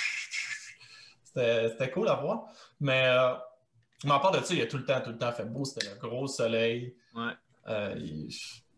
C'était 1.34 1.90
cool 1.90 2.08
à 2.08 2.14
voir. 2.14 2.44
Mais, 2.80 3.04
euh, 3.08 3.34
mais 4.04 4.12
à 4.12 4.18
part 4.20 4.30
de 4.30 4.38
ça, 4.38 4.54
il 4.54 4.60
y 4.60 4.62
a 4.62 4.66
tout 4.66 4.78
le 4.78 4.84
temps, 4.86 5.00
tout 5.02 5.10
le 5.10 5.18
temps 5.18 5.32
fait 5.32 5.44
beau. 5.44 5.64
C'était 5.64 5.86
le 5.90 5.96
gros 6.00 6.26
soleil. 6.26 6.94
Ouais. 7.14 7.32
Euh, 7.68 7.94
il- 7.98 8.30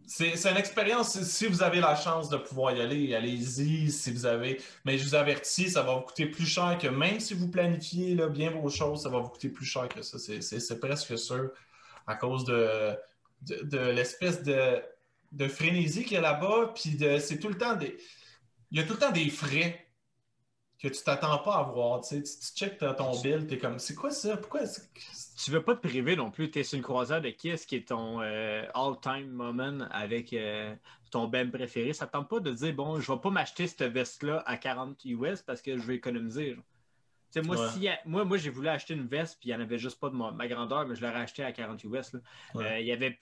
c'est 0.09 0.51
une 0.51 0.57
expérience. 0.57 1.21
Si- 1.23 1.47
vous 1.47 1.63
avez 1.63 1.81
la 1.81 1.95
chance 1.95 2.29
de 2.31 2.39
pouvoir 2.39 2.75
y 2.75 2.81
aller, 2.81 3.15
allez-y. 3.15 3.91
Si 3.91 4.11
vous 4.11 4.25
avez, 4.27 4.61
mais 4.85 4.97
je 4.99 5.05
vous 5.05 5.15
avertis, 5.15 5.71
ça 5.71 5.83
va 5.83 5.95
vous 5.95 6.01
coûter 6.01 6.27
plus 6.27 6.47
cher 6.47 6.79
que 6.81 6.89
même 6.89 7.21
si 7.21 7.35
vous 7.35 7.49
planifiez 7.51 8.17
bien 8.31 8.51
vos 8.51 8.71
choses, 8.71 9.03
ça 9.03 9.11
va 9.11 9.19
vous 9.19 9.29
coûter 9.29 9.51
plus 9.51 9.67
cher 9.67 9.89
que 9.89 10.03
ça. 10.03 10.19
C'est- 10.19 10.81
presque 10.81 11.19
sûr 11.19 11.51
à 12.07 12.15
cause 12.17 12.45
de, 12.45 12.97
l'espèce 13.93 14.43
de, 14.43 15.49
frénésie 15.49 16.05
qu'il 16.05 16.15
y 16.15 16.17
a 16.17 16.23
là-bas. 16.23 16.73
Puis 16.75 16.99
c'est 17.21 17.39
tout 17.39 17.49
le 17.49 17.59
temps 17.59 17.77
des. 17.77 17.97
Il 18.71 18.79
y 18.79 18.83
a 18.83 18.87
tout 18.87 18.95
le 18.95 18.99
temps 18.99 19.13
des 19.13 19.29
frais 19.31 19.88
que 20.81 20.89
tu 20.89 21.03
t'attends 21.03 21.39
pas 21.39 21.57
à 21.57 21.62
voir. 21.64 22.01
Tu, 22.03 22.09
sais. 22.09 22.22
tu, 22.22 22.31
tu 22.41 22.57
checkes 22.57 22.79
ton- 22.79 23.20
bill, 23.20 23.47
tu 23.47 23.55
es 23.55 23.59
comme 23.59 23.79
c'est 23.79 23.95
quoi 23.95 24.11
ça? 24.11 24.37
Pourquoi 24.37 24.64
c'est- 24.66 24.89
Tu 25.37 25.51
veux 25.51 25.62
pas 25.62 25.74
te 25.74 25.87
priver 25.87 26.14
non 26.16 26.31
plus. 26.31 26.51
Tu 26.51 26.61
es 26.61 26.62
sur 26.62 26.76
une 26.76 26.83
croisière 26.85 27.20
de 27.20 27.31
Kiss 27.31 27.66
qui 27.66 27.76
est 27.76 27.89
ton 27.89 28.20
euh, 28.22 28.64
all-time 28.74 29.29
moment 29.29 29.87
avec 29.91 30.33
euh, 30.33 30.74
ton 31.11 31.26
band 31.26 31.51
préféré? 31.51 31.93
Ça 31.93 32.07
te 32.07 32.12
tente 32.12 32.29
pas 32.29 32.41
de 32.41 32.53
dire, 32.53 32.72
bon, 32.74 33.01
je 33.01 33.11
vais 33.12 33.18
pas 33.18 33.31
m'acheter 33.31 33.66
cette 33.66 33.83
veste-là 33.83 34.43
à 34.47 34.57
40 34.57 35.05
US 35.05 35.43
parce 35.43 35.62
que 35.62 35.76
je 35.76 35.83
vais 35.83 35.97
économiser. 35.97 36.55
genre. 36.55 36.64
Tu 37.33 37.41
sais, 37.41 37.47
moi, 37.47 37.57
Ouais. 37.61 37.68
si 37.72 37.89
moi, 38.07 38.24
moi 38.24 38.39
j'ai 38.39 38.51
voulu 38.51 38.68
acheter 38.68 38.95
une 38.95 39.07
veste, 39.07 39.39
puis 39.41 39.51
il 39.51 39.53
n'y 39.55 39.59
en 39.59 39.64
avait 39.64 39.79
juste 39.79 40.01
pas 40.01 40.09
de 40.11 40.14
ma, 40.14 40.31
ma 40.31 40.49
grandeur, 40.49 40.87
mais 40.87 40.95
je 40.95 41.03
l'aurais 41.03 41.20
acheté 41.20 41.43
à 41.45 41.53
40 41.53 41.83
US. 41.85 42.14
Ouais. 42.55 42.64
Euh, 42.64 42.79
il 42.81 42.87
y 42.87 42.93
avait. 42.93 43.18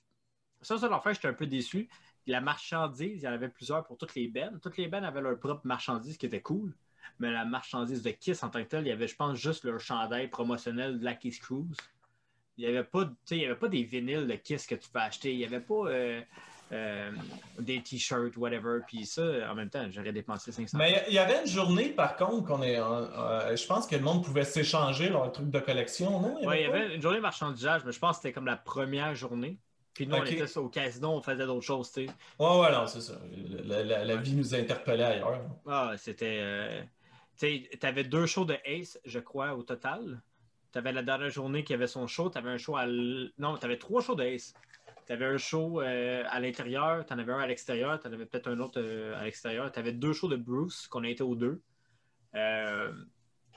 Ça, 0.63 0.79
ça 0.79 0.89
l'enfer, 0.89 1.13
j'étais 1.15 1.29
un 1.29 1.33
peu 1.35 1.47
déçu. 1.47 1.89
La 2.27 2.41
marchandise, 2.41 3.23
il 3.23 3.25
y 3.25 3.29
en 3.29 3.33
avait 3.33 3.49
plusieurs 3.49 3.85
pour 3.85 3.97
toutes 3.99 4.15
les 4.15 4.29
bands. 4.29 4.53
Toutes 4.63 4.77
les 4.77 4.89
bands 4.89 5.03
avaient 5.03 5.21
leur 5.21 5.39
propre 5.39 5.63
marchandise 5.65 6.17
qui 6.19 6.27
était 6.27 6.41
cool. 6.43 6.75
Mais 7.19 7.31
la 7.33 7.45
marchandise 7.45 8.03
de 8.03 8.11
Kiss 8.11 8.43
en 8.43 8.51
tant 8.51 8.63
que 8.63 8.69
tel, 8.69 8.85
il 8.85 8.89
y 8.89 8.93
avait, 8.93 9.09
je 9.09 9.17
pense, 9.17 9.39
juste 9.39 9.65
leur 9.65 9.81
chandail 9.81 10.29
promotionnel 10.29 10.99
de 10.99 11.05
la 11.05 11.15
Kiss 11.15 11.39
Cruise. 11.39 11.77
Il 12.59 12.65
n'y 12.65 12.75
avait, 12.75 12.85
pas, 12.85 13.11
il 13.31 13.37
y 13.39 13.45
avait 13.45 13.55
pas 13.57 13.69
des 13.69 13.83
vinyles 13.83 14.27
de 14.27 14.35
Kiss 14.35 14.67
que 14.67 14.75
tu 14.75 14.89
peux 14.89 14.99
acheter. 14.99 15.33
Il 15.33 15.39
n'y 15.39 15.45
avait 15.45 15.61
pas 15.61 15.75
euh, 15.89 16.23
euh, 16.73 17.11
des 17.59 17.83
t-shirts, 17.83 18.37
whatever. 18.39 18.81
Puis 18.87 19.05
ça, 19.05 19.23
en 19.51 19.55
même 19.55 19.69
temps, 19.69 19.87
j'aurais 19.91 20.13
dépensé 20.13 20.53
500 20.53 20.79
Mais 20.79 21.05
il 21.09 21.15
y 21.15 21.19
avait 21.19 21.41
une 21.43 21.47
journée, 21.47 21.91
par 21.91 22.17
contre, 22.17 22.47
qu'on 22.47 22.63
est. 22.63 22.79
euh, 22.81 23.55
je 23.57 23.67
pense 23.67 23.87
que 23.87 23.95
le 23.97 24.03
monde 24.03 24.25
pouvait 24.25 24.45
s'échanger 24.45 25.11
leurs 25.11 25.31
trucs 25.33 25.51
de 25.51 25.59
collection, 25.61 26.19
non? 26.21 26.47
Ouais, 26.47 26.61
il 26.61 26.63
y 26.63 26.67
avait 26.67 26.95
une 26.95 27.03
journée 27.03 27.21
marchandisage, 27.21 27.83
mais 27.85 27.93
je 27.93 27.99
pense 27.99 28.17
que 28.17 28.23
c'était 28.23 28.33
comme 28.33 28.47
la 28.47 28.57
première 28.57 29.15
journée. 29.15 29.59
Puis 29.93 30.07
nous, 30.07 30.17
on 30.17 30.25
était 30.25 30.57
au 30.59 30.69
casino, 30.69 31.11
on 31.11 31.23
faisait 31.23 31.47
d'autres 31.47 31.61
choses, 31.67 31.91
tu 31.93 32.07
sais. 32.07 32.13
Ouais, 32.39 32.47
ouais, 32.61 32.73
non, 32.73 32.87
c'est 32.87 33.01
ça. 33.01 33.15
La, 33.65 33.83
la- 33.83 34.05
la 34.05 34.17
vie 34.17 34.35
nous 34.35 34.55
interpellait 34.55 35.05
ailleurs. 35.05 35.41
Ah, 35.67 35.95
c'était. 35.97 36.87
Tu 37.39 37.47
sais, 37.71 37.79
t'avais 37.79 38.05
deux 38.05 38.27
shows 38.27 38.45
de 38.45 38.57
Ace, 38.65 38.99
je 39.05 39.19
crois, 39.19 39.55
au 39.55 39.63
total. 39.63 40.23
T'avais 40.73 40.93
la 40.93 41.03
dernière 41.03 41.31
journée 41.31 41.65
qui 41.65 41.75
avait 41.75 41.87
son 41.87 42.07
show. 42.07 42.29
T'avais 42.31 42.51
un 42.51 42.59
show 42.59 42.77
à. 42.77 42.85
l- 42.85 43.31
Non, 43.39 43.57
t'avais 43.57 43.79
trois 43.79 44.01
shows 44.03 44.15
de 44.15 44.25
Ace. 44.25 44.55
T'avais 45.07 45.27
un 45.27 45.37
show 45.39 45.81
euh, 45.81 46.25
à 46.29 46.41
l'intérieur, 46.41 47.07
t'en 47.07 47.17
avais 47.19 47.33
un 47.33 47.39
à 47.39 47.47
l'extérieur, 47.47 48.01
t'en 48.01 48.13
avais 48.13 48.27
peut-être 48.27 48.49
un 48.49 48.59
autre 48.59 48.81
euh, 48.81 49.15
à 49.21 49.25
l'extérieur. 49.25 49.71
T'avais 49.71 49.93
deux 49.93 50.13
shows 50.13 50.29
de 50.29 50.37
Bruce, 50.37 50.89
qu'on 50.89 51.05
a 51.05 51.09
été 51.09 51.23
aux 51.23 51.37
deux. 51.37 51.61
Euh, 52.35 52.93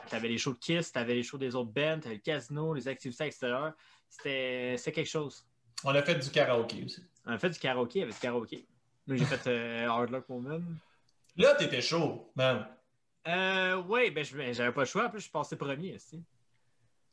t'avais 0.10 0.28
les 0.28 0.38
shows 0.38 0.54
de 0.54 0.60
Kiss, 0.60 0.92
t'avais 0.92 1.16
les 1.16 1.24
shows 1.24 1.40
des 1.40 1.56
autres 1.56 1.72
bands, 1.72 2.00
t'avais 2.00 2.16
le 2.16 2.22
casino, 2.22 2.74
les 2.74 2.88
activités 2.88 3.24
extérieures. 3.24 3.74
C'était 4.10 4.76
c'était 4.78 4.92
quelque 4.92 5.10
chose. 5.10 5.44
On 5.84 5.90
a 5.90 6.04
fait 6.04 6.16
du 6.20 6.30
karaoké 6.30 6.84
aussi. 6.84 7.02
On 7.26 7.32
a 7.32 7.40
fait 7.40 7.50
du 7.50 7.60
karaoké, 7.60 8.00
il 8.00 8.02
y 8.02 8.04
avait 8.04 8.14
du 8.14 8.20
karaoké. 8.20 8.68
Moi, 9.08 9.18
j'ai 9.18 9.26
fait 9.26 9.48
euh, 9.48 9.88
Hard 9.88 10.12
Luck 10.12 10.30
Woman. 10.30 10.64
Là, 11.36 11.56
t'étais 11.56 11.82
chaud, 11.82 12.32
man. 12.36 12.68
Euh, 13.30 13.82
ouais, 13.84 14.12
ben, 14.12 14.24
j'avais 14.24 14.72
pas 14.72 14.82
le 14.82 14.86
choix. 14.88 15.06
En 15.06 15.10
plus, 15.10 15.20
je 15.20 15.24
suis 15.24 15.32
passé 15.32 15.56
premier. 15.56 15.96
aussi. 15.96 16.24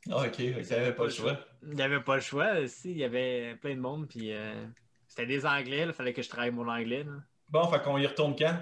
Ah, 0.09 0.23
ok, 0.25 0.41
ok, 0.57 0.67
t'avais 0.67 0.93
pas 0.93 1.03
le 1.03 1.09
choix. 1.09 1.37
Il 1.63 1.75
n'y 1.75 1.81
avait 1.81 2.01
pas 2.01 2.15
le 2.15 2.21
choix. 2.21 2.53
aussi. 2.59 2.91
Il 2.91 2.97
y 2.97 3.03
avait 3.03 3.55
plein 3.55 3.75
de 3.75 3.79
monde. 3.81 4.07
Puis 4.07 4.31
euh, 4.33 4.65
c'était 5.07 5.25
des 5.25 5.45
Anglais. 5.45 5.83
Il 5.85 5.93
fallait 5.93 6.13
que 6.13 6.21
je 6.21 6.29
travaille 6.29 6.51
mon 6.51 6.67
anglais. 6.67 7.03
là. 7.03 7.13
Bon, 7.49 7.67
fait 7.69 7.81
qu'on 7.81 7.97
y 7.97 8.07
retourne 8.07 8.35
quand? 8.35 8.57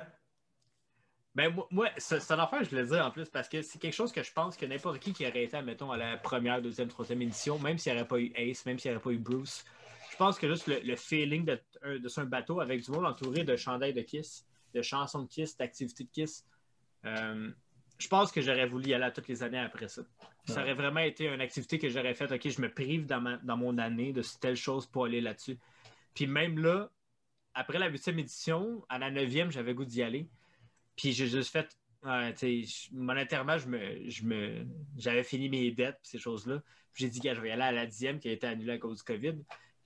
Ben, 1.34 1.54
moi, 1.70 1.90
c'est 1.98 2.22
c'est 2.22 2.34
un 2.34 2.40
affaire, 2.40 2.64
je 2.64 2.70
voulais 2.70 2.86
dire 2.86 3.06
en 3.06 3.12
plus, 3.12 3.30
parce 3.30 3.50
que 3.50 3.62
c'est 3.62 3.78
quelque 3.78 3.94
chose 3.94 4.14
que 4.14 4.24
je 4.24 4.32
pense 4.32 4.56
que 4.56 4.66
n'importe 4.66 5.00
qui 5.00 5.12
qui 5.12 5.28
aurait 5.28 5.44
été, 5.44 5.58
admettons, 5.58 5.92
à 5.92 5.98
la 5.98 6.16
première, 6.16 6.62
deuxième, 6.62 6.88
troisième 6.88 7.22
édition, 7.22 7.60
même 7.60 7.78
s'il 7.78 7.92
n'y 7.92 8.00
aurait 8.00 8.08
pas 8.08 8.20
eu 8.20 8.32
Ace, 8.38 8.66
même 8.66 8.80
s'il 8.80 8.92
n'y 8.92 8.96
aurait 8.96 9.04
pas 9.04 9.10
eu 9.12 9.18
Bruce, 9.18 9.66
je 10.12 10.16
pense 10.16 10.40
que 10.40 10.48
juste 10.48 10.68
le, 10.68 10.80
le 10.80 10.96
feeling 10.96 11.44
de, 11.44 11.60
de 11.98 12.08
sur 12.08 12.22
un 12.22 12.26
bateau 12.26 12.62
avec 12.62 12.82
du 12.86 12.90
monde 12.92 13.06
entouré 13.06 13.44
de 13.44 13.54
chandails 13.58 13.92
de 13.94 14.02
Kiss, 14.02 14.46
de 14.74 14.82
chansons 14.82 15.24
de 15.24 15.28
Kiss, 15.28 15.58
d'activités 15.58 16.06
de 16.06 16.10
Kiss, 16.10 16.46
euh, 17.06 17.52
je 17.98 18.08
pense 18.08 18.32
que 18.32 18.42
j'aurais 18.42 18.68
voulu 18.68 18.90
y 18.90 18.94
aller 18.94 19.10
toutes 19.14 19.28
les 19.28 19.44
années 19.44 19.60
après 19.60 19.88
ça. 19.88 20.04
Ça 20.48 20.62
aurait 20.62 20.74
vraiment 20.74 21.00
été 21.00 21.28
une 21.28 21.42
activité 21.42 21.80
que 21.80 21.90
j'aurais 21.90 22.14
faite. 22.14 22.32
OK, 22.32 22.48
je 22.48 22.62
me 22.62 22.70
prive 22.70 23.06
dans, 23.06 23.58
mon 23.58 23.78
année 23.78 24.14
de 24.14 24.22
telle 24.40 24.56
chose 24.56 24.86
pour 24.86 25.06
aller 25.06 25.22
là-dessus. 25.22 25.58
Puis 26.14 26.28
même 26.28 26.60
là, 26.60 26.92
après 27.54 27.80
la 27.80 27.88
huitième 27.88 28.20
édition, 28.20 28.86
à 28.90 29.00
la 29.00 29.12
neuvième, 29.12 29.52
j'avais 29.52 29.74
goût 29.74 29.86
d'y 29.86 30.04
aller. 30.04 30.28
Puis 30.96 31.14
j'ai 31.14 31.28
juste 31.28 31.52
fait. 31.52 31.78
monétairement, 32.92 33.58
je 33.58 33.68
me, 33.68 34.10
je 34.10 34.24
me, 34.24 34.66
j'avais 34.98 35.24
fini 35.24 35.50
mes 35.50 35.72
dettes 35.72 36.00
ces 36.04 36.20
choses-là. 36.20 36.62
J'ai 36.94 37.10
dit 37.10 37.20
que 37.20 37.34
je 37.34 37.42
vais 37.42 37.50
y 37.50 37.52
aller 37.52 37.64
à 37.64 37.72
la 37.72 37.86
dixième 37.86 38.20
qui 38.20 38.30
a 38.30 38.32
été 38.32 38.46
annulée 38.48 38.74
à 38.74 38.78
cause 38.78 39.00
du 39.00 39.04
COVID. 39.04 39.36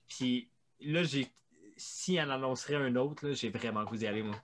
Puis 0.08 0.50
là, 0.80 1.04
j'ai, 1.04 1.26
si 1.76 2.18
on 2.20 2.28
annoncerait 2.28 2.76
un 2.76 2.94
autre, 2.96 3.30
j'ai 3.32 3.50
vraiment 3.50 3.84
goût 3.84 3.96
d'y 3.96 4.06
aller, 4.06 4.22
moi. 4.22 4.36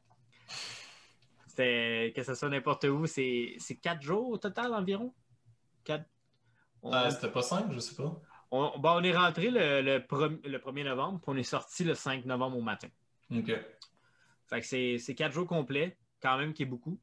C'était, 1.57 2.13
que 2.15 2.23
ce 2.23 2.35
soit 2.35 2.51
n'importe 2.51 2.85
où, 2.85 3.07
c'est, 3.07 3.57
quatre 3.81 4.03
jours 4.03 4.29
au 4.29 4.37
total 4.37 4.75
environ? 4.75 5.15
Quatre? 5.85 6.05
Euh, 6.85 7.11
c'était 7.11 7.31
pas 7.31 7.41
cinq, 7.41 7.73
je 7.73 7.79
sais 7.79 7.95
pas. 7.95 8.21
On, 8.51 8.73
on 8.83 9.03
est 9.03 9.17
rentré 9.17 9.51
le, 9.51 9.81
le, 9.81 9.99
1er 10.01 10.85
novembre, 10.85 11.19
puis 11.21 11.29
on 11.29 11.37
est 11.37 11.43
sorti 11.43 11.83
le 11.83 11.95
5 11.95 12.27
novembre 12.27 12.59
au 12.59 12.61
matin. 12.61 12.89
OK. 13.35 13.53
Fait 14.49 14.61
que 14.61 14.99
c'est 14.99 15.15
quatre 15.15 15.33
jours 15.33 15.47
complets, 15.47 15.97
quand 16.21 16.37
même, 16.37 16.53
qui 16.53 16.65
est 16.65 16.67
beaucoup. 16.67 17.01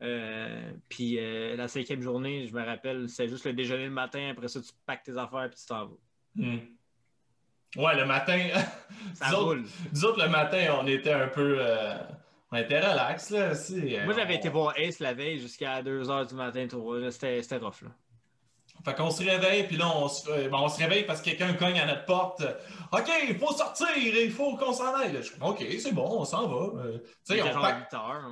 Euh, 0.00 0.72
puis 0.88 1.18
euh, 1.18 1.54
la 1.54 1.68
cinquième 1.68 2.00
journée, 2.00 2.46
je 2.48 2.54
me 2.54 2.64
rappelle, 2.64 3.10
c'est 3.10 3.28
juste 3.28 3.44
le 3.44 3.52
déjeuner 3.52 3.84
le 3.84 3.90
matin. 3.90 4.30
Après 4.30 4.48
ça, 4.48 4.60
tu 4.60 4.70
packs 4.86 5.02
tes 5.02 5.18
affaires 5.18 5.44
et 5.44 5.50
tu 5.50 5.66
t'en 5.66 5.84
vas. 5.84 5.96
Hmm. 6.34 6.58
Ouais, 7.76 7.94
le 7.94 8.06
matin. 8.06 8.48
ça 9.14 9.30
roule. 9.30 9.64
Nous 9.92 10.04
autres, 10.06 10.24
le 10.24 10.30
matin, 10.30 10.78
on 10.80 10.86
était 10.86 11.12
un 11.12 11.28
peu. 11.28 11.56
Euh, 11.60 11.98
on 12.52 12.56
était 12.58 12.78
relax, 12.80 13.30
là. 13.30 13.52
Aussi. 13.52 13.96
Moi, 14.04 14.14
j'avais 14.14 14.36
été 14.36 14.48
voir 14.48 14.74
Ace 14.78 15.00
la 15.00 15.14
veille 15.14 15.38
jusqu'à 15.38 15.82
2 15.82 16.02
h 16.02 16.28
du 16.28 16.34
matin. 16.34 16.66
C'était 17.10 17.56
rough, 17.56 17.82
là. 17.82 17.90
Fait 18.84 18.94
qu'on 18.94 19.10
se 19.10 19.22
réveille, 19.22 19.66
puis 19.66 19.76
là, 19.76 19.86
on 19.96 20.08
se, 20.08 20.28
euh, 20.28 20.48
on 20.52 20.68
se 20.68 20.78
réveille 20.78 21.04
parce 21.04 21.20
que 21.20 21.30
quelqu'un 21.30 21.54
cogne 21.54 21.78
à 21.78 21.86
notre 21.86 22.04
porte. 22.04 22.42
OK, 22.92 23.10
il 23.28 23.38
faut 23.38 23.52
sortir, 23.52 23.86
il 23.96 24.30
faut 24.30 24.56
qu'on 24.56 24.72
s'en 24.72 24.94
aille. 24.94 25.18
OK, 25.40 25.64
c'est 25.78 25.92
bon, 25.92 26.20
on 26.20 26.24
s'en 26.24 26.48
va. 26.48 26.82
Euh, 26.82 26.98
on, 27.30 27.60
pack, 27.60 27.88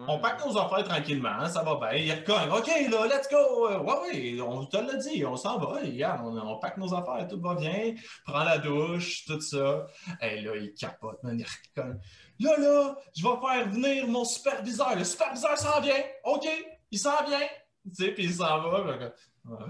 on 0.09 0.19
pack 0.19 0.45
nos 0.45 0.59
affaires 0.59 0.85
tranquillement, 0.85 1.49
ça 1.49 1.63
va 1.63 1.77
bien. 1.77 2.01
Il 2.01 2.13
recogne. 2.13 2.51
OK, 2.51 2.67
là, 2.91 3.07
let's 3.07 3.29
go. 3.31 3.69
Euh, 3.69 3.79
ouais, 3.79 4.11
ouais, 4.13 4.41
on 4.41 4.67
te 4.67 4.77
l'a 4.77 4.97
dit, 4.97 5.25
on 5.25 5.37
s'en 5.37 5.59
va. 5.59 5.79
Regarde, 5.81 6.23
on, 6.25 6.37
on 6.37 6.59
pack 6.59 6.77
nos 6.79 6.93
affaires, 6.95 7.27
tout 7.29 7.41
va 7.41 7.55
bien. 7.55 7.95
Prends 8.27 8.45
la 8.45 8.59
douche, 8.59 9.25
tout 9.27 9.41
ça. 9.41 9.87
Et 10.21 10.41
là, 10.41 10.57
il 10.57 10.75
capote, 10.75 11.23
man, 11.23 11.39
il 11.39 11.47
recogne. 11.47 12.01
Là, 12.41 12.57
là, 12.59 12.97
je 13.15 13.23
vais 13.23 13.37
faire 13.41 13.69
venir 13.69 14.09
mon 14.09 14.25
superviseur. 14.25 14.97
Le 14.97 15.05
superviseur 15.05 15.57
s'en 15.59 15.81
vient. 15.81 16.03
OK, 16.25 16.49
il 16.91 16.99
s'en 16.99 17.25
vient. 17.25 17.47
Tu 17.85 18.05
sais, 18.05 18.11
puis 18.13 18.25
il 18.25 18.35
s'en 18.35 18.61
va. 18.63 19.13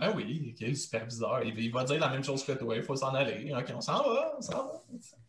Ah 0.01 0.11
oui, 0.15 0.55
ok, 0.55 0.75
super 0.75 1.07
bizarre. 1.07 1.43
Il, 1.45 1.73
va 1.73 1.85
dire 1.85 2.01
la 2.01 2.09
même 2.09 2.25
chose 2.25 2.45
que 2.45 2.53
toi, 2.53 2.77
il 2.77 2.83
faut 2.83 2.97
s'en 2.97 3.15
aller. 3.15 3.53
Ok, 3.55 3.73
on 3.75 3.81
s'en 3.81 4.03
va, 4.03 4.35
on 4.37 4.41
s'en 4.41 4.67
va. 4.67 4.83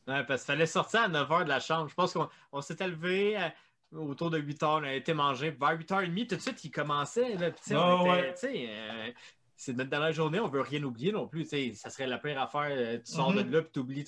Ouais, 0.08 0.24
parce 0.26 0.42
qu'il 0.42 0.54
fallait 0.54 0.66
sortir 0.66 1.02
à 1.02 1.10
9h 1.10 1.44
de 1.44 1.50
la 1.50 1.60
chambre. 1.60 1.90
Je 1.90 1.94
pense 1.94 2.14
qu'on 2.14 2.62
s'était 2.62 2.88
levé 2.88 3.38
euh, 3.38 3.50
autour 3.98 4.30
de 4.30 4.40
8h, 4.40 4.66
on 4.66 4.84
a 4.84 4.94
été 4.94 5.14
manger. 5.14 5.52
Vers 5.52 5.78
8h30, 5.78 6.28
tout 6.28 6.36
de 6.36 6.42
suite, 6.42 6.64
il 6.64 6.72
commençait. 6.72 7.36
Là, 7.36 7.52
euh, 7.72 9.12
c'est 9.56 9.74
notre 9.74 9.90
dernière 9.90 10.12
journée, 10.12 10.40
on 10.40 10.48
veut 10.48 10.62
rien 10.62 10.82
oublier 10.84 11.12
non 11.12 11.28
plus. 11.28 11.46
Ça 11.76 11.90
serait 11.90 12.08
la 12.08 12.18
pire 12.18 12.42
affaire. 12.42 12.70
Euh, 12.72 12.98
tu 12.98 13.12
sors 13.12 13.34
de 13.34 13.44
mm-hmm. 13.44 13.52
là, 13.52 13.62
puis 13.62 13.72
tu 13.72 13.80
oublies 13.80 14.06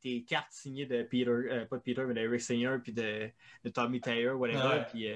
tes 0.00 0.24
cartes 0.24 0.52
signées 0.52 0.86
de 0.86 1.02
Peter, 1.02 1.66
pas 1.68 1.76
de 1.76 1.82
Peter, 1.82 2.04
mais 2.06 2.14
d'Eric 2.14 2.40
Singer, 2.40 2.78
puis 2.82 2.92
de, 2.92 3.30
Tommy 3.74 4.00
Taylor, 4.00 4.38
whatever. 4.38 4.84
Puis, 4.90 5.08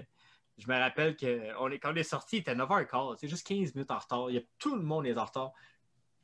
je 0.62 0.72
me 0.72 0.78
rappelle 0.78 1.16
que 1.16 1.40
on 1.58 1.70
est, 1.70 1.78
quand 1.78 1.92
on 1.92 1.96
est 1.96 2.02
sorti, 2.02 2.36
il 2.36 2.40
était 2.40 2.54
9h15. 2.54 3.16
C'est 3.20 3.28
juste 3.28 3.46
15 3.46 3.74
minutes 3.74 3.90
en 3.90 3.98
retard. 3.98 4.30
Il 4.30 4.36
y 4.36 4.38
a, 4.38 4.42
tout 4.58 4.76
le 4.76 4.82
monde 4.82 5.06
est 5.06 5.16
en 5.16 5.24
retard. 5.24 5.52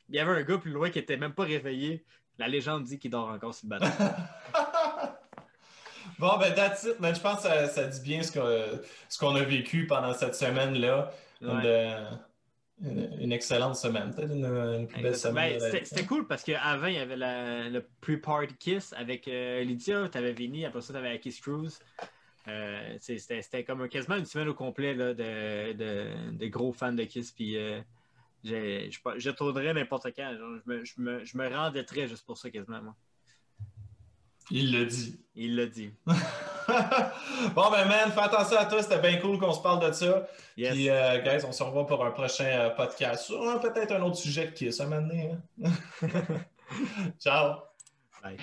Il 0.09 0.15
y 0.15 0.19
avait 0.19 0.33
un 0.33 0.43
gars 0.43 0.59
plus 0.59 0.71
loin 0.71 0.91
qui 0.91 0.99
était 0.99 1.17
même 1.17 1.35
pas 1.35 1.45
réveillé. 1.45 2.05
La 2.39 2.49
légende 2.49 2.85
dit 2.85 2.99
qu'il 2.99 3.11
dort 3.11 3.29
encore 3.29 3.55
sur 3.55 3.69
le 3.69 3.79
bateau. 3.79 3.87
bon, 6.19 6.39
ben, 6.39 6.55
that's 6.55 6.85
it. 6.85 6.97
je 7.01 7.21
pense 7.21 7.43
que 7.43 7.67
ça, 7.67 7.85
dit 7.85 8.01
bien 8.01 8.23
ce 8.23 9.19
qu'on 9.19 9.35
a 9.35 9.43
vécu 9.43 9.87
pendant 9.87 10.15
cette 10.15 10.37
semaine-là. 10.37 11.11
Une, 12.81 13.33
excellente 13.33 13.75
semaine. 13.75 14.15
Peut-être 14.15 14.33
une, 14.33 14.87
plus 14.87 15.03
belle 15.03 15.17
semaine. 15.17 15.59
Ben, 15.59 15.81
c'était 15.85 16.07
cool 16.07 16.29
parce 16.29 16.45
qu'avant, 16.45 16.87
il 16.87 16.95
y 16.95 16.99
avait 16.99 17.17
le 17.17 17.85
pre-party 18.01 18.55
kiss 18.55 18.93
avec 18.93 19.27
euh, 19.27 19.65
Lydia. 19.65 20.09
Tu 20.09 20.17
avais 20.17 20.33
Vinny, 20.33 20.65
après 20.65 20.81
ça, 20.81 20.93
tu 20.93 20.99
avais 21.01 21.19
Kiss 21.19 21.41
Cruise. 21.41 21.81
Euh, 22.49 22.97
c'était 23.01 23.65
comme 23.65 23.89
quasiment 23.89 24.17
une 24.17 24.25
semaine 24.25 24.49
au 24.49 24.55
complet 24.55 24.95
là, 24.95 25.13
de, 25.15 25.73
de, 25.73 26.47
gros 26.47 26.73
fans 26.73 26.93
de 26.93 27.05
Kiss. 27.05 27.33
Puis 27.33 27.57
euh, 27.57 27.81
je, 28.45 29.31
tournerais 29.31 29.75
n'importe 29.75 30.07
quand. 30.17 30.35
je, 30.35 30.71
me, 30.71 30.85
je, 30.85 30.95
me, 30.99 31.25
je 31.25 32.07
juste 32.07 32.25
pour 32.25 32.39
ça 32.39 32.51
quasiment, 32.51 32.83
moi. 32.83 32.97
Il 34.51 34.73
l'a 34.73 34.85
dit. 34.87 35.21
Il 35.35 35.57
l'a 35.57 35.67
dit. 35.67 35.93
bon, 36.07 37.71
ben, 37.71 37.87
man, 37.87 38.11
fais 38.13 38.21
attention 38.21 38.57
à 38.57 38.65
toi. 38.65 38.83
C'était 38.83 38.99
bien 38.99 39.19
cool 39.19 39.39
qu'on 39.39 39.53
se 39.53 39.61
parle 39.61 39.87
de 39.87 39.93
ça. 39.93 40.27
Puis, 40.55 40.89
euh, 40.89 41.19
guys, 41.21 41.45
on 41.47 41.53
se 41.53 41.63
revoit 41.63 41.87
pour 41.87 42.03
un 42.05 42.13
prochain 42.13 42.71
podcast 42.75 43.27
sur 43.27 43.61
peut-être 43.61 43.93
un 43.93 44.03
autre 44.03 44.17
sujet 44.17 44.53
qui 44.55 44.69
est 44.69 44.73
ça 44.73 44.87
maintenant. 44.87 45.39
Ciao. 47.21 47.57
Bye. 48.23 48.39